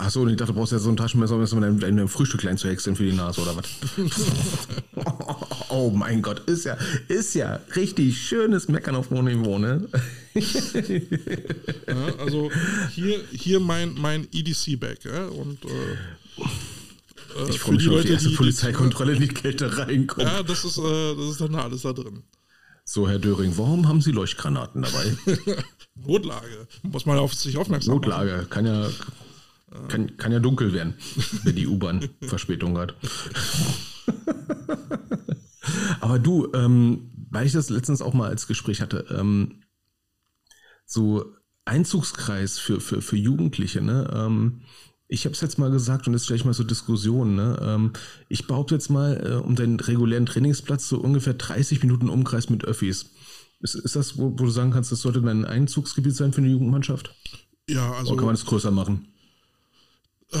Achso, 0.00 0.22
und 0.22 0.30
ich 0.30 0.36
dachte, 0.36 0.52
du 0.52 0.58
brauchst 0.58 0.72
ja 0.72 0.78
so 0.78 0.88
ein 0.88 0.96
Taschenmesser, 0.96 1.36
um 1.36 1.60
dein, 1.60 1.78
dein 1.78 2.08
Frühstück 2.08 2.40
klein 2.40 2.56
zu 2.56 2.68
häckseln 2.68 2.96
für 2.96 3.04
die 3.04 3.12
Nase 3.12 3.42
oder 3.42 3.54
was? 3.56 3.66
oh 5.68 5.90
mein 5.90 6.22
Gott, 6.22 6.40
ist 6.48 6.64
ja, 6.64 6.78
ist 7.08 7.34
ja 7.34 7.60
richtig 7.76 8.18
schönes 8.18 8.68
Meckern 8.68 8.94
auf 8.94 9.10
hohem 9.10 9.26
Niveau, 9.26 9.58
ne? 9.58 9.86
ja, 10.34 12.14
also 12.18 12.50
hier, 12.94 13.20
hier 13.30 13.60
mein, 13.60 13.92
mein 13.94 14.26
EDC-Bag, 14.32 15.04
ja, 15.04 15.26
und 15.26 15.62
äh, 15.66 16.44
ich 17.48 17.58
freue 17.58 17.74
mich 17.74 17.84
schon 17.84 17.94
auf 17.94 18.02
die 18.02 18.12
erste 18.12 18.28
die, 18.28 18.36
Polizeikontrolle 18.36 19.14
in 19.14 19.20
die 19.20 19.28
Kälte 19.28 19.78
reinkommt. 19.78 20.26
Ja, 20.26 20.42
das 20.42 20.64
ist, 20.64 20.78
äh, 20.78 21.14
das 21.16 21.30
ist 21.30 21.40
dann 21.40 21.54
alles 21.54 21.82
da 21.82 21.92
drin. 21.92 22.22
So, 22.84 23.08
Herr 23.08 23.18
Döring, 23.18 23.56
warum 23.56 23.86
haben 23.88 24.00
Sie 24.00 24.10
Leuchtgranaten 24.10 24.82
dabei? 24.82 25.16
Notlage. 25.94 26.66
Muss 26.82 27.06
man 27.06 27.18
auf 27.18 27.34
sich 27.34 27.56
aufmerksam 27.56 27.94
Notlage. 27.94 28.32
Machen. 28.32 28.50
Kann 28.50 28.66
ja, 28.66 28.88
kann, 29.88 30.16
kann 30.16 30.32
ja 30.32 30.40
dunkel 30.40 30.72
werden, 30.72 30.94
wenn 31.44 31.54
die 31.54 31.68
U-Bahn 31.68 32.08
Verspätung 32.22 32.76
hat. 32.78 32.94
Aber 36.00 36.18
du, 36.18 36.50
ähm, 36.54 37.12
weil 37.30 37.46
ich 37.46 37.52
das 37.52 37.70
letztens 37.70 38.02
auch 38.02 38.14
mal 38.14 38.28
als 38.28 38.46
Gespräch 38.46 38.80
hatte, 38.80 39.06
ähm, 39.16 39.62
so 40.84 41.36
Einzugskreis 41.64 42.58
für, 42.58 42.80
für, 42.80 43.00
für 43.02 43.16
Jugendliche, 43.16 43.80
ne? 43.80 44.10
Ähm, 44.12 44.62
ich 45.12 45.24
habe 45.24 45.34
es 45.34 45.40
jetzt 45.40 45.58
mal 45.58 45.70
gesagt 45.70 46.06
und 46.06 46.12
jetzt 46.14 46.24
stelle 46.24 46.36
ich 46.36 46.44
mal 46.44 46.54
so 46.54 46.62
Diskussionen. 46.62 47.34
Ne? 47.34 47.58
Ähm, 47.60 47.92
ich 48.28 48.46
behaupte 48.46 48.76
jetzt 48.76 48.90
mal, 48.90 49.20
äh, 49.26 49.44
um 49.44 49.56
deinen 49.56 49.80
regulären 49.80 50.24
Trainingsplatz 50.24 50.88
so 50.88 50.98
ungefähr 50.98 51.34
30 51.34 51.82
Minuten 51.82 52.08
Umkreis 52.08 52.48
mit 52.48 52.64
Öffis. 52.64 53.10
Ist, 53.58 53.74
ist 53.74 53.96
das, 53.96 54.16
wo, 54.16 54.30
wo, 54.30 54.44
du 54.44 54.50
sagen 54.50 54.70
kannst, 54.70 54.92
das 54.92 55.00
sollte 55.00 55.20
dein 55.20 55.44
Einzugsgebiet 55.44 56.14
sein 56.14 56.32
für 56.32 56.40
eine 56.40 56.50
Jugendmannschaft? 56.50 57.12
Ja, 57.68 57.92
also. 57.92 58.12
Oder 58.12 58.18
kann 58.18 58.26
man 58.26 58.34
es 58.36 58.46
größer 58.46 58.70
machen? 58.70 59.08
Äh, 60.30 60.38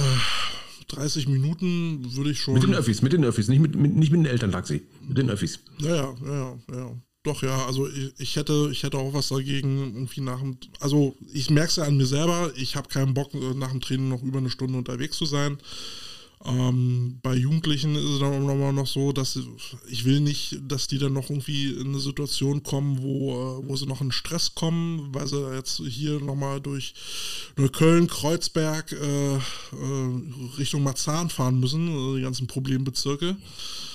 30 0.86 1.26
Minuten 1.26 2.14
würde 2.14 2.30
ich 2.30 2.40
schon. 2.40 2.54
Mit 2.54 2.62
den 2.62 2.74
Öffis, 2.74 3.02
mit 3.02 3.12
den 3.12 3.24
Öffis, 3.24 3.48
nicht 3.48 3.60
mit, 3.60 3.74
mit, 3.74 3.96
nicht 3.96 4.12
mit 4.12 4.20
den 4.20 4.26
Elterntaxi, 4.26 4.86
mit 5.06 5.18
den 5.18 5.30
Öffis. 5.30 5.58
Ja, 5.78 5.96
ja, 5.96 6.14
ja, 6.24 6.58
ja. 6.72 7.02
Doch, 7.22 7.42
ja, 7.42 7.66
also 7.66 7.86
ich, 7.86 8.14
ich, 8.18 8.36
hätte, 8.36 8.70
ich 8.72 8.82
hätte 8.82 8.96
auch 8.96 9.12
was 9.12 9.28
dagegen, 9.28 9.94
irgendwie 9.94 10.22
nach 10.22 10.40
dem, 10.40 10.56
also 10.78 11.14
ich 11.34 11.50
merke 11.50 11.68
es 11.68 11.76
ja 11.76 11.84
an 11.84 11.98
mir 11.98 12.06
selber, 12.06 12.50
ich 12.56 12.76
habe 12.76 12.88
keinen 12.88 13.12
Bock, 13.12 13.34
äh, 13.34 13.54
nach 13.54 13.72
dem 13.72 13.82
Training 13.82 14.08
noch 14.08 14.22
über 14.22 14.38
eine 14.38 14.48
Stunde 14.48 14.78
unterwegs 14.78 15.18
zu 15.18 15.26
sein. 15.26 15.58
Ähm, 16.42 17.18
bei 17.22 17.34
Jugendlichen 17.34 17.94
ist 17.94 18.04
es 18.04 18.20
dann 18.20 18.32
auch 18.32 18.46
nochmal 18.46 18.72
noch 18.72 18.86
so, 18.86 19.12
dass 19.12 19.38
ich 19.88 20.06
will 20.06 20.20
nicht, 20.20 20.58
dass 20.66 20.86
die 20.86 20.96
dann 20.96 21.12
noch 21.12 21.28
irgendwie 21.28 21.74
in 21.74 21.88
eine 21.88 22.00
Situation 22.00 22.62
kommen, 22.62 23.02
wo, 23.02 23.32
äh, 23.32 23.68
wo 23.68 23.76
sie 23.76 23.84
noch 23.84 24.00
in 24.00 24.10
Stress 24.10 24.54
kommen, 24.54 25.14
weil 25.14 25.26
sie 25.26 25.54
jetzt 25.54 25.82
hier 25.86 26.18
nochmal 26.20 26.62
durch 26.62 26.94
Neukölln, 27.58 28.06
Kreuzberg 28.06 28.92
äh, 28.92 29.34
äh, 29.34 29.40
Richtung 30.56 30.82
Marzahn 30.82 31.28
fahren 31.28 31.60
müssen, 31.60 32.16
die 32.16 32.22
ganzen 32.22 32.46
Problembezirke. 32.46 33.36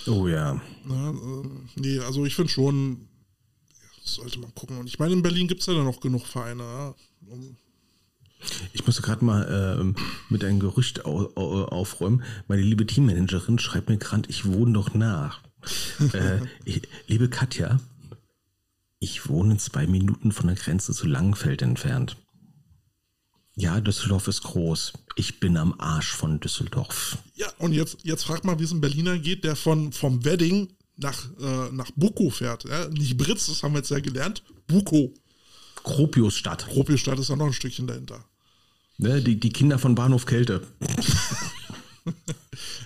Oh 0.05 0.27
ja. 0.27 0.61
ja 0.87 1.09
äh, 1.09 1.49
nee, 1.77 1.97
also 1.97 2.25
ich 2.25 2.35
finde 2.35 2.51
schon, 2.51 3.07
sollte 4.13 4.39
man 4.39 4.53
gucken. 4.55 4.77
Und 4.77 4.87
ich 4.87 4.99
meine, 4.99 5.13
in 5.13 5.21
Berlin 5.21 5.47
gibt 5.47 5.61
es 5.61 5.67
ja 5.67 5.73
dann 5.73 5.85
noch 5.85 5.99
genug 5.99 6.25
Vereine. 6.25 6.63
Ja? 6.63 6.95
Um, 7.27 7.57
Ich 8.73 8.85
musste 8.85 9.01
gerade 9.01 9.25
mal 9.25 9.77
ähm, 9.79 9.95
mit 10.29 10.43
einem 10.43 10.59
Gerücht 10.59 11.05
au 11.05 11.31
au 11.35 11.65
aufräumen. 11.65 12.23
Meine 12.47 12.61
liebe 12.61 12.85
Teammanagerin 12.85 13.59
schreibt 13.59 13.89
mir 13.89 13.97
gerade, 13.97 14.29
ich 14.29 14.45
wohne 14.45 14.73
doch 14.73 14.93
nach. 14.93 15.41
äh, 16.13 16.39
ich, 16.65 16.81
liebe 17.07 17.29
Katja, 17.29 17.79
ich 18.99 19.27
wohne 19.29 19.57
zwei 19.57 19.87
Minuten 19.87 20.31
von 20.31 20.47
der 20.47 20.55
Grenze 20.55 20.93
zu 20.93 21.07
Langenfeld 21.07 21.61
entfernt. 21.61 22.17
Ja, 23.57 23.79
Düsseldorf 23.79 24.27
ist 24.27 24.41
groß. 24.43 24.93
Ich 25.15 25.39
bin 25.39 25.55
am 25.55 25.79
Arsch 25.79 26.11
von 26.11 26.39
Düsseldorf. 26.41 27.17
ja, 27.35 27.47
und 27.57 27.71
jetzt, 27.71 27.99
jetzt 28.03 28.25
frag 28.25 28.43
mal, 28.43 28.59
wie 28.59 28.65
es 28.65 28.71
ein 28.71 28.81
Berliner 28.81 29.17
geht, 29.17 29.45
der 29.45 29.55
von, 29.55 29.93
vom 29.93 30.25
Wedding 30.25 30.73
nach, 30.97 31.25
äh, 31.39 31.71
nach 31.71 31.91
Buko 31.95 32.29
fährt. 32.29 32.65
Ja? 32.65 32.87
Nicht 32.89 33.17
Britz, 33.17 33.47
das 33.47 33.63
haben 33.63 33.73
wir 33.73 33.79
jetzt 33.79 33.91
ja 33.91 33.99
gelernt. 33.99 34.43
Buko. 34.67 35.13
Kropiusstadt. 35.83 36.67
Gropiusstadt 36.67 37.19
ist 37.19 37.29
ja 37.29 37.35
noch 37.35 37.45
ein 37.45 37.53
Stückchen 37.53 37.87
dahinter. 37.87 38.25
Ne, 38.97 39.21
die, 39.21 39.39
die 39.39 39.49
Kinder 39.49 39.77
von 39.77 39.93
Bahnhof 39.93 40.25
Kälte. 40.25 40.65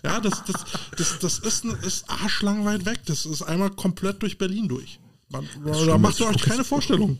Ja, 0.03 0.19
das, 0.19 0.43
das, 0.45 0.65
das, 0.97 1.19
das 1.19 1.39
ist, 1.39 1.65
ein, 1.65 1.71
ist 1.83 2.09
arschlang 2.09 2.65
weit 2.65 2.85
weg. 2.85 3.01
Das 3.05 3.25
ist 3.25 3.41
einmal 3.41 3.69
komplett 3.71 4.21
durch 4.21 4.37
Berlin 4.37 4.67
durch. 4.67 4.99
Man, 5.29 5.47
da 5.63 5.97
macht 5.97 6.19
ihr 6.19 6.27
euch 6.27 6.41
keine 6.41 6.63
Vorstellung. 6.63 7.19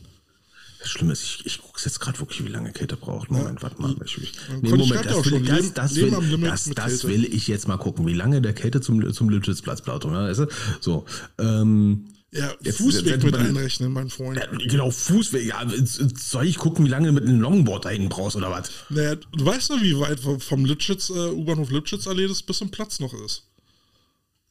Das 0.80 0.88
Schlimme 0.90 1.12
ist, 1.12 1.22
ich, 1.22 1.46
ich 1.46 1.60
gucke 1.60 1.80
jetzt 1.84 2.00
gerade 2.00 2.18
wirklich, 2.20 2.42
wie 2.44 2.48
lange 2.50 2.72
Kälte 2.72 2.96
braucht. 2.96 3.30
Moment, 3.30 3.62
warte 3.62 3.80
mal. 3.82 3.94
Ich, 4.04 4.16
ich, 4.16 4.32
Man 4.48 4.60
nee, 4.62 4.70
Moment, 4.70 4.90
ja 4.92 5.02
das, 5.02 5.24
will, 5.30 5.40
das, 5.42 5.72
das, 5.74 5.94
will, 5.96 6.10
das, 6.40 6.64
das 6.74 7.04
will 7.04 7.24
ich 7.24 7.46
jetzt 7.48 7.68
mal 7.68 7.76
gucken, 7.76 8.06
wie 8.06 8.14
lange 8.14 8.40
der 8.40 8.54
Kälte 8.54 8.80
zum, 8.80 9.12
zum 9.12 9.28
Lütschitz-Platz 9.28 9.82
braucht. 9.82 10.06
ne, 10.06 10.12
Weißt 10.12 10.40
du? 10.40 10.46
So, 10.80 11.04
ähm, 11.38 12.06
Ja, 12.32 12.50
Jetzt- 12.62 12.78
Fußweg 12.78 13.06
jetzt- 13.06 13.24
mit 13.24 13.34
jetzt- 13.34 13.44
einrechnen, 13.46 13.92
mein 13.92 14.08
Freund. 14.08 14.38
ja, 14.38 14.46
genau, 14.68 14.90
Fußweg. 14.90 15.46
Ja, 15.46 15.62
soll 15.84 16.46
ich 16.46 16.56
gucken, 16.56 16.84
wie 16.86 16.88
lange 16.88 17.08
du 17.08 17.12
mit 17.12 17.24
einem 17.24 17.40
Longboard 17.40 17.84
dahin 17.84 18.08
brauchst 18.08 18.36
oder 18.36 18.50
was? 18.50 18.70
Naja, 18.88 19.16
du 19.16 19.44
weißt 19.44 19.70
doch, 19.70 19.82
wie 19.82 19.98
weit 19.98 20.20
vom 20.20 20.64
Lütschitz, 20.64 21.10
äh, 21.10 21.12
U-Bahnhof 21.30 21.70
Lütschitz-Allee 21.70 22.26
das 22.28 22.42
bis 22.42 22.56
zum 22.58 22.70
Platz 22.70 23.00
noch 23.00 23.12
ist. 23.12 23.48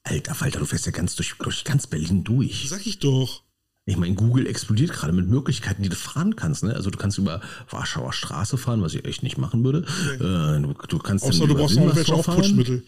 Alter 0.03 0.35
Falter, 0.35 0.59
du 0.59 0.65
fährst 0.65 0.85
ja 0.85 0.91
ganz 0.91 1.15
durch, 1.15 1.33
durch 1.39 1.63
ganz 1.63 1.87
Berlin 1.87 2.23
durch. 2.23 2.67
Sag 2.69 2.85
ich 2.85 2.99
doch. 2.99 3.43
Ich 3.85 3.97
meine, 3.97 4.13
Google 4.13 4.45
explodiert 4.45 4.91
gerade 4.91 5.13
mit 5.13 5.27
Möglichkeiten, 5.27 5.81
die 5.81 5.89
du 5.89 5.95
fahren 5.95 6.35
kannst. 6.35 6.63
Ne? 6.63 6.75
Also 6.75 6.91
du 6.91 6.97
kannst 6.97 7.17
über 7.17 7.41
Warschauer 7.69 8.13
Straße 8.13 8.57
fahren, 8.57 8.81
was 8.83 8.93
ich 8.93 9.05
echt 9.05 9.23
nicht 9.23 9.37
machen 9.37 9.63
würde. 9.63 9.85
Äh, 10.15 10.61
du, 10.61 10.75
du 10.87 10.99
kannst 10.99 11.25
Außer 11.25 11.47
du 11.47 11.55
brauchst 11.55 11.75
irgendwelche 11.75 12.11
fahren. 12.11 12.19
Aufputschmittel. 12.19 12.83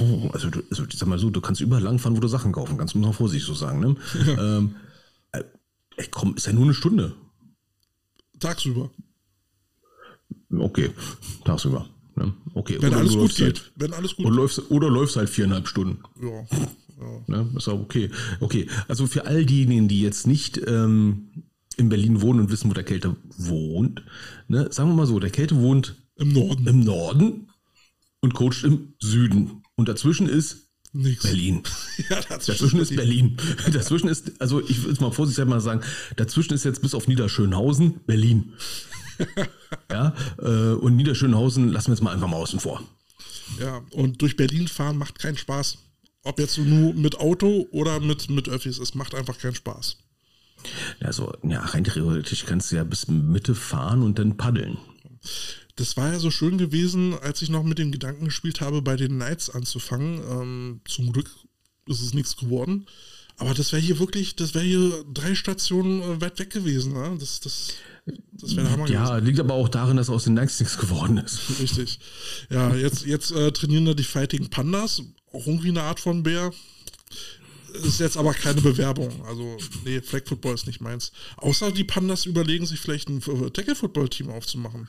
Oh, 0.00 0.30
also, 0.32 0.50
du, 0.50 0.62
also 0.70 0.84
sag 0.92 1.08
mal 1.08 1.18
so, 1.18 1.30
du 1.30 1.40
kannst 1.40 1.60
überall 1.60 1.82
langfahren, 1.82 2.16
wo 2.16 2.20
du 2.20 2.28
Sachen 2.28 2.52
kaufen 2.52 2.76
kannst, 2.78 2.94
muss 2.94 3.04
man 3.04 3.12
vorsichtig 3.14 3.46
so 3.46 3.54
sagen. 3.54 3.80
Ne? 3.80 3.96
ähm, 4.38 4.76
äh, 5.32 5.42
ey, 5.96 6.06
komm, 6.10 6.36
ist 6.36 6.46
ja 6.46 6.52
nur 6.52 6.64
eine 6.64 6.74
Stunde. 6.74 7.14
Tagsüber. 8.38 8.90
Okay, 10.50 10.90
tagsüber. 11.44 11.88
Ne? 12.16 12.32
Okay, 12.54 12.76
Wenn 12.80 12.90
oder 12.90 12.98
alles 12.98 13.12
gut 13.12 13.20
läufst 13.20 13.36
geht. 13.38 13.46
Halt, 13.46 13.72
Wenn 13.76 13.92
alles 13.94 14.16
gut 14.16 14.26
oder, 14.26 14.34
läufst, 14.36 14.70
oder 14.70 14.90
läufst 14.90 15.16
halt 15.16 15.28
viereinhalb 15.28 15.68
Stunden. 15.68 16.02
Ja. 16.20 16.44
Ne? 17.26 17.48
Ist 17.56 17.68
auch 17.68 17.80
okay. 17.80 18.10
Okay, 18.40 18.68
also 18.88 19.06
für 19.06 19.26
all 19.26 19.44
diejenigen, 19.44 19.88
die 19.88 20.00
jetzt 20.00 20.26
nicht 20.26 20.60
ähm, 20.66 21.44
in 21.76 21.88
Berlin 21.88 22.20
wohnen 22.22 22.40
und 22.40 22.50
wissen, 22.50 22.70
wo 22.70 22.74
der 22.74 22.84
Kälte 22.84 23.16
wohnt, 23.36 24.02
ne? 24.48 24.68
sagen 24.70 24.90
wir 24.90 24.96
mal 24.96 25.06
so, 25.06 25.18
der 25.20 25.30
Kälte 25.30 25.56
wohnt 25.56 25.96
Im 26.16 26.32
Norden. 26.32 26.66
im 26.66 26.80
Norden 26.80 27.50
und 28.20 28.34
coacht 28.34 28.64
im 28.64 28.94
Süden. 29.00 29.62
Und 29.76 29.88
dazwischen 29.88 30.28
ist 30.28 30.68
Nix. 30.92 31.22
Berlin. 31.22 31.62
Ja, 32.08 32.20
Dazwischen 32.22 32.80
ist 32.80 32.94
Berlin. 32.94 33.36
Dazwischen 33.72 34.08
ist, 34.08 34.40
also 34.40 34.60
ich 34.60 34.84
will 34.84 34.92
es 34.92 35.00
mal 35.00 35.10
vorsichtig 35.10 35.44
mal 35.46 35.60
sagen, 35.60 35.82
dazwischen 36.16 36.54
ist 36.54 36.64
jetzt 36.64 36.80
bis 36.80 36.94
auf 36.94 37.08
Niederschönhausen 37.08 38.00
Berlin. 38.06 38.54
ja, 39.90 40.14
äh, 40.40 40.72
und 40.74 40.96
Niederschönhausen 40.96 41.68
lassen 41.68 41.88
wir 41.88 41.94
jetzt 41.94 42.02
mal 42.02 42.12
einfach 42.12 42.28
mal 42.28 42.36
außen 42.36 42.60
vor. 42.60 42.82
Ja, 43.60 43.82
und 43.90 44.22
durch 44.22 44.36
Berlin 44.36 44.68
fahren 44.68 44.96
macht 44.96 45.18
keinen 45.18 45.36
Spaß. 45.36 45.78
Ob 46.24 46.38
jetzt 46.38 46.58
nur 46.58 46.94
mit 46.94 47.18
Auto 47.18 47.68
oder 47.70 48.00
mit, 48.00 48.28
mit 48.28 48.48
Öffis, 48.48 48.78
es 48.78 48.94
macht 48.94 49.14
einfach 49.14 49.38
keinen 49.38 49.54
Spaß. 49.54 49.98
Also, 51.00 51.32
ja, 51.44 51.60
rein 51.60 51.84
theoretisch 51.84 52.44
kannst 52.44 52.72
du 52.72 52.76
ja 52.76 52.84
bis 52.84 53.06
Mitte 53.08 53.54
fahren 53.54 54.02
und 54.02 54.18
dann 54.18 54.36
paddeln. 54.36 54.78
Das 55.76 55.96
war 55.96 56.12
ja 56.12 56.18
so 56.18 56.30
schön 56.30 56.58
gewesen, 56.58 57.16
als 57.20 57.40
ich 57.42 57.50
noch 57.50 57.62
mit 57.62 57.78
dem 57.78 57.92
Gedanken 57.92 58.24
gespielt 58.24 58.60
habe, 58.60 58.82
bei 58.82 58.96
den 58.96 59.12
Knights 59.12 59.50
anzufangen. 59.50 60.20
Ähm, 60.28 60.80
zum 60.84 61.12
Glück 61.12 61.30
ist 61.86 62.02
es 62.02 62.14
nichts 62.14 62.36
geworden. 62.36 62.86
Aber 63.38 63.54
das 63.54 63.72
wäre 63.72 63.80
hier 63.80 63.98
wirklich, 63.98 64.34
das 64.36 64.54
wäre 64.54 64.64
hier 64.64 65.04
drei 65.12 65.34
Stationen 65.34 66.02
äh, 66.02 66.20
weit 66.20 66.38
weg 66.40 66.50
gewesen. 66.50 66.92
Ne? 66.92 67.16
Das, 67.18 67.40
das, 67.40 67.74
das 68.32 68.56
wäre 68.56 68.64
der 68.66 68.72
Hammer 68.72 68.84
gewesen. 68.84 69.04
Ja, 69.04 69.16
liegt 69.18 69.38
aber 69.38 69.54
auch 69.54 69.68
darin, 69.68 69.96
dass 69.96 70.10
aus 70.10 70.24
den 70.24 70.34
Nikes 70.34 70.58
nichts 70.58 70.76
geworden 70.76 71.18
ist. 71.18 71.40
Richtig. 71.60 72.00
Ja, 72.50 72.74
jetzt, 72.74 73.06
jetzt 73.06 73.30
äh, 73.30 73.52
trainieren 73.52 73.84
da 73.84 73.94
die 73.94 74.04
Fighting 74.04 74.50
Pandas. 74.50 75.02
Auch 75.32 75.46
irgendwie 75.46 75.68
eine 75.68 75.82
Art 75.82 76.00
von 76.00 76.24
Bär. 76.24 76.50
Ist 77.84 78.00
jetzt 78.00 78.16
aber 78.16 78.34
keine 78.34 78.60
Bewerbung. 78.60 79.24
Also, 79.26 79.56
nee, 79.84 80.00
Flag 80.00 80.22
Football 80.26 80.54
ist 80.54 80.66
nicht 80.66 80.80
meins. 80.80 81.12
Außer 81.36 81.70
die 81.70 81.84
Pandas 81.84 82.26
überlegen 82.26 82.66
sich 82.66 82.80
vielleicht 82.80 83.08
ein 83.08 83.18
äh, 83.18 83.50
Tackle 83.50 83.76
Football 83.76 84.08
Team 84.08 84.30
aufzumachen. 84.30 84.88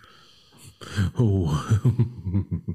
Oh. 1.17 1.53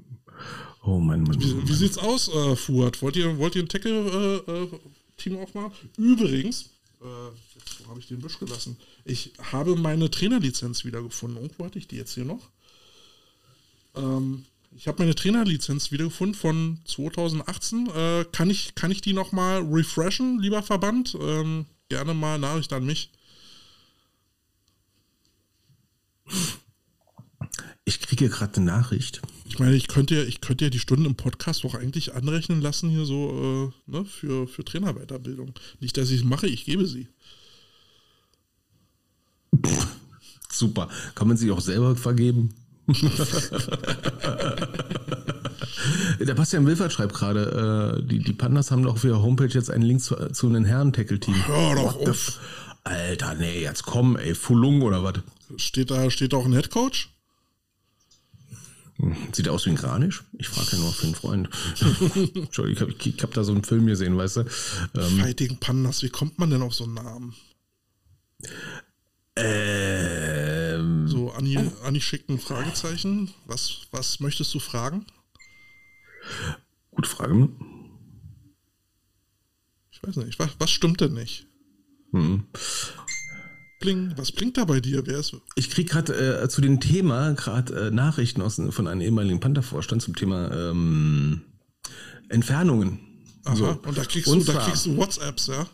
Oh 0.87 0.99
Mann, 0.99 1.23
Mann. 1.23 1.41
Wie, 1.41 1.69
wie 1.69 1.73
sieht's 1.73 1.97
aus, 1.97 2.29
äh, 2.29 2.57
Fuad? 2.57 3.01
Wollt 3.01 3.17
ihr, 3.17 3.39
wollt 3.39 3.57
ihr 3.57 3.63
ein 3.63 3.69
Tackle 3.69 4.43
äh, 4.47 4.53
äh, 4.53 4.69
Team 5.17 5.39
aufmachen? 5.39 5.91
Übrigens, 5.97 6.71
äh, 7.01 7.29
jetzt, 7.55 7.85
wo 7.85 7.91
habe 7.91 8.01
ich 8.01 8.09
den 8.09 8.21
Büsch 8.21 8.39
gelassen? 8.39 8.77
Ich 9.05 9.33
habe 9.53 9.77
meine 9.77 10.11
Trainerlizenz 10.11 10.85
wiedergefunden. 10.85 11.43
Irgendwo 11.43 11.65
hatte 11.65 11.79
ich 11.79 11.89
die 11.89 11.97
jetzt 11.97 12.15
hier 12.15 12.25
noch. 12.25 12.51
Ähm, 13.95 14.45
ich 14.77 14.89
habe 14.89 15.03
meine 15.03 15.15
Trainerlizenz 15.15 15.93
wiedergefunden 15.93 16.35
von 16.35 16.79
2018. 16.85 17.87
Äh, 17.95 18.25
kann, 18.33 18.51
ich, 18.51 18.75
kann 18.75 18.91
ich 18.91 19.01
die 19.01 19.13
nochmal 19.13 19.63
refreshen, 19.63 20.41
lieber 20.41 20.63
Verband? 20.63 21.17
Ähm, 21.21 21.67
gerne 21.89 22.15
mal 22.15 22.39
Nachricht 22.39 22.73
an 22.73 22.85
mich. 22.85 23.11
Ich 27.85 28.01
kriege 28.01 28.29
gerade 28.29 28.57
eine 28.57 28.65
Nachricht. 28.67 29.21
Ich 29.55 29.61
meine, 29.61 29.77
ich 29.77 29.87
könnte 29.87 30.17
ja, 30.17 30.23
ich 30.25 30.41
könnte 30.41 30.65
ja 30.65 30.71
die 30.71 30.81
Stunden 30.81 31.05
im 31.05 31.15
Podcast 31.15 31.65
auch 31.65 31.77
eigentlich 31.77 32.13
anrechnen 32.13 32.61
lassen 32.61 32.91
hier 32.91 33.05
so 33.05 33.71
äh, 33.89 33.93
ne, 33.93 34.05
für, 34.05 34.49
für 34.49 34.65
Trainerweiterbildung. 34.65 35.53
Nicht, 35.79 35.97
dass 35.97 36.11
ich 36.11 36.23
es 36.23 36.25
mache, 36.25 36.49
ich 36.49 36.65
gebe 36.65 36.89
sie. 36.89 37.07
Super. 40.51 40.89
Kann 41.15 41.29
man 41.29 41.37
sie 41.37 41.53
auch 41.53 41.61
selber 41.61 41.95
vergeben? 41.95 42.53
Der 46.19 46.35
Bastian 46.35 46.67
Wilfert 46.67 46.93
schreibt 46.93 47.15
gerade, 47.15 48.01
äh, 48.03 48.09
die, 48.09 48.19
die 48.19 48.33
Pandas 48.33 48.73
haben 48.73 48.83
doch 48.83 48.95
auf 48.95 49.05
ihrer 49.05 49.23
Homepage 49.23 49.47
jetzt 49.47 49.71
einen 49.71 49.85
Link 49.85 50.01
zu, 50.01 50.17
zu 50.33 50.49
einem 50.49 50.65
Herren-Tackle-Team. 50.65 51.47
Hör 51.47 51.77
doch 51.77 51.95
auf. 51.95 52.41
Alter, 52.83 53.35
nee, 53.35 53.63
jetzt 53.63 53.85
komm, 53.85 54.17
ey, 54.17 54.35
Fulung 54.35 54.83
oder 54.83 55.05
was? 55.05 55.21
Steht 55.59 55.93
da, 55.93 56.11
steht 56.11 56.33
da 56.33 56.39
auch 56.39 56.45
ein 56.45 56.55
Headcoach? 56.55 57.14
Sieht 59.33 59.47
er 59.47 59.53
aus 59.53 59.67
wie 59.67 59.71
ein 59.71 59.77
Kranisch? 59.77 60.25
Ich 60.35 60.49
frage 60.49 60.73
ja 60.73 60.79
nur 60.79 60.93
für 60.93 61.07
einen 61.07 61.15
Freund. 61.15 61.49
Entschuldigung, 62.35 62.95
ich 62.99 63.07
habe 63.13 63.23
hab 63.23 63.35
da 63.35 63.45
so 63.45 63.53
einen 63.53 63.65
Film 63.65 63.87
gesehen, 63.87 64.17
weißt 64.17 64.37
du? 64.37 64.41
Ähm, 64.95 65.19
Fighting 65.21 65.59
Pandas, 65.59 66.03
wie 66.03 66.09
kommt 66.11 66.39
man 66.39 66.51
denn 66.51 66.63
auf 66.63 66.75
so 66.75 66.85
einen 66.85 66.95
Namen? 66.95 67.35
ähm, 69.37 71.09
So, 71.09 71.31
Anni, 71.33 71.59
Anni 71.85 72.01
schickt 72.01 72.29
ein 72.31 72.39
Fragezeichen. 72.39 73.33
Was, 73.47 73.83
was 73.91 74.21
möchtest 74.21 74.55
du 74.55 74.61
fragen? 74.61 75.07
gute 76.91 77.09
Frage. 77.09 77.49
Ich 79.91 80.03
weiß 80.03 80.17
nicht. 80.17 80.39
Was, 80.39 80.51
was 80.59 80.71
stimmt 80.71 81.01
denn 81.01 81.15
nicht? 81.15 81.47
Hm. 82.13 82.47
Bling, 83.85 84.13
was 84.17 84.33
blinkt 84.33 84.57
da 84.57 84.65
bei 84.65 84.81
dir? 84.81 85.07
Wer 85.07 85.19
ist. 85.19 85.37
Ich 85.57 85.71
kriege 85.71 85.91
gerade 85.91 86.43
äh, 86.43 86.49
zu 86.49 86.61
dem 86.61 86.81
Thema 86.81 87.33
gerade 87.35 87.89
äh, 87.89 87.91
Nachrichten 87.91 88.41
aus, 88.43 88.61
von 88.71 88.89
einem 88.89 89.01
ehemaligen 89.03 89.41
Panther-Vorstand 89.41 90.01
zum 90.03 90.17
Thema 90.17 90.51
ähm, 90.51 91.43
Entfernungen. 92.31 92.99
Aha, 93.45 93.57
So. 93.57 93.67
und 93.85 93.99
da 93.99 94.05
kriegst, 94.05 94.29
Und 94.29 94.49
du, 94.49 94.53
da 94.53 94.59
kriegst 94.65 94.87
du 94.87 94.97
WhatsApps, 94.97 95.49
ja? 95.49 95.67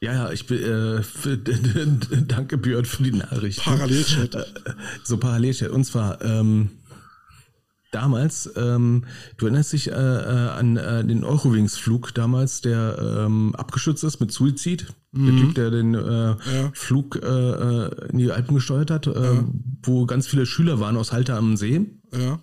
Ja, 0.00 0.12
ja, 0.14 0.32
ich 0.32 0.46
bin, 0.46 0.62
äh, 0.62 1.02
für, 1.02 1.36
danke 2.28 2.56
Björn 2.56 2.84
für 2.86 3.02
die 3.02 3.12
Nachricht. 3.12 3.62
Parallelchat. 3.62 4.34
Äh, 4.34 4.44
so 5.04 5.18
Parallelchat. 5.18 5.70
Und 5.70 5.84
zwar, 5.84 6.22
ähm, 6.22 6.70
damals, 7.90 8.50
ähm, 8.56 9.04
du 9.36 9.46
erinnerst 9.46 9.72
dich 9.72 9.88
äh, 9.88 9.92
äh, 9.92 10.48
an 10.50 10.76
äh, 10.76 11.04
den 11.04 11.24
Eurowings-Flug 11.24 12.14
damals, 12.14 12.60
der 12.60 13.24
ähm, 13.26 13.54
abgestürzt 13.54 14.04
ist 14.04 14.20
mit 14.20 14.32
Suizid. 14.32 14.94
Der 15.12 15.36
Typ, 15.36 15.54
der 15.56 15.70
den 15.72 15.94
äh, 15.94 16.36
Flug 16.72 17.16
äh, 17.16 17.26
äh, 17.26 18.08
in 18.10 18.18
die 18.18 18.30
Alpen 18.30 18.54
gesteuert 18.54 18.92
hat, 18.92 19.08
äh, 19.08 19.42
wo 19.82 20.06
ganz 20.06 20.28
viele 20.28 20.46
Schüler 20.46 20.78
waren 20.78 20.96
aus 20.96 21.10
Halter 21.10 21.36
am 21.36 21.56
See. 21.56 21.84
Ja. 22.12 22.38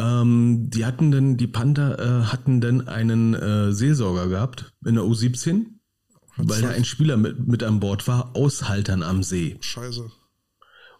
Ähm, 0.00 0.68
die 0.70 0.84
hatten 0.84 1.12
dann, 1.12 1.36
die 1.36 1.46
Panther 1.46 1.98
äh, 1.98 2.24
hatten 2.24 2.60
dann 2.60 2.88
einen 2.88 3.34
äh, 3.34 3.72
Seelsorger 3.72 4.26
gehabt 4.28 4.72
in 4.84 4.96
der 4.96 5.04
U17. 5.04 5.66
weil 6.38 6.62
da 6.62 6.70
ein 6.70 6.84
Spieler 6.84 7.16
mit, 7.16 7.46
mit 7.46 7.62
an 7.62 7.78
Bord 7.78 8.08
war 8.08 8.34
aus 8.34 8.68
Haltern 8.68 9.04
am 9.04 9.22
See. 9.22 9.56
Scheiße. 9.60 10.10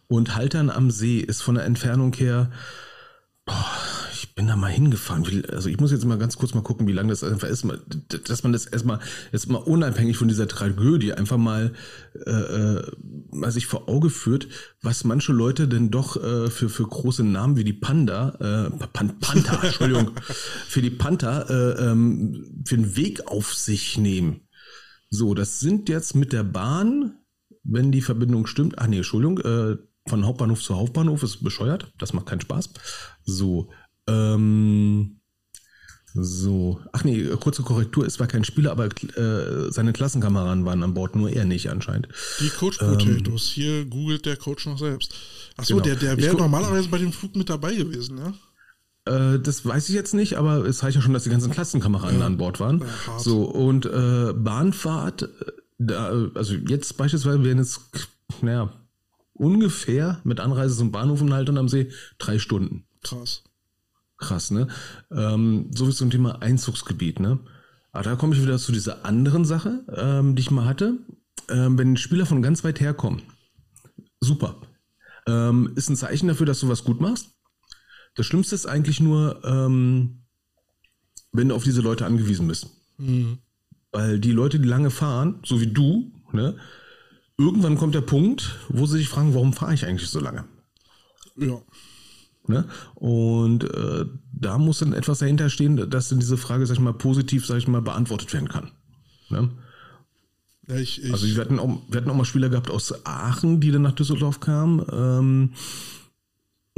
Und 0.07 0.37
Haltern 0.37 0.71
am 0.71 0.91
See 0.91 1.19
ist 1.19 1.41
von 1.41 1.57
der 1.57 1.65
Entfernung 1.65 2.13
her, 2.15 2.51
ich 4.13 4.35
bin 4.35 4.47
da 4.47 4.57
mal 4.57 4.71
hingefahren. 4.71 5.45
Also 5.51 5.69
ich 5.69 5.81
muss 5.81 5.93
jetzt 5.93 6.05
mal 6.05 6.19
ganz 6.19 6.37
kurz 6.37 6.55
mal 6.55 6.63
gucken, 6.63 6.87
wie 6.87 6.93
lange 6.93 7.09
das 7.09 7.25
einfach 7.25 7.49
ist, 7.49 7.67
dass 8.29 8.43
man 8.43 8.53
das 8.53 8.67
erstmal 8.67 9.01
jetzt 9.33 9.49
mal 9.49 9.59
unabhängig 9.59 10.17
von 10.17 10.29
dieser 10.29 10.47
Tragödie 10.47 11.13
einfach 11.13 11.39
mal, 11.39 11.73
äh, 12.27 12.31
äh, 12.31 12.83
mal 13.33 13.51
sich 13.51 13.67
vor 13.67 13.89
Auge 13.89 14.11
führt, 14.11 14.49
was 14.83 15.05
manche 15.05 15.33
Leute 15.33 15.69
denn 15.69 15.91
doch 15.91 16.23
äh, 16.23 16.51
für, 16.51 16.69
für 16.69 16.87
große 16.87 17.25
Namen 17.25 17.57
wie 17.57 17.65
die 17.65 17.73
Panda, 17.73 18.69
äh, 18.71 18.87
Pan 18.93 19.19
Panther, 19.19 19.63
Entschuldigung, 19.65 20.13
für 20.23 20.83
die 20.83 20.91
Panther 20.91 21.49
äh, 21.49 21.91
ähm, 21.91 22.63
für 22.67 22.77
den 22.77 22.97
Weg 22.97 23.27
auf 23.27 23.55
sich 23.55 23.99
nehmen. 23.99 24.43
So, 25.09 25.35
das 25.35 25.61
sind 25.61 25.89
jetzt 25.89 26.15
mit 26.15 26.33
der 26.33 26.45
Bahn, 26.45 27.17
wenn 27.65 27.91
die 27.91 28.03
Verbindung 28.03 28.47
stimmt, 28.47 28.79
ach 28.79 28.87
nee, 28.87 28.99
Entschuldigung, 28.99 29.39
äh, 29.39 29.77
von 30.09 30.27
Hauptbahnhof 30.27 30.63
zu 30.63 30.77
Hauptbahnhof 30.77 31.23
ist 31.23 31.43
bescheuert, 31.43 31.93
das 31.99 32.13
macht 32.13 32.27
keinen 32.27 32.41
Spaß. 32.41 32.71
So, 33.25 33.71
ähm, 34.09 35.21
so, 36.15 36.81
ach 36.93 37.05
nee, 37.05 37.25
kurze 37.39 37.63
Korrektur, 37.63 38.05
es 38.05 38.19
war 38.19 38.27
kein 38.27 38.45
Spieler, 38.45 38.73
aber 38.73 38.87
äh, 38.87 39.71
seine 39.71 39.93
Klassenkameraden 39.93 40.65
waren 40.65 40.83
an 40.83 40.95
Bord, 40.95 41.15
nur 41.15 41.31
er 41.31 41.45
nicht 41.45 41.71
anscheinend. 41.71 42.09
Die 42.41 42.49
Coach 42.49 42.79
Potatoes, 42.79 43.49
ähm, 43.57 43.63
hier 43.63 43.85
googelt 43.85 44.27
der 44.27 44.37
Coach 44.37 44.67
noch 44.67 44.79
selbst. 44.79 45.15
Achso, 45.57 45.75
genau. 45.75 45.85
der, 45.85 45.97
der 45.97 46.17
wäre 46.17 46.37
normalerweise 46.37 46.89
bei 46.89 46.99
dem 46.99 47.13
Flug 47.13 47.37
mit 47.37 47.49
dabei 47.49 47.75
gewesen, 47.75 48.19
ja? 48.19 48.35
Äh, 49.05 49.39
das 49.39 49.65
weiß 49.65 49.89
ich 49.89 49.95
jetzt 49.95 50.15
nicht, 50.15 50.37
aber 50.37 50.65
es 50.67 50.83
reicht 50.83 50.97
ja 50.97 51.03
schon, 51.03 51.13
dass 51.13 51.25
die 51.25 51.31
ganzen 51.31 51.53
Klassenkameraden 51.53 52.19
ja. 52.19 52.27
an 52.27 52.39
Bord 52.39 52.59
waren. 52.59 52.81
Ja, 52.81 53.19
so, 53.19 53.45
und 53.45 53.87
äh, 53.87 54.33
Bahnfahrt, 54.35 55.23
äh, 55.23 55.29
da, 55.79 56.29
also 56.35 56.55
jetzt 56.55 56.97
beispielsweise 56.97 57.45
wären 57.45 57.59
es, 57.59 57.81
naja, 58.43 58.80
ungefähr 59.41 60.21
mit 60.23 60.39
Anreise 60.39 60.77
zum 60.77 60.93
Bahnhof 60.93 61.23
in 61.23 61.33
Haltern 61.33 61.59
am 61.59 61.69
See 61.69 61.91
drei 62.19 62.39
Stunden. 62.39 62.85
Krass. 63.03 63.43
Krass, 64.19 64.51
ne? 64.51 64.69
Ähm, 65.11 65.71
so 65.75 65.89
wie 65.89 65.93
zum 65.93 66.11
Thema 66.11 66.43
Einzugsgebiet, 66.43 67.21
ne? 67.21 67.41
Aber 67.91 68.05
da 68.05 68.17
komme 68.17 68.35
ich 68.35 68.43
wieder 68.43 68.59
zu 68.59 68.71
dieser 68.71 69.05
anderen 69.05 69.47
Sache, 69.47 69.85
ähm, 69.97 70.37
die 70.37 70.43
ich 70.43 70.51
mal 70.51 70.67
hatte. 70.67 70.99
Ähm, 71.49 71.79
wenn 71.79 71.97
Spieler 71.97 72.27
von 72.27 72.43
ganz 72.43 72.63
weit 72.63 72.81
herkommen, 72.81 73.23
super. 74.21 74.61
Ähm, 75.27 75.73
ist 75.75 75.89
ein 75.89 75.97
Zeichen 75.97 76.29
dafür, 76.29 76.47
dass 76.47 76.61
du 76.61 76.69
was 76.69 76.85
gut 76.85 77.01
machst. 77.01 77.31
Das 78.15 78.27
Schlimmste 78.27 78.55
ist 78.55 78.67
eigentlich 78.67 79.01
nur, 79.01 79.43
ähm, 79.45 80.27
wenn 81.33 81.49
du 81.49 81.55
auf 81.55 81.65
diese 81.65 81.81
Leute 81.81 82.05
angewiesen 82.05 82.47
bist. 82.47 82.69
Mhm. 82.99 83.39
Weil 83.91 84.21
die 84.21 84.33
Leute, 84.33 84.61
die 84.61 84.69
lange 84.69 84.91
fahren, 84.91 85.41
so 85.45 85.61
wie 85.61 85.67
du, 85.67 86.13
ne, 86.33 86.57
irgendwann 87.41 87.77
kommt 87.77 87.95
der 87.95 88.03
Punkt, 88.03 88.59
wo 88.69 88.87
sie 88.87 88.99
sich 88.99 89.09
fragen, 89.09 89.35
warum 89.35 89.53
fahre 89.53 89.75
ich 89.75 89.87
eigentlich 89.87 90.09
so 90.09 90.21
lange? 90.21 90.45
Ja. 91.37 91.61
Ne? 92.47 92.67
Und 92.95 93.65
äh, 93.65 94.07
da 94.33 94.59
muss 94.59 94.81
dann 94.81 94.93
etwas 94.93 95.21
dahinter 95.21 95.49
stehen, 95.51 95.91
dass 95.91 96.09
dann 96.09 96.21
diese 96.21 96.37
Frage, 96.37 96.67
sag 96.67 96.75
ich 96.75 96.81
mal, 96.81 96.93
positiv, 96.93 97.47
sag 97.47 97.59
ich 97.59 97.69
mal, 97.69 97.83
beantwortet 97.83 98.33
werden 98.33 98.49
kann. 98.49 98.71
Ne? 99.31 99.51
Ja, 100.69 100.77
ich, 100.77 101.03
ich, 101.03 101.13
also 101.13 101.27
wir 101.27 101.41
hatten, 101.41 101.59
auch, 101.59 101.81
wir 101.89 102.01
hatten 102.01 102.11
auch 102.11 102.15
mal 102.17 102.25
Spieler 102.25 102.49
gehabt 102.49 102.71
aus 102.71 103.07
Aachen, 103.07 103.61
die 103.61 103.71
dann 103.71 103.83
nach 103.83 103.93
Düsseldorf 103.93 104.41
kamen. 104.41 104.85
Ähm, 104.93 105.53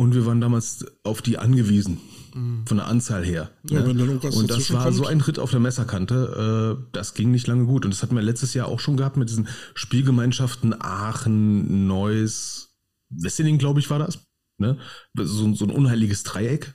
und 0.03 0.15
wir 0.15 0.27
waren 0.27 0.41
damals 0.41 0.85
auf 1.05 1.23
die 1.23 1.39
angewiesen, 1.39 1.99
mhm. 2.35 2.67
von 2.67 2.77
der 2.77 2.89
Anzahl 2.89 3.25
her. 3.25 3.51
Ja, 3.69 3.81
ne? 3.81 4.19
und 4.19 4.51
das 4.51 4.73
war 4.73 4.85
kommt. 4.85 4.97
so 4.97 5.07
ein 5.07 5.21
Ritt 5.21 5.39
auf 5.39 5.51
der 5.51 5.61
Messerkante. 5.61 6.77
Äh, 6.81 6.89
das 6.93 7.15
ging 7.15 7.31
nicht 7.31 7.47
lange 7.47 7.67
gut. 7.67 7.85
Und 7.85 7.93
das 7.93 8.03
hatten 8.03 8.17
wir 8.17 8.23
letztes 8.23 8.55
Jahr 8.55 8.69
auch 8.69 8.81
schon 8.81 8.97
gehabt 8.97 9.17
mit 9.17 9.31
diesen 9.31 9.49
Spielgemeinschaften 9.75 10.75
Aachen, 10.81 11.87
Neuss, 11.87 12.75
Wesseling, 13.11 13.59
glaube 13.59 13.81
ich, 13.81 13.91
war 13.91 13.99
das. 13.99 14.27
Ne? 14.59 14.79
So, 15.15 15.55
so 15.55 15.65
ein 15.65 15.71
unheiliges 15.71 16.25
Dreieck 16.25 16.75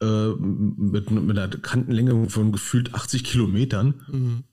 äh, 0.00 0.28
mit, 0.28 1.10
mit 1.10 1.38
einer 1.38 1.48
Kantenlänge 1.48 2.30
von 2.30 2.52
gefühlt 2.52 2.94
80 2.94 3.24
Kilometern. 3.24 4.00
Mhm. 4.08 4.44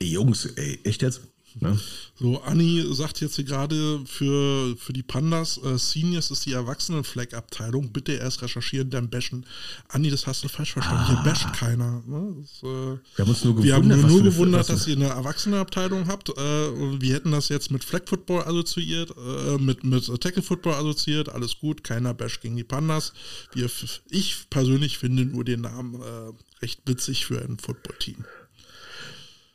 Ey, 0.00 0.08
Jungs, 0.08 0.46
ey, 0.46 0.80
echt 0.84 1.02
jetzt? 1.02 1.22
Ne? 1.60 1.78
So, 2.18 2.40
Anni 2.42 2.84
sagt 2.90 3.20
jetzt 3.20 3.36
hier 3.36 3.44
gerade 3.44 4.00
für, 4.04 4.76
für 4.76 4.92
die 4.92 5.02
Pandas, 5.02 5.58
äh, 5.58 5.78
Seniors 5.78 6.30
ist 6.30 6.44
die 6.44 6.52
Erwachsenen-Flag-Abteilung. 6.52 7.92
Bitte 7.92 8.12
erst 8.12 8.42
recherchieren, 8.42 8.90
dann 8.90 9.08
bashen. 9.08 9.46
Anni, 9.88 10.10
das 10.10 10.26
hast 10.26 10.44
du 10.44 10.48
falsch 10.48 10.72
verstanden. 10.72 11.04
Ah. 11.04 11.22
Hier 11.22 11.30
basht 11.30 11.52
keiner. 11.54 12.02
Ne? 12.06 12.36
Das, 12.40 12.62
äh, 12.62 12.66
wir 12.66 13.00
haben 13.18 13.28
uns 13.30 13.44
nur 13.44 13.56
gewundert, 13.56 13.76
haben 13.76 13.88
nur, 13.88 14.08
nur 14.08 14.22
gewundert 14.22 14.68
dass 14.68 14.86
ihr 14.86 14.96
eine 14.96 15.08
Erwachsene-Abteilung 15.08 16.08
habt. 16.08 16.28
Äh, 16.28 16.66
und 16.68 17.00
wir 17.00 17.14
hätten 17.14 17.32
das 17.32 17.48
jetzt 17.48 17.70
mit 17.70 17.84
Flag-Football 17.84 18.42
assoziiert, 18.42 19.14
äh, 19.16 19.58
mit, 19.58 19.84
mit 19.84 20.04
Tackle-Football 20.20 20.74
assoziiert. 20.74 21.30
Alles 21.30 21.58
gut, 21.58 21.84
keiner 21.84 22.12
basht 22.12 22.42
gegen 22.42 22.56
die 22.56 22.64
Pandas. 22.64 23.12
Wir, 23.52 23.70
ich 24.10 24.50
persönlich 24.50 24.98
finde 24.98 25.24
nur 25.24 25.44
den 25.44 25.62
Namen 25.62 25.94
äh, 25.94 26.32
recht 26.62 26.80
witzig 26.86 27.26
für 27.26 27.40
ein 27.40 27.58
Football-Team 27.58 28.24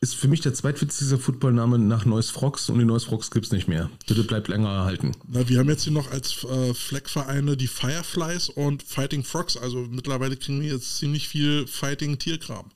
ist 0.01 0.15
für 0.15 0.27
mich 0.27 0.41
der 0.41 0.55
zweitwitzigste 0.55 1.19
Footballname 1.19 1.77
nach 1.77 2.05
Neues 2.05 2.31
Frogs 2.31 2.69
und 2.69 2.79
die 2.79 2.85
Neues 2.85 3.03
Frogs 3.03 3.29
gibt 3.29 3.45
es 3.45 3.51
nicht 3.51 3.67
mehr. 3.67 3.91
Bitte 4.07 4.23
bleibt 4.23 4.47
länger 4.47 4.69
erhalten. 4.69 5.11
Na, 5.27 5.47
wir 5.47 5.59
haben 5.59 5.69
jetzt 5.69 5.83
hier 5.83 5.93
noch 5.93 6.09
als 6.11 6.43
äh, 6.43 6.73
Fleckvereine 6.73 7.55
die 7.55 7.67
Fireflies 7.67 8.49
und 8.49 8.81
Fighting 8.81 9.23
Frogs. 9.23 9.57
Also 9.57 9.85
mittlerweile 9.89 10.37
kriegen 10.37 10.59
wir 10.59 10.73
jetzt 10.73 10.97
ziemlich 10.97 11.27
viel 11.27 11.67
Fighting 11.67 12.17
Tierkram. 12.17 12.71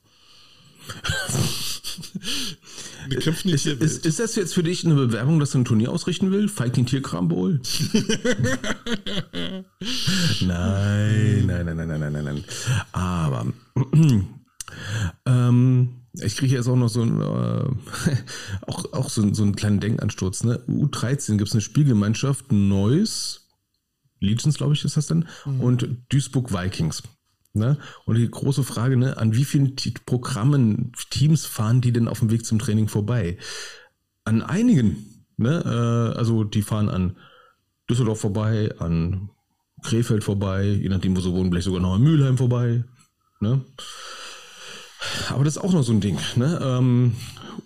wir 3.08 3.18
kämpfen 3.18 3.48
ist, 3.48 3.66
ist, 3.66 4.06
ist, 4.06 4.20
das 4.20 4.36
jetzt 4.36 4.54
für 4.54 4.62
dich 4.62 4.84
eine 4.84 4.94
Bewerbung, 4.94 5.40
dass 5.40 5.50
du 5.50 5.58
ein 5.58 5.64
Turnier 5.64 5.90
ausrichten 5.90 6.30
willst? 6.30 6.54
Fighting 6.54 6.86
Tierkram 6.86 7.26
Bowl? 7.26 7.60
nein, 10.42 11.44
nein, 11.44 11.66
nein, 11.66 11.76
nein, 11.76 11.88
nein, 11.88 12.12
nein, 12.12 12.24
nein. 12.24 12.44
Aber 12.92 13.52
ähm, 15.26 16.05
ich 16.22 16.36
kriege 16.36 16.54
jetzt 16.54 16.68
auch 16.68 16.76
noch 16.76 16.88
so 16.88 17.02
ein, 17.02 17.20
äh, 17.20 18.14
auch, 18.66 18.92
auch 18.92 19.08
so, 19.08 19.32
so 19.34 19.42
einen 19.42 19.56
kleinen 19.56 19.80
Denkansturz. 19.80 20.44
Ne? 20.44 20.62
U13 20.68 21.36
gibt 21.36 21.48
es 21.48 21.54
eine 21.54 21.60
Spielgemeinschaft, 21.60 22.52
Neuss, 22.52 23.48
Legions, 24.20 24.56
glaube 24.56 24.74
ich, 24.74 24.84
ist 24.84 24.96
das 24.96 25.06
dann, 25.06 25.28
mhm. 25.44 25.60
und 25.60 25.88
Duisburg 26.08 26.52
Vikings. 26.52 27.02
Ne? 27.52 27.78
Und 28.04 28.16
die 28.16 28.30
große 28.30 28.64
Frage, 28.64 28.96
ne, 28.96 29.16
an 29.16 29.34
wie 29.34 29.44
vielen 29.44 29.76
Programmen, 30.04 30.92
Teams 31.10 31.46
fahren 31.46 31.80
die 31.80 31.92
denn 31.92 32.08
auf 32.08 32.18
dem 32.18 32.30
Weg 32.30 32.44
zum 32.44 32.58
Training 32.58 32.88
vorbei? 32.88 33.38
An 34.24 34.42
einigen. 34.42 35.24
Ne? 35.38 35.62
Äh, 35.64 36.18
also 36.18 36.44
die 36.44 36.62
fahren 36.62 36.90
an 36.90 37.16
Düsseldorf 37.88 38.20
vorbei, 38.20 38.74
an 38.78 39.30
Krefeld 39.82 40.24
vorbei, 40.24 40.64
je 40.64 40.88
nachdem, 40.88 41.16
wo 41.16 41.20
sie 41.20 41.32
wohnen, 41.32 41.50
vielleicht 41.50 41.64
sogar 41.64 41.80
noch 41.80 41.94
an 41.94 42.02
Mülheim 42.02 42.36
vorbei. 42.36 42.84
Ne? 43.40 43.64
Aber 45.28 45.44
das 45.44 45.56
ist 45.56 45.62
auch 45.62 45.72
noch 45.72 45.82
so 45.82 45.92
ein 45.92 46.00
Ding. 46.00 46.18
Ne? 46.36 46.58
Ähm, 46.62 47.16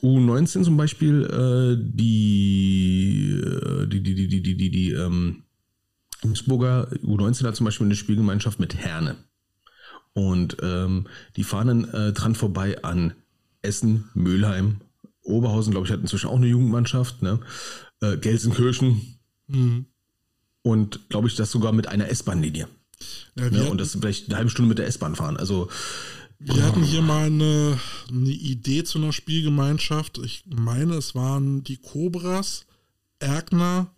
U19 0.03 0.65
zum 0.65 0.77
Beispiel, 0.77 1.25
äh, 1.25 1.77
die, 1.81 3.41
die, 3.87 4.03
die, 4.03 4.15
die, 4.15 4.29
die, 4.29 4.43
die, 4.43 4.57
die, 4.57 4.71
die 4.71 4.91
ähm, 4.93 5.45
Innsbruger 6.23 6.89
U19 7.03 7.47
hat 7.47 7.57
zum 7.57 7.65
Beispiel 7.65 7.87
eine 7.87 7.97
Spielgemeinschaft 7.97 8.61
mit 8.61 8.75
Herne. 8.77 9.17
Und 10.13 10.57
ähm, 10.63 11.07
die 11.37 11.45
fahren 11.45 11.67
dann 11.69 12.09
äh, 12.09 12.13
dran 12.13 12.35
vorbei 12.35 12.83
an 12.83 13.15
Essen, 13.63 14.11
Mülheim, 14.15 14.81
Oberhausen, 15.23 15.71
glaube 15.71 15.87
ich, 15.87 15.93
hat 15.93 16.01
inzwischen 16.01 16.29
auch 16.29 16.37
eine 16.37 16.47
Jugendmannschaft, 16.47 17.23
ne? 17.23 17.41
Äh, 18.01 18.17
Gelsenkirchen. 18.17 19.19
Mhm. 19.47 19.87
Und 20.63 21.09
glaube 21.09 21.29
ich, 21.29 21.37
das 21.37 21.51
sogar 21.51 21.73
mit 21.73 21.87
einer 21.87 22.09
S-Bahn-Linie. 22.09 22.69
Ja, 23.37 23.51
ne? 23.51 23.71
Und 23.71 23.81
das 23.81 23.93
vielleicht 23.93 24.29
eine 24.29 24.37
halbe 24.37 24.51
Stunde 24.51 24.69
mit 24.69 24.79
der 24.79 24.87
S-Bahn 24.87 25.15
fahren. 25.15 25.37
Also 25.37 25.69
wir 26.41 26.65
hatten 26.65 26.83
hier 26.83 27.03
mal 27.03 27.27
eine, 27.27 27.79
eine, 28.09 28.31
Idee 28.31 28.83
zu 28.83 28.99
einer 28.99 29.13
Spielgemeinschaft. 29.13 30.19
Ich 30.19 30.45
meine, 30.47 30.95
es 30.95 31.15
waren 31.15 31.63
die 31.63 31.77
Cobras, 31.77 32.65
Erkner 33.19 33.93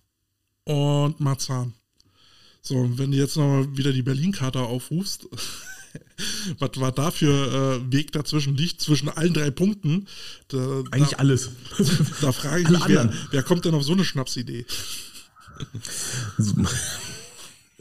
und 0.65 1.21
Marzahn. 1.21 1.73
So, 2.61 2.77
und 2.77 2.99
wenn 2.99 3.13
du 3.13 3.17
jetzt 3.17 3.37
noch 3.37 3.67
wieder 3.75 3.93
die 3.93 4.03
Berlin-Karte 4.03 4.61
aufrufst, 4.61 5.29
was 6.59 6.71
war 6.77 6.91
da 6.91 7.13
für 7.13 7.81
äh, 7.81 7.93
Weg 7.93 8.11
dazwischen 8.11 8.57
liegt, 8.57 8.81
zwischen 8.81 9.09
allen 9.09 9.35
drei 9.35 9.53
Punkten? 9.53 10.09
Da, 10.49 10.83
Eigentlich 10.91 11.11
da, 11.11 11.19
alles. 11.19 11.51
Da 12.21 12.33
frage 12.33 12.63
ich 12.63 12.69
mich, 12.69 12.89
wer, 12.89 13.13
wer 13.31 13.43
kommt 13.45 13.65
denn 13.65 13.75
auf 13.75 13.85
so 13.85 13.93
eine 13.93 14.05
Schnapsidee? 14.05 14.67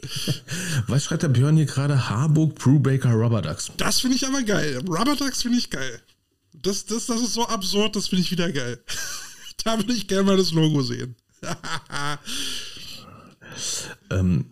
Was 0.86 1.04
schreibt 1.04 1.22
der 1.22 1.28
Björn 1.28 1.56
hier 1.56 1.66
gerade? 1.66 2.08
Harburg 2.08 2.56
Brewbaker 2.56 3.12
Rubber 3.12 3.42
Ducks. 3.42 3.70
Das 3.76 4.00
finde 4.00 4.16
ich 4.16 4.26
aber 4.26 4.42
geil. 4.42 4.78
Rubber 4.86 5.16
Ducks 5.16 5.42
finde 5.42 5.58
ich 5.58 5.70
geil. 5.70 6.00
Das, 6.54 6.86
das, 6.86 7.06
das 7.06 7.20
ist 7.20 7.34
so 7.34 7.46
absurd, 7.46 7.96
das 7.96 8.08
finde 8.08 8.22
ich 8.22 8.30
wieder 8.30 8.50
geil. 8.52 8.78
da 9.64 9.78
würde 9.78 9.92
ich 9.92 10.08
gerne 10.08 10.24
mal 10.24 10.36
das 10.36 10.52
Logo 10.52 10.82
sehen. 10.82 11.16
ähm, 14.10 14.46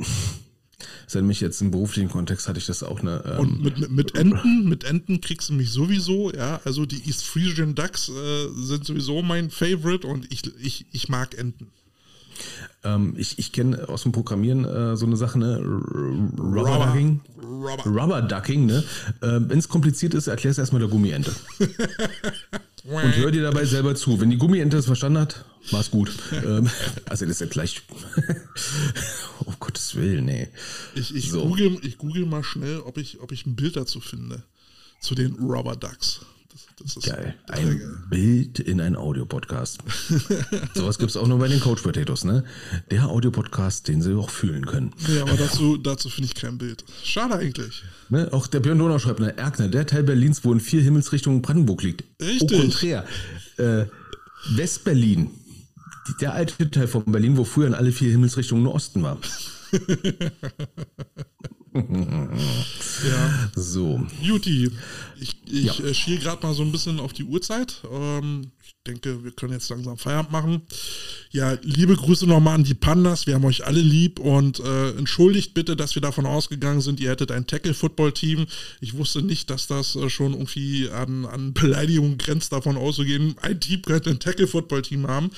seitdem 1.06 1.31
ich 1.31 1.40
jetzt 1.40 1.60
im 1.60 1.70
beruflichen 1.70 2.09
Kontext 2.09 2.48
hatte 2.48 2.59
ich 2.59 2.66
das 2.66 2.82
auch 2.82 3.01
eine. 3.01 3.22
Ähm, 3.27 3.39
Und 3.39 3.62
mit, 3.62 3.78
mit, 3.78 3.90
mit 3.90 4.14
Enten, 4.16 4.68
mit 4.68 4.85
Enten 4.85 5.20
kriegst 5.20 5.51
du 5.51 5.55
mich 5.55 5.70
sowieso, 5.70 6.32
ja. 6.32 6.60
Also 6.64 6.86
die 6.86 7.06
East 7.06 7.24
Frisian 7.24 7.74
Ducks 7.74 8.09
äh, 8.09 8.48
sind 8.55 8.85
sowieso 8.85 9.22
mein 9.22 9.51
Favorite 9.51 10.06
und 10.06 10.32
ich, 10.32 10.43
ich, 10.60 10.86
ich 10.93 11.09
mag 11.09 11.36
Enten. 11.36 11.70
Ähm, 12.85 13.15
ich 13.16 13.39
ich 13.39 13.52
kenne 13.52 13.89
aus 13.89 14.02
dem 14.05 14.12
Programmieren 14.12 14.65
äh, 14.65 14.97
so 14.97 15.07
eine 15.07 15.16
Sache, 15.16 15.39
ne? 15.39 15.59
Rubber 15.59 16.70
Rubber. 16.70 16.86
Ducking. 16.86 17.20
Rubber. 17.43 17.85
Rubber 17.86 18.23
Ducking, 18.23 18.66
ne? 18.66 18.85
Äh, 19.20 19.40
Wenn 19.43 19.59
es 19.59 19.69
kompliziert 19.69 20.15
ist, 20.15 20.27
erklär 20.28 20.51
es 20.51 20.59
erstmal 20.59 20.81
der 20.81 20.89
Gummiente. 20.89 21.32
Und 22.85 23.15
hör 23.16 23.31
dir 23.31 23.43
dabei 23.43 23.66
selber 23.66 23.94
zu. 23.94 24.20
Wenn 24.20 24.31
die 24.31 24.39
Gummiente 24.39 24.77
das 24.78 24.86
verstanden 24.86 25.19
hat, 25.19 25.44
war's 25.70 25.90
gut. 25.90 26.11
ähm, 26.32 26.69
also 27.09 27.27
das 27.27 27.32
ist 27.35 27.40
ja 27.43 27.47
gleich. 27.47 27.82
oh 29.47 29.52
Gottes 29.61 29.94
Willen, 29.97 30.24
nee. 30.24 30.48
Ich, 30.94 31.15
ich, 31.15 31.31
So. 31.31 31.43
google, 31.47 31.77
ich 31.82 31.98
google 31.98 32.24
mal 32.24 32.43
schnell, 32.43 32.81
ob 32.81 32.97
ich, 32.97 33.20
ob 33.20 33.32
ich 33.32 33.44
ein 33.44 33.55
Bild 33.55 33.77
dazu 33.77 34.01
finde. 34.01 34.43
Zu 35.01 35.15
den 35.15 35.35
Rubber 35.35 35.77
Ducks. 35.77 36.20
Das, 36.82 36.97
ist 36.97 37.05
Geil. 37.05 37.35
sehr 37.47 37.65
geil. 37.65 37.81
Ein 37.81 38.05
Bild 38.09 38.59
in 38.59 38.81
ein 38.81 38.97
Audiopodcast. 38.97 39.81
Sowas 40.74 40.98
gibt's 40.98 41.16
auch 41.16 41.27
nur 41.27 41.39
bei 41.39 41.48
den 41.48 41.61
Coach 41.61 41.82
Potatoes, 41.82 42.24
ne? 42.24 42.43
Der 42.90 43.09
Audiopodcast, 43.09 43.86
den 43.86 44.01
sie 44.01 44.16
auch 44.16 44.31
fühlen 44.31 44.65
können. 44.65 44.94
Nee, 45.07 45.19
aber 45.20 45.35
dazu, 45.35 45.77
dazu 45.77 46.09
finde 46.09 46.28
ich 46.28 46.35
kein 46.35 46.57
Bild. 46.57 46.85
Schade 47.05 47.35
eigentlich. 47.35 47.82
Ne? 48.09 48.28
Auch 48.32 48.47
der 48.47 48.61
Björn 48.61 48.78
Donau 48.78 48.98
schreibt, 48.98 49.20
ne? 49.20 49.36
Erkner, 49.36 49.69
der 49.69 49.86
Teil 49.86 50.05
Berlins, 50.05 50.43
wo 50.44 50.52
in 50.52 50.61
vier 50.61 50.81
Himmelsrichtungen 50.81 51.43
Brandenburg 51.43 51.82
liegt. 51.82 52.05
Richtig. 52.20 52.59
Au 52.59 52.62
contraire. 52.62 53.05
Äh, 53.59 53.85
Westberlin. 54.57 55.31
Der 56.20 56.32
alte 56.32 56.70
Teil 56.70 56.89
von 56.89 57.05
Berlin, 57.05 57.36
wo 57.36 57.44
früher 57.44 57.66
in 57.66 57.74
alle 57.74 57.93
vier 57.93 58.11
Himmelsrichtungen 58.11 58.65
nur 58.65 58.74
Osten 58.74 59.02
war. 59.02 59.19
Ja. 61.72 63.51
So. 63.55 64.05
Juti, 64.20 64.70
ich, 65.20 65.36
ich 65.47 65.64
Ja. 65.78 65.84
äh, 65.84 65.94
schiel 65.94 66.18
gerade 66.18 66.44
mal 66.47 66.55
so 66.55 66.62
ein 66.62 66.72
bisschen 66.72 67.01
auf 67.01 67.12
die 67.12 67.24
Uhrzeit. 67.24 67.82
Ähm, 67.90 68.51
ich 68.62 68.74
denke, 68.86 69.22
wir 69.24 69.30
können 69.32 69.52
jetzt 69.52 69.68
langsam 69.70 69.97
Feierabend 69.98 70.32
machen. 70.32 70.62
Ja, 71.30 71.56
liebe 71.62 71.94
Grüße 71.94 72.26
nochmal 72.26 72.56
an 72.56 72.64
die 72.64 72.74
Pandas. 72.74 73.26
Wir 73.26 73.34
haben 73.34 73.44
euch 73.44 73.66
alle 73.66 73.80
lieb 73.80 74.18
und 74.18 74.59
äh, 74.60 74.90
entschuldigt 74.90 75.55
bitte, 75.55 75.76
dass 75.76 75.94
wir 75.94 76.02
davon 76.02 76.26
ausgegangen 76.26 76.80
sind, 76.80 76.98
ihr 76.98 77.10
hättet 77.10 77.30
ein 77.30 77.47
Tackle-Football-Team. 77.47 78.47
Ich 78.80 78.97
wusste 78.97 79.22
nicht, 79.22 79.51
dass 79.51 79.66
das 79.66 79.94
äh, 79.97 80.09
schon 80.10 80.32
irgendwie 80.32 80.88
an, 80.90 81.24
an 81.26 81.52
Beleidigung 81.52 82.18
grenzt, 82.18 82.52
davon 82.52 82.76
auszugehen, 82.76 83.36
ein 83.42 83.60
Team 83.60 83.82
könnte 83.82 84.10
ein 84.10 84.18
Tackle-Football-Team 84.18 85.06
haben. 85.06 85.30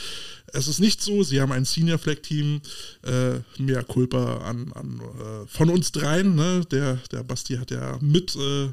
Es 0.53 0.69
ist 0.69 0.81
nicht 0.81 1.01
so, 1.01 1.23
sie 1.23 1.41
haben 1.41 1.53
ein 1.53 1.65
Senior-Flag-Team, 1.65 2.61
äh, 3.03 3.41
mehr 3.59 3.83
Culpa 3.85 4.39
an, 4.39 4.73
an 4.75 5.01
äh, 5.01 5.47
von 5.47 5.71
uns 5.71 5.93
dreien. 5.93 6.35
Ne? 6.35 6.65
Der, 6.71 6.97
der 7.11 7.23
Basti 7.23 7.57
hat 7.57 7.71
ja 7.71 7.99
mit, 8.01 8.37
äh, 8.37 8.65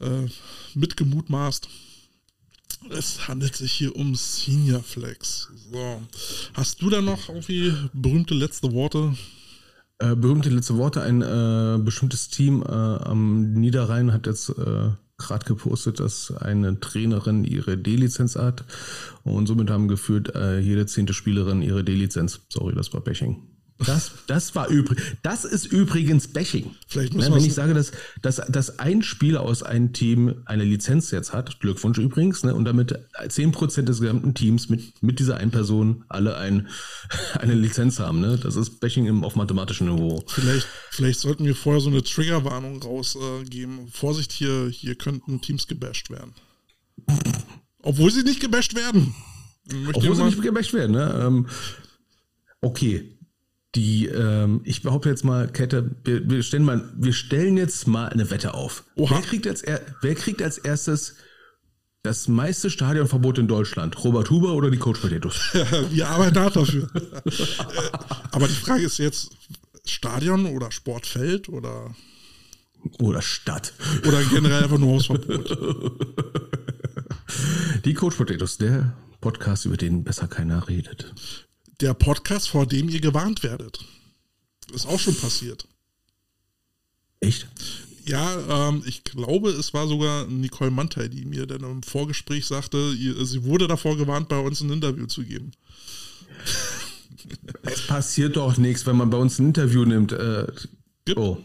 äh, 0.00 0.28
mitgemutmaßt. 0.74 1.68
Es 2.90 3.28
handelt 3.28 3.56
sich 3.56 3.72
hier 3.72 3.94
um 3.96 4.14
Senior 4.14 4.82
Flex. 4.82 5.48
So. 5.72 6.02
Hast 6.54 6.82
du 6.82 6.90
da 6.90 7.00
noch 7.00 7.28
irgendwie 7.28 7.72
berühmte 7.92 8.34
letzte 8.34 8.72
Worte? 8.72 9.16
Äh, 9.98 10.16
berühmte 10.16 10.50
letzte 10.50 10.76
Worte. 10.76 11.02
Ein 11.02 11.22
äh, 11.22 11.78
bestimmtes 11.82 12.28
Team 12.28 12.62
äh, 12.62 12.66
am 12.66 13.52
Niederrhein 13.54 14.12
hat 14.12 14.26
jetzt 14.26 14.50
äh, 14.50 14.90
gerade 15.16 15.44
gepostet, 15.44 16.00
dass 16.00 16.32
eine 16.32 16.80
Trainerin 16.80 17.44
ihre 17.44 17.78
D-Lizenz 17.78 18.36
hat 18.36 18.64
und 19.22 19.46
somit 19.46 19.70
haben 19.70 19.88
geführt 19.88 20.34
äh, 20.34 20.58
jede 20.58 20.86
zehnte 20.86 21.14
Spielerin 21.14 21.62
ihre 21.62 21.84
D-Lizenz. 21.84 22.40
Sorry, 22.48 22.74
das 22.74 22.92
war 22.92 23.00
Bashing. 23.00 23.42
Das, 23.78 24.12
das 24.28 24.54
war 24.54 24.68
übrig. 24.68 25.00
Das 25.22 25.44
ist 25.44 25.66
übrigens 25.66 26.28
Bashing. 26.28 26.76
Vielleicht 26.86 27.12
Ne, 27.12 27.18
müssen 27.18 27.32
wir 27.32 27.36
wenn 27.38 27.44
ich 27.44 27.54
sage, 27.54 27.74
dass, 27.74 27.90
dass, 28.22 28.36
dass 28.48 28.78
ein 28.78 29.02
Spieler 29.02 29.40
aus 29.40 29.64
einem 29.64 29.92
Team 29.92 30.42
eine 30.44 30.64
Lizenz 30.64 31.10
jetzt 31.10 31.32
hat, 31.32 31.58
Glückwunsch 31.58 31.98
übrigens, 31.98 32.44
ne, 32.44 32.54
und 32.54 32.64
damit 32.66 32.94
10% 33.18 33.82
des 33.82 34.00
gesamten 34.00 34.34
Teams 34.34 34.68
mit, 34.68 35.02
mit 35.02 35.18
dieser 35.18 35.38
einen 35.38 35.50
Person 35.50 36.04
alle 36.08 36.36
ein, 36.36 36.68
eine 37.34 37.54
Lizenz 37.54 37.98
haben. 37.98 38.20
Ne? 38.20 38.38
Das 38.38 38.54
ist 38.54 38.78
Bashing 38.78 39.06
im, 39.06 39.24
auf 39.24 39.34
mathematischem 39.34 39.92
Niveau. 39.92 40.22
Vielleicht, 40.28 40.68
vielleicht 40.90 41.18
sollten 41.18 41.44
wir 41.44 41.56
vorher 41.56 41.80
so 41.80 41.90
eine 41.90 42.02
Triggerwarnung 42.02 42.80
rausgeben. 42.80 43.88
Vorsicht, 43.88 44.30
hier, 44.30 44.68
hier 44.70 44.94
könnten 44.94 45.40
Teams 45.40 45.66
gebasht 45.66 46.10
werden. 46.10 46.32
Obwohl 47.82 48.10
sie 48.12 48.22
nicht 48.22 48.40
gebasht 48.40 48.76
werden. 48.76 49.14
Möchte 49.66 49.98
Obwohl 49.98 50.16
sie 50.16 50.24
nicht 50.24 50.42
gebasht 50.42 50.72
werden. 50.72 50.92
Ne? 50.92 51.24
Ähm, 51.26 51.46
okay. 52.60 53.13
Die, 53.74 54.06
ähm, 54.06 54.60
ich 54.64 54.82
behaupte 54.82 55.08
jetzt 55.08 55.24
mal, 55.24 55.48
Kette, 55.48 55.90
wir, 56.04 56.28
wir, 56.30 56.42
stellen 56.42 56.64
mal, 56.64 56.88
wir 56.96 57.12
stellen 57.12 57.56
jetzt 57.56 57.88
mal 57.88 58.08
eine 58.08 58.30
Wette 58.30 58.54
auf. 58.54 58.84
Oha. 58.94 59.16
Wer 59.16 59.22
kriegt, 59.22 59.46
als 59.48 59.62
er, 59.62 59.80
wer 60.00 60.14
kriegt 60.14 60.42
als 60.42 60.58
erstes 60.58 61.16
das 62.02 62.28
meiste 62.28 62.70
Stadionverbot 62.70 63.38
in 63.38 63.48
Deutschland? 63.48 64.02
Robert 64.04 64.30
Huber 64.30 64.52
oder 64.52 64.70
die 64.70 64.78
Coach 64.78 65.00
Potatoes? 65.00 65.40
wir 65.90 66.08
arbeiten 66.08 66.38
hart 66.38 66.56
dafür. 66.56 66.88
Äh, 66.94 67.30
Aber 68.30 68.46
die 68.46 68.54
Frage 68.54 68.84
ist 68.84 68.98
jetzt, 68.98 69.30
Stadion 69.86 70.46
oder 70.46 70.70
Sportfeld 70.70 71.48
oder, 71.48 71.94
Oder 73.00 73.22
Stadt? 73.22 73.72
oder 74.06 74.22
generell 74.24 74.62
einfach 74.64 74.78
nur 74.78 74.94
Hausverbot? 74.94 75.58
Die 77.84 77.94
Coach 77.94 78.16
Potatoes, 78.16 78.58
der 78.58 78.94
Podcast, 79.20 79.66
über 79.66 79.76
den 79.76 80.04
besser 80.04 80.28
keiner 80.28 80.68
redet. 80.68 81.12
Der 81.84 81.92
Podcast, 81.92 82.48
vor 82.48 82.64
dem 82.64 82.88
ihr 82.88 83.02
gewarnt 83.02 83.42
werdet. 83.42 83.84
Ist 84.72 84.86
auch 84.86 84.98
schon 84.98 85.14
passiert. 85.14 85.68
Echt? 87.20 87.46
Ja, 88.06 88.70
ähm, 88.70 88.82
ich 88.86 89.04
glaube, 89.04 89.50
es 89.50 89.74
war 89.74 89.86
sogar 89.86 90.26
Nicole 90.26 90.70
Mantei, 90.70 91.08
die 91.08 91.26
mir 91.26 91.46
dann 91.46 91.62
im 91.62 91.82
Vorgespräch 91.82 92.46
sagte, 92.46 92.78
ihr, 92.98 93.22
sie 93.26 93.44
wurde 93.44 93.68
davor 93.68 93.98
gewarnt, 93.98 94.30
bei 94.30 94.38
uns 94.38 94.62
ein 94.62 94.70
Interview 94.70 95.04
zu 95.04 95.24
geben. 95.24 95.52
Es 97.64 97.86
passiert 97.86 98.36
doch 98.36 98.56
nichts, 98.56 98.86
wenn 98.86 98.96
man 98.96 99.10
bei 99.10 99.18
uns 99.18 99.38
ein 99.38 99.48
Interview 99.48 99.84
nimmt. 99.84 100.12
Äh, 100.12 100.46
oh. 101.16 101.36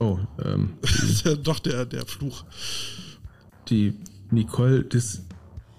Oh, 0.00 0.18
ähm, 0.44 0.74
Doch, 1.44 1.60
der, 1.60 1.86
der 1.86 2.04
Fluch. 2.04 2.44
die 3.68 3.94
Nicole, 4.32 4.82
das. 4.82 5.22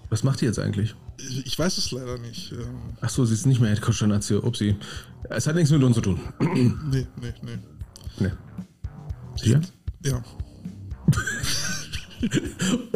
Was 0.08 0.24
macht 0.24 0.40
die 0.40 0.46
jetzt 0.46 0.58
eigentlich? 0.58 0.94
Ich 1.44 1.58
weiß 1.58 1.78
es 1.78 1.90
leider 1.92 2.18
nicht. 2.18 2.52
Ähm, 2.52 2.94
Ach 3.00 3.08
so, 3.10 3.24
sie 3.24 3.34
ist 3.34 3.46
nicht 3.46 3.60
mehr 3.60 3.70
Headcoach 3.70 3.98
der 4.00 4.08
Nazio. 4.08 4.38
Upsi. 4.40 4.76
Es 5.30 5.46
hat 5.46 5.54
nichts 5.54 5.70
mit 5.70 5.82
uns 5.82 5.94
zu 5.96 6.00
tun. 6.02 6.20
nee, 6.40 7.06
nee, 7.20 7.32
nee. 7.42 7.58
nee. 8.18 8.30
Sicher? 9.36 9.60
Ja. 10.04 10.22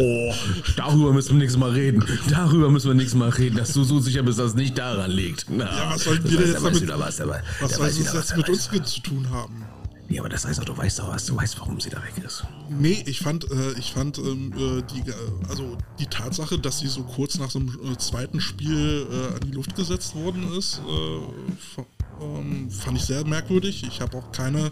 Oh, 0.00 0.32
darüber 0.76 1.12
müssen 1.12 1.30
wir 1.32 1.38
nächstes 1.38 1.58
Mal 1.58 1.70
reden. 1.72 2.04
Darüber 2.30 2.70
müssen 2.70 2.86
wir 2.86 2.94
nächstes 2.94 3.18
Mal 3.18 3.30
reden, 3.30 3.56
dass 3.56 3.72
du 3.72 3.82
so 3.82 3.98
sicher 3.98 4.22
bist, 4.22 4.38
dass 4.38 4.50
es 4.50 4.54
nicht 4.54 4.78
daran 4.78 5.10
liegt. 5.10 5.46
Na, 5.50 5.64
Ja, 5.64 5.90
was 5.90 6.04
sollten 6.04 6.22
das 6.22 6.30
wir 6.32 6.38
denn 6.38 6.46
jetzt 6.52 6.62
damit- 6.64 6.88
was, 7.00 7.16
der, 7.16 7.26
weiß- 7.26 7.42
Was 7.60 7.68
der 7.70 7.76
soll 7.78 7.86
weiß 7.86 7.98
was, 7.98 8.14
jetzt 8.14 8.30
der 8.30 8.36
mit 8.36 8.48
weiß. 8.48 8.68
uns 8.72 8.92
zu 8.92 9.00
tun 9.00 9.28
haben? 9.30 9.64
Nee, 10.08 10.20
aber 10.20 10.28
das 10.28 10.46
heißt 10.46 10.60
auch, 10.60 10.64
du 10.64 10.76
weißt 10.76 11.00
doch 11.00 11.08
was. 11.08 11.26
Du 11.26 11.36
weißt, 11.36 11.58
warum 11.58 11.80
sie 11.80 11.90
da 11.90 12.02
weg 12.02 12.24
ist. 12.24 12.44
Nee, 12.68 13.02
ich 13.06 13.20
fand, 13.20 13.50
äh, 13.50 13.72
ich 13.78 13.92
fand 13.92 14.18
ähm, 14.18 14.52
äh, 14.52 14.82
die, 14.82 15.10
äh, 15.10 15.14
also 15.48 15.76
die 15.98 16.06
Tatsache, 16.06 16.58
dass 16.58 16.78
sie 16.78 16.86
so 16.86 17.02
kurz 17.02 17.38
nach 17.38 17.50
so 17.50 17.58
einem 17.58 17.92
äh, 17.92 17.96
zweiten 17.98 18.40
Spiel 18.40 19.06
an 19.34 19.40
die 19.40 19.52
Luft 19.52 19.74
gesetzt 19.74 20.14
worden 20.14 20.52
ist, 20.56 20.80
äh, 20.86 21.82
ähm, 22.22 22.70
fand 22.70 22.96
ich 22.98 23.04
sehr 23.04 23.26
merkwürdig. 23.26 23.84
Ich 23.86 24.00
habe 24.00 24.16
auch 24.18 24.30
keine, 24.32 24.70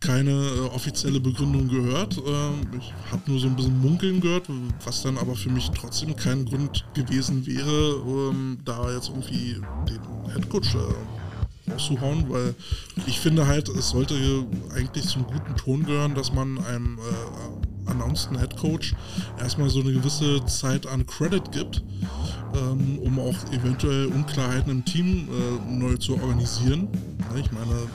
keine 0.00 0.70
offizielle 0.72 1.20
Begründung 1.20 1.68
gehört. 1.68 2.16
Ähm, 2.16 2.66
ich 2.78 2.92
habe 3.12 3.30
nur 3.30 3.40
so 3.40 3.48
ein 3.48 3.56
bisschen 3.56 3.80
Munkeln 3.80 4.20
gehört, 4.20 4.46
was 4.84 5.02
dann 5.02 5.18
aber 5.18 5.34
für 5.36 5.50
mich 5.50 5.70
trotzdem 5.70 6.16
kein 6.16 6.46
Grund 6.46 6.86
gewesen 6.94 7.46
wäre, 7.46 8.02
ähm, 8.06 8.58
da 8.64 8.90
jetzt 8.92 9.10
irgendwie 9.10 9.60
den 9.88 10.32
Headcoach 10.32 10.74
äh, 10.74 10.94
rauszuhauen, 11.70 12.28
weil 12.28 12.54
ich 13.06 13.20
finde 13.20 13.46
halt, 13.46 13.68
es 13.68 13.90
sollte 13.90 14.14
eigentlich 14.74 15.06
zum 15.06 15.24
guten 15.24 15.56
Ton 15.56 15.84
gehören, 15.84 16.14
dass 16.14 16.32
man 16.32 16.58
einem 16.64 16.98
äh, 16.98 17.90
announceden 17.90 18.38
Head 18.38 18.56
Coach 18.56 18.94
erstmal 19.38 19.68
so 19.70 19.80
eine 19.80 19.92
gewisse 19.92 20.44
Zeit 20.46 20.86
an 20.86 21.06
Credit 21.06 21.50
gibt, 21.52 21.82
ähm, 22.54 22.98
um 22.98 23.18
auch 23.18 23.36
eventuell 23.52 24.06
Unklarheiten 24.06 24.70
im 24.70 24.84
Team 24.84 25.28
äh, 25.28 25.72
neu 25.72 25.96
zu 25.96 26.14
organisieren. 26.14 26.88
Ne, 27.32 27.40
Ich 27.40 27.50
meine, 27.52 27.88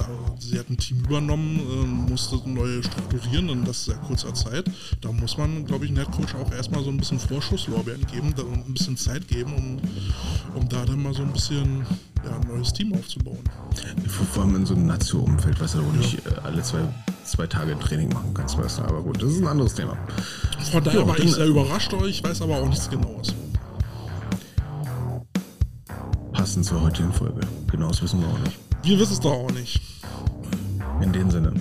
da, 0.00 0.08
sie 0.38 0.58
hat 0.58 0.68
ein 0.70 0.76
Team 0.76 1.00
übernommen, 1.04 1.58
äh, 1.60 2.10
musste 2.10 2.36
neu 2.48 2.82
strukturieren 2.82 3.48
in 3.50 3.64
das 3.64 3.84
sehr 3.84 3.96
kurzer 3.96 4.32
Zeit. 4.34 4.64
Da 5.00 5.12
muss 5.12 5.36
man, 5.36 5.64
glaube 5.64 5.84
ich, 5.84 5.90
einem 5.90 6.04
Head 6.04 6.12
Coach 6.12 6.34
auch 6.34 6.50
erstmal 6.52 6.82
so 6.82 6.90
ein 6.90 6.96
bisschen 6.96 7.18
Vorschusslorbeeren 7.18 8.06
geben 8.06 8.32
da- 8.36 8.42
ein 8.42 8.72
bisschen 8.74 8.96
Zeit 8.96 9.28
geben, 9.28 9.52
um, 9.54 10.60
um 10.60 10.68
da 10.68 10.84
dann 10.84 11.02
mal 11.02 11.12
so 11.14 11.22
ein 11.22 11.32
bisschen 11.32 11.84
ja, 12.24 12.36
ein 12.36 12.48
neues 12.48 12.72
Team 12.72 12.92
aufzubauen. 12.94 13.38
Vor 14.32 14.42
allem 14.44 14.56
in 14.56 14.66
so 14.66 14.74
einem 14.74 14.86
Nazio-Umfeld, 14.86 15.60
weißt 15.60 15.74
du, 15.76 15.78
du 15.78 15.92
nicht 15.98 16.18
äh, 16.26 16.30
alle 16.42 16.62
zwei, 16.62 16.80
zwei 17.24 17.46
Tage 17.46 17.78
Training 17.78 18.08
machen 18.12 18.32
kannst, 18.34 18.58
weißt 18.58 18.78
du. 18.78 18.82
Aber 18.82 19.02
gut, 19.02 19.22
das 19.22 19.32
ist 19.32 19.40
ein 19.40 19.46
anderes 19.48 19.74
Thema. 19.74 19.96
Von 20.70 20.84
daher 20.84 21.00
Ja, 21.00 21.06
war 21.08 21.18
ich 21.18 21.32
sehr 21.32 21.46
überrascht, 21.46 21.92
ich 22.06 22.22
weiß 22.22 22.42
aber 22.42 22.58
auch 22.58 22.68
nichts 22.68 22.88
Genaues. 22.90 23.34
Passend 26.32 26.64
zur 26.64 26.80
heutigen 26.82 27.12
Folge. 27.12 27.40
Genau, 27.70 27.88
das 27.88 28.02
wissen 28.02 28.20
wir 28.20 28.28
auch 28.28 28.38
nicht. 28.40 28.58
Wir 28.82 28.98
wissen 28.98 29.12
es 29.14 29.20
doch 29.20 29.32
auch 29.32 29.50
nicht. 29.52 29.80
In 31.00 31.12
dem 31.12 31.30
Sinne. 31.30 31.52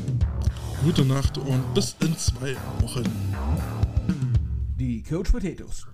Gute 0.84 1.06
Nacht 1.06 1.38
und 1.38 1.74
bis 1.74 1.96
in 2.02 2.18
zwei 2.18 2.56
Wochen. 2.82 3.04
Die 4.78 5.02
Coach 5.04 5.32
Potatoes. 5.32 5.86